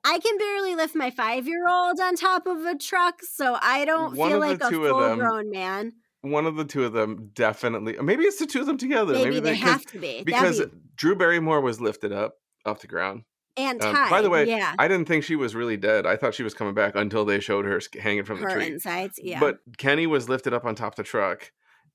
I 0.08 0.20
can 0.20 0.38
barely 0.38 0.76
lift 0.76 0.96
my 0.96 1.10
five 1.10 1.48
year 1.48 1.68
old 1.68 2.00
on 2.00 2.16
top 2.16 2.46
of 2.46 2.64
a 2.64 2.78
truck, 2.78 3.22
so 3.24 3.58
I 3.60 3.86
don't 3.86 4.16
One 4.16 4.30
feel 4.30 4.40
like 4.40 4.62
a 4.62 4.70
full 4.70 5.16
grown 5.16 5.50
man. 5.50 5.94
One 6.22 6.46
of 6.46 6.56
the 6.56 6.66
two 6.66 6.86
of 6.86 6.94
them 6.94 7.32
definitely. 7.34 7.98
Maybe 8.02 8.24
it's 8.24 8.38
the 8.38 8.46
two 8.46 8.62
of 8.62 8.68
them 8.68 8.78
together. 8.78 9.14
Maybe, 9.14 9.40
they 9.40 9.56
have 9.56 9.86
to 9.88 10.00
be. 10.00 10.24
Because 10.24 10.60
be- 10.60 10.72
Drew 10.96 11.16
Barrymore 11.16 11.62
was 11.62 11.82
lifted 11.82 12.12
up 12.12 12.36
off 12.66 12.82
the 12.82 12.88
ground. 12.88 13.24
And 13.58 13.82
Um, 13.84 13.93
by 14.10 14.22
the 14.22 14.30
way, 14.30 14.45
yeah, 14.47 14.74
I 14.78 14.88
didn't 14.88 15.08
think 15.08 15.24
she 15.24 15.36
was 15.36 15.56
really 15.56 15.78
dead. 15.78 16.06
I 16.06 16.16
thought 16.18 16.34
she 16.34 16.43
was 16.43 16.53
coming 16.53 16.74
back 16.74 16.93
until 16.95 17.26
they 17.26 17.39
showed 17.39 17.66
her 17.66 17.80
hanging 17.99 18.24
from 18.26 18.39
the 18.39 18.43
her 18.49 18.56
tree. 18.56 18.68
insides. 18.68 19.20
Yeah, 19.22 19.39
But 19.39 19.60
Kenny 19.78 20.08
was 20.08 20.28
lifted 20.30 20.53
up 20.53 20.66
on 20.66 20.76
top 20.76 20.93
of 20.93 20.97
the 20.97 21.03
truck. 21.03 21.51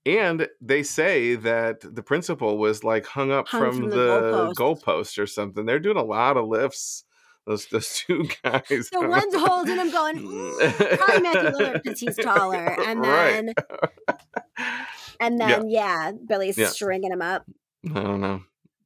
And 0.07 0.49
they 0.63 0.83
say 0.83 1.35
that 1.35 1.81
the 1.83 2.03
principal 2.03 2.57
was 2.57 2.83
like 2.83 3.05
hung 3.05 3.31
up 3.31 3.49
Hung 3.49 3.61
from, 3.61 3.77
from 3.83 3.91
the 3.91 3.97
the, 3.97 4.55
goalpost. 4.55 4.55
goalpost 4.55 5.19
or 5.23 5.27
something. 5.27 5.67
They're 5.67 5.79
doing 5.79 5.99
a 5.99 6.03
lot 6.03 6.39
of 6.39 6.47
lifts. 6.49 7.05
Those 7.47 7.67
those 7.67 7.93
two 8.07 8.27
guys. 8.43 8.89
the 8.93 9.07
one's 9.07 9.35
holding 9.35 9.77
him, 9.77 9.91
going, 9.91 10.19
"Ooh," 10.21 10.59
probably 10.59 11.23
Matthew 11.23 11.51
Lillard 11.51 11.83
because 11.83 12.01
he's 12.01 12.17
taller, 12.17 12.57
and 12.87 13.01
Right. 13.01 13.33
then 13.33 13.55
and 15.21 15.39
Yeah. 15.39 15.47
then 15.59 15.69
yeah, 15.71 16.13
Billy's 16.27 16.57
Yeah. 16.59 16.69
stringing 16.69 17.13
him 17.13 17.23
up. 17.23 17.45
I 17.95 18.03
don't 18.03 18.21
know. 18.21 18.43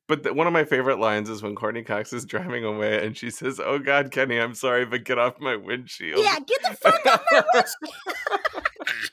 But 0.06 0.22
the, 0.22 0.34
one 0.34 0.46
of 0.46 0.52
my 0.52 0.64
favorite 0.64 0.98
lines 0.98 1.30
is 1.30 1.42
when 1.42 1.54
Courteney 1.54 1.82
Cox 1.82 2.12
is 2.12 2.26
driving 2.26 2.64
away 2.64 3.04
and 3.04 3.16
she 3.16 3.30
says, 3.30 3.58
"Oh 3.58 3.78
God, 3.78 4.10
Kenny, 4.10 4.38
I'm 4.38 4.54
sorry, 4.54 4.84
but 4.84 5.04
get 5.04 5.18
off 5.18 5.40
my 5.40 5.56
windshield." 5.56 6.22
Yeah, 6.22 6.38
get 6.46 6.62
the 6.62 6.76
fuck 6.76 7.06
off 7.06 7.22
my 7.30 7.42
windshield. 7.54 8.66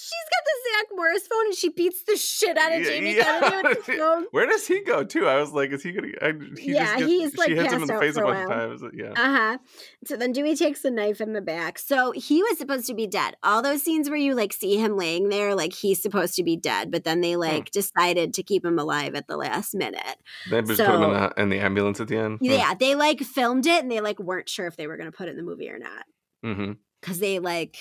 She's 0.00 0.10
got 0.30 0.44
the 0.44 0.70
Zach 0.70 0.86
Morris 0.96 1.26
phone 1.26 1.46
and 1.46 1.54
she 1.54 1.68
beats 1.70 2.02
the 2.04 2.16
shit 2.16 2.56
out 2.56 2.72
of 2.72 2.80
Yeah, 2.80 2.88
Jamie 2.88 3.16
yeah. 3.16 3.40
Kennedy 3.40 3.68
with 3.68 3.84
phone. 3.98 4.26
Where 4.30 4.46
does 4.46 4.66
he 4.66 4.80
go 4.82 5.02
too? 5.02 5.26
I 5.26 5.40
was 5.40 5.52
like, 5.52 5.70
is 5.72 5.82
he 5.82 5.92
gonna? 5.92 6.08
I, 6.22 6.32
he 6.58 6.72
Yeah, 6.74 6.84
just 6.84 6.98
gets, 6.98 7.10
he's, 7.10 7.36
like, 7.36 7.48
she 7.48 7.56
hits 7.56 7.72
him 7.72 7.82
in 7.82 7.88
the 7.88 7.98
face 7.98 8.16
a 8.16 8.20
a 8.20 8.24
bunch 8.24 8.38
of 8.42 8.48
times. 8.48 8.82
Yeah. 8.94 9.10
Uh 9.10 9.36
huh. 9.36 9.58
So 10.06 10.16
then 10.16 10.32
Dewey 10.32 10.54
takes 10.54 10.82
the 10.82 10.90
knife 10.90 11.20
in 11.20 11.32
the 11.32 11.40
back. 11.40 11.78
So 11.78 12.12
he 12.12 12.42
was 12.42 12.58
supposed 12.58 12.86
to 12.86 12.94
be 12.94 13.06
dead. 13.06 13.36
All 13.42 13.60
those 13.60 13.82
scenes 13.82 14.08
where 14.08 14.18
you 14.18 14.34
like 14.34 14.52
see 14.52 14.76
him 14.76 14.96
laying 14.96 15.28
there, 15.30 15.54
like 15.54 15.72
he's 15.72 16.00
supposed 16.00 16.34
to 16.36 16.44
be 16.44 16.56
dead, 16.56 16.90
but 16.90 17.04
then 17.04 17.20
they 17.20 17.32
Hmm. 17.32 17.40
like 17.40 17.70
decided 17.72 18.34
to 18.34 18.42
keep 18.42 18.64
him 18.64 18.78
alive 18.78 19.14
at 19.16 19.26
the 19.26 19.36
last 19.36 19.74
minute. 19.74 20.16
Then 20.50 20.66
just 20.66 20.78
put 20.80 20.88
him 20.94 21.02
in 21.02 21.10
the, 21.10 21.32
in 21.36 21.48
the 21.48 21.58
ambulance 21.60 21.98
at 22.00 22.08
the 22.08 22.18
end. 22.18 22.38
Yeah, 22.40 22.74
they 22.74 22.94
like 22.94 23.20
filmed 23.20 23.66
it 23.66 23.82
and 23.82 23.90
they 23.90 24.00
like 24.00 24.18
weren't 24.20 24.48
sure 24.48 24.66
if 24.66 24.76
they 24.76 24.86
were 24.86 24.96
going 24.96 25.10
to 25.10 25.16
put 25.16 25.26
it 25.28 25.32
in 25.32 25.36
the 25.36 25.42
movie 25.42 25.68
or 25.70 25.78
not 25.78 26.04
Mm-hmm. 26.44 26.72
because 27.00 27.18
they 27.18 27.40
like. 27.40 27.76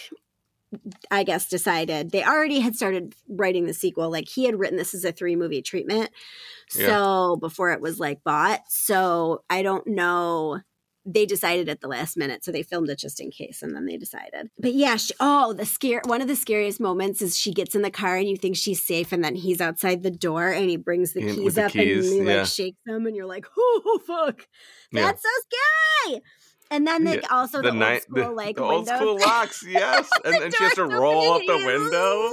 I 1.10 1.24
guess 1.24 1.48
decided 1.48 2.12
they 2.12 2.24
already 2.24 2.60
had 2.60 2.76
started 2.76 3.16
writing 3.30 3.66
the 3.66 3.74
sequel. 3.74 4.12
Like 4.12 4.28
he 4.28 4.46
had 4.46 4.60
written 4.60 4.78
this 4.78 4.94
as 4.94 5.06
a 5.06 5.12
three 5.12 5.36
movie 5.36 5.62
treatment. 5.62 6.10
Yeah. 6.76 6.88
So 6.88 7.38
before 7.38 7.72
it 7.72 7.82
was 7.82 8.00
like 8.00 8.24
bought. 8.24 8.62
So 8.68 9.44
I 9.50 9.62
don't 9.62 9.88
know. 9.88 10.62
They 11.10 11.26
decided 11.26 11.70
at 11.70 11.80
the 11.80 11.88
last 11.88 12.18
minute. 12.18 12.44
So 12.44 12.52
they 12.52 12.64
filmed 12.64 12.90
it 12.90 13.00
just 13.00 13.22
in 13.22 13.32
case 13.32 13.62
and 13.62 13.74
then 13.74 13.86
they 13.86 13.96
decided. 13.96 14.50
But 14.60 14.74
yeah, 14.74 14.98
she, 14.98 15.14
oh, 15.22 15.54
the 15.54 15.66
scare 15.66 16.02
one 16.04 16.22
of 16.22 16.28
the 16.28 16.36
scariest 16.36 16.82
moments 16.82 17.22
is 17.22 17.40
she 17.40 17.54
gets 17.54 17.76
in 17.76 17.82
the 17.82 17.90
car 17.90 18.18
and 18.18 18.28
you 18.28 18.36
think 18.36 18.58
she's 18.58 18.86
safe 18.86 19.14
and 19.14 19.24
then 19.24 19.36
he's 19.36 19.62
outside 19.62 20.04
the 20.04 20.12
door 20.12 20.50
and 20.50 20.70
he 20.70 20.76
brings 20.76 21.14
the 21.14 21.24
Yeah, 21.24 21.34
keys 21.34 21.56
the 21.56 21.66
up 21.68 21.72
keys, 21.72 22.12
and 22.12 22.14
he 22.14 22.30
yeah. 22.30 22.40
like 22.40 22.48
shakes 22.48 22.82
them 22.86 23.06
and 23.06 23.16
you're 23.16 23.26
like, 23.26 23.46
oh 23.58 24.02
fuck. 24.06 24.46
Yeah. 24.92 25.04
That's 25.04 25.24
so 25.24 25.30
scary. 26.10 26.22
And 26.70 26.86
then 26.86 27.06
like 27.06 27.22
Yeah, 27.22 27.28
also 27.32 27.62
the, 27.62 27.72
the 27.72 27.78
night, 27.78 27.94
old 27.94 28.02
school 28.04 28.24
the, 28.24 28.30
like 28.30 28.56
the 28.56 28.64
old 28.64 28.88
school 28.88 29.20
locks, 29.20 29.64
yes, 29.68 30.10
and, 30.26 30.34
then 30.36 30.52
she 30.52 30.64
has 30.64 30.74
to 30.74 30.86
roll 30.86 31.34
up 31.34 31.42
the 31.46 31.58
window. 31.66 32.32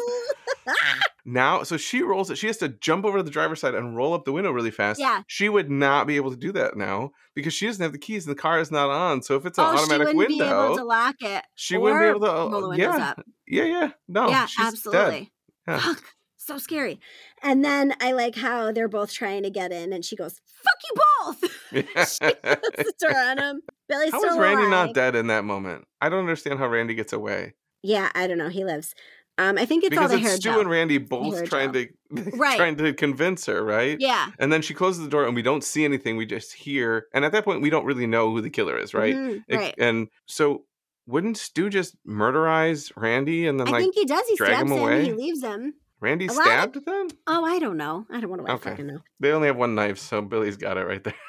Now, 1.27 1.63
so 1.63 1.79
she 1.79 2.03
rolls 2.03 2.31
it. 2.31 2.37
She 2.37 2.49
has 2.49 2.59
to 2.59 2.69
jump 2.69 3.07
over 3.07 3.19
to 3.19 3.23
the 3.23 3.31
driver's 3.31 3.61
side 3.61 3.75
and 3.75 3.97
roll 3.97 4.13
up 4.13 4.27
the 4.27 4.33
window 4.33 4.51
really 4.51 4.71
fast. 4.71 5.01
Yeah. 5.01 5.23
She 5.27 5.49
would 5.49 5.71
not 5.71 6.07
be 6.07 6.17
able 6.17 6.31
to 6.31 6.37
do 6.37 6.53
that 6.53 6.77
now 6.77 7.13
because 7.35 7.55
she 7.55 7.67
doesn't 7.67 7.83
have 7.83 7.93
the 7.93 7.99
keys 7.99 8.27
and 8.27 8.37
the 8.37 8.41
car 8.41 8.61
is 8.61 8.71
not 8.71 8.91
on. 8.91 9.23
So 9.23 9.35
if 9.37 9.47
it's 9.47 9.59
an 9.59 9.65
oh, 9.67 9.77
she 9.77 9.83
automatic 9.85 10.15
wouldn't 10.15 10.29
be 10.29 10.45
able 10.45 10.61
window, 10.61 10.77
to 10.77 10.85
lock 10.85 11.17
it. 11.21 11.45
she 11.55 11.79
wouldn't 11.79 12.01
be 12.03 12.07
able 12.07 12.21
to. 12.21 12.27
roll 12.27 12.51
the 12.51 12.57
uh, 12.57 12.69
windows 12.69 12.79
yeah, 12.79 13.09
up. 13.09 13.27
yeah, 13.47 13.65
yeah. 13.65 13.91
No, 14.07 14.29
yeah, 14.29 14.47
absolutely. 14.59 15.33
Yeah. 15.67 15.79
Fuck. 15.79 16.03
So 16.37 16.59
scary. 16.59 17.01
And 17.43 17.65
then 17.65 17.95
I 18.03 18.13
like 18.13 18.37
how 18.37 18.71
they're 18.71 18.87
both 18.87 19.11
trying 19.11 19.45
to 19.45 19.51
get 19.51 19.73
in, 19.73 19.95
and 19.95 20.05
she 20.05 20.15
goes, 20.15 20.43
"Fuck 20.65 20.81
you 20.85 20.95
both." 21.25 21.51
she 21.73 21.81
puts 21.95 22.19
the 22.19 22.93
door 23.01 23.17
on 23.17 23.39
him. 23.39 23.63
Billy's 23.89 24.13
How 24.13 24.19
still 24.21 24.33
is 24.33 24.39
Randy 24.39 24.65
alive. 24.65 24.71
not 24.71 24.95
dead 24.95 25.15
in 25.17 25.27
that 25.29 25.45
moment? 25.45 25.85
I 26.01 26.09
don't 26.09 26.21
understand 26.21 26.59
how 26.59 26.69
Randy 26.69 26.95
gets 26.95 27.13
away. 27.13 27.55
Yeah, 27.83 28.11
I 28.15 28.27
don't 28.27 28.39
know. 28.39 28.49
He 28.49 28.65
lives. 28.65 28.95
Um, 29.37 29.59
I 29.59 29.65
think 29.67 29.83
it's 29.83 29.91
because 29.91 30.13
all 30.13 30.17
the 30.17 30.23
it's 30.23 30.27
hair 30.29 30.37
Stu 30.37 30.43
gel. 30.51 30.61
and 30.61 30.71
Randy 30.71 30.99
both 30.99 31.45
trying 31.49 31.73
to 31.73 31.89
Right. 32.37 32.57
trying 32.57 32.77
to 32.77 32.93
convince 32.95 33.47
her, 33.47 33.65
right? 33.65 33.99
Yeah. 34.01 34.29
And 34.39 34.53
then 34.53 34.63
she 34.63 34.75
closes 34.75 35.03
the 35.03 35.11
door 35.11 35.27
and 35.27 35.35
we 35.35 35.43
don't 35.43 35.65
see 35.65 35.85
anything. 35.85 36.17
We 36.17 36.25
just 36.25 36.53
hear. 36.53 37.07
And 37.13 37.25
at 37.25 37.33
that 37.33 37.45
point, 37.45 37.61
we 37.61 37.69
don't 37.69 37.85
really 37.85 38.07
know 38.07 38.31
who 38.31 38.41
the 38.41 38.51
killer 38.51 38.79
is, 38.79 38.95
right? 38.95 39.15
Mhm, 39.15 39.43
It- 39.49 39.57
right. 39.57 39.75
And 39.77 40.07
so 40.27 40.67
wouldn't 41.09 41.37
Stu 41.37 41.69
just 41.69 41.97
murderize 42.07 42.93
Randy 42.97 43.47
and 43.49 43.59
then 43.59 43.67
I 43.69 43.73
like 43.73 43.81
think 43.83 43.97
he 43.97 44.05
does. 44.05 44.27
He 44.29 44.37
stabs 44.37 44.63
him 44.63 44.69
him. 44.71 44.79
away? 44.83 45.05
He 45.05 45.13
leaves 45.13 45.43
him. 45.43 45.75
Randy 46.05 46.29
lot 46.29 46.37
of- 46.37 46.43
stabbed 46.45 46.85
them? 46.87 47.09
Oh, 47.27 47.45
I 47.45 47.59
don't 47.59 47.77
know. 47.77 48.07
I 48.11 48.21
don't 48.21 48.31
want 48.31 48.47
to 48.47 48.53
Okay. 48.53 48.71
fucking 48.71 48.87
know. 48.87 49.01
They 49.21 49.33
only 49.33 49.49
have 49.49 49.57
one 49.57 49.75
knife, 49.75 49.99
so 49.99 50.21
Billy's 50.23 50.57
got 50.57 50.77
it 50.77 50.83
right 50.87 51.03
there. 51.03 51.15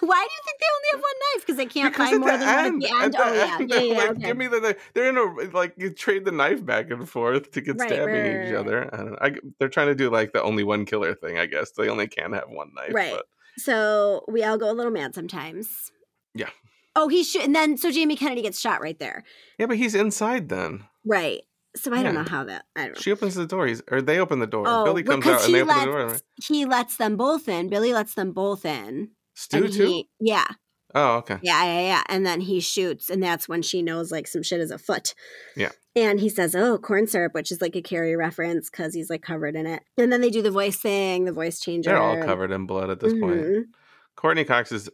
Why 0.00 0.18
do 0.18 0.30
you 0.34 0.40
think 0.44 0.58
they 0.60 0.66
only 0.76 0.88
have 0.92 1.00
one 1.00 1.10
knife? 1.20 1.46
Because 1.46 1.56
they 1.56 1.66
can't 1.66 1.92
because 1.94 2.10
more 2.18 2.30
than 2.30 2.40
one 2.40 2.40
at 2.40 2.40
the 2.40 2.46
end. 2.46 2.84
at 2.84 3.12
the 3.12 3.18
oh 3.24 3.32
yeah, 3.32 3.56
end, 3.58 3.70
yeah, 3.70 3.80
yeah. 3.80 3.94
like, 3.98 4.10
okay. 4.10 4.20
give 4.26 4.36
me 4.36 4.46
the 4.48 4.60
knife. 4.60 4.90
They're 4.92 5.08
in 5.08 5.16
a 5.16 5.56
like 5.56 5.72
you 5.78 5.90
trade 5.90 6.26
the 6.26 6.30
knife 6.32 6.64
back 6.64 6.90
and 6.90 7.08
forth 7.08 7.50
to 7.52 7.60
get 7.62 7.78
Right, 7.78 7.88
stabbing 7.88 8.14
right, 8.14 8.48
each 8.48 8.54
other. 8.54 8.90
I 8.92 8.96
don't 8.98 9.10
know. 9.12 9.18
I, 9.20 9.32
they're 9.58 9.70
trying 9.70 9.86
to 9.86 9.94
do 9.94 10.10
like 10.10 10.32
the 10.34 10.42
only 10.42 10.62
one 10.62 10.84
killer 10.84 11.14
thing, 11.14 11.38
I 11.38 11.46
guess. 11.46 11.70
They 11.70 11.88
only 11.88 12.06
can 12.06 12.34
have 12.34 12.48
one 12.50 12.72
knife. 12.74 12.92
Right. 12.92 13.14
But 13.14 13.24
So 13.56 14.26
we 14.28 14.44
all 14.44 14.58
go 14.58 14.70
a 14.70 14.74
little 14.74 14.92
mad 14.92 15.14
sometimes. 15.14 15.90
Yeah. 16.34 16.50
Oh, 16.94 17.08
he 17.08 17.24
should. 17.24 17.42
And 17.42 17.54
then 17.54 17.78
so 17.78 17.90
Jamie 17.90 18.16
Kennedy 18.16 18.42
gets 18.42 18.60
shot 18.60 18.82
right 18.82 18.98
there. 18.98 19.24
yeah, 19.58 19.66
but 19.66 19.78
he's 19.78 19.94
inside 19.94 20.50
then. 20.50 20.84
Right. 21.06 21.42
So 21.76 21.92
I 21.92 22.02
don't 22.02 22.14
know 22.14 22.24
how 22.24 22.44
that. 22.44 22.66
I 22.76 22.82
don't 22.86 22.94
know. 22.94 23.00
She 23.00 23.10
opens 23.12 23.34
the 23.34 23.46
door. 23.46 23.66
He's 23.66 23.82
or 23.90 24.00
they 24.00 24.18
open 24.20 24.38
the 24.38 24.46
door. 24.46 24.64
oh, 24.66 24.84
Billy 24.84 25.02
comes 25.02 25.26
out 25.26 25.44
and 25.44 25.52
they 25.54 25.58
he 25.58 25.62
open 25.62 25.74
lets 25.74 25.84
the 25.84 25.90
door. 25.90 26.16
he 26.48 26.64
lets 26.66 26.96
them 26.96 27.16
both 27.16 27.48
in. 27.48 27.68
Billy 27.68 27.92
lets 27.92 28.14
them 28.14 28.32
both 28.32 28.64
in. 28.64 29.10
Stu 29.34 29.66
too. 29.68 29.86
he- 29.86 30.08
yeah, 30.20 30.46
Oh, 30.94 31.16
okay. 31.16 31.38
yeah, 31.42 31.64
yeah, 31.64 31.80
yeah. 31.80 32.02
And 32.08 32.24
then 32.24 32.40
he 32.42 32.60
shoots, 32.60 33.10
and 33.10 33.20
that's 33.20 33.48
when 33.48 33.62
she 33.62 33.82
knows 33.82 34.12
like 34.12 34.28
some 34.28 34.44
shit 34.44 34.60
is 34.60 34.70
afoot. 34.70 35.14
Yeah. 35.56 35.70
And 35.96 36.20
he 36.20 36.28
says, 36.28 36.54
"Oh, 36.54 36.78
corn 36.78 37.08
syrup," 37.08 37.34
which 37.34 37.50
is 37.50 37.60
like 37.60 37.74
a 37.74 37.82
Carrie 37.82 38.14
reference 38.14 38.70
because 38.70 38.94
he's 38.94 39.10
like 39.10 39.22
covered 39.22 39.56
in 39.56 39.66
it. 39.66 39.82
And 39.98 40.12
then 40.12 40.20
they 40.20 40.30
do 40.30 40.42
the 40.42 40.50
voice 40.52 40.76
thing, 40.76 41.24
the 41.24 41.32
voice 41.32 41.58
changer. 41.58 41.90
They're 41.90 42.00
all 42.00 42.22
covered 42.22 42.52
in 42.52 42.66
blood 42.66 42.90
at 42.90 43.00
this 43.00 43.12
point. 43.12 43.40
Mhm. 43.40 43.62
Courteney 44.14 44.44
Cox 44.44 44.70
is 44.70 44.88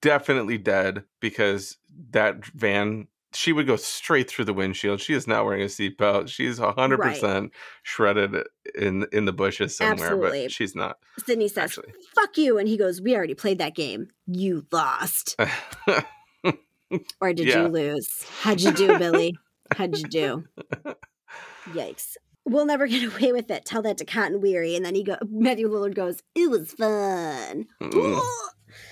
definitely 0.00 0.58
dead 0.58 1.02
because 1.20 1.76
that 2.10 2.44
van. 2.46 3.08
She 3.32 3.52
would 3.52 3.66
go 3.66 3.76
straight 3.76 4.28
through 4.28 4.46
the 4.46 4.52
windshield. 4.52 5.00
She 5.00 5.14
is 5.14 5.26
not 5.28 5.44
wearing 5.44 5.62
a 5.62 5.66
seatbelt. 5.66 6.28
She's 6.28 6.58
hundred 6.58 6.98
percent 6.98 7.52
shredded 7.84 8.34
in 8.74 9.06
in 9.12 9.24
the 9.24 9.32
bushes 9.32 9.76
somewhere, 9.76 10.08
Absolutely. 10.08 10.42
but 10.44 10.52
she's 10.52 10.74
not 10.74 10.98
Sidney 11.24 11.46
says, 11.46 11.58
actually. 11.78 11.92
"Fuck 12.14 12.36
you," 12.36 12.58
and 12.58 12.66
he 12.66 12.76
goes, 12.76 13.00
"We 13.00 13.14
already 13.14 13.34
played 13.34 13.58
that 13.58 13.76
game. 13.76 14.08
You 14.26 14.66
lost, 14.72 15.36
or 17.20 17.32
did 17.32 17.46
Yeah. 17.46 17.62
you 17.62 17.68
lose? 17.68 18.08
How'd 18.40 18.60
you 18.60 18.72
do, 18.72 18.98
Billy? 18.98 19.36
How'd 19.76 19.96
you 19.96 20.04
do? 20.08 20.44
Yikes." 21.68 22.16
We'll 22.46 22.66
never 22.66 22.86
get 22.86 23.04
away 23.20 23.32
with 23.32 23.50
it. 23.50 23.64
Tell 23.64 23.82
that 23.82 23.98
to 23.98 24.04
Cotton 24.04 24.40
Weary, 24.40 24.74
and 24.74 24.84
then 24.84 24.94
he 24.94 25.04
go. 25.04 25.16
Matthew 25.30 25.68
Lillard 25.68 25.94
goes, 25.94 26.20
"It 26.34 26.50
was 26.50 26.72
fun." 26.72 27.66
Mm. 27.80 28.20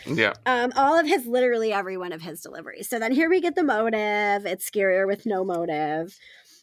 yeah, 0.06 0.34
Um, 0.46 0.72
all 0.76 0.98
of 0.98 1.06
his, 1.06 1.26
literally 1.26 1.72
every 1.72 1.96
one 1.96 2.12
of 2.12 2.22
his 2.22 2.40
deliveries. 2.40 2.88
So 2.88 2.98
then 2.98 3.12
here 3.12 3.28
we 3.28 3.40
get 3.40 3.54
the 3.54 3.62
motive. 3.64 4.46
It's 4.46 4.68
scarier 4.68 5.06
with 5.06 5.26
no 5.26 5.44
motive. 5.44 6.16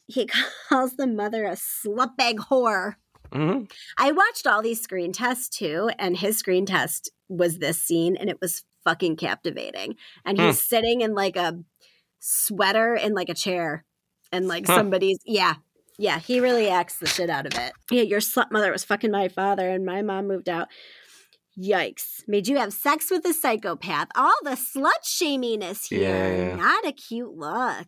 He 0.07 0.27
calls 0.69 0.95
the 0.95 1.07
mother 1.07 1.45
a 1.45 1.51
slutbag 1.55 2.37
whore. 2.49 2.95
hmm 3.33 3.63
I 3.97 4.11
watched 4.11 4.47
all 4.47 4.61
these 4.61 4.81
screen 4.81 5.11
tests 5.11 5.49
too, 5.49 5.89
and 5.99 6.17
his 6.17 6.37
screen 6.37 6.65
test 6.65 7.11
was 7.27 7.57
this 7.59 7.81
scene, 7.81 8.15
and 8.17 8.29
it 8.29 8.39
was 8.41 8.63
fucking 8.83 9.15
captivating. 9.17 9.95
And 10.25 10.37
he's 10.37 10.61
sitting 10.61 11.01
in 11.01 11.13
like 11.15 11.35
a 11.35 11.59
sweater 12.19 12.95
in 12.95 13.13
like 13.13 13.29
a 13.29 13.33
chair, 13.33 13.85
and 14.31 14.47
like 14.47 14.67
Huh. 14.67 14.75
somebody's 14.75 15.19
yeah. 15.25 15.55
Yeah, 15.97 16.19
he 16.19 16.41
really 16.41 16.67
acts 16.67 16.97
the 16.99 17.07
shit 17.07 17.29
out 17.29 17.45
of 17.45 17.57
it. 17.57 17.71
Yeah, 17.89 18.01
your 18.01 18.19
slut 18.19 18.51
mother 18.51 18.69
was 18.69 18.83
fucking 18.83 19.11
my 19.11 19.29
father, 19.29 19.69
and 19.69 19.85
my 19.85 20.01
mom 20.01 20.27
moved 20.27 20.49
out. 20.49 20.67
Yikes. 21.61 22.23
Made 22.27 22.47
you 22.47 22.57
have 22.57 22.73
sex 22.73 23.09
with 23.09 23.25
a 23.25 23.33
psychopath. 23.33 24.07
All 24.15 24.35
the 24.43 24.51
slut 24.51 25.03
shaminess 25.03 25.87
here. 25.87 26.01
Yeah. 26.49 26.55
Not 26.55 26.85
a 26.85 26.91
cute 26.91 27.33
look. 27.35 27.87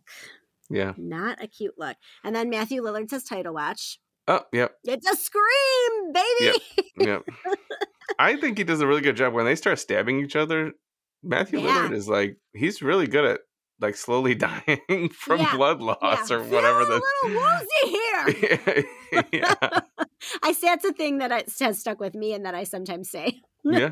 yeah. 0.70 0.92
Not 0.96 1.42
a 1.42 1.46
cute 1.46 1.74
look. 1.78 1.96
And 2.24 2.34
then 2.34 2.48
Matthew 2.50 2.82
Lillard 2.82 3.10
says 3.10 3.24
title 3.24 3.54
watch. 3.54 3.98
Oh, 4.26 4.40
yep, 4.52 4.72
It's 4.84 5.10
a 5.10 5.16
scream, 5.16 6.12
baby. 6.12 6.58
yep. 6.98 7.22
I 8.18 8.36
think 8.36 8.58
he 8.58 8.64
does 8.64 8.80
a 8.82 8.86
really 8.86 9.00
good 9.00 9.16
job 9.16 9.32
when 9.32 9.46
they 9.46 9.54
start 9.56 9.78
stabbing 9.78 10.20
each 10.20 10.36
other. 10.36 10.72
Matthew 11.22 11.60
Yeah. 11.60 11.68
Lillard 11.88 11.92
is 11.94 12.08
like 12.08 12.36
he's 12.54 12.82
really 12.82 13.06
good 13.06 13.24
at 13.24 13.40
like 13.80 13.96
slowly 13.96 14.34
dying 14.36 15.08
from 15.14 15.40
Yeah, 15.40 15.56
blood 15.56 15.80
loss 15.80 16.30
yeah. 16.30 16.36
or 16.36 16.42
whatever 16.42 16.84
Feel 16.84 17.00
the 17.00 17.00
a 18.26 18.26
little 18.26 18.58
woozy 18.66 18.84
here. 19.10 19.24
yeah. 19.32 19.54
I 20.42 20.52
say 20.52 20.68
it's 20.72 20.84
a 20.84 20.92
thing 20.92 21.18
that 21.18 21.30
has 21.60 21.78
stuck 21.78 22.00
with 22.00 22.14
me 22.14 22.32
and 22.34 22.44
that 22.44 22.54
I 22.54 22.64
sometimes 22.64 23.10
say. 23.10 23.40
Yeah. 23.64 23.90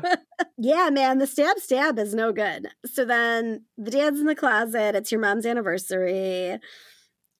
yeah, 0.57 0.89
man, 0.91 1.17
the 1.19 1.27
stab 1.27 1.59
stab 1.59 1.99
is 1.99 2.15
no 2.15 2.31
good. 2.31 2.69
So 2.85 3.03
then 3.03 3.65
the 3.77 3.91
dad's 3.91 4.19
in 4.19 4.25
the 4.25 4.33
closet. 4.33 4.95
It's 4.95 5.11
your 5.11 5.19
mom's 5.21 5.45
anniversary. 5.45 6.57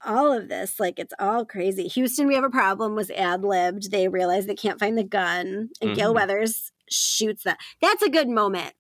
All 0.05 0.33
of 0.33 0.49
this, 0.49 0.77
like, 0.79 0.99
it's 0.99 1.13
all 1.19 1.45
crazy. 1.45 1.87
Houston, 1.87 2.27
we 2.27 2.35
have 2.35 2.43
a 2.43 2.49
problem 2.49 2.95
was 2.95 3.09
ad 3.11 3.43
libbed. 3.43 3.91
They 3.91 4.09
realize 4.09 4.45
they 4.45 4.55
can't 4.55 4.79
find 4.79 4.97
the 4.97 5.03
gun, 5.05 5.69
and 5.81 5.95
Gale 5.95 6.11
Mhm. 6.11 6.15
Weathers 6.15 6.71
shoots 6.91 7.43
that. 7.43 7.57
That's 7.81 8.03
a 8.03 8.09
good 8.09 8.27
moment. 8.29 8.73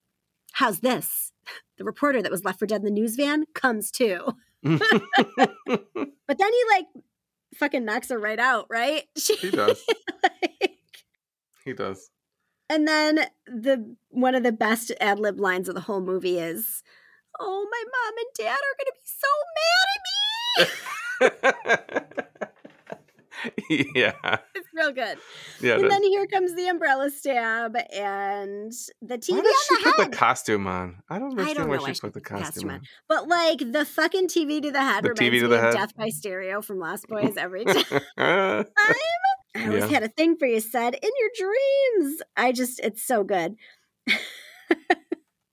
How's 0.51 0.81
this? 0.81 1.31
The 1.77 1.85
reporter 1.85 2.21
that 2.21 2.31
was 2.31 2.43
left 2.43 2.59
for 2.59 2.65
dead 2.65 2.81
in 2.81 2.85
the 2.85 2.91
news 2.91 3.15
van 3.15 3.45
comes 3.55 3.91
too. 3.91 4.19
But 4.63 4.79
then 6.37 6.51
he, 6.51 6.63
like, 6.75 6.85
fucking 7.59 7.85
knocks 7.85 8.09
her 8.09 8.17
right 8.19 8.39
out, 8.39 8.67
right? 8.69 9.03
he 9.39 9.49
does. 9.51 9.83
Like- 10.23 10.79
He 11.65 11.73
does. 11.73 12.09
And 12.69 12.87
then 12.87 13.25
the 13.45 13.95
one 14.09 14.35
of 14.35 14.43
the 14.43 14.51
best 14.51 14.91
ad 14.99 15.19
lib 15.19 15.39
lines 15.39 15.69
of 15.69 15.75
the 15.75 15.81
whole 15.81 16.01
movie 16.01 16.37
is, 16.39 16.83
"Oh, 17.39 17.65
my 17.71 17.83
mom 17.93 18.13
and 18.17 18.27
dad 18.37 18.59
are 18.59 18.77
gonna 18.79 18.91
be 18.93 19.05
so 19.05 19.31
mad 19.57 20.71
at 21.39 22.43
me." 22.43 22.47
yeah. 23.69 24.13
It's 24.55 24.67
real 24.73 24.91
good. 24.91 25.17
Yeah. 25.61 25.75
and 25.75 25.89
then 25.91 26.03
here 26.03 26.25
comes 26.27 26.55
the 26.55 26.67
umbrella 26.67 27.09
stab 27.11 27.75
and 27.93 28.71
the 29.01 29.17
TV 29.17 29.31
Why 29.31 29.37
on 29.39 29.43
does 29.43 29.55
she 29.67 29.75
the 29.75 29.81
put 29.91 29.95
head. 30.03 30.11
the 30.11 30.15
costume 30.15 30.67
on? 30.67 30.97
I 31.09 31.19
don't 31.19 31.39
I 31.39 31.53
don't 31.53 31.67
why 31.69 31.75
know 31.75 31.81
why 31.81 31.87
she 31.89 31.93
she 31.95 32.01
put 32.01 32.13
the 32.13 32.21
costume 32.21 32.45
costume 32.45 32.69
on. 32.71 32.81
but 33.07 33.27
like 33.27 33.59
the 33.59 33.85
fucking 33.85 34.27
TV 34.27 34.61
to 34.61 34.71
the 34.71 34.81
head 34.81 35.03
The 35.03 35.09
reminds 35.09 35.21
TV 35.21 35.39
to 35.41 35.47
me 35.49 35.55
the 35.55 35.67
of. 35.67 35.73
Death 35.73 35.95
by 35.95 36.09
Stereo 36.09 36.61
from 36.61 36.79
Lost 36.79 37.07
Boys 37.09 37.35
every 37.37 37.65
time. 37.65 37.83
I 38.17 38.65
always 39.55 39.83
Yeah. 39.83 39.87
had 39.87 40.03
a 40.03 40.07
thing 40.09 40.37
for 40.37 40.45
you, 40.47 40.59
said 40.59 40.95
in 40.95 41.09
your 41.19 41.29
dreams. 41.37 42.21
I 42.35 42.51
just, 42.51 42.79
it's 42.79 43.03
so 43.03 43.23
good. 43.23 43.55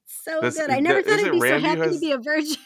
so 0.07 0.41
This- 0.43 0.57
good. 0.59 0.71
I 0.71 0.81
never 0.81 1.03
thought 1.03 1.19
I'd 1.21 1.33
be 1.33 1.39
so 1.39 1.45
Randy 1.45 1.61
who 1.63 1.69
happy 1.69 1.81
has- 1.83 1.95
to 1.95 2.01
be 2.01 2.13
a 2.13 2.19
virgin. 2.19 2.57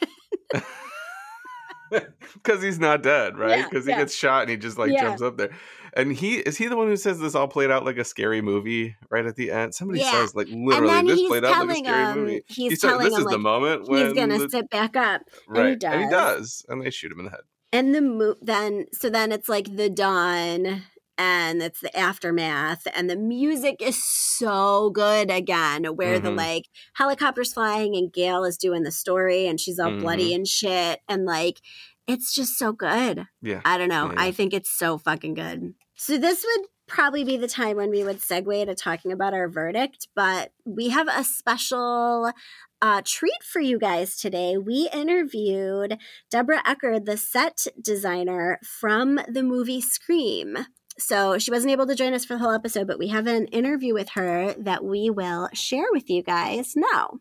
Because 2.35 2.63
he's 2.63 2.79
not 2.79 3.03
dead, 3.03 3.39
right? 3.39 3.59
Yeah, 3.59 3.69
Because 3.69 3.85
he 3.87 3.91
yeah. 3.93 3.99
gets 3.99 4.15
shot 4.15 4.43
and 4.43 4.51
he 4.51 4.57
just 4.57 4.79
like 4.79 4.91
Yeah. 4.93 5.03
jumps 5.03 5.23
up 5.23 5.37
there. 5.39 5.51
And 5.95 6.13
he 6.13 6.37
is 6.37 6.57
he 6.59 6.67
the 6.67 6.77
one 6.77 6.87
who 6.89 6.97
says 6.97 7.19
this 7.19 7.35
all 7.35 7.49
played 7.49 7.71
out 7.71 7.85
like 7.85 7.97
a 7.97 8.05
scary 8.05 8.43
movie 8.43 8.95
right 9.11 9.25
at 9.27 9.37
the 9.37 9.51
end? 9.51 9.75
Somebody 9.75 10.01
Yeah. 10.01 10.13
says 10.13 10.35
like 10.35 10.49
literally 10.51 11.07
this 11.15 11.27
played 11.29 11.45
out 11.45 11.67
like 11.67 11.79
a 11.79 11.81
scary 11.85 12.13
him, 12.13 12.19
movie. 12.21 12.43
he's 12.47 12.73
He 12.73 12.77
telling 12.77 13.09
this 13.09 13.19
is 13.19 13.25
the 13.25 13.39
moment 13.39 13.89
when 13.89 14.05
he's 14.07 14.13
gonna 14.15 14.39
the- 14.39 14.51
sit 14.51 14.69
back 14.71 14.97
up, 14.97 15.23
right, 15.49 15.73
and 15.73 15.83
he 15.83 15.87
and 15.89 16.05
he 16.05 16.11
does. 16.11 16.39
does, 16.39 16.67
and 16.69 16.83
they 16.83 16.91
shoot 16.91 17.11
him 17.11 17.21
in 17.21 17.25
the 17.27 17.31
head. 17.31 17.41
and 17.73 17.95
the 17.95 18.03
mo- 18.03 18.37
then 18.43 18.85
so 18.93 19.09
then 19.11 19.33
it's 19.33 19.49
like 19.49 19.75
the 19.77 19.89
dawn, 19.89 20.83
and 21.19 21.61
it's 21.61 21.81
the 21.81 21.95
aftermath, 21.97 22.87
and 22.95 23.11
the 23.11 23.17
music 23.17 23.83
is 23.83 24.03
so 24.03 24.89
good 24.91 25.31
again, 25.31 25.85
where 25.97 26.19
the 26.19 26.31
Mhm. 26.31 26.37
like 26.39 26.65
helicopters 26.95 27.53
flying, 27.53 27.97
and 27.97 28.13
Gale 28.13 28.45
is 28.45 28.57
doing 28.57 28.85
the 28.85 28.93
story, 28.93 29.47
and 29.47 29.61
she's 29.61 29.79
all 29.79 29.97
bloody 29.99 30.29
Mm-hmm. 30.31 30.35
and 30.37 30.49
shit, 30.49 31.01
and 31.09 31.25
like 31.27 31.61
it's 32.07 32.35
just 32.35 32.57
so 32.57 32.73
good. 32.73 33.27
Yeah. 33.43 33.61
I 33.67 33.77
don't 33.77 33.91
know. 33.91 34.07
Yeah, 34.07 34.13
yeah. 34.15 34.23
I 34.23 34.31
think 34.31 34.55
it's 34.55 34.71
so 34.71 34.97
fucking 34.97 35.35
good. 35.35 35.75
So 35.95 36.17
this 36.17 36.43
would 36.43 36.67
probably 36.87 37.23
be 37.23 37.37
the 37.37 37.47
time 37.49 37.77
when 37.77 37.91
we 37.91 38.03
would 38.03 38.21
segue 38.23 38.65
to 38.65 38.75
talking 38.75 39.13
about 39.13 39.35
our 39.35 39.47
verdict, 39.47 40.09
but 40.15 40.53
we 40.65 40.89
have 40.89 41.07
a 41.09 41.23
special 41.23 42.33
uh, 42.81 43.03
treat 43.05 43.43
for 43.43 43.61
you 43.61 43.77
guys 43.79 44.17
today. 44.17 44.57
We 44.57 44.89
interviewed 44.95 45.99
Deborah 46.31 46.63
Eckerd, 46.63 47.07
the 47.07 47.17
set 47.17 47.67
designer 47.83 48.59
from 48.63 49.21
the 49.29 49.43
movie 49.43 49.81
Scream. 49.81 50.57
So 50.99 51.39
she 51.39 51.51
wasn't 51.51 51.73
able 51.73 51.87
to 51.87 51.95
join 51.95 52.13
us 52.13 52.25
for 52.25 52.35
the 52.35 52.41
whole 52.41 52.51
episode, 52.51 52.87
but 52.87 52.99
we 52.99 53.09
have 53.09 53.27
an 53.27 53.47
interview 53.47 53.95
with 53.95 54.11
her 54.11 54.55
that 54.59 54.85
we 54.85 55.11
will 55.11 55.49
share 55.53 55.87
with 55.93 56.11
you 56.11 56.23
guys 56.23 56.75
now. 56.75 57.21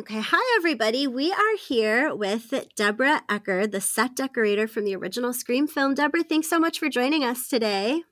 Okay, 0.00 0.20
hi 0.20 0.56
everybody. 0.56 1.06
We 1.06 1.30
are 1.30 1.56
here 1.56 2.14
with 2.14 2.54
Deborah 2.74 3.22
Eckerd, 3.28 3.72
the 3.72 3.80
set 3.82 4.16
decorator 4.16 4.66
from 4.66 4.86
the 4.86 4.96
original 4.96 5.34
Scream 5.34 5.66
film. 5.66 5.92
Deborah, 5.92 6.24
thanks 6.24 6.48
so 6.48 6.58
much 6.58 6.78
for 6.78 6.88
joining 6.88 7.22
us 7.22 7.46
today. 7.46 8.02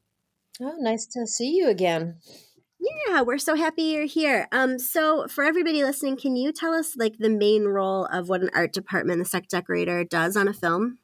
Oh, 0.61 0.75
nice 0.79 1.07
to 1.07 1.27
see 1.27 1.57
you 1.57 1.69
again. 1.69 2.19
Yeah, 2.79 3.23
we're 3.23 3.39
so 3.39 3.57
happy 3.57 3.83
you're 3.83 4.05
here. 4.05 4.47
Um, 4.53 4.79
so 4.79 5.27
for 5.29 5.43
everybody 5.43 5.83
listening, 5.83 6.19
can 6.19 6.37
you 6.37 6.53
tell 6.53 6.75
us 6.75 6.97
like 6.97 7.17
the 7.19 7.31
main 7.31 7.65
role 7.65 8.05
of 8.07 8.29
what 8.29 8.43
an 8.43 8.51
art 8.55 8.75
department, 8.75 9.19
the 9.19 9.25
set 9.25 9.49
decorator, 9.49 10.05
does 10.05 10.37
on 10.37 10.49
a 10.49 10.53
film? 10.53 10.99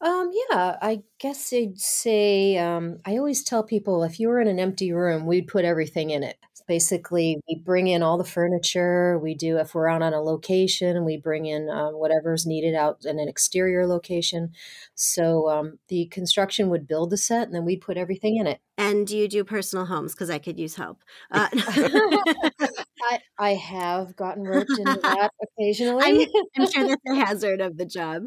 Um, 0.00 0.30
yeah, 0.50 0.76
I 0.82 1.02
guess 1.18 1.52
I'd 1.54 1.80
say 1.80 2.58
um, 2.58 2.98
I 3.06 3.16
always 3.16 3.42
tell 3.42 3.62
people 3.64 4.02
if 4.04 4.20
you 4.20 4.28
were 4.28 4.40
in 4.40 4.48
an 4.48 4.60
empty 4.60 4.92
room, 4.92 5.24
we'd 5.26 5.48
put 5.48 5.64
everything 5.64 6.10
in 6.10 6.22
it. 6.22 6.36
Basically, 6.68 7.40
we 7.48 7.54
bring 7.64 7.86
in 7.88 8.02
all 8.02 8.18
the 8.18 8.24
furniture. 8.24 9.18
We 9.20 9.34
do 9.34 9.56
if 9.58 9.74
we're 9.74 9.88
out 9.88 10.02
on 10.02 10.12
a 10.12 10.20
location, 10.20 11.04
we 11.04 11.16
bring 11.16 11.46
in 11.46 11.70
um, 11.70 11.94
whatever's 11.94 12.44
needed 12.44 12.74
out 12.74 13.04
in 13.04 13.18
an 13.20 13.28
exterior 13.28 13.86
location. 13.86 14.52
So 14.94 15.48
um, 15.48 15.78
the 15.88 16.06
construction 16.06 16.68
would 16.70 16.86
build 16.88 17.10
the 17.10 17.16
set, 17.16 17.46
and 17.46 17.54
then 17.54 17.64
we'd 17.64 17.80
put 17.80 17.96
everything 17.96 18.36
in 18.36 18.46
it. 18.48 18.60
And 18.78 19.06
do 19.06 19.16
you 19.16 19.26
do 19.26 19.42
personal 19.42 19.86
homes? 19.86 20.12
Because 20.12 20.28
I 20.28 20.38
could 20.38 20.58
use 20.58 20.74
help. 20.74 21.02
Uh, 21.30 21.48
I 21.54 23.20
I 23.38 23.54
have 23.54 24.16
gotten 24.16 24.44
roped 24.44 24.70
into 24.70 25.00
that 25.00 25.30
occasionally. 25.58 26.28
I'm 26.56 26.70
sure 26.70 26.86
that's 26.88 27.02
a 27.08 27.14
hazard 27.14 27.60
of 27.60 27.78
the 27.78 27.86
job. 27.86 28.24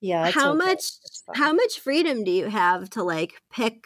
yeah. 0.00 0.30
how 0.30 0.50
okay. 0.50 0.58
much 0.58 0.84
how 1.34 1.52
much 1.52 1.78
freedom 1.78 2.24
do 2.24 2.30
you 2.30 2.46
have 2.46 2.88
to 2.90 3.02
like 3.02 3.42
pick 3.52 3.84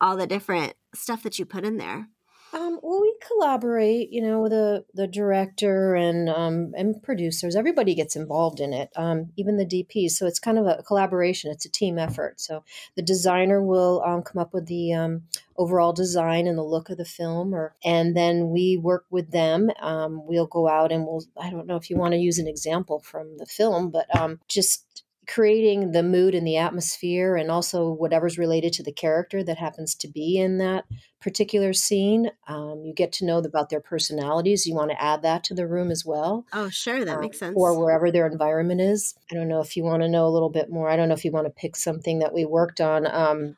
all 0.00 0.16
the 0.16 0.26
different 0.26 0.74
stuff 0.94 1.24
that 1.24 1.38
you 1.38 1.44
put 1.44 1.64
in 1.64 1.78
there? 1.78 2.08
Um, 2.54 2.78
well, 2.84 3.00
we 3.00 3.12
collaborate, 3.26 4.12
you 4.12 4.22
know, 4.22 4.42
with 4.42 4.52
the 4.52 4.84
the 4.94 5.08
director 5.08 5.96
and 5.96 6.28
um, 6.28 6.72
and 6.76 7.02
producers. 7.02 7.56
Everybody 7.56 7.96
gets 7.96 8.14
involved 8.14 8.60
in 8.60 8.72
it, 8.72 8.90
um, 8.94 9.32
even 9.36 9.56
the 9.56 9.66
DPs. 9.66 10.12
So 10.12 10.28
it's 10.28 10.38
kind 10.38 10.58
of 10.58 10.66
a 10.66 10.84
collaboration. 10.84 11.50
It's 11.50 11.64
a 11.64 11.70
team 11.70 11.98
effort. 11.98 12.40
So 12.40 12.62
the 12.94 13.02
designer 13.02 13.60
will 13.60 14.04
um, 14.06 14.22
come 14.22 14.40
up 14.40 14.54
with 14.54 14.66
the 14.66 14.92
um, 14.92 15.24
overall 15.56 15.92
design 15.92 16.46
and 16.46 16.56
the 16.56 16.62
look 16.62 16.90
of 16.90 16.96
the 16.96 17.04
film, 17.04 17.52
or 17.52 17.74
and 17.84 18.16
then 18.16 18.50
we 18.50 18.76
work 18.76 19.06
with 19.10 19.32
them. 19.32 19.70
Um, 19.80 20.24
we'll 20.24 20.46
go 20.46 20.68
out 20.68 20.92
and 20.92 21.04
we'll. 21.04 21.24
I 21.36 21.50
don't 21.50 21.66
know 21.66 21.76
if 21.76 21.90
you 21.90 21.96
want 21.96 22.12
to 22.12 22.18
use 22.18 22.38
an 22.38 22.46
example 22.46 23.00
from 23.00 23.36
the 23.38 23.46
film, 23.46 23.90
but 23.90 24.06
just 24.46 25.03
creating 25.26 25.92
the 25.92 26.02
mood 26.02 26.34
and 26.34 26.46
the 26.46 26.56
atmosphere 26.56 27.36
and 27.36 27.50
also 27.50 27.90
whatever's 27.90 28.36
related 28.38 28.72
to 28.72 28.82
the 28.82 28.92
character 28.92 29.42
that 29.44 29.58
happens 29.58 29.94
to 29.94 30.08
be 30.08 30.38
in 30.38 30.58
that 30.58 30.84
particular 31.20 31.72
scene 31.72 32.30
um, 32.48 32.82
you 32.84 32.92
get 32.94 33.12
to 33.12 33.24
know 33.24 33.38
about 33.38 33.70
their 33.70 33.80
personalities 33.80 34.66
you 34.66 34.74
want 34.74 34.90
to 34.90 35.02
add 35.02 35.22
that 35.22 35.42
to 35.44 35.54
the 35.54 35.66
room 35.66 35.90
as 35.90 36.04
well 36.04 36.44
Oh, 36.52 36.68
sure, 36.68 37.04
that 37.04 37.14
um, 37.14 37.20
makes 37.22 37.38
sense. 37.38 37.54
or 37.56 37.78
wherever 37.78 38.10
their 38.10 38.26
environment 38.26 38.80
is 38.80 39.14
i 39.30 39.34
don't 39.34 39.48
know 39.48 39.60
if 39.60 39.76
you 39.76 39.82
want 39.84 40.02
to 40.02 40.08
know 40.08 40.26
a 40.26 40.34
little 40.34 40.50
bit 40.50 40.68
more 40.70 40.88
i 40.90 40.96
don't 40.96 41.08
know 41.08 41.14
if 41.14 41.24
you 41.24 41.30
want 41.30 41.46
to 41.46 41.50
pick 41.50 41.76
something 41.76 42.18
that 42.18 42.34
we 42.34 42.44
worked 42.44 42.80
on 42.80 43.06
um, 43.06 43.56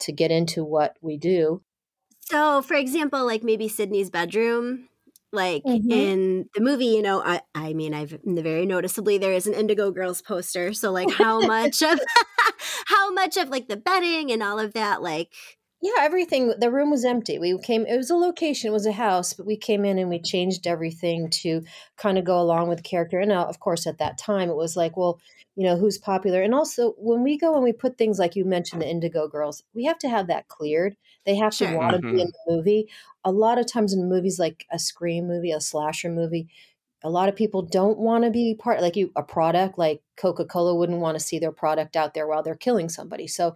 to 0.00 0.12
get 0.12 0.30
into 0.30 0.64
what 0.64 0.96
we 1.00 1.16
do 1.16 1.62
So, 2.20 2.60
for 2.62 2.74
example, 2.74 3.24
like 3.24 3.44
maybe 3.44 3.68
Sidney's 3.68 4.10
bedroom, 4.10 4.88
like 5.36 5.66
Mhm. 5.66 5.90
in 5.90 6.48
the 6.54 6.60
movie, 6.62 6.86
you 6.86 7.02
know, 7.02 7.22
I, 7.24 7.42
I 7.54 7.74
mean, 7.74 7.94
I've 7.94 8.18
very 8.26 8.66
noticeably 8.66 9.18
there 9.18 9.32
is 9.34 9.46
an 9.46 9.54
Indigo 9.54 9.92
Girls 9.92 10.22
poster. 10.22 10.72
So, 10.74 10.90
like, 10.92 11.10
how 11.10 11.42
much 11.42 11.82
of 11.82 12.00
how 12.88 13.12
much 13.12 13.36
of 13.36 13.50
like 13.50 13.68
the 13.68 13.76
bedding 13.76 14.32
and 14.32 14.42
all 14.42 14.58
of 14.58 14.74
that, 14.74 15.02
like, 15.02 15.30
Yeah, 15.82 15.92
everything. 16.00 16.54
The 16.58 16.70
room 16.70 16.90
was 16.90 17.04
empty. 17.04 17.38
We 17.38 17.56
came. 17.58 17.84
It 17.86 17.96
was 17.96 18.10
a 18.10 18.16
location. 18.16 18.68
It 18.68 18.72
was 18.72 18.86
a 18.86 18.92
house, 18.92 19.34
but 19.34 19.46
we 19.46 19.56
came 19.56 19.84
in 19.84 19.98
and 19.98 20.08
we 20.08 20.20
changed 20.20 20.66
everything 20.66 21.28
to 21.42 21.62
kind 21.98 22.18
of 22.18 22.24
go 22.24 22.40
along 22.40 22.68
with 22.68 22.78
the 22.78 22.82
character. 22.82 23.20
And 23.20 23.28
now, 23.28 23.44
of 23.46 23.60
course, 23.60 23.86
at 23.86 23.98
that 23.98 24.18
time, 24.18 24.48
it 24.48 24.56
was 24.56 24.74
like, 24.76 24.96
well, 24.96 25.20
you 25.54 25.64
know, 25.66 25.76
who's 25.76 25.98
popular. 25.98 26.42
And 26.42 26.54
also, 26.54 26.92
when 26.98 27.22
we 27.22 27.38
go 27.38 27.54
and 27.54 27.62
we 27.62 27.72
put 27.72 27.98
things 27.98 28.18
like 28.18 28.36
you 28.36 28.44
mentioned, 28.44 28.80
the 28.82 28.88
Indigo 28.88 29.28
Girls, 29.28 29.62
we 29.74 29.84
have 29.84 29.98
to 30.00 30.08
have 30.08 30.28
that 30.28 30.48
cleared. 30.48 30.96
They 31.26 31.34
have 31.36 31.52
Sure. 31.54 31.68
to 31.68 31.76
want 31.76 31.96
to 31.96 32.02
Mhm. 32.02 32.14
be 32.14 32.20
in 32.22 32.28
the 32.28 32.52
movie. 32.54 32.88
A 33.24 33.32
lot 33.32 33.58
of 33.58 33.66
times 33.66 33.92
in 33.92 34.08
movies, 34.08 34.38
like 34.38 34.64
a 34.70 34.78
scream 34.78 35.26
movie, 35.26 35.50
a 35.50 35.60
slasher 35.60 36.08
movie. 36.10 36.48
A 37.02 37.10
lot 37.10 37.28
of 37.28 37.36
people 37.36 37.62
don't 37.62 37.98
want 37.98 38.24
to 38.24 38.30
be 38.30 38.54
part 38.54 38.80
like 38.80 38.96
you 38.96 39.12
a 39.16 39.22
product 39.22 39.78
like 39.78 40.02
Coca-Cola 40.16 40.74
wouldn't 40.74 41.00
want 41.00 41.16
to 41.18 41.24
see 41.24 41.38
their 41.38 41.52
product 41.52 41.96
out 41.96 42.14
there 42.14 42.26
while 42.26 42.42
they're 42.42 42.54
killing 42.54 42.88
somebody. 42.88 43.26
So 43.26 43.54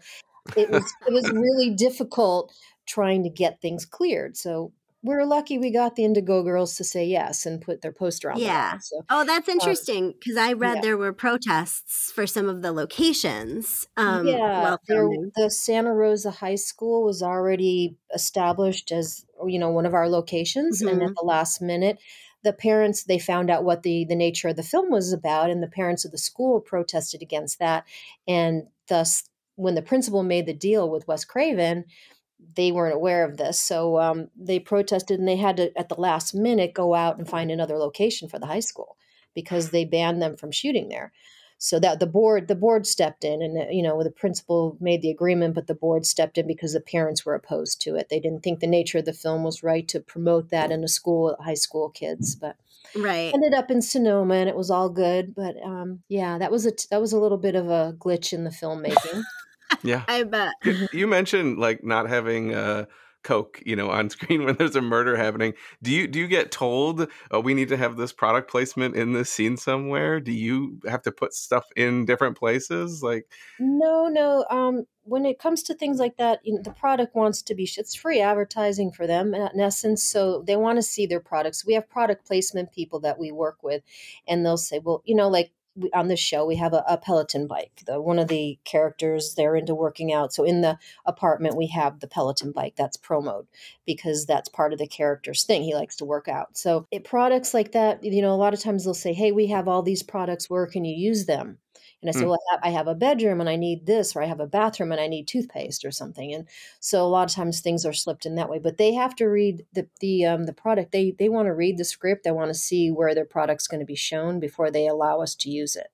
it 0.56 0.70
was 0.70 0.84
it 1.06 1.12
was 1.12 1.24
really 1.32 1.70
difficult 1.70 2.52
trying 2.86 3.22
to 3.24 3.30
get 3.30 3.60
things 3.60 3.86
cleared. 3.86 4.36
So 4.36 4.72
we're 5.02 5.24
lucky 5.24 5.58
we 5.58 5.70
got 5.70 5.96
the 5.96 6.04
Indigo 6.04 6.42
Girls 6.42 6.76
to 6.76 6.84
say 6.84 7.06
yes 7.06 7.46
and 7.46 7.60
put 7.60 7.80
their 7.80 7.92
poster 7.92 8.30
on. 8.30 8.38
Yeah. 8.38 8.72
wall. 8.72 8.80
So 8.80 9.02
oh, 9.08 9.24
that's 9.24 9.48
interesting 9.48 10.14
because 10.18 10.36
I 10.36 10.52
read 10.52 10.76
yeah. 10.76 10.80
there 10.82 10.96
were 10.96 11.12
protests 11.12 12.12
for 12.12 12.26
some 12.26 12.48
of 12.48 12.62
the 12.62 12.72
locations. 12.72 13.88
Um, 13.96 14.26
yeah, 14.26 14.76
there, 14.86 15.08
the 15.36 15.50
Santa 15.50 15.92
Rosa 15.92 16.30
High 16.30 16.56
School 16.56 17.02
was 17.02 17.22
already 17.22 17.96
established 18.14 18.92
as 18.92 19.24
you 19.46 19.58
know 19.58 19.70
one 19.70 19.86
of 19.86 19.94
our 19.94 20.08
locations, 20.08 20.82
and 20.82 21.00
Mhm. 21.00 21.08
at 21.08 21.14
the 21.14 21.24
last 21.24 21.62
minute, 21.62 21.98
the 22.42 22.52
parents 22.52 23.04
they 23.04 23.18
found 23.18 23.50
out 23.50 23.64
what 23.64 23.82
the 23.82 24.04
the 24.04 24.16
nature 24.16 24.48
of 24.48 24.56
the 24.56 24.62
film 24.62 24.90
was 24.90 25.12
about 25.12 25.50
and 25.50 25.62
the 25.62 25.68
parents 25.68 26.04
of 26.04 26.12
the 26.12 26.18
school 26.18 26.60
protested 26.60 27.22
against 27.22 27.58
that 27.58 27.84
and 28.26 28.66
thus 28.88 29.24
when 29.56 29.74
the 29.74 29.82
principal 29.82 30.22
made 30.22 30.46
the 30.46 30.54
deal 30.54 30.88
with 30.88 31.06
wes 31.06 31.24
craven 31.24 31.84
they 32.56 32.72
weren't 32.72 32.94
aware 32.94 33.24
of 33.24 33.36
this. 33.36 33.60
So 33.60 33.98
um, 33.98 34.28
they 34.36 34.58
protested 34.58 35.18
and 35.18 35.28
they 35.28 35.36
had 35.36 35.56
to 35.56 35.76
at 35.78 35.88
the 35.88 36.00
last 36.00 36.34
minute 36.34 36.74
go 36.74 36.94
out 36.94 37.18
and 37.18 37.28
find 37.28 37.50
another 37.50 37.76
location 37.76 38.28
for 38.28 38.38
the 38.38 38.46
high 38.46 38.60
school 38.60 38.96
because 39.34 39.70
they 39.70 39.84
banned 39.84 40.20
them 40.20 40.36
from 40.36 40.50
shooting 40.52 40.88
there. 40.88 41.12
So 41.62 41.78
that 41.80 42.00
the 42.00 42.06
board 42.06 42.48
the 42.48 42.54
board 42.54 42.86
stepped 42.86 43.22
in 43.22 43.42
and 43.42 43.74
you 43.74 43.82
know 43.82 44.02
the 44.02 44.10
principal 44.10 44.78
made 44.80 45.02
the 45.02 45.10
agreement 45.10 45.54
but 45.54 45.66
the 45.66 45.74
board 45.74 46.06
stepped 46.06 46.38
in 46.38 46.46
because 46.46 46.72
the 46.72 46.80
parents 46.80 47.26
were 47.26 47.34
opposed 47.34 47.82
to 47.82 47.96
it. 47.96 48.08
They 48.08 48.18
didn't 48.18 48.42
think 48.42 48.60
the 48.60 48.66
nature 48.66 48.96
of 48.96 49.04
the 49.04 49.12
film 49.12 49.44
was 49.44 49.62
right 49.62 49.86
to 49.88 50.00
promote 50.00 50.48
that 50.48 50.70
in 50.70 50.82
a 50.82 50.88
school 50.88 51.36
high 51.38 51.52
school 51.52 51.90
kids 51.90 52.34
but 52.34 52.56
right. 52.96 53.30
ended 53.34 53.52
up 53.52 53.70
in 53.70 53.82
sonoma 53.82 54.36
and 54.36 54.48
it 54.48 54.56
was 54.56 54.70
all 54.70 54.88
good. 54.88 55.34
But 55.34 55.56
um, 55.62 56.02
yeah 56.08 56.38
that 56.38 56.50
was 56.50 56.64
a 56.64 56.72
that 56.90 57.00
was 57.00 57.12
a 57.12 57.20
little 57.20 57.36
bit 57.36 57.54
of 57.54 57.68
a 57.68 57.94
glitch 57.98 58.32
in 58.32 58.44
the 58.44 58.50
filmmaking 58.50 59.22
yeah. 59.82 60.04
I 60.08 60.22
bet. 60.24 60.54
you 60.92 61.06
mentioned 61.06 61.58
like 61.58 61.84
not 61.84 62.08
having 62.08 62.54
uh 62.54 62.86
coke 63.22 63.62
you 63.66 63.76
know 63.76 63.90
on 63.90 64.08
screen 64.10 64.44
when 64.44 64.56
there's 64.56 64.76
a 64.76 64.80
murder 64.80 65.16
happening. 65.16 65.54
Do 65.82 65.90
you 65.90 66.06
do 66.06 66.18
you 66.18 66.26
get 66.26 66.50
told 66.50 67.08
oh, 67.30 67.40
we 67.40 67.54
need 67.54 67.68
to 67.68 67.76
have 67.76 67.96
this 67.96 68.12
product 68.12 68.50
placement 68.50 68.96
in 68.96 69.12
this 69.12 69.30
scene 69.30 69.56
somewhere 69.56 70.20
do 70.20 70.32
you 70.32 70.80
have 70.88 71.02
to 71.02 71.12
put 71.12 71.34
stuff 71.34 71.66
in 71.76 72.04
different 72.04 72.38
places? 72.38 73.02
Like 73.02 73.26
no 73.58 74.08
no 74.08 74.44
um 74.50 74.86
when 75.02 75.26
it 75.26 75.38
comes 75.38 75.62
to 75.64 75.74
things 75.74 75.98
like 75.98 76.16
that 76.16 76.40
you 76.44 76.54
know 76.54 76.62
the 76.62 76.70
product 76.70 77.14
wants 77.14 77.42
to 77.42 77.54
be 77.54 77.68
it's 77.76 77.94
free 77.94 78.20
advertising 78.20 78.90
for 78.92 79.06
them 79.06 79.34
in 79.34 79.60
essence 79.60 80.02
so 80.02 80.42
they 80.46 80.56
want 80.56 80.78
to 80.78 80.82
see 80.82 81.06
their 81.06 81.20
products. 81.20 81.66
We 81.66 81.74
have 81.74 81.88
product 81.88 82.26
placement 82.26 82.72
people 82.72 83.00
that 83.00 83.18
we 83.18 83.30
work 83.32 83.62
with 83.62 83.82
and 84.26 84.44
they'll 84.44 84.56
say 84.56 84.78
well 84.78 85.02
you 85.04 85.14
know 85.14 85.28
like 85.28 85.52
we, 85.76 85.90
on 85.92 86.08
this 86.08 86.20
show 86.20 86.44
we 86.46 86.56
have 86.56 86.72
a, 86.72 86.84
a 86.88 86.96
peloton 86.96 87.46
bike 87.46 87.82
the, 87.86 88.00
one 88.00 88.18
of 88.18 88.28
the 88.28 88.58
characters 88.64 89.34
they're 89.34 89.56
into 89.56 89.74
working 89.74 90.12
out. 90.12 90.32
So 90.32 90.44
in 90.44 90.60
the 90.60 90.78
apartment 91.06 91.56
we 91.56 91.68
have 91.68 92.00
the 92.00 92.08
peloton 92.08 92.52
bike 92.52 92.74
that's 92.76 92.96
promoed 92.96 93.46
because 93.86 94.26
that's 94.26 94.48
part 94.48 94.72
of 94.72 94.78
the 94.78 94.86
character's 94.86 95.44
thing. 95.44 95.62
He 95.62 95.74
likes 95.74 95.96
to 95.96 96.04
work 96.04 96.28
out. 96.28 96.56
So 96.56 96.86
it 96.90 97.04
products 97.04 97.54
like 97.54 97.72
that 97.72 98.02
you 98.04 98.22
know 98.22 98.34
a 98.34 98.36
lot 98.36 98.54
of 98.54 98.60
times 98.60 98.84
they'll 98.84 98.94
say 98.94 99.12
hey 99.12 99.32
we 99.32 99.46
have 99.48 99.68
all 99.68 99.82
these 99.82 100.02
products. 100.02 100.50
Where 100.50 100.66
can 100.66 100.84
you 100.84 100.94
use 100.94 101.26
them 101.26 101.58
and 102.00 102.08
I 102.08 102.12
said, 102.12 102.24
mm. 102.24 102.28
well, 102.28 102.40
I 102.62 102.70
have 102.70 102.86
a 102.86 102.94
bedroom 102.94 103.40
and 103.40 103.48
I 103.48 103.56
need 103.56 103.86
this, 103.86 104.16
or 104.16 104.22
I 104.22 104.26
have 104.26 104.40
a 104.40 104.46
bathroom 104.46 104.90
and 104.92 105.00
I 105.00 105.06
need 105.06 105.28
toothpaste 105.28 105.84
or 105.84 105.90
something. 105.90 106.32
And 106.32 106.48
so 106.80 107.04
a 107.04 107.08
lot 107.08 107.28
of 107.28 107.34
times 107.34 107.60
things 107.60 107.84
are 107.84 107.92
slipped 107.92 108.24
in 108.24 108.36
that 108.36 108.48
way. 108.48 108.58
But 108.58 108.78
they 108.78 108.94
have 108.94 109.14
to 109.16 109.26
read 109.26 109.66
the 109.72 109.88
the 110.00 110.24
um, 110.24 110.44
the 110.46 110.52
product. 110.52 110.92
They 110.92 111.14
they 111.18 111.28
want 111.28 111.46
to 111.46 111.54
read 111.54 111.76
the 111.78 111.84
script. 111.84 112.24
They 112.24 112.30
want 112.30 112.48
to 112.48 112.54
see 112.54 112.90
where 112.90 113.14
their 113.14 113.26
product's 113.26 113.66
going 113.66 113.80
to 113.80 113.86
be 113.86 113.96
shown 113.96 114.40
before 114.40 114.70
they 114.70 114.86
allow 114.86 115.20
us 115.20 115.34
to 115.36 115.50
use 115.50 115.76
it. 115.76 115.88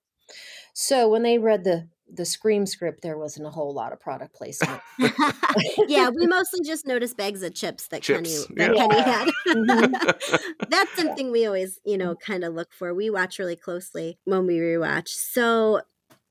So 0.72 1.08
when 1.08 1.22
they 1.22 1.38
read 1.38 1.64
the 1.64 1.88
the 2.08 2.24
Scream 2.24 2.66
script, 2.66 3.02
there 3.02 3.18
wasn't 3.18 3.46
a 3.46 3.50
whole 3.50 3.74
lot 3.74 3.92
of 3.92 4.00
product 4.00 4.34
placement. 4.34 4.80
yeah, 5.88 6.08
we 6.08 6.26
mostly 6.26 6.60
just 6.64 6.86
noticed 6.86 7.16
bags 7.16 7.42
of 7.42 7.54
chips 7.54 7.88
that 7.88 8.02
chips, 8.02 8.46
Kenny 8.46 8.68
that 8.68 8.76
yeah. 8.76 8.86
Kenny 8.86 9.00
had. 9.00 9.28
Mm-hmm. 9.46 10.46
That's 10.68 10.92
something 10.96 11.30
we 11.30 11.46
always, 11.46 11.80
you 11.84 11.96
know, 11.96 12.14
kind 12.14 12.44
of 12.44 12.54
look 12.54 12.72
for. 12.72 12.92
We 12.94 13.10
watch 13.10 13.38
really 13.38 13.56
closely 13.56 14.18
when 14.24 14.46
we 14.46 14.58
rewatch. 14.58 15.08
So 15.08 15.80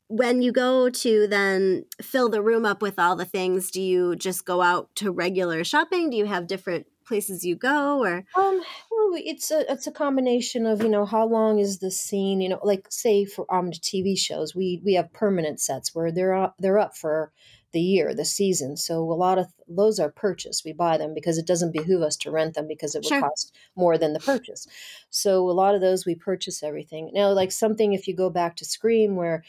when 0.08 0.42
you 0.42 0.52
go 0.52 0.90
to 0.90 1.28
then 1.28 1.86
fill 2.02 2.30
the 2.30 2.42
room 2.42 2.66
up 2.66 2.82
with 2.82 3.00
all 3.00 3.16
the 3.16 3.26
things, 3.26 3.72
do 3.72 3.82
you 3.82 4.16
just 4.16 4.46
go 4.46 4.62
out 4.62 4.90
to 4.96 5.12
regular 5.12 5.64
shopping? 5.64 6.10
Do 6.10 6.18
you 6.18 6.26
have 6.26 6.48
different 6.48 6.88
places 7.06 7.44
you 7.46 7.56
go 7.56 8.00
or 8.04 8.26
um 8.36 8.64
well 8.90 9.12
it's 9.14 9.52
a 9.52 9.72
it's 9.72 9.86
a 9.86 9.92
combination 9.92 10.66
of 10.66 10.82
you 10.82 10.90
know 10.90 11.06
how 11.06 11.24
long 11.24 11.60
is 11.60 11.78
the 11.78 11.92
scene 11.92 12.42
you 12.42 12.50
know 12.50 12.60
like 12.64 12.88
say 12.90 13.24
for 13.26 13.46
um 13.54 13.70
tv 13.70 14.18
shows 14.18 14.56
we 14.56 14.82
we 14.84 14.96
have 14.96 15.14
permanent 15.14 15.60
sets 15.60 15.94
where 15.94 16.12
they're 16.12 16.34
up 16.34 16.56
they're 16.58 16.80
up 16.80 16.98
for 16.98 17.32
the 17.74 17.80
year 17.80 18.16
the 18.16 18.26
season 18.26 18.76
so 18.76 19.04
a 19.04 19.14
lot 19.14 19.38
of 19.38 19.46
those 19.68 20.00
are 20.00 20.10
purchased 20.10 20.66
we 20.66 20.74
buy 20.74 20.98
them 20.98 21.14
because 21.14 21.38
it 21.38 21.46
doesn't 21.46 21.74
behoove 21.74 22.02
us 22.02 22.16
to 22.16 22.32
rent 22.32 22.56
them 22.56 22.68
because 22.68 22.96
it 22.96 23.00
would 23.04 23.06
Sure. 23.10 23.20
cost 23.22 23.56
more 23.76 24.00
than 24.00 24.14
the 24.14 24.20
purchase 24.20 24.66
so 25.12 25.48
a 25.48 25.52
lot 25.52 25.76
of 25.76 25.82
those 25.82 26.08
we 26.08 26.16
purchase 26.16 26.64
everything 26.64 27.12
now 27.14 27.30
like 27.32 27.52
something 27.52 27.94
if 27.94 28.08
you 28.08 28.16
go 28.16 28.32
back 28.32 28.56
to 28.56 28.66
scream 28.66 29.16
where 29.16 29.44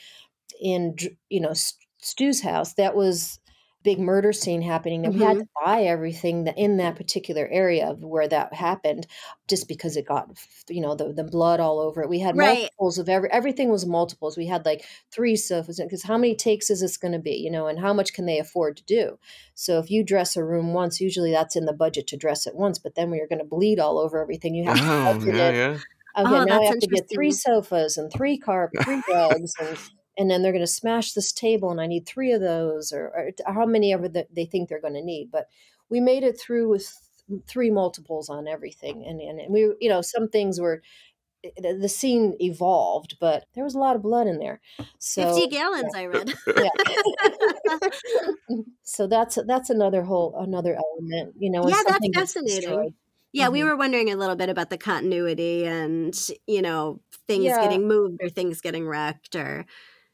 in 0.61 0.97
you 1.29 1.41
know 1.41 1.53
Stu's 1.99 2.41
house 2.43 2.75
that 2.75 2.95
was 2.95 3.41
big 3.87 4.01
murder 4.01 4.33
scene 4.33 4.63
happening 4.63 5.07
and 5.07 5.15
we 5.15 5.21
had 5.21 5.37
mm-hmm. 5.37 5.43
to 5.43 5.49
buy 5.65 5.83
everything 5.83 6.43
that 6.43 6.59
in 6.59 6.77
that 6.77 6.97
particular 6.97 7.49
area 7.53 7.89
of 7.89 8.03
where 8.03 8.27
that 8.27 8.53
happened 8.53 9.07
just 9.47 9.69
because 9.69 9.97
it 9.97 10.05
got 10.05 10.29
you 10.69 10.81
know 10.81 10.97
the, 10.97 11.13
the 11.13 11.23
blood 11.23 11.61
all 11.61 11.79
over 11.79 12.03
it. 12.03 12.09
We 12.09 12.19
had 12.19 12.37
Right. 12.37 12.59
multiples 12.59 12.99
of 12.99 13.09
every 13.09 13.31
everything 13.31 13.71
was 13.71 13.87
multiples. 13.87 14.37
We 14.37 14.49
had 14.49 14.67
like 14.67 14.85
three 15.13 15.37
sofas 15.37 15.79
because 15.81 16.03
how 16.03 16.19
many 16.19 16.35
takes 16.35 16.69
is 16.69 16.81
this 16.81 16.97
going 16.97 17.13
to 17.13 17.21
be 17.21 17.37
you 17.37 17.49
know 17.49 17.69
and 17.69 17.79
how 17.79 17.93
much 17.93 18.13
can 18.13 18.27
they 18.27 18.41
afford 18.41 18.77
to 18.79 18.85
do? 18.85 19.21
So 19.55 19.79
if 19.79 19.89
you 19.89 20.03
dress 20.03 20.37
a 20.37 20.43
room 20.43 20.75
once 20.75 21.01
usually 21.01 21.31
that's 21.31 21.55
in 21.55 21.67
the 21.67 21.73
budget 21.73 22.09
to 22.09 22.17
dress 22.17 22.49
it 22.49 22.57
once 22.57 22.81
but 22.81 22.97
then 22.97 23.09
when 23.11 23.19
you're 23.19 23.29
going 23.29 23.39
to 23.39 23.45
bleed 23.45 23.79
all 23.79 24.01
over 24.01 24.21
everything. 24.21 24.57
You 24.57 24.65
have 24.65 24.79
to 24.79 24.83
oh 24.85 25.15
budget 25.15 25.35
yeah 25.37 25.49
it. 25.49 25.55
yeah. 25.55 25.79
Okay, 26.19 26.35
Oh, 26.35 26.45
now 26.45 26.61
I 26.61 26.65
have 26.65 26.79
to 26.79 26.87
get 26.87 27.11
three 27.13 27.31
sofas 27.31 27.99
and 27.99 28.11
three 28.11 28.39
carp, 28.39 28.73
three 28.83 29.03
rugs, 29.09 29.53
and 29.61 29.79
and 30.19 30.31
then 30.31 30.43
they're 30.43 30.53
going 30.53 30.63
to 30.63 30.67
smash 30.67 31.13
this 31.13 31.33
table, 31.33 31.71
and 31.71 31.81
I 31.81 31.87
need 31.87 32.07
three 32.07 32.33
of 32.33 32.41
those, 32.41 32.93
or, 32.93 33.09
or 33.47 33.53
how 33.53 33.67
many 33.67 33.93
ever 33.93 34.09
that 34.11 34.35
they 34.35 34.47
think 34.47 34.69
they're 34.69 34.81
going 34.81 34.95
to 34.95 35.03
need. 35.03 35.31
But 35.31 35.49
we 35.89 36.01
made 36.01 36.25
it 36.25 36.39
through 36.41 36.69
with 36.69 36.93
three 37.47 37.71
multiples 37.71 38.29
on 38.29 38.49
everything, 38.49 39.05
and 39.07 39.21
and 39.21 39.53
we, 39.53 39.75
you 39.81 39.89
know, 39.89 40.03
some 40.03 40.29
things 40.29 40.61
were 40.61 40.83
the 41.59 41.75
the 41.81 41.89
scene 41.89 42.37
evolved, 42.41 43.19
but 43.21 43.47
there 43.55 43.65
was 43.65 43.75
a 43.75 43.79
lot 43.79 43.97
of 43.97 44.03
blood 44.03 44.27
in 44.27 44.39
there. 44.39 44.61
So 44.99 45.23
50 45.25 45.49
gallons 45.49 45.95
I 45.95 46.07
read. 46.07 46.35
yeah. 46.57 46.71
so 48.83 49.07
that's 49.07 49.39
that's 49.47 49.71
another 49.71 50.03
whole 50.03 50.35
another 50.39 50.75
element, 50.77 51.35
you 51.39 51.51
know. 51.51 51.67
Yeah, 51.69 51.83
that's 51.87 52.09
fascinating. 52.15 52.95
Yeah, 53.33 53.49
we 53.49 53.63
Mhm. 53.63 53.65
were 53.65 53.77
wondering 53.77 54.11
a 54.11 54.17
little 54.17 54.37
bit 54.37 54.49
about 54.49 54.71
the 54.71 54.79
continuity 54.79 55.67
and, 55.67 56.15
you 56.47 56.63
know, 56.63 57.01
things 57.29 57.45
Yeah. 57.45 57.59
getting 57.59 57.87
moved 57.87 58.19
or 58.23 58.31
things 58.31 58.61
getting 58.63 58.87
wrecked 58.89 59.37
or 59.37 59.67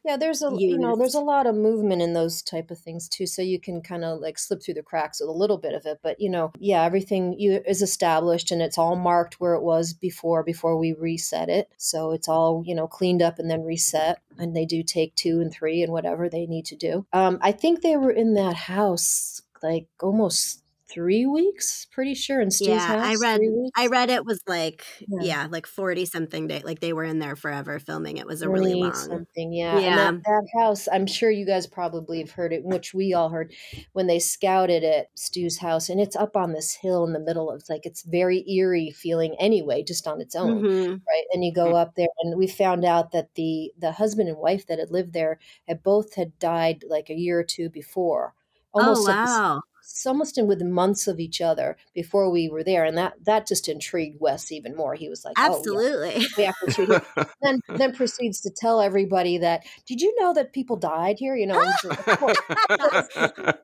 Yeah, 0.04 0.16
there's 0.16 0.42
a 0.42 0.50
you 0.56 0.78
know 0.78 0.96
there's 0.96 1.14
a 1.14 1.20
lot 1.20 1.46
of 1.46 1.54
movement 1.54 2.02
in 2.02 2.12
those 2.12 2.42
type 2.42 2.70
of 2.70 2.78
things 2.78 3.08
too, 3.08 3.26
so 3.26 3.40
you 3.40 3.60
can 3.60 3.80
kind 3.82 4.04
of 4.04 4.20
like 4.20 4.38
slip 4.38 4.62
through 4.62 4.74
the 4.74 4.82
cracks 4.82 5.20
with 5.20 5.28
a 5.28 5.32
little 5.32 5.58
bit 5.58 5.74
of 5.74 5.86
it. 5.86 6.00
But 6.02 6.20
you 6.20 6.28
know, 6.28 6.52
yeah, 6.58 6.82
everything 6.82 7.38
you, 7.38 7.62
is 7.66 7.82
established 7.82 8.50
and 8.50 8.60
it's 8.60 8.78
all 8.78 8.96
marked 8.96 9.40
where 9.40 9.54
it 9.54 9.62
was 9.62 9.92
before 9.92 10.42
before 10.42 10.76
we 10.76 10.92
reset 10.92 11.48
it. 11.48 11.70
So 11.76 12.12
it's 12.12 12.28
all 12.28 12.62
you 12.66 12.74
know 12.74 12.88
cleaned 12.88 13.22
up 13.22 13.38
and 13.38 13.50
then 13.50 13.62
reset. 13.62 14.20
And 14.38 14.56
they 14.56 14.64
do 14.64 14.82
take 14.82 15.14
two 15.14 15.40
and 15.40 15.52
three 15.52 15.82
and 15.82 15.92
whatever 15.92 16.28
they 16.28 16.46
need 16.46 16.64
to 16.66 16.76
do. 16.76 17.06
Um, 17.12 17.38
I 17.42 17.52
think 17.52 17.82
they 17.82 17.96
were 17.96 18.10
in 18.10 18.34
that 18.34 18.54
house 18.56 19.42
like 19.62 19.86
almost 20.00 20.61
three 20.92 21.26
weeks, 21.26 21.86
pretty 21.86 22.14
sure 22.14 22.40
in 22.40 22.50
Stu's 22.50 22.86
Yeah, 22.86 22.86
house. 22.86 23.00
I 23.00 23.16
read. 23.16 23.40
I 23.76 23.86
read 23.88 24.10
it 24.10 24.24
was 24.24 24.40
like 24.46 24.84
Yeah. 25.06 25.18
yeah, 25.18 25.46
like 25.50 25.66
40 25.66 26.04
something 26.06 26.46
day 26.48 26.62
like 26.64 26.80
they 26.80 26.92
were 26.92 27.04
in 27.04 27.18
there 27.18 27.36
forever 27.36 27.78
filming. 27.78 28.18
It 28.18 28.26
was 28.26 28.42
a 28.42 28.48
really 28.50 28.74
long. 28.74 28.92
something, 28.94 29.52
yeah. 29.52 29.80
And 29.86 29.96
Yeah. 29.96 29.98
that, 29.98 30.14
that 30.24 30.48
house, 30.60 30.88
I'm 30.92 31.06
sure 31.06 31.30
you 31.30 31.46
guys 31.46 31.66
probably 31.66 32.18
have 32.20 32.30
heard 32.32 32.52
it, 32.52 32.64
which 32.64 32.92
we 32.94 33.14
all 33.14 33.28
heard 33.30 33.54
when 33.92 34.06
they 34.06 34.18
scouted 34.18 34.84
at 34.84 35.08
Stu's 35.18 35.58
house, 35.58 35.88
and 35.88 36.00
it's 36.00 36.16
up 36.16 36.36
on 36.36 36.52
this 36.52 36.74
hill 36.74 37.04
in 37.04 37.12
the 37.12 37.20
middle 37.20 37.50
of 37.50 37.62
like 37.68 37.86
it's 37.86 38.02
very 38.02 38.48
eerie 38.50 38.90
feeling 38.90 39.34
anyway, 39.38 39.82
just 39.82 40.06
on 40.06 40.20
its 40.20 40.34
own, 40.34 40.62
Mhm. 40.62 41.02
right? 41.08 41.24
And 41.32 41.44
you 41.44 41.52
go 41.52 41.74
up 41.74 41.94
there, 41.94 42.08
and 42.20 42.36
we 42.38 42.46
found 42.46 42.84
out 42.84 43.12
that 43.12 43.34
the 43.34 43.72
the 43.78 43.92
husband 43.92 44.28
and 44.28 44.38
wife 44.38 44.66
that 44.66 44.78
had 44.78 44.90
lived 44.90 45.12
there 45.12 45.38
had 45.68 45.82
both 45.82 46.14
had 46.14 46.38
died 46.38 46.84
like 46.88 47.08
a 47.10 47.14
year 47.18 47.38
or 47.40 47.44
two 47.44 47.68
before, 47.70 48.34
Oh 48.78 49.00
almost 49.00 49.08
at 49.08 49.20
the 49.22 49.26
s- 49.28 49.40
wow. 49.40 49.62
It's 49.82 50.06
almost 50.06 50.38
in 50.38 50.46
within 50.46 50.72
months 50.72 51.06
of 51.06 51.20
each 51.20 51.40
other 51.40 51.76
before 51.94 52.30
we 52.30 52.48
were 52.48 52.64
there, 52.64 52.84
and 52.84 52.96
that 52.98 53.14
that 53.24 53.46
just 53.46 53.68
intrigued 53.68 54.20
Wes 54.20 54.52
even 54.52 54.76
more. 54.76 54.94
He 54.94 55.08
was 55.08 55.24
like, 55.24 55.34
"Oh 55.38 55.42
yeah, 55.42 55.56
Absolutely. 55.56 56.26
we 56.36 56.44
have 56.44 56.54
to 56.64 56.72
treat 56.72 56.88
it 56.88 57.02
then 57.42 57.60
then 57.68 57.94
proceeds 57.94 58.40
to 58.42 58.50
tell 58.50 58.80
everybody 58.80 59.38
that 59.38 59.64
did 59.86 60.00
you 60.00 60.14
know 60.20 60.32
that 60.34 60.52
people 60.52 60.76
died 60.76 61.16
here 61.18 61.36
you 61.36 61.46
know 61.46 61.60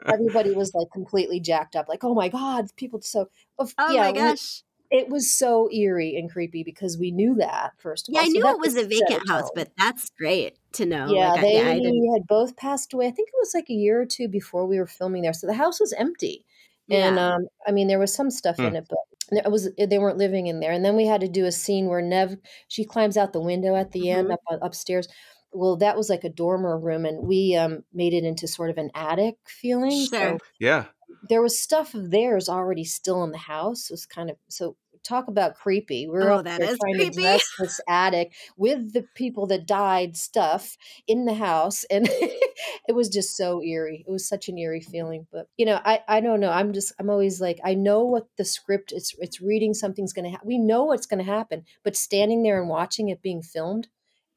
everybody 0.06 0.52
was 0.52 0.72
like 0.74 0.88
completely 0.92 1.40
jacked 1.40 1.76
up 1.76 1.88
like 1.88 2.04
oh 2.04 2.14
my 2.14 2.28
god 2.28 2.66
people 2.76 3.00
so 3.00 3.28
of, 3.58 3.74
Oh 3.78 3.92
yeah 3.92 4.02
my 4.02 4.12
gosh. 4.12 4.62
It 4.90 5.08
was 5.08 5.32
so 5.32 5.70
eerie 5.72 6.16
and 6.16 6.30
creepy 6.30 6.62
because 6.64 6.98
we 6.98 7.10
knew 7.10 7.34
that 7.36 7.74
first 7.80 8.08
of 8.08 8.14
Yeah, 8.14 8.20
all 8.20 8.24
I 8.24 8.28
knew 8.28 8.42
that 8.44 8.54
it 8.54 8.58
was 8.58 8.76
a 8.76 8.86
vacant 8.86 9.28
house, 9.28 9.50
but 9.50 9.72
that's 9.76 10.10
great 10.10 10.56
to 10.72 10.86
know. 10.86 11.14
yeah 11.14 11.36
Like, 11.36 11.36
I, 11.36 11.42
they 11.42 11.54
yeah, 11.54 11.66
I 11.68 11.78
didn't. 11.80 12.04
had 12.14 12.26
both 12.26 12.56
passed 12.56 12.92
away 12.92 13.06
i 13.06 13.10
think 13.10 13.28
it 13.28 13.38
was 13.38 13.52
like 13.54 13.70
a 13.70 13.74
year 13.74 14.00
or 14.00 14.06
two 14.06 14.28
before 14.28 14.66
we 14.66 14.78
were 14.78 14.86
filming 14.86 15.22
there 15.22 15.32
so 15.32 15.46
the 15.46 15.54
house 15.54 15.80
was 15.80 15.92
empty 15.94 16.44
and 16.90 17.18
Yeah. 17.18 17.18
um, 17.18 17.42
I 17.66 17.72
mean, 17.72 17.86
there 17.86 17.98
was 17.98 18.14
some 18.14 18.30
stuff 18.30 18.64
in 18.64 18.74
Hmm. 18.74 18.74
it, 18.74 18.86
but 18.88 18.98
it 19.44 19.50
was 19.50 19.68
they 19.76 19.98
weren't 19.98 20.16
living 20.16 20.46
in 20.46 20.60
there. 20.60 20.72
And 20.72 20.82
then 20.82 20.96
we 20.96 21.04
had 21.04 21.20
to 21.20 21.28
do 21.28 21.44
a 21.44 21.52
scene 21.52 21.86
where 21.86 22.00
Neve 22.00 22.38
she 22.68 22.82
climbs 22.82 23.18
out 23.18 23.34
the 23.34 23.42
window 23.42 23.76
at 23.76 23.92
the 23.92 24.08
end 24.10 24.30
Mhm. 24.30 24.32
up 24.32 24.40
uh, 24.50 24.56
upstairs. 24.62 25.06
Well, 25.52 25.76
that 25.76 25.98
was 25.98 26.08
like 26.08 26.24
a 26.24 26.30
dormer 26.30 26.78
room, 26.78 27.04
and 27.04 27.28
we 27.28 27.54
um, 27.54 27.84
made 27.92 28.14
it 28.14 28.24
into 28.24 28.48
sort 28.48 28.70
of 28.70 28.78
an 28.78 28.90
attic 28.94 29.36
feeling. 29.46 30.06
Sure. 30.06 30.38
So 30.38 30.40
yeah 30.58 30.88
there 31.22 31.42
was 31.42 31.58
stuff 31.60 31.94
of 31.94 32.10
theirs 32.10 32.48
already 32.48 32.84
still 32.84 33.24
in 33.24 33.32
the 33.32 33.38
house. 33.38 33.90
It 33.90 33.92
was 33.94 34.06
kind 34.06 34.30
of 34.30 34.36
so 34.48 34.76
talk 35.04 35.28
about 35.28 35.54
creepy. 35.54 36.06
We're 36.08 36.30
Oh, 36.30 36.42
that 36.42 36.62
is 36.62 36.78
trying 36.80 36.98
creepy. 36.98 37.08
to 37.10 37.10
dress 37.20 37.52
this 37.58 37.80
attic 37.88 38.34
with 38.56 38.92
the 38.92 39.02
people 39.14 39.46
that 39.48 39.66
died 39.66 40.16
stuff 40.16 40.76
in 41.06 41.24
the 41.24 41.34
house, 41.34 41.84
and 41.84 42.08
it 42.88 42.94
was 42.94 43.08
just 43.08 43.36
so 43.36 43.62
eerie. 43.62 44.04
It 44.06 44.10
was 44.10 44.28
such 44.28 44.48
an 44.48 44.58
eerie 44.58 44.80
feeling. 44.80 45.26
But 45.32 45.48
you 45.56 45.66
know, 45.66 45.80
I 45.84 46.02
I 46.08 46.20
don't 46.20 46.40
know. 46.40 46.50
I'm 46.50 46.72
just 46.72 46.92
I'm 46.98 47.10
always 47.10 47.40
like 47.40 47.58
I 47.64 47.74
know 47.74 48.04
what 48.04 48.26
the 48.36 48.44
script 48.44 48.92
it's 48.92 49.14
it's 49.18 49.40
reading 49.40 49.74
something's 49.74 50.12
going 50.12 50.24
to 50.24 50.30
happen. 50.30 50.48
We 50.48 50.58
know 50.58 50.84
what's 50.84 51.06
going 51.06 51.24
to 51.24 51.30
happen, 51.30 51.64
but 51.84 51.96
standing 51.96 52.42
there 52.42 52.60
and 52.60 52.68
watching 52.68 53.08
it 53.08 53.22
being 53.22 53.42
filmed, 53.42 53.88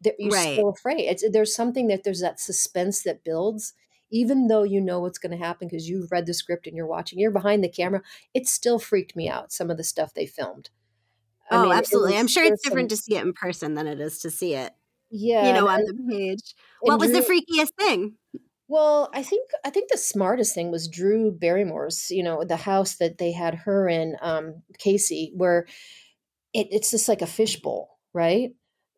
that 0.02 0.16
you're 0.20 0.32
Right. 0.32 0.32
still 0.32 0.70
afraid. 0.70 1.02
It's 1.08 1.24
there's 1.32 1.56
something 1.56 1.88
that 1.88 2.04
there's 2.04 2.22
that 2.22 2.40
suspense 2.40 3.04
that 3.04 3.24
builds. 3.24 3.74
Even 4.12 4.48
though 4.48 4.64
you 4.64 4.82
know 4.82 5.00
what's 5.00 5.18
going 5.18 5.32
to 5.32 5.44
happen 5.44 5.68
because 5.68 5.90
you've 5.90 6.12
read 6.12 6.26
the 6.26 6.34
script 6.34 6.68
and 6.68 6.76
you're 6.76 6.88
watching, 6.88 7.18
you're 7.18 7.32
behind 7.32 7.64
the 7.64 7.70
camera. 7.70 8.02
It 8.34 8.48
still 8.48 8.78
freaked 8.78 9.16
me 9.16 9.30
out. 9.30 9.52
Some 9.52 9.70
of 9.70 9.78
the 9.78 9.84
stuff 9.84 10.14
they 10.14 10.26
filmed. 10.26 10.70
I 11.50 11.58
oh, 11.58 11.64
mean, 11.64 11.72
absolutely. 11.74 12.18
I'm 12.18 12.28
sure 12.28 12.46
it's 12.46 12.64
different 12.64 12.92
some- 12.92 12.98
to 12.98 13.04
see 13.04 13.16
it 13.16 13.24
in 13.24 13.34
person 13.34 13.76
than 13.76 13.88
it 13.88 14.00
is 14.00 14.20
to 14.20 14.32
see 14.32 14.54
it, 14.54 14.74
Yeah, 15.10 15.48
you 15.48 15.54
know, 15.54 15.68
on 15.68 15.82
the 15.82 15.94
page. 16.10 16.56
What 16.80 17.00
was 17.00 17.12
the 17.12 17.20
freakiest 17.20 17.72
thing? 17.78 18.16
Well, 18.68 19.10
I 19.14 19.22
think 19.22 19.50
I 19.66 19.70
think 19.70 19.92
the 19.92 19.98
smartest 19.98 20.56
thing 20.56 20.72
was 20.72 20.88
Drew 20.88 21.30
Barrymore's, 21.30 22.10
you 22.10 22.24
know, 22.24 22.46
the 22.46 22.56
house 22.56 22.96
that 22.96 23.18
they 23.18 23.34
had 23.34 23.54
her 23.54 23.90
in, 23.90 24.16
um, 24.22 24.62
Casey, 24.80 25.34
where 25.36 25.66
it, 26.54 26.68
it's 26.72 26.90
just 26.90 27.10
like 27.10 27.22
a 27.22 27.28
fishbowl, 27.28 28.00
right? 28.14 28.52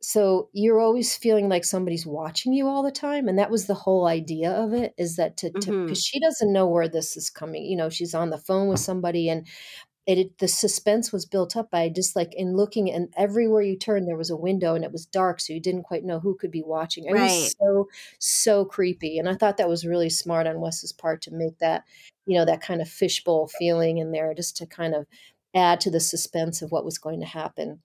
So 0.06 0.50
you're 0.52 0.82
always 0.82 1.16
feeling 1.16 1.48
like 1.48 1.64
somebody's 1.64 2.06
watching 2.06 2.52
you 2.52 2.68
all 2.68 2.84
the 2.84 2.92
time, 2.92 3.30
and 3.30 3.40
that 3.40 3.50
was 3.50 3.68
the 3.68 3.74
whole 3.74 4.06
idea 4.06 4.52
of 4.52 4.74
it. 4.74 4.94
Is 4.98 5.16
that 5.16 5.38
to 5.38 5.52
because 5.52 5.72
Mhm. 5.72 6.04
she 6.04 6.20
doesn't 6.20 6.52
know 6.52 6.68
where 6.68 6.90
this 6.90 7.16
is 7.16 7.30
coming. 7.30 7.64
You 7.66 7.78
know, 7.78 7.90
she's 7.90 8.14
on 8.14 8.30
the 8.30 8.38
phone 8.38 8.68
with 8.68 8.82
somebody, 8.82 9.30
and 9.30 9.48
it, 10.08 10.18
it 10.20 10.38
the 10.40 10.48
suspense 10.50 11.14
was 11.14 11.26
built 11.26 11.56
up 11.58 11.72
by 11.72 11.90
just 11.90 12.16
like 12.16 12.34
in 12.36 12.56
looking, 12.58 12.92
and 12.92 13.14
everywhere 13.18 13.62
you 13.64 13.78
turned 13.78 14.08
there 14.08 14.18
was 14.18 14.30
a 14.32 14.38
window, 14.38 14.76
and 14.76 14.86
it 14.86 14.92
was 14.94 15.06
dark, 15.08 15.40
so 15.42 15.54
you 15.54 15.62
didn't 15.62 15.84
quite 15.84 16.04
know 16.06 16.20
who 16.20 16.36
could 16.36 16.52
be 16.52 16.64
watching. 16.64 17.06
It 17.06 17.14
Right. 17.14 17.54
was 17.54 17.56
so 17.62 17.90
so 18.20 18.66
creepy, 18.66 19.20
and 19.20 19.30
I 19.30 19.36
thought 19.36 19.58
that 19.58 19.70
was 19.70 19.86
really 19.88 20.10
smart 20.10 20.48
on 20.48 20.62
Wes's 20.62 20.94
part 20.94 21.22
to 21.24 21.32
make 21.34 21.60
that 21.60 21.86
you 22.28 22.38
know 22.38 22.46
that 22.46 22.62
kind 22.62 22.82
of 22.82 22.90
fishbowl 22.90 23.48
feeling 23.50 24.00
in 24.00 24.12
there, 24.12 24.34
just 24.36 24.58
to 24.58 24.68
kind 24.68 24.96
of 24.96 25.08
add 25.56 25.82
to 25.82 25.92
the 25.92 26.00
suspense 26.02 26.62
of 26.62 26.72
what 26.72 26.86
was 26.86 26.98
going 27.00 27.20
to 27.22 27.26
happen. 27.28 27.82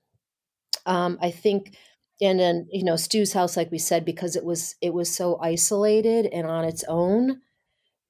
Um, 0.87 1.19
I 1.21 1.31
think, 1.31 1.77
and 2.21 2.39
then 2.39 2.67
you 2.71 2.85
know 2.85 2.97
Stu's 2.97 3.33
house, 3.33 3.57
like 3.57 3.71
we 3.71 3.79
said, 3.79 4.05
because 4.05 4.37
it 4.37 4.45
was 4.45 4.77
it 4.81 4.93
was 4.93 5.15
so 5.15 5.39
isolated 5.41 6.27
and 6.27 6.47
on 6.47 6.65
its 6.65 6.85
own. 6.89 7.41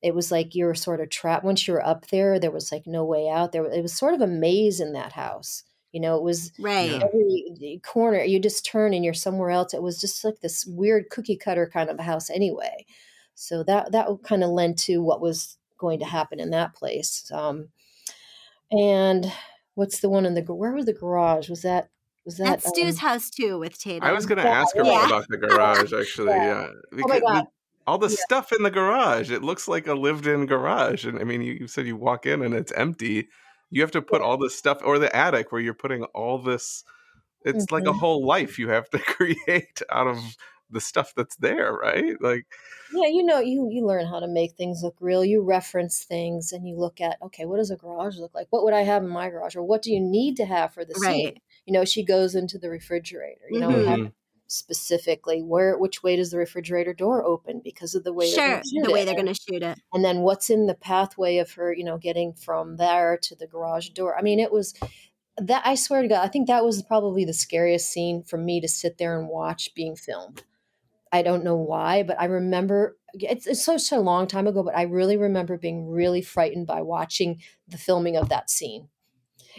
It 0.00 0.14
was 0.14 0.30
like 0.30 0.54
you 0.54 0.64
were 0.64 0.74
sort 0.74 1.00
of 1.00 1.10
trapped. 1.10 1.44
Once 1.44 1.66
you 1.66 1.74
were 1.74 1.84
up 1.84 2.06
there, 2.08 2.38
there 2.38 2.52
was 2.52 2.70
like 2.70 2.86
no 2.86 3.04
way 3.04 3.28
out. 3.28 3.50
There, 3.50 3.64
it 3.64 3.82
was 3.82 3.96
sort 3.96 4.14
of 4.14 4.20
a 4.20 4.28
maze 4.28 4.80
in 4.80 4.92
that 4.92 5.12
house. 5.12 5.64
You 5.92 6.00
know, 6.00 6.16
it 6.16 6.22
was 6.22 6.52
Right. 6.58 7.02
Every 7.02 7.80
corner 7.84 8.22
you 8.22 8.38
just 8.38 8.64
turn 8.64 8.94
and 8.94 9.04
you're 9.04 9.14
somewhere 9.14 9.50
else. 9.50 9.74
It 9.74 9.82
was 9.82 10.00
just 10.00 10.22
like 10.24 10.40
this 10.40 10.64
weird 10.66 11.10
cookie 11.10 11.36
cutter 11.36 11.68
kind 11.72 11.90
of 11.90 11.98
a 11.98 12.04
house 12.04 12.30
anyway. 12.30 12.86
So 13.34 13.62
that 13.64 13.92
that 13.92 14.08
kind 14.22 14.44
of 14.44 14.50
lent 14.50 14.78
to 14.80 15.02
what 15.02 15.20
was 15.20 15.56
going 15.78 15.98
to 16.00 16.04
happen 16.04 16.40
in 16.40 16.50
that 16.50 16.74
place. 16.74 17.30
Um, 17.32 17.68
and 18.70 19.32
what's 19.74 20.00
the 20.00 20.08
one 20.08 20.26
in 20.26 20.34
the 20.34 20.42
where 20.42 20.72
was 20.72 20.86
the 20.86 20.92
garage? 20.92 21.48
Was 21.48 21.62
that 21.62 21.88
was 22.28 22.36
that 22.36 22.44
That's 22.44 22.68
Stu's 22.68 22.94
um, 22.94 23.08
house 23.08 23.30
too 23.30 23.58
with 23.58 23.78
Tatum. 23.78 24.06
I 24.06 24.12
was 24.12 24.26
going 24.26 24.36
to 24.36 24.44
Yeah, 24.44 24.60
ask 24.60 24.76
her 24.76 24.82
yeah. 24.82 25.06
about 25.06 25.26
the 25.28 25.36
garage, 25.48 25.92
actually. 25.94 26.26
Yeah. 26.26 26.36
Yeah. 26.36 26.66
Oh 27.02 27.08
my 27.08 27.20
god! 27.20 27.44
the- 27.44 27.46
all 27.86 27.96
the 27.96 28.10
Yeah. 28.10 28.16
stuff 28.26 28.52
in 28.52 28.62
the 28.62 28.70
garage, 28.70 29.30
it 29.30 29.42
looks 29.42 29.66
like 29.66 29.86
a 29.86 29.94
lived 29.94 30.26
in 30.26 30.44
garage. 30.44 31.06
And 31.06 31.18
I 31.18 31.24
mean, 31.24 31.40
you, 31.40 31.54
you 31.54 31.66
said 31.68 31.86
you 31.86 31.96
walk 31.96 32.26
in 32.26 32.42
and 32.42 32.52
it's 32.52 32.72
empty. 32.72 33.28
You 33.70 33.80
have 33.80 33.90
to 33.92 34.02
put 34.02 34.20
all 34.20 34.36
this 34.36 34.54
stuff, 34.58 34.80
or 34.84 34.98
the 34.98 35.14
attic 35.16 35.52
where 35.52 35.60
you're 35.60 35.72
putting 35.72 36.04
all 36.04 36.36
this. 36.38 36.84
It's 37.44 37.70
like 37.72 37.86
a 37.86 37.92
Mhm. 37.92 37.98
whole 37.98 38.26
life 38.26 38.58
you 38.58 38.68
have 38.68 38.90
to 38.90 38.98
create 39.16 39.80
out 39.90 40.06
of 40.06 40.18
the 40.70 40.82
stuff 40.82 41.14
that's 41.16 41.36
there, 41.36 41.72
right? 41.72 42.20
Like, 42.20 42.44
Yeah, 42.92 43.08
you 43.08 43.22
know, 43.22 43.38
you 43.40 43.68
you 43.70 43.86
learn 43.86 44.06
how 44.06 44.20
to 44.20 44.28
make 44.28 44.52
things 44.52 44.82
look 44.82 44.96
real. 45.00 45.24
You 45.24 45.42
reference 45.42 46.04
things 46.04 46.52
and 46.52 46.66
you 46.68 46.76
look 46.76 47.00
at, 47.00 47.16
okay, 47.22 47.46
what 47.46 47.56
does 47.56 47.70
a 47.70 47.76
garage 47.76 48.18
look 48.18 48.34
like? 48.34 48.48
What 48.50 48.64
would 48.64 48.74
I 48.74 48.82
have 48.82 49.02
in 49.02 49.08
my 49.08 49.30
garage, 49.30 49.56
or 49.56 49.62
what 49.62 49.82
do 49.82 49.92
you 49.92 50.00
need 50.00 50.36
to 50.36 50.46
have 50.46 50.74
for 50.74 50.84
the 50.84 50.94
scene? 50.94 51.40
Right. 51.68 51.74
You 51.74 51.80
know, 51.80 51.84
she 51.84 52.04
goes 52.04 52.34
into 52.34 52.58
the 52.58 52.70
refrigerator. 52.70 53.44
You 53.50 53.60
know, 53.60 53.68
we 53.68 53.84
have 53.84 53.98
Mhm. 54.00 54.12
specifically 54.46 55.42
where 55.42 55.76
which 55.78 56.02
way 56.02 56.16
does 56.16 56.30
the 56.30 56.38
refrigerator 56.38 56.94
door 56.94 57.22
open 57.24 57.60
because 57.62 57.94
of 57.94 58.04
the 58.04 58.12
way 58.14 58.30
they're 58.30 58.40
Sure, 58.40 58.50
gonna 58.52 58.64
shoot 58.64 58.84
the 58.86 58.90
way 58.90 59.02
it. 59.02 59.06
they're 59.06 59.14
going 59.14 59.26
to 59.26 59.34
shoot 59.34 59.62
it. 59.62 59.78
and 59.92 60.04
then 60.04 60.20
what's 60.22 60.50
in 60.50 60.66
the 60.66 60.74
pathway 60.74 61.38
of 61.38 61.52
her, 61.52 61.72
you 61.72 61.84
know, 61.84 61.98
getting 61.98 62.32
from 62.34 62.76
there 62.76 63.16
to 63.18 63.34
the 63.36 63.46
garage 63.46 63.90
door. 63.90 64.16
I 64.18 64.22
mean, 64.22 64.38
it 64.40 64.52
was 64.52 64.74
that 65.36 65.62
I 65.66 65.74
swear 65.76 66.02
to 66.02 66.08
God, 66.08 66.24
I 66.24 66.28
think 66.28 66.46
that 66.48 66.64
was 66.64 66.82
probably 66.82 67.24
the 67.24 67.32
scariest 67.34 67.90
scene 67.90 68.22
for 68.22 68.38
me 68.38 68.60
to 68.60 68.68
sit 68.68 68.98
there 68.98 69.18
and 69.18 69.28
watch 69.28 69.74
being 69.74 69.96
filmed. 69.96 70.42
I 71.12 71.22
don't 71.22 71.44
know 71.44 71.56
why, 71.56 72.02
but 72.02 72.20
I 72.20 72.26
remember 72.26 72.98
it's, 73.14 73.46
it's 73.46 73.64
such 73.64 73.92
a 73.92 73.98
long 74.00 74.26
time 74.26 74.46
ago, 74.46 74.62
but 74.62 74.76
I 74.76 74.82
really 74.82 75.16
remember 75.16 75.56
being 75.58 75.88
really 75.88 76.22
frightened 76.22 76.66
by 76.66 76.82
watching 76.82 77.40
the 77.68 77.78
filming 77.78 78.16
of 78.16 78.28
that 78.30 78.50
scene. 78.50 78.88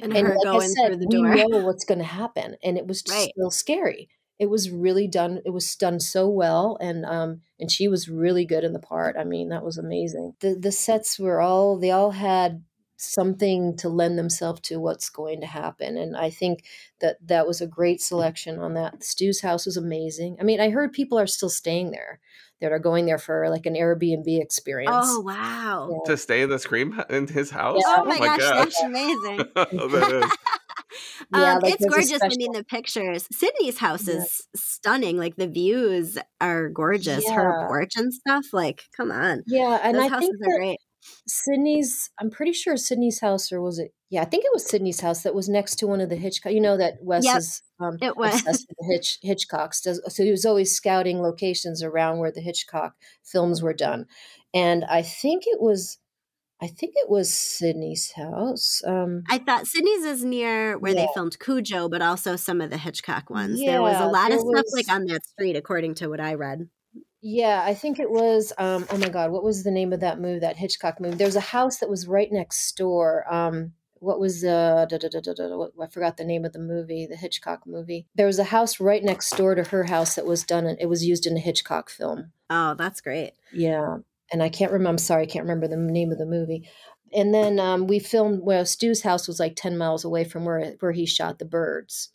And, 0.01 0.13
And 0.13 0.27
her 0.27 0.35
like 0.35 0.47
I 0.53 0.57
going 0.57 0.69
said, 0.75 0.87
through 0.87 0.97
the 0.97 1.07
we 1.07 1.21
know 1.21 1.47
what's 1.57 1.85
going 1.85 1.99
to 1.99 2.05
happen, 2.05 2.55
and 2.63 2.77
it 2.77 2.87
was 2.87 3.03
Right. 3.05 3.31
still 3.31 3.51
scary. 3.51 4.09
It 4.39 4.49
was 4.49 4.69
really 4.69 5.07
done. 5.07 5.41
It 5.45 5.49
was 5.51 5.75
done 5.75 5.99
so 5.99 6.29
well, 6.29 6.77
and 6.79 7.05
um, 7.05 7.41
and 7.59 7.69
she 7.69 7.87
was 7.89 8.07
really 8.09 8.45
good 8.45 8.63
in 8.63 8.71
the 8.73 8.79
part. 8.79 9.17
I 9.17 9.25
mean, 9.25 9.49
that 9.49 9.65
was 9.65 9.77
amazing. 9.77 10.35
The 10.39 10.55
the 10.55 10.71
sets 10.71 11.19
were 11.19 11.41
all 11.41 11.77
they 11.77 11.91
all 11.91 12.11
had 12.11 12.63
something 13.01 13.75
to 13.77 13.89
lend 13.89 14.17
themselves 14.17 14.61
to 14.61 14.79
what's 14.79 15.09
going 15.09 15.41
to 15.41 15.47
happen, 15.47 15.97
and 15.97 16.15
I 16.17 16.29
think 16.29 16.65
that 17.01 17.17
that 17.27 17.47
was 17.47 17.61
a 17.61 17.67
great 17.67 18.01
selection 18.01 18.59
on 18.59 18.73
that. 18.75 19.03
Stu's 19.03 19.41
house 19.41 19.65
was 19.65 19.77
amazing. 19.77 20.37
I 20.39 20.43
mean, 20.43 20.59
I 20.59 20.69
heard 20.69 20.91
people 20.93 21.17
are 21.19 21.27
still 21.27 21.49
staying 21.49 21.91
there 21.91 22.19
that 22.61 22.71
are 22.71 22.79
going 22.79 23.05
there 23.05 23.17
for 23.17 23.49
like 23.49 23.65
an 23.65 23.75
Airbnb 23.75 24.25
experience. 24.41 24.91
Oh, 25.09 25.21
wow. 25.21 25.89
Yeah. 25.91 26.11
to 26.11 26.17
stay 26.17 26.41
in 26.41 26.49
the 26.49 26.59
scream 26.59 27.01
in 27.09 27.27
his 27.27 27.49
house. 27.49 27.81
Yeah. 27.85 27.97
Oh 27.99 28.05
my 28.05 28.17
gosh, 28.17 28.39
that's 28.39 28.83
amazing. 28.83 29.37
that 29.55 30.21
is. 30.23 30.31
Yeah, 31.33 31.53
um, 31.55 31.59
like 31.61 31.73
it's 31.73 31.81
there's 31.85 32.07
a 32.11 32.17
gorgeous. 32.17 32.23
I 32.23 32.35
mean, 32.37 32.51
the 32.51 32.63
pictures. 32.63 33.27
Sidney's 33.31 33.77
house 33.77 34.07
Yeah. 34.07 34.15
is 34.15 34.47
stunning. 34.55 35.17
Like 35.17 35.35
the 35.35 35.47
views 35.47 36.17
are 36.41 36.69
gorgeous. 36.69 37.29
Her 37.29 37.67
porch 37.67 37.93
and 37.95 38.11
stuff. 38.11 38.45
Like, 38.53 38.83
come 38.97 39.11
on. 39.11 39.43
Yeah, 39.45 39.79
and 39.83 39.95
Those 39.95 40.11
I 40.11 40.19
think 40.19 40.35
that 40.39 40.55
great. 40.57 40.79
Sidney's. 41.27 42.09
I'm 42.19 42.29
pretty 42.29 42.53
sure 42.53 42.77
Sidney's 42.77 43.19
house, 43.21 43.51
or 43.51 43.61
was 43.61 43.79
it? 43.79 43.93
Yeah, 44.09 44.21
I 44.21 44.25
think 44.25 44.43
it 44.45 44.51
was 44.53 44.65
Sidney's 44.65 45.01
house 45.01 45.21
that 45.23 45.35
was 45.35 45.47
next 45.49 45.75
to 45.77 45.87
one 45.87 46.01
of 46.01 46.09
the 46.09 46.15
Hitchcock. 46.15 46.51
You 46.53 46.61
know 46.61 46.77
that 46.77 46.95
Wes 47.01 47.25
Yep, 47.25 47.37
is 47.37 47.61
um, 47.79 47.97
it 48.01 48.17
was. 48.17 48.33
obsessed 48.35 48.67
with 48.69 48.77
the 48.79 48.93
Hitch 48.93 49.19
Hitchcocks. 49.23 49.81
Does, 49.83 50.01
so 50.13 50.23
he 50.23 50.31
was 50.31 50.45
always 50.45 50.75
scouting 50.75 51.21
locations 51.21 51.83
around 51.83 52.17
where 52.19 52.31
the 52.31 52.41
Hitchcock 52.41 52.95
films 53.23 53.61
were 53.61 53.73
done, 53.73 54.05
and 54.53 54.83
I 54.85 55.01
think 55.03 55.43
it 55.45 55.61
was, 55.61 55.97
I 56.61 56.67
think 56.67 56.93
it 56.95 57.09
was 57.09 57.31
Sidney's 57.33 58.11
house. 58.13 58.81
Um, 58.85 59.23
I 59.29 59.37
thought 59.37 59.67
Sidney's 59.67 60.03
is 60.03 60.23
near 60.25 60.77
where 60.77 60.93
Yeah. 60.93 61.01
they 61.01 61.07
filmed 61.13 61.37
Cujo, 61.39 61.87
but 61.89 62.01
also 62.01 62.35
some 62.35 62.61
of 62.61 62.69
the 62.71 62.77
Hitchcock 62.77 63.29
ones. 63.29 63.59
there 63.59 63.81
was 63.81 63.95
a 63.99 64.07
lot 64.07 64.31
of 64.31 64.39
there 64.39 64.39
stuff 64.39 64.65
was- 64.65 64.73
like 64.75 64.89
on 64.89 65.05
that 65.05 65.23
street, 65.25 65.55
according 65.55 65.95
to 65.95 66.07
what 66.07 66.19
I 66.19 66.33
read. 66.33 66.67
Yeah, 67.21 67.63
I 67.65 67.73
think 67.73 67.99
it 67.99 68.09
was. 68.09 68.53
Um, 68.57 68.85
oh 68.91 68.97
my 68.97 69.09
God, 69.09 69.31
what 69.31 69.43
was 69.43 69.63
the 69.63 69.71
name 69.71 69.91
of 69.91 69.99
that 69.99 70.19
movie? 70.19 70.39
That 70.39 70.57
Hitchcock 70.57 70.99
movie. 70.99 71.15
There 71.15 71.27
was 71.27 71.35
a 71.35 71.41
house 71.41 71.79
that 71.79 71.89
was 71.89 72.07
right 72.07 72.31
next 72.31 72.77
door. 72.77 73.25
Um, 73.31 73.73
what 73.95 74.19
was 74.19 74.43
uh, 74.43 74.85
da, 74.89 74.97
da, 74.97 75.09
da, 75.09 75.19
da, 75.19 75.33
da, 75.33 75.57
what, 75.57 75.71
I 75.81 75.87
forgot 75.87 76.17
the 76.17 76.23
name 76.23 76.45
of 76.45 76.53
the 76.53 76.59
movie, 76.59 77.05
the 77.05 77.17
Hitchcock 77.17 77.67
movie. 77.67 78.07
There 78.15 78.25
was 78.25 78.39
a 78.39 78.45
house 78.45 78.79
right 78.79 79.03
next 79.03 79.35
door 79.35 79.55
to 79.55 79.63
her 79.63 79.83
house 79.83 80.15
that 80.15 80.25
was 80.25 80.43
done. 80.43 80.65
It 80.79 80.87
was 80.87 81.05
used 81.05 81.25
in 81.25 81.35
a 81.35 81.41
Hitchcock 81.41 81.89
film. 81.89 82.31
Oh, 82.49 82.75
that's 82.75 83.01
great. 83.01 83.33
Yeah, 83.51 83.97
and 84.31 84.41
I 84.41 84.49
can't 84.49 84.71
remember. 84.71 84.91
I'm 84.91 84.97
sorry, 84.97 85.23
I 85.23 85.27
can't 85.27 85.43
remember 85.43 85.67
the 85.67 85.77
name 85.77 86.11
of 86.11 86.17
the 86.17 86.25
movie. 86.25 86.69
And 87.13 87.33
then 87.33 87.59
um, 87.59 87.87
we 87.87 87.99
filmed. 87.99 88.41
Well, 88.41 88.65
Stu's 88.65 89.01
house 89.01 89.27
was 89.27 89.39
like 89.39 89.55
ten 89.55 89.77
miles 89.77 90.05
away 90.05 90.23
from 90.23 90.45
where 90.45 90.75
where 90.79 90.91
he 90.93 91.05
shot 91.05 91.39
the 91.39 91.45
birds. 91.45 92.09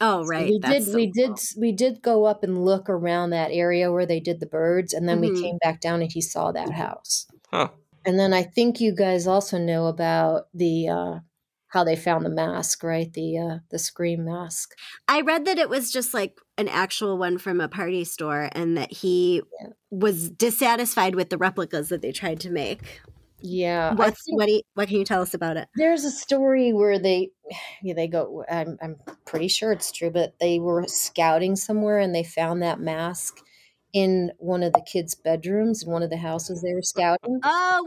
Oh, 0.00 0.24
So 0.34 0.44
right. 0.44 0.46
we 0.46 0.58
That's 0.60 0.84
did 0.84 0.88
so 0.90 0.98
we 0.98 1.10
did 1.10 1.38
we 1.56 1.72
did 1.72 2.02
go 2.02 2.24
up 2.24 2.42
and 2.44 2.64
look 2.64 2.88
around 2.88 3.30
that 3.30 3.50
area 3.52 3.90
where 3.92 4.06
they 4.06 4.20
did 4.20 4.40
the 4.40 4.46
birds 4.46 4.92
and 4.94 5.08
then 5.08 5.20
Mhm. 5.20 5.20
we 5.20 5.30
came 5.30 5.58
back 5.58 5.80
down 5.80 6.02
and 6.02 6.12
he 6.12 6.20
saw 6.20 6.52
that 6.52 6.72
house 6.72 7.26
Huh. 7.50 7.70
and 8.04 8.18
then 8.18 8.32
i 8.34 8.42
think 8.42 8.80
you 8.80 8.94
guys 8.94 9.26
also 9.26 9.58
know 9.58 9.86
about 9.86 10.48
the 10.54 10.88
uh 10.88 11.20
how 11.68 11.84
they 11.84 11.96
found 11.96 12.24
the 12.26 12.30
mask 12.30 12.82
right 12.84 13.12
the 13.14 13.38
uh 13.38 13.58
the 13.70 13.78
scream 13.78 14.24
mask 14.24 14.74
I 15.08 15.22
read 15.22 15.44
that 15.46 15.58
it 15.58 15.68
was 15.68 15.90
just 15.90 16.14
like 16.14 16.38
an 16.56 16.68
actual 16.68 17.18
one 17.18 17.38
from 17.38 17.60
a 17.60 17.68
party 17.68 18.04
store 18.04 18.48
and 18.52 18.76
that 18.76 18.92
he 18.92 19.42
Yeah. 19.60 19.72
was 19.90 20.30
dissatisfied 20.30 21.14
with 21.16 21.30
the 21.30 21.38
replicas 21.38 21.88
that 21.88 22.00
they 22.02 22.12
tried 22.12 22.40
to 22.40 22.50
make. 22.50 23.00
Yeah 23.42 23.94
What's 23.94 24.22
what 24.28 24.48
you, 24.48 24.62
what 24.74 24.88
can 24.88 24.98
you 24.98 25.04
tell 25.04 25.22
us 25.22 25.34
about 25.34 25.56
it? 25.56 25.68
there's 25.74 26.04
a 26.04 26.10
story 26.10 26.72
where 26.72 26.98
they 26.98 27.30
yeah, 27.82 27.94
they 27.94 28.06
go 28.08 28.44
I'm, 28.50 28.78
I'm 28.82 28.96
pretty 29.26 29.48
sure 29.48 29.72
it's 29.72 29.92
true 29.92 30.10
but 30.10 30.34
they 30.40 30.58
were 30.58 30.84
scouting 30.86 31.56
somewhere 31.56 31.98
and 31.98 32.14
they 32.14 32.24
found 32.24 32.62
that 32.62 32.80
mask 32.80 33.38
in 33.92 34.30
one 34.38 34.62
of 34.62 34.72
the 34.72 34.82
kids' 34.86 35.14
bedrooms 35.16 35.82
in 35.82 35.90
one 35.90 36.02
of 36.02 36.10
the 36.10 36.16
houses 36.16 36.62
they 36.62 36.74
were 36.74 36.82
scouting. 36.82 37.40
Oh 37.42 37.84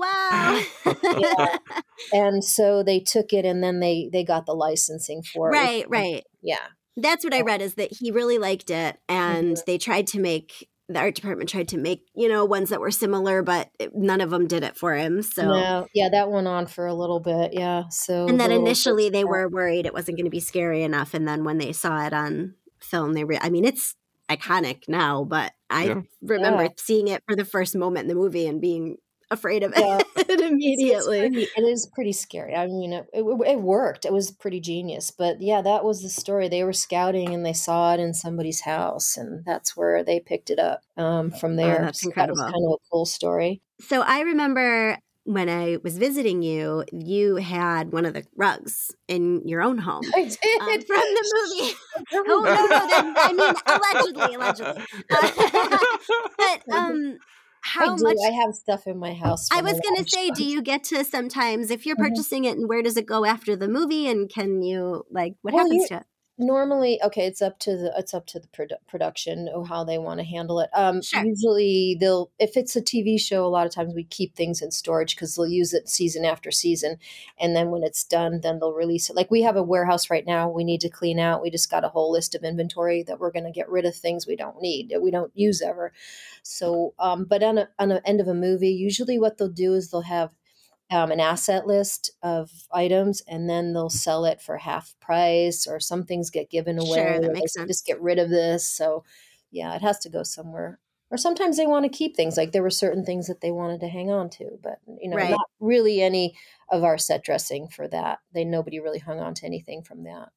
wow! 0.86 0.94
yeah. 1.18 1.58
And 2.12 2.44
so 2.44 2.84
they 2.84 3.00
took 3.00 3.32
it, 3.34 3.46
and 3.46 3.64
then 3.64 3.80
they 3.80 4.10
they 4.12 4.24
got 4.24 4.46
the 4.46 4.54
licensing 4.54 5.24
for 5.24 5.50
it. 5.50 5.54
right, 5.54 5.86
right. 5.90 6.24
Yeah. 6.42 6.58
That's 6.98 7.24
what 7.24 7.34
I 7.34 7.42
read 7.42 7.62
is 7.62 7.76
that 7.76 7.92
he 7.92 8.12
really 8.12 8.38
liked 8.38 8.70
it, 8.70 9.00
and 9.10 9.56
Mhm. 9.56 9.66
they 9.66 9.78
tried 9.78 10.08
to 10.08 10.20
make 10.20 10.68
the 10.94 11.00
art 11.00 11.16
department 11.16 11.50
tried 11.50 11.68
to 11.70 11.78
make 11.78 12.06
you 12.16 12.28
know 12.30 12.46
ones 12.46 12.70
that 12.70 12.80
were 12.80 12.92
similar, 12.92 13.42
but 13.44 13.70
none 13.94 14.22
of 14.22 14.30
them 14.30 14.48
did 14.48 14.64
it 14.64 14.78
for 14.78 14.96
him. 14.96 15.22
So. 15.22 15.44
No, 15.44 15.88
yeah, 15.94 16.10
that 16.10 16.30
went 16.32 16.48
on 16.48 16.68
for 16.68 16.86
a 16.86 16.94
little 16.94 17.20
bit. 17.20 17.54
Yeah. 17.54 17.90
So 17.90 18.28
And 18.28 18.40
then 18.40 18.50
little 18.50 18.66
initially 18.66 19.10
they 19.10 19.24
got- 19.24 19.30
were 19.30 19.50
worried 19.50 19.86
it 19.86 19.94
wasn't 19.94 20.18
going 20.18 20.26
to 20.26 20.32
be 20.32 20.40
scary 20.40 20.84
enough, 20.84 21.14
and 21.14 21.28
then 21.28 21.44
when 21.44 21.58
they 21.58 21.72
saw 21.74 22.06
it 22.06 22.14
on 22.14 22.56
film, 22.80 23.14
they 23.14 23.24
re- 23.24 23.40
I 23.42 23.50
mean 23.50 23.66
it's 23.66 23.96
iconic 24.30 24.88
now, 24.88 25.24
but 25.24 25.52
I 25.70 25.86
Yeah. 25.86 26.02
remember 26.22 26.64
Yeah. 26.64 26.70
seeing 26.78 27.08
it 27.08 27.24
for 27.28 27.36
the 27.36 27.46
first 27.46 27.76
moment 27.76 28.04
in 28.04 28.08
the 28.08 28.16
movie 28.16 28.48
and 28.48 28.62
being 28.62 28.98
afraid 29.32 29.64
of 29.64 29.74
Yeah. 29.76 29.98
it 30.16 30.30
It's- 30.30 30.40
it's 30.40 30.42
immediately. 30.52 31.20
pretty- 31.20 31.48
it 31.58 31.62
is 31.64 31.88
pretty 31.94 32.12
scary. 32.14 32.56
I 32.56 32.68
mean, 32.68 32.94
it, 32.94 33.08
it, 33.14 33.24
it 33.24 33.60
worked. 33.62 34.06
It 34.06 34.14
was 34.14 34.32
pretty 34.32 34.60
genius. 34.60 35.12
But 35.12 35.42
yeah, 35.42 35.62
that 35.62 35.84
was 35.84 36.02
the 36.02 36.10
story. 36.10 36.48
They 36.50 36.64
were 36.64 36.74
scouting 36.74 37.34
and 37.34 37.46
they 37.46 37.54
saw 37.54 37.94
it 37.94 38.00
in 38.00 38.14
somebody's 38.14 38.62
house, 38.62 39.18
and 39.18 39.44
that's 39.46 39.76
where 39.78 40.04
they 40.04 40.20
picked 40.20 40.50
it 40.50 40.60
up 40.60 40.82
um, 40.98 41.32
from 41.32 41.56
there. 41.56 41.80
Oh, 41.82 41.86
that's 41.86 42.02
So 42.02 42.10
That 42.16 42.30
was 42.30 42.38
incredible. 42.40 42.44
kind 42.54 42.66
of 42.68 42.74
a 42.74 42.90
cool 42.92 43.06
story. 43.06 43.62
So 43.82 44.02
I 44.02 44.22
remember 44.22 44.98
when 45.26 45.48
I 45.48 45.78
was 45.84 45.98
visiting 45.98 46.42
you, 46.44 46.84
you 46.92 47.38
had 47.38 47.94
one 47.94 48.06
of 48.06 48.14
the 48.14 48.26
rugs 48.36 48.94
in 49.08 49.42
your 49.48 49.62
own 49.62 49.78
home 49.78 50.04
I 50.14 50.24
did 50.24 50.62
um, 50.62 50.82
from 50.82 50.98
the 50.98 51.58
movie. 51.58 51.74
Oh, 52.16 52.24
Oh 52.28 52.42
no, 52.44 52.66
no, 52.66 52.88
then, 52.90 53.14
I 53.18 53.32
mean 53.32 53.56
allegedly, 53.66 54.36
allegedly. 54.36 54.84
but 56.38 56.76
um, 56.76 57.18
how 57.64 57.86
I 57.86 57.90
do. 57.98 58.06
much? 58.06 58.20
I 58.28 58.32
have 58.32 58.54
stuff 58.56 58.88
in 58.88 58.98
my 59.00 59.14
house. 59.14 59.52
I 59.52 59.62
was 59.62 59.80
gonna 59.80 60.04
say, 60.08 60.32
do 60.32 60.44
you 60.44 60.62
get 60.62 60.84
to 60.86 61.04
sometimes 61.04 61.70
if 61.72 61.86
you're 61.86 61.96
Mhm. 61.96 62.24
purchasing 62.24 62.46
it, 62.46 62.58
and 62.58 62.68
where 62.68 62.82
does 62.82 62.98
it 62.98 63.06
go 63.06 63.26
after 63.26 63.56
the 63.56 63.68
movie, 63.68 64.08
and 64.08 64.30
can 64.30 64.62
you 64.62 65.04
like 65.12 65.34
what 65.42 65.54
Well, 65.54 65.68
happens 65.68 65.86
to 65.88 65.98
it? 65.98 66.06
Normally 66.40 67.00
okay 67.04 67.28
it's 67.28 67.44
up 67.44 67.60
to 67.60 67.78
the 67.78 67.94
it's 67.96 68.14
up 68.14 68.26
to 68.26 68.40
the 68.40 68.48
produ- 68.48 68.72
production 68.88 69.48
or 69.54 69.68
how 69.68 69.84
they 69.84 70.00
want 70.00 70.20
to 70.20 70.26
handle 70.26 70.60
it. 70.60 70.70
Um 70.74 71.02
Sure. 71.02 71.24
usually 71.24 71.96
they'll 72.00 72.32
if 72.40 72.58
it's 72.58 72.76
a 72.76 72.82
tv 72.82 73.20
show 73.20 73.46
a 73.46 73.48
lot 73.50 73.68
of 73.68 73.72
times 73.74 73.94
we 73.94 74.04
keep 74.06 74.36
things 74.36 74.60
in 74.62 74.72
storage 74.72 75.16
because 75.16 75.36
they'll 75.36 75.46
use 75.46 75.74
it 75.74 75.88
season 75.88 76.26
after 76.26 76.50
season 76.50 76.98
and 77.40 77.56
then 77.56 77.70
when 77.70 77.84
it's 77.84 78.04
done 78.04 78.42
then 78.42 78.58
they'll 78.60 78.74
release 78.74 79.10
it. 79.12 79.16
Like 79.16 79.30
we 79.30 79.44
have 79.44 79.56
a 79.56 79.62
warehouse 79.64 80.10
right 80.10 80.26
now 80.26 80.50
we 80.50 80.64
need 80.64 80.82
to 80.82 80.90
clean 80.90 81.20
out 81.20 81.42
we 81.44 81.52
just 81.52 81.70
got 81.70 81.84
a 81.86 81.90
whole 81.90 82.12
list 82.12 82.34
of 82.34 82.44
inventory 82.44 83.04
that 83.04 83.20
we're 83.20 83.32
going 83.32 83.46
to 83.46 83.52
get 83.52 83.70
rid 83.70 83.86
of 83.86 83.96
things 83.96 84.26
we 84.26 84.36
don't 84.36 84.60
need 84.60 84.90
that 84.90 85.04
we 85.04 85.12
don't 85.12 85.32
use 85.36 85.62
ever. 85.62 85.94
So 86.42 86.96
um 86.98 87.26
but 87.26 87.44
on 87.44 87.60
a 87.60 87.70
on 87.78 87.90
the 87.90 88.06
end 88.08 88.20
of 88.20 88.28
a 88.28 88.34
movie 88.34 88.72
usually 88.72 89.20
what 89.20 89.38
they'll 89.38 89.50
do 89.50 89.76
is 89.76 89.92
they'll 89.92 90.02
have 90.02 90.32
um, 90.94 91.12
an 91.12 91.20
asset 91.20 91.66
list 91.66 92.12
of 92.22 92.52
items 92.72 93.22
and 93.28 93.50
then 93.50 93.74
they'll 93.74 93.90
sell 93.90 94.26
it 94.26 94.40
for 94.40 94.58
half 94.58 94.94
price 95.02 95.66
or 95.66 95.80
some 95.80 96.04
things 96.04 96.30
get 96.30 96.50
given 96.52 96.78
away 96.78 96.96
Sure, 96.96 97.20
that 97.20 97.34
makes 97.34 97.54
sense. 97.54 97.68
just 97.68 97.86
get 97.86 98.00
rid 98.00 98.20
of 98.20 98.30
this 98.30 98.70
so 98.70 99.04
yeah 99.52 99.76
it 99.76 99.82
has 99.82 99.98
to 100.00 100.10
go 100.10 100.22
somewhere 100.24 100.80
or 101.10 101.18
sometimes 101.18 101.58
they 101.58 101.66
want 101.68 101.84
to 101.84 101.90
keep 101.98 102.16
things 102.16 102.38
like 102.38 102.52
there 102.52 102.62
were 102.64 102.70
certain 102.70 103.04
things 103.04 103.28
that 103.28 103.42
they 103.42 103.52
wanted 103.52 103.80
to 103.80 103.88
hang 103.88 104.12
on 104.12 104.30
to 104.30 104.60
but 104.62 104.80
you 105.02 105.10
know 105.10 105.18
Right. 105.18 105.32
not 105.32 105.50
really 105.60 106.02
any 106.02 106.36
of 106.70 106.84
our 106.84 106.98
set 107.00 107.24
dressing 107.24 107.68
for 107.68 107.88
that 107.88 108.20
they 108.34 108.44
nobody 108.46 108.80
really 108.80 109.00
hung 109.00 109.20
on 109.20 109.34
to 109.36 109.46
anything 109.46 109.82
from 109.84 110.04
that 110.04 110.30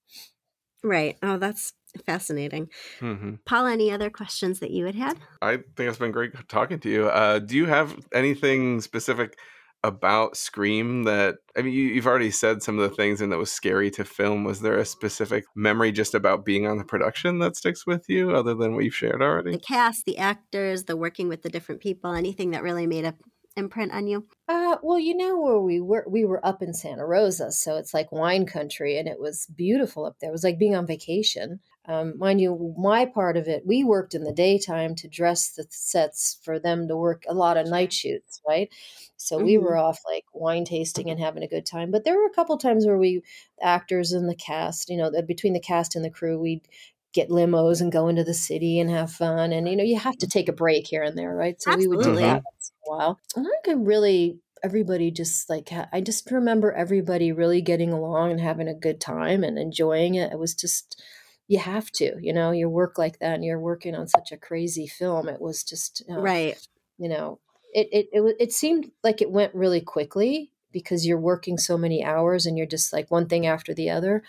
Right. 0.83 1.17
Oh, 1.23 1.37
that's 1.37 1.73
fascinating. 2.05 2.69
hmm 3.01 3.35
Paul, 3.45 3.67
any 3.67 3.91
other 3.91 4.11
questions 4.11 4.61
that 4.61 4.71
you 4.71 4.87
had 4.87 4.95
had? 4.95 5.19
I 5.43 5.57
think 5.57 5.89
it's 5.89 5.99
been 5.99 6.13
great 6.13 6.33
talking 6.49 6.79
to 6.81 6.91
you. 6.91 7.09
Uh, 7.09 7.39
do 7.39 7.57
you 7.57 7.67
have 7.67 7.97
anything 8.13 8.81
specific 8.81 9.39
about 9.87 10.37
Scream 10.37 11.05
that 11.05 11.37
I 11.57 11.63
mean? 11.63 11.73
You, 11.73 11.85
you've 11.85 12.07
already 12.07 12.31
said 12.31 12.63
some 12.63 12.79
of 12.79 12.89
the 12.89 12.97
things, 12.97 13.21
and 13.21 13.31
that 13.33 13.39
was 13.39 13.53
scary 13.53 13.91
to 13.93 14.05
film. 14.05 14.45
Was 14.45 14.61
there 14.61 14.77
a 14.77 14.85
specific 14.85 15.45
memory 15.55 15.93
just 15.93 16.15
about 16.15 16.45
being 16.45 16.67
on 16.67 16.79
the 16.79 16.85
production 16.85 17.39
that 17.39 17.57
sticks 17.57 17.87
with 17.87 18.05
you, 18.09 18.33
other 18.33 18.55
than 18.55 18.75
what 18.75 18.85
you've 18.85 18.95
shared 18.95 19.23
already? 19.23 19.53
The 19.53 19.59
cast, 19.59 20.05
the 20.05 20.19
actors, 20.19 20.85
the 20.85 20.97
working 20.97 21.29
with 21.29 21.43
the 21.43 21.51
different 21.51 21.81
people, 21.81 22.13
anything 22.13 22.51
that 22.51 22.63
really 22.63 22.87
made 22.87 23.05
a 23.05 23.15
imprint 23.57 23.93
on 23.93 24.07
you? 24.07 24.27
Uh, 24.49 24.77
well, 24.83 24.99
you 24.99 25.17
know 25.17 25.41
where 25.41 25.61
we 25.61 25.81
were. 25.81 26.05
We 26.09 26.25
were 26.25 26.45
up 26.45 26.63
in 26.63 26.75
Santa 26.75 27.07
Rosa, 27.07 27.51
so 27.51 27.77
it's 27.77 27.95
like 27.95 28.13
wine 28.13 28.47
country, 28.47 28.99
and 28.99 29.09
it 29.09 29.19
was 29.19 29.47
beautiful 29.57 30.05
up 30.05 30.17
there. 30.21 30.31
It 30.31 30.33
was 30.33 30.45
like 30.45 30.59
being 30.59 30.77
on 30.77 30.87
vacation. 30.87 31.61
Um, 31.89 32.19
mind 32.19 32.41
you, 32.41 32.75
my 32.79 33.07
part 33.07 33.37
of 33.37 33.49
it, 33.49 33.65
we 33.67 33.85
worked 33.85 34.15
in 34.15 34.25
the 34.25 34.33
daytime 34.33 34.95
to 34.97 35.09
dress 35.09 35.51
the 35.53 35.67
sets 35.71 36.39
for 36.43 36.59
them 36.59 36.89
to 36.89 36.97
work 36.97 37.25
a 37.29 37.35
lot 37.35 37.57
of 37.57 37.67
night 37.69 37.93
shoots, 37.93 38.41
right? 38.47 38.69
So 39.17 39.41
we 39.41 39.57
Mhm. 39.57 39.59
were 39.59 39.77
off 39.77 39.99
like 40.05 40.25
wine 40.33 40.65
tasting 40.65 41.11
and 41.11 41.21
having 41.21 41.43
a 41.43 41.49
good 41.49 41.67
time. 41.67 41.91
But 41.91 42.05
there 42.05 42.17
were 42.17 42.27
a 42.27 42.35
couple 42.35 42.59
times 42.59 42.87
where 42.87 42.99
we, 42.99 43.23
actors 43.63 44.13
and 44.13 44.29
the 44.29 44.35
cast, 44.35 44.89
you 44.89 44.97
know, 44.97 45.11
the, 45.11 45.23
between 45.23 45.53
the 45.53 45.61
cast 45.61 45.95
and 45.97 46.05
the 46.05 46.11
crew, 46.11 46.39
we'd 46.39 46.69
get 47.13 47.31
limos 47.31 47.81
and 47.81 47.93
go 47.93 48.09
into 48.09 48.25
the 48.25 48.35
city 48.35 48.79
and 48.79 48.91
have 48.91 49.11
fun. 49.13 49.53
And 49.53 49.69
you 49.69 49.77
know, 49.77 49.85
you 49.85 49.99
have 49.99 50.19
to 50.19 50.27
take 50.27 50.49
a 50.49 50.53
break 50.53 50.87
here 50.87 51.03
and 51.03 51.17
there, 51.17 51.35
right? 51.35 51.61
So 51.63 51.73
we 51.73 51.87
would 51.87 52.01
do 52.03 52.17
that 52.19 52.43
once 52.45 52.73
in 52.87 52.93
a 52.93 52.97
while. 52.97 53.21
And 53.37 53.47
I 53.47 53.51
could 53.65 53.87
really 53.87 54.39
everybody 54.63 55.11
just 55.11 55.49
like 55.51 55.71
I 55.93 56.01
just 56.01 56.31
remember 56.31 56.73
everybody 56.73 57.31
really 57.31 57.61
getting 57.61 57.93
along 57.93 58.33
and 58.33 58.41
having 58.41 58.69
a 58.69 58.75
good 58.75 59.01
time 59.01 59.45
and 59.45 59.59
enjoying 59.59 60.15
it. 60.17 60.33
It 60.33 60.39
was 60.39 60.55
just 60.55 61.03
you 61.49 61.59
have 61.59 61.91
to, 61.93 62.17
you 62.21 62.33
know, 62.33 62.51
you 62.51 62.69
work 62.69 62.99
like 62.99 63.19
that 63.21 63.35
and 63.35 63.45
you're 63.45 63.61
working 63.61 63.95
on 63.95 64.09
such 64.09 64.33
a 64.33 64.37
crazy 64.37 64.87
film. 64.87 65.29
It 65.29 65.41
was 65.41 65.63
just 65.65 66.03
uh, 66.11 66.23
Right. 66.23 66.59
you 66.99 67.09
know, 67.09 67.41
it 67.75 67.89
it 67.93 68.09
it, 68.13 68.37
it 68.41 68.53
seemed 68.53 68.91
like 69.05 69.23
it 69.23 69.31
went 69.31 69.55
really 69.55 69.81
quickly 69.81 70.53
because 70.73 71.07
you're 71.07 71.21
working 71.21 71.59
so 71.59 71.79
many 71.79 72.05
hours 72.05 72.47
and 72.47 72.59
you're 72.59 72.67
just 72.67 72.93
like 72.93 73.11
one 73.11 73.29
thing 73.29 73.47
after 73.47 73.75
the 73.75 73.91
other. 73.91 74.23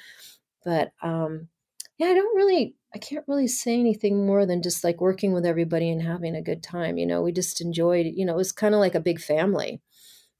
But 0.63 0.93
um 1.01 1.49
yeah, 1.97 2.07
I 2.07 2.13
don't 2.13 2.35
really 2.35 2.75
I 2.93 2.99
can't 2.99 3.27
really 3.27 3.47
say 3.47 3.79
anything 3.79 4.25
more 4.25 4.45
than 4.45 4.61
just 4.63 4.83
like 4.83 5.01
working 5.01 5.33
with 5.33 5.45
everybody 5.45 5.89
and 5.89 6.01
having 6.01 6.35
a 6.35 6.41
good 6.41 6.63
time. 6.63 6.97
You 6.97 7.05
know, 7.05 7.21
we 7.21 7.31
just 7.31 7.61
enjoyed, 7.61 8.07
you 8.07 8.25
know, 8.25 8.33
it 8.33 8.37
was 8.37 8.51
kind 8.51 8.73
of 8.75 8.79
like 8.79 8.95
a 8.95 8.99
big 9.01 9.19
family. 9.19 9.81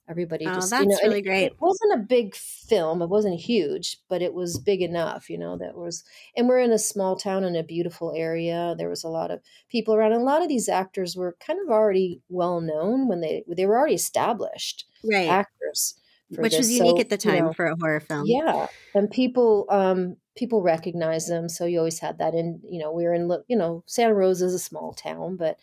Everybody 0.10 0.46
Oh, 0.46 0.54
just 0.56 0.70
that's 0.70 0.84
you 0.84 0.88
know, 0.90 0.98
really 1.04 1.20
it- 1.20 1.24
great. 1.24 1.46
It 1.48 1.60
wasn't 1.60 1.94
a 1.96 1.98
big 1.98 2.34
film. 2.36 3.02
It 3.02 3.10
wasn't 3.10 3.40
huge, 3.40 3.98
but 4.08 4.22
it 4.22 4.34
was 4.34 4.58
big 4.58 4.82
enough, 4.82 5.30
you 5.30 5.38
know, 5.38 5.58
that 5.58 5.76
was 5.76 6.04
and 6.36 6.48
we're 6.48 6.60
in 6.60 6.72
a 6.72 6.80
small 6.80 7.18
town 7.18 7.44
in 7.44 7.56
a 7.58 7.64
beautiful 7.64 8.14
area. 8.16 8.74
There 8.78 8.90
was 8.90 9.04
a 9.04 9.10
lot 9.10 9.32
of 9.32 9.42
people 9.70 9.94
around 9.94 10.14
and 10.14 10.22
a 10.22 10.26
lot 10.26 10.42
of 10.42 10.48
these 10.48 10.70
actors 10.70 11.16
were 11.18 11.36
kind 11.46 11.60
of 11.62 11.70
already 11.70 12.22
well 12.30 12.62
known 12.62 13.08
when 13.10 13.20
they 13.22 13.44
they 13.48 13.66
were 13.66 13.78
already 13.78 13.96
established 13.96 14.86
Right. 15.04 15.28
actors. 15.30 16.00
Which 16.30 16.58
was 16.58 16.72
unique 16.72 16.98
So, 16.98 17.02
at 17.02 17.10
the 17.10 17.16
you 17.16 17.20
time 17.32 17.46
know, 17.46 17.54
for 17.54 17.66
a 17.68 17.76
horror 17.80 18.00
film. 18.00 18.26
yeah, 18.28 18.68
and 18.94 19.10
people 19.12 19.66
um 19.70 20.18
people 20.36 20.62
recognize 20.62 21.28
them, 21.28 21.50
so 21.50 21.66
you 21.66 21.80
always 21.80 22.00
had 22.00 22.18
that 22.20 22.34
in 22.36 22.62
you 22.64 22.80
know 22.80 22.92
we 22.92 23.04
were 23.04 23.14
in 23.14 23.30
you 23.48 23.58
know 23.58 23.84
Santa 23.88 24.14
Rosa 24.14 24.46
is 24.46 24.54
a 24.54 24.60
small 24.60 24.94
town, 24.94 25.36
but 25.38 25.58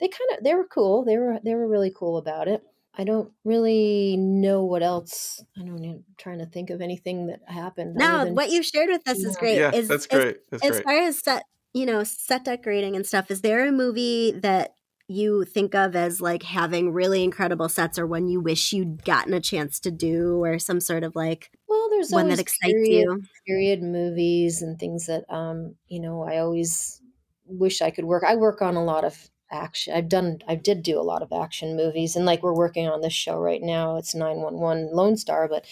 they 0.00 0.08
kind 0.08 0.30
of 0.38 0.44
they 0.44 0.54
were 0.54 0.66
cool. 0.66 1.04
They 1.04 1.18
were 1.18 1.38
they 1.44 1.54
were 1.54 1.68
really 1.68 1.92
cool 1.94 2.16
about 2.18 2.48
it. 2.48 2.62
I 3.00 3.04
don't 3.04 3.32
really 3.46 4.16
know 4.18 4.62
what 4.64 4.82
else. 4.82 5.42
I 5.58 5.62
don't 5.64 5.80
know. 5.80 5.88
I'm 5.90 6.04
trying 6.18 6.38
to 6.40 6.44
think 6.46 6.68
of 6.68 6.82
anything 6.82 7.28
that 7.28 7.40
happened. 7.46 7.94
No, 7.96 8.24
than- 8.26 8.34
what 8.34 8.50
you've 8.50 8.66
shared 8.66 8.90
with 8.90 9.08
us 9.08 9.16
is 9.18 9.34
Yeah. 9.36 9.40
great. 9.40 9.56
Yeah, 9.56 9.74
Is- 9.74 9.88
that's 9.88 10.06
great. 10.06 10.36
That's 10.50 10.62
as 10.62 10.70
great. 10.72 10.84
far 10.84 10.98
as 10.98 11.18
set, 11.18 11.44
you 11.72 11.86
know, 11.86 12.04
set 12.04 12.44
decorating 12.44 12.94
and 12.96 13.06
stuff, 13.06 13.30
is 13.30 13.40
there 13.40 13.66
a 13.66 13.72
movie 13.72 14.32
that 14.32 14.74
you 15.08 15.44
think 15.44 15.74
of 15.74 15.96
as 15.96 16.20
like 16.20 16.42
having 16.42 16.92
really 16.92 17.24
incredible 17.24 17.70
sets 17.70 17.98
or 17.98 18.06
one 18.06 18.28
you 18.28 18.38
wish 18.38 18.72
you'd 18.74 19.02
gotten 19.04 19.32
a 19.32 19.40
chance 19.40 19.80
to 19.80 19.90
do 19.90 20.44
or 20.44 20.58
some 20.58 20.78
sort 20.78 21.02
of 21.02 21.16
like 21.16 21.50
well, 21.68 21.88
there's 21.90 22.10
one 22.12 22.28
that 22.28 22.38
excites 22.38 22.72
period, 22.74 23.06
you? 23.08 23.22
period 23.46 23.82
movies 23.82 24.60
and 24.62 24.78
things 24.78 25.06
that 25.06 25.24
um 25.28 25.74
you 25.88 26.00
know 26.00 26.22
I 26.22 26.38
always 26.38 27.00
wish 27.46 27.80
I 27.82 27.90
could 27.90 28.04
work. 28.04 28.22
I 28.24 28.36
work 28.36 28.60
on 28.62 28.76
a 28.76 28.84
lot 28.84 29.04
of 29.04 29.30
action. 29.50 29.94
I've 29.94 30.08
done 30.08 30.38
I 30.48 30.54
did 30.54 30.82
do 30.82 30.98
a 30.98 31.02
lot 31.02 31.22
of 31.22 31.32
action 31.32 31.76
movies 31.76 32.16
and 32.16 32.24
like 32.26 32.42
we're 32.42 32.54
working 32.54 32.88
on 32.88 33.00
this 33.00 33.12
show 33.12 33.38
right 33.38 33.62
now. 33.62 33.96
It's 33.96 34.14
911 34.14 34.90
Lone 34.92 35.16
Star, 35.16 35.48
but 35.48 35.66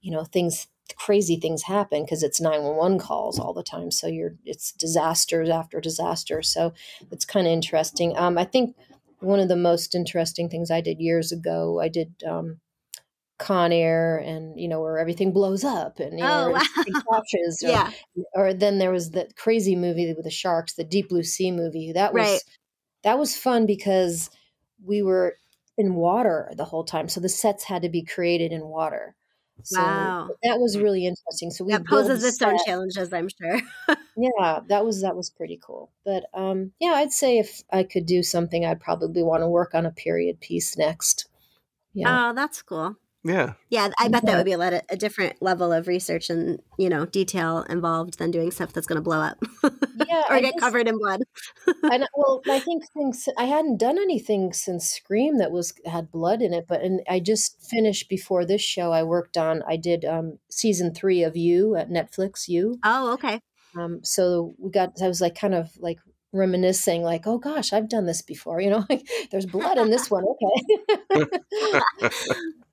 you 0.00 0.10
know, 0.12 0.24
things 0.24 0.66
crazy 0.96 1.36
things 1.36 1.62
happen 1.62 2.04
because 2.04 2.22
it's 2.22 2.40
911 2.40 2.98
calls 2.98 3.38
all 3.38 3.52
the 3.54 3.62
time. 3.62 3.90
So 3.90 4.06
you're 4.06 4.34
it's 4.44 4.72
disasters 4.72 5.48
after 5.48 5.80
disaster. 5.80 6.42
So 6.42 6.72
it's 7.10 7.24
kind 7.24 7.46
of 7.46 7.52
interesting. 7.52 8.16
Um 8.16 8.38
I 8.38 8.44
think 8.44 8.76
one 9.20 9.40
of 9.40 9.48
the 9.48 9.56
most 9.56 9.94
interesting 9.94 10.48
things 10.48 10.70
I 10.70 10.80
did 10.80 11.00
years 11.00 11.32
ago, 11.32 11.80
I 11.80 11.88
did 11.88 12.14
um 12.26 12.60
Con 13.38 13.72
Air 13.72 14.18
and 14.18 14.60
you 14.60 14.68
know 14.68 14.80
where 14.82 14.98
everything 14.98 15.32
blows 15.32 15.64
up 15.64 15.98
and 15.98 16.20
you 16.20 16.26
know 16.26 16.44
Oh, 16.46 16.50
wow. 16.52 16.94
crashes 17.08 17.62
or, 17.66 17.68
Yeah. 17.70 17.90
or 18.34 18.52
then 18.54 18.78
there 18.78 18.90
was 18.90 19.12
that 19.12 19.34
crazy 19.36 19.74
movie 19.76 20.12
with 20.14 20.24
the 20.24 20.30
sharks, 20.30 20.74
the 20.74 20.84
Deep 20.84 21.08
Blue 21.08 21.22
Sea 21.22 21.50
movie. 21.50 21.92
That 21.92 22.12
was 22.12 22.22
Right. 22.34 22.42
That 23.02 23.18
was 23.18 23.36
fun 23.36 23.66
because 23.66 24.30
we 24.84 25.02
were 25.02 25.38
in 25.78 25.94
water 25.94 26.50
the 26.56 26.64
whole 26.64 26.84
time, 26.84 27.08
so 27.08 27.20
the 27.20 27.28
sets 27.28 27.64
had 27.64 27.82
to 27.82 27.88
be 27.88 28.02
created 28.04 28.52
in 28.52 28.66
water. 28.68 29.16
So 29.62 30.16
Wow. 30.24 30.36
that 30.42 30.58
was 30.60 30.78
really 30.78 31.06
interesting. 31.06 31.50
So 31.50 31.64
we 31.64 31.78
That 31.78 31.86
poses 31.86 32.22
its 32.22 32.42
own 32.42 32.58
challenges, 32.58 33.12
I'm 33.14 33.28
sure. 33.28 33.60
Yeah, 34.16 34.60
that 34.68 34.84
was 34.84 35.02
that 35.02 35.16
was 35.16 35.30
pretty 35.30 35.58
cool. 35.62 35.90
But 36.04 36.26
um, 36.34 36.72
yeah, 36.80 36.92
I'd 36.94 37.12
say 37.12 37.38
if 37.38 37.62
I 37.72 37.84
could 37.84 38.06
do 38.06 38.22
something, 38.22 38.64
I'd 38.64 38.80
probably 38.80 39.22
want 39.22 39.42
to 39.42 39.48
work 39.48 39.74
on 39.74 39.86
a 39.86 39.90
period 39.90 40.40
piece 40.40 40.76
next. 40.76 41.28
Yeah, 41.94 42.18
Oh, 42.18 42.32
that's 42.34 42.60
cool. 42.62 42.96
Yeah. 43.22 43.52
Yeah, 43.68 43.90
I 43.98 44.08
bet 44.08 44.24
that 44.24 44.36
would 44.36 44.46
be 44.46 44.52
a 44.52 44.58
lot 44.58 44.72
of, 44.72 44.80
a 44.88 44.96
different 44.96 45.42
level 45.42 45.72
of 45.72 45.86
research 45.86 46.30
and 46.30 46.58
you 46.78 46.88
know 46.88 47.04
detail 47.04 47.64
involved 47.68 48.18
than 48.18 48.30
doing 48.30 48.50
stuff 48.50 48.72
that's 48.72 48.86
going 48.86 48.96
to 48.96 49.02
blow 49.02 49.20
up 49.20 49.36
yeah. 50.08 50.22
or 50.28 50.36
I 50.36 50.40
get 50.40 50.54
just- 50.54 50.60
covered 50.60 50.88
in 50.88 50.96
blood. 50.98 51.20
and 51.82 52.06
well, 52.16 52.40
I 52.48 52.58
think 52.60 52.84
things 52.94 53.28
I 53.36 53.44
hadn't 53.44 53.76
done 53.78 53.98
anything 53.98 54.52
since 54.54 54.86
Scream 54.90 55.36
that 55.38 55.52
was 55.52 55.74
had 55.84 56.10
blood 56.10 56.40
in 56.40 56.54
it, 56.54 56.64
but 56.66 56.80
and 56.80 57.02
I 57.08 57.20
just 57.20 57.60
finished 57.68 58.08
before 58.08 58.46
this 58.46 58.62
show. 58.62 58.90
I 58.92 59.02
worked 59.02 59.36
on 59.36 59.62
I 59.68 59.76
did 59.76 60.04
um, 60.06 60.38
season 60.50 60.94
three 60.94 61.22
of 61.22 61.36
You 61.36 61.76
at 61.76 61.90
Netflix. 61.90 62.48
You, 62.48 62.78
Oh, 62.82 63.12
okay. 63.14 63.40
um, 63.78 64.00
so 64.02 64.54
we 64.58 64.70
got. 64.70 64.92
I 65.02 65.08
was 65.08 65.20
like 65.20 65.34
kind 65.38 65.54
of 65.54 65.68
like 65.78 65.98
reminiscing, 66.32 67.02
like, 67.02 67.26
oh 67.26 67.38
gosh, 67.38 67.72
I've 67.72 67.88
done 67.88 68.06
this 68.06 68.22
before. 68.22 68.60
You 68.60 68.70
know, 68.70 68.84
like 68.90 69.06
there's 69.30 69.46
blood 69.46 69.78
in 69.78 69.90
this 69.90 70.10
one. 70.10 70.24
Okay, 70.24 71.26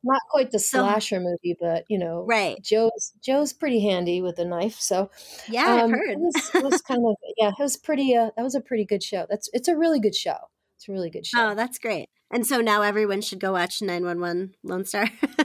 not 0.04 0.22
quite 0.30 0.52
the 0.52 0.60
slasher 0.60 1.20
movie, 1.20 1.56
but 1.60 1.86
you 1.90 1.98
know, 1.98 2.26
Right. 2.28 2.62
Joe's 2.62 3.14
Joe's 3.22 3.54
pretty 3.54 3.82
handy 3.82 4.22
with 4.22 4.40
a 4.40 4.46
knife, 4.46 4.80
so 4.80 5.10
Yeah, 5.50 5.66
I've 5.68 5.84
um, 5.86 5.92
heard. 5.92 6.10
It 6.10 6.20
was, 6.20 6.52
it 6.56 6.64
was 6.64 6.82
kind 6.82 7.04
of 7.06 7.16
yeah, 7.38 7.50
it 7.50 7.62
was 7.62 7.78
pretty. 7.78 8.16
Uh, 8.16 8.32
that 8.36 8.44
was 8.44 8.56
a 8.56 8.62
pretty 8.62 8.86
good 8.86 9.04
show. 9.04 9.26
That's 9.30 9.50
it's 9.54 9.68
a 9.68 9.78
really 9.78 10.00
good 10.00 10.16
show. 10.16 10.38
It's 10.76 10.88
a 10.88 10.92
really 10.92 11.10
good 11.10 11.26
show. 11.26 11.52
Oh, 11.52 11.56
that's 11.56 11.80
great. 11.80 12.10
And 12.32 12.46
so 12.46 12.62
now 12.62 12.82
everyone 12.82 13.22
should 13.22 13.40
go 13.40 13.54
watch 13.54 13.82
911 13.82 14.56
Lone 14.64 14.86
Star. 14.86 15.10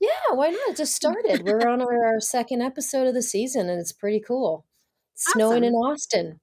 yeah, 0.00 0.08
why 0.32 0.50
not? 0.50 0.70
It 0.70 0.76
just 0.76 0.94
started. 0.94 1.44
We're 1.44 1.68
on 1.68 1.80
our, 1.80 2.04
our 2.04 2.20
second 2.20 2.60
episode 2.60 3.06
of 3.06 3.14
the 3.14 3.22
season, 3.22 3.70
and 3.70 3.80
it's 3.80 3.92
pretty 3.92 4.20
cool. 4.20 4.66
Snowing 5.14 5.64
in 5.64 5.74
Austin. 5.74 6.40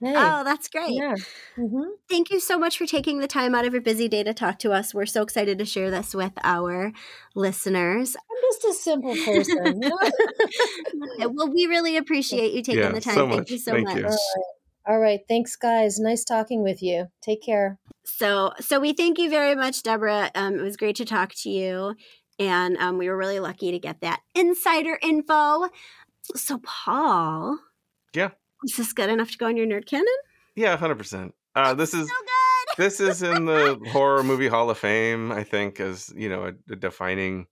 Hey, 0.00 0.14
oh, 0.16 0.44
that's 0.44 0.68
great. 0.68 1.00
yeah. 1.00 1.14
hmm 1.56 1.82
Thank 2.08 2.30
you 2.30 2.38
so 2.38 2.56
much 2.56 2.78
for 2.78 2.86
taking 2.86 3.18
the 3.18 3.26
time 3.26 3.54
out 3.54 3.64
of 3.66 3.72
your 3.72 3.82
busy 3.82 4.06
day 4.08 4.22
to 4.22 4.32
talk 4.32 4.60
to 4.60 4.70
us. 4.72 4.94
We're 4.94 5.06
so 5.06 5.22
excited 5.22 5.58
to 5.58 5.64
share 5.64 5.90
this 5.90 6.14
with 6.14 6.32
our 6.44 6.92
listeners. 7.34 8.14
I'm 8.14 8.36
just 8.42 8.64
a 8.64 8.72
simple 8.74 9.16
person. 9.24 9.82
You 9.82 9.88
know? 9.88 9.98
Okay, 11.18 11.26
well, 11.34 11.52
we 11.52 11.66
really 11.66 11.96
appreciate 11.96 12.52
you 12.52 12.62
taking 12.62 12.80
Yeah, 12.80 12.92
the 12.92 13.00
time. 13.00 13.14
so 13.14 13.26
Thank 13.26 13.40
much. 13.40 13.50
you 13.50 13.58
so 13.58 13.72
Thank 13.72 13.88
much. 13.88 13.96
you. 13.96 14.04
All 14.04 14.10
right. 14.10 14.44
All 14.88 14.98
right. 15.00 15.20
Thanks, 15.28 15.56
guys. 15.56 15.98
Nice 15.98 16.24
talking 16.24 16.62
with 16.62 16.80
you. 16.82 17.06
Take 17.22 17.42
care. 17.42 17.78
So, 18.04 18.52
so 18.60 18.78
we 18.78 18.92
thank 18.92 19.18
you 19.18 19.28
very 19.28 19.56
much, 19.56 19.82
Deborah. 19.82 20.30
Um, 20.36 20.54
it 20.58 20.62
was 20.62 20.76
great 20.76 20.94
to 20.96 21.04
talk 21.04 21.34
to 21.42 21.50
you, 21.50 21.94
and 22.38 22.76
um, 22.76 22.98
we 22.98 23.08
were 23.08 23.16
really 23.16 23.40
lucky 23.40 23.72
to 23.72 23.80
get 23.80 24.00
that 24.02 24.20
insider 24.34 24.96
info. 25.02 25.68
So, 26.36 26.58
Paul, 26.62 27.58
Yeah. 28.14 28.30
Is 28.64 28.76
this 28.76 28.92
good 28.92 29.10
enough 29.10 29.30
to 29.32 29.38
go 29.38 29.46
in 29.48 29.56
your 29.56 29.66
nerd 29.66 29.86
canon? 29.86 30.06
Yeah, 30.54 30.76
100%. 30.76 31.32
Uh, 31.54 31.74
this 31.74 31.94
is 31.94 32.08
So 32.08 32.14
good. 32.14 32.84
this 32.84 33.00
is 33.00 33.22
in 33.22 33.44
the 33.46 33.80
horror 33.92 34.22
movie 34.22 34.48
hall 34.48 34.68
of 34.68 34.76
fame 34.78 35.32
i 35.32 35.42
think 35.42 35.80
as 35.80 36.12
you 36.14 36.28
know 36.28 36.44
a, 36.44 36.72
a 36.72 36.76
defining 36.76 37.46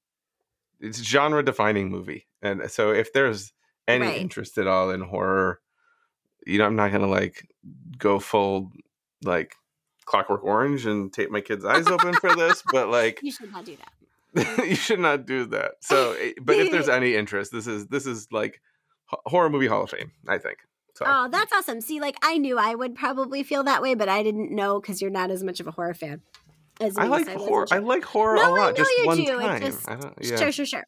it's 0.81 1.03
genre 1.03 1.43
defining 1.43 1.89
movie 1.91 2.27
and 2.43 2.71
so 2.71 2.91
if 2.93 3.13
there's 3.15 3.53
any 3.89 4.07
Right. 4.07 4.21
interest 4.21 4.59
at 4.59 4.67
all 4.67 4.91
in 4.91 5.01
horror 5.01 5.61
you 6.47 6.59
know 6.59 6.67
i'm 6.67 6.77
not 6.77 6.93
gonna 6.93 7.07
like 7.07 7.49
go 7.97 8.19
full 8.19 8.73
like 9.23 9.55
clockwork 10.05 10.45
orange 10.45 10.85
and 10.85 11.11
tape 11.11 11.31
my 11.31 11.41
kids 11.41 11.65
eyes 11.65 11.87
open 11.87 12.13
for 12.15 12.35
this 12.37 12.63
but 12.73 12.89
like 12.91 13.21
You 13.23 13.33
should 13.33 13.53
not 13.53 13.65
do 13.65 13.77
that. 13.77 14.59
you 14.69 14.75
should 14.75 15.01
not 15.01 15.25
do 15.25 15.47
that 15.47 15.77
so 15.81 16.13
eh, 16.21 16.33
but 16.43 16.57
if 16.57 16.71
there's 16.71 16.89
any 16.91 17.15
interest 17.15 17.53
this 17.53 17.67
is 17.67 17.87
this 17.87 18.05
is 18.07 18.29
like 18.31 18.61
horror 19.09 19.49
movie 19.49 19.69
hall 19.69 19.85
of 19.85 19.91
fame 19.91 20.13
i 20.29 20.37
think 20.37 20.59
so 20.95 21.05
Oh, 21.07 21.29
that's 21.31 21.53
awesome. 21.53 21.81
See, 21.81 22.01
like 22.01 22.17
I 22.23 22.39
knew 22.39 22.59
I 22.59 22.75
would 22.75 22.95
probably 22.95 23.43
feel 23.43 23.65
that 23.65 23.83
way, 23.83 23.95
but 23.95 24.09
I 24.09 24.23
didn't 24.23 24.51
know 24.51 24.81
because 24.81 25.01
you're 25.03 25.11
not 25.11 25.31
as 25.31 25.43
much 25.45 25.61
of 25.61 25.67
a 25.67 25.71
horror 25.73 25.95
fan. 25.95 26.23
As 26.81 26.97
i 26.99 27.05
like 27.07 27.27
so 27.27 27.35
wasn't 27.35 27.49
horror 27.49 27.67
sure. 27.69 27.77
i 27.77 27.81
like 27.81 28.03
horror 28.05 28.35
No, 28.35 28.43
a 28.43 28.45
I 28.47 28.49
lot 28.49 28.71
know 28.71 28.73
just 28.85 28.91
you 28.99 29.07
one 29.07 29.17
do. 29.19 29.39
Time 29.41 29.61
just- 29.63 29.89
yeah. 30.21 30.37
Sure, 30.37 30.51
sure, 30.53 30.67
sure. 30.67 30.85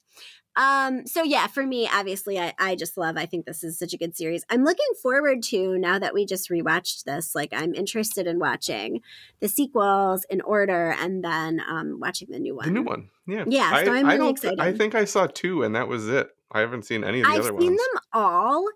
Um, 0.56 1.06
so 1.06 1.22
yeah, 1.22 1.48
for 1.48 1.66
me, 1.66 1.86
obviously, 1.92 2.40
I, 2.40 2.54
I 2.58 2.76
just 2.76 2.96
love. 2.96 3.18
I 3.18 3.26
think 3.26 3.44
this 3.44 3.62
is 3.62 3.78
such 3.78 3.92
a 3.92 3.98
good 3.98 4.16
series. 4.16 4.42
I'm 4.48 4.64
looking 4.64 4.86
forward 5.02 5.42
to 5.44 5.76
now 5.78 5.98
that 5.98 6.14
we 6.14 6.24
just 6.24 6.48
rewatched 6.48 7.04
this. 7.04 7.34
Like, 7.34 7.50
I'm 7.52 7.74
interested 7.74 8.26
in 8.26 8.38
watching 8.38 9.02
the 9.40 9.48
sequels 9.48 10.24
in 10.30 10.40
order, 10.40 10.96
and 10.98 11.22
then 11.22 11.60
um, 11.68 11.98
watching 12.00 12.28
the 12.30 12.38
new 12.38 12.56
one. 12.56 12.64
The 12.64 12.70
new 12.72 12.82
one, 12.84 13.10
yeah, 13.26 13.44
Yeah, 13.46 13.84
so 13.84 13.92
I'm 13.92 14.06
I 14.06 14.14
really 14.14 14.18
don't- 14.18 14.30
excited. 14.30 14.60
I 14.60 14.72
think 14.72 14.94
I 14.94 15.04
saw 15.04 15.26
two, 15.26 15.62
and 15.62 15.74
that 15.76 15.88
was 15.88 16.08
it. 16.08 16.30
I 16.50 16.60
haven't 16.60 16.84
seen 16.86 17.04
any 17.04 17.20
of 17.20 17.26
the 17.26 17.32
I've 17.32 17.40
other 17.40 17.60
seen 17.60 17.72
them 17.72 18.00
all. 18.14 18.66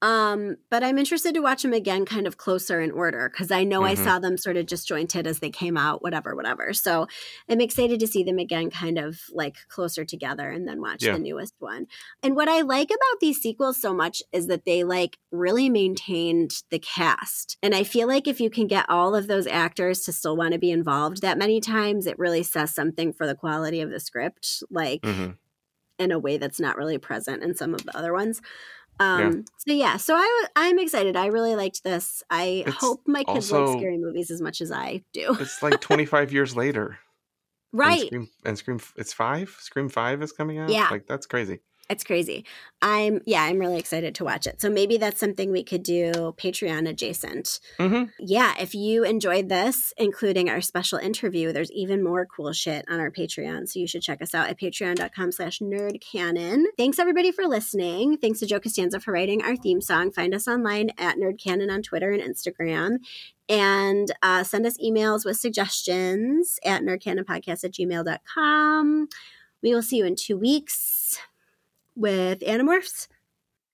Um, 0.00 0.58
but 0.70 0.84
I'm 0.84 0.96
interested 0.96 1.34
to 1.34 1.40
watch 1.40 1.62
them 1.62 1.72
again 1.72 2.04
kind 2.04 2.28
of 2.28 2.36
closer 2.36 2.80
in 2.80 2.92
order 2.92 3.28
because 3.28 3.50
I 3.50 3.64
know 3.64 3.82
I 3.82 3.96
Mhm. 3.96 4.04
saw 4.04 4.18
them 4.20 4.36
sort 4.36 4.56
of 4.56 4.66
disjointed 4.66 5.26
as 5.26 5.40
they 5.40 5.50
came 5.50 5.76
out, 5.76 6.02
whatever, 6.02 6.36
whatever. 6.36 6.72
So 6.72 7.08
I'm 7.48 7.60
excited 7.60 7.98
to 7.98 8.06
see 8.06 8.22
them 8.22 8.38
again 8.38 8.70
kind 8.70 8.96
of 8.96 9.22
like 9.32 9.56
closer 9.68 10.04
together 10.04 10.50
and 10.50 10.68
then 10.68 10.80
watch 10.80 11.02
Yeah. 11.02 11.14
the 11.14 11.18
newest 11.18 11.54
one. 11.58 11.88
And 12.22 12.36
what 12.36 12.48
I 12.48 12.60
like 12.60 12.90
about 12.90 13.20
these 13.20 13.40
sequels 13.40 13.80
so 13.80 13.92
much 13.92 14.22
is 14.30 14.46
that 14.46 14.64
they 14.64 14.84
like 14.84 15.18
really 15.32 15.68
maintained 15.68 16.62
the 16.70 16.78
cast. 16.78 17.58
And 17.60 17.74
I 17.74 17.82
feel 17.82 18.06
like 18.06 18.28
if 18.28 18.40
you 18.40 18.50
can 18.50 18.68
get 18.68 18.88
all 18.88 19.16
of 19.16 19.26
those 19.26 19.48
actors 19.48 20.02
to 20.04 20.12
still 20.12 20.36
want 20.36 20.52
to 20.52 20.58
be 20.60 20.70
involved 20.70 21.22
that 21.22 21.38
many 21.38 21.60
times, 21.60 22.06
it 22.06 22.18
really 22.20 22.44
says 22.44 22.72
something 22.72 23.12
for 23.12 23.26
the 23.26 23.34
quality 23.34 23.80
of 23.80 23.90
the 23.90 23.98
script. 23.98 24.62
Like 24.70 25.02
Mhm. 25.02 25.38
in 25.98 26.12
a 26.12 26.18
way 26.20 26.38
that's 26.38 26.60
not 26.60 26.76
really 26.76 26.98
present 26.98 27.42
in 27.42 27.56
some 27.56 27.74
of 27.74 27.84
the 27.84 27.96
other 27.98 28.12
ones. 28.12 28.40
Um, 29.00 29.44
So 29.58 29.72
yeah, 29.72 29.96
so 29.96 30.14
I 30.16 30.46
I'm 30.56 30.78
excited. 30.78 31.16
I 31.16 31.26
really 31.26 31.54
liked 31.54 31.84
this. 31.84 32.22
I 32.30 32.64
It's 32.66 32.76
hope 32.76 33.02
my 33.06 33.24
kids 33.24 33.52
also- 33.52 33.66
like 33.72 33.78
scary 33.78 33.98
movies 33.98 34.30
as 34.30 34.40
much 34.40 34.60
as 34.60 34.72
I 34.72 35.02
do. 35.12 35.36
It's 35.40 35.62
like 35.62 35.80
25 35.80 36.32
years 36.32 36.56
later. 36.56 36.98
And 37.72 37.80
right. 37.80 38.06
Scream, 38.06 38.28
and 38.44 38.56
Scream, 38.58 38.80
it's 38.96 39.12
five. 39.12 39.54
Scream 39.60 39.88
Five 39.88 40.22
is 40.22 40.32
coming 40.32 40.58
out. 40.58 40.70
Yeah. 40.70 40.88
like 40.90 41.06
that's 41.06 41.26
crazy. 41.26 41.60
It's 41.90 42.04
crazy. 42.04 42.44
I'm 42.82 43.22
yeah, 43.24 43.42
I'm 43.44 43.58
really 43.58 43.78
excited 43.78 44.14
to 44.16 44.24
watch 44.24 44.46
it. 44.46 44.60
So 44.60 44.68
maybe 44.68 44.98
that's 44.98 45.18
something 45.18 45.50
we 45.50 45.64
could 45.64 45.82
do 45.82 46.34
Patreon 46.36 46.86
adjacent. 46.86 47.60
Mm-hmm. 47.78 48.10
Yeah, 48.18 48.54
if 48.60 48.74
you 48.74 49.04
enjoyed 49.04 49.48
this, 49.48 49.94
including 49.96 50.50
our 50.50 50.60
special 50.60 50.98
interview, 50.98 51.50
there's 51.50 51.72
even 51.72 52.04
more 52.04 52.26
cool 52.26 52.52
shit 52.52 52.84
on 52.90 53.00
our 53.00 53.10
Patreon. 53.10 53.68
So 53.68 53.80
you 53.80 53.86
should 53.86 54.02
check 54.02 54.20
us 54.20 54.34
out 54.34 54.50
at 54.50 54.60
patreon.com 54.60 55.32
slash 55.32 55.60
nerdcanon. 55.60 56.64
Thanks 56.76 56.98
everybody 56.98 57.32
for 57.32 57.46
listening. 57.46 58.18
Thanks 58.18 58.40
to 58.40 58.46
Joe 58.46 58.60
Costanza 58.60 59.00
for 59.00 59.12
writing 59.12 59.42
our 59.42 59.56
theme 59.56 59.80
song. 59.80 60.10
Find 60.10 60.34
us 60.34 60.46
online 60.46 60.90
at 60.98 61.16
nerdcanon 61.16 61.72
on 61.72 61.82
Twitter 61.82 62.10
and 62.10 62.22
Instagram. 62.22 62.98
And 63.48 64.12
uh, 64.22 64.44
send 64.44 64.66
us 64.66 64.76
emails 64.76 65.24
with 65.24 65.38
suggestions 65.38 66.58
at 66.66 66.82
nerdcanonpodcast 66.82 67.64
at 67.64 67.72
gmail.com. 67.72 69.08
We 69.62 69.74
will 69.74 69.82
see 69.82 69.96
you 69.96 70.04
in 70.04 70.16
two 70.16 70.36
weeks 70.36 70.97
with 71.98 72.40
Animorphs. 72.40 73.08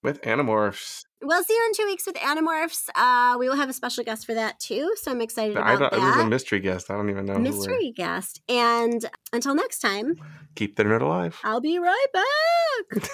With 0.03 0.21
Animorphs. 0.23 1.05
We'll 1.23 1.43
see 1.45 1.55
you 1.55 1.65
in 1.69 1.73
two 1.75 1.87
weeks 1.87 2.05
with 2.07 2.17
Animorphs. 2.17 2.89
Uh, 2.95 3.37
we 3.39 3.49
will 3.49 3.57
have 3.57 3.71
a 3.71 3.73
special 3.73 4.05
guest 4.05 4.27
for 4.27 4.35
that 4.35 4.61
too, 4.61 4.93
so 4.97 5.11
I'm 5.11 5.23
excited 5.23 5.57
I 5.57 5.73
about 5.75 5.93
don't, 5.93 6.03
it 6.03 6.05
was 6.07 6.17
a 6.17 6.19
that. 6.19 6.29
mystery 6.29 6.61
guest. 6.61 6.91
I 6.91 6.95
don't 6.97 7.09
even 7.09 7.25
know. 7.25 7.39
Mystery 7.39 7.93
guest. 7.97 8.43
And 8.49 9.05
until 9.33 9.55
next 9.55 9.79
time, 9.79 10.17
Keep 10.57 10.77
the 10.77 10.85
nerd 10.85 11.01
alive. 11.01 11.39
I'll 11.43 11.61
be 11.63 11.79
right 11.79 12.07
back. 12.13 13.11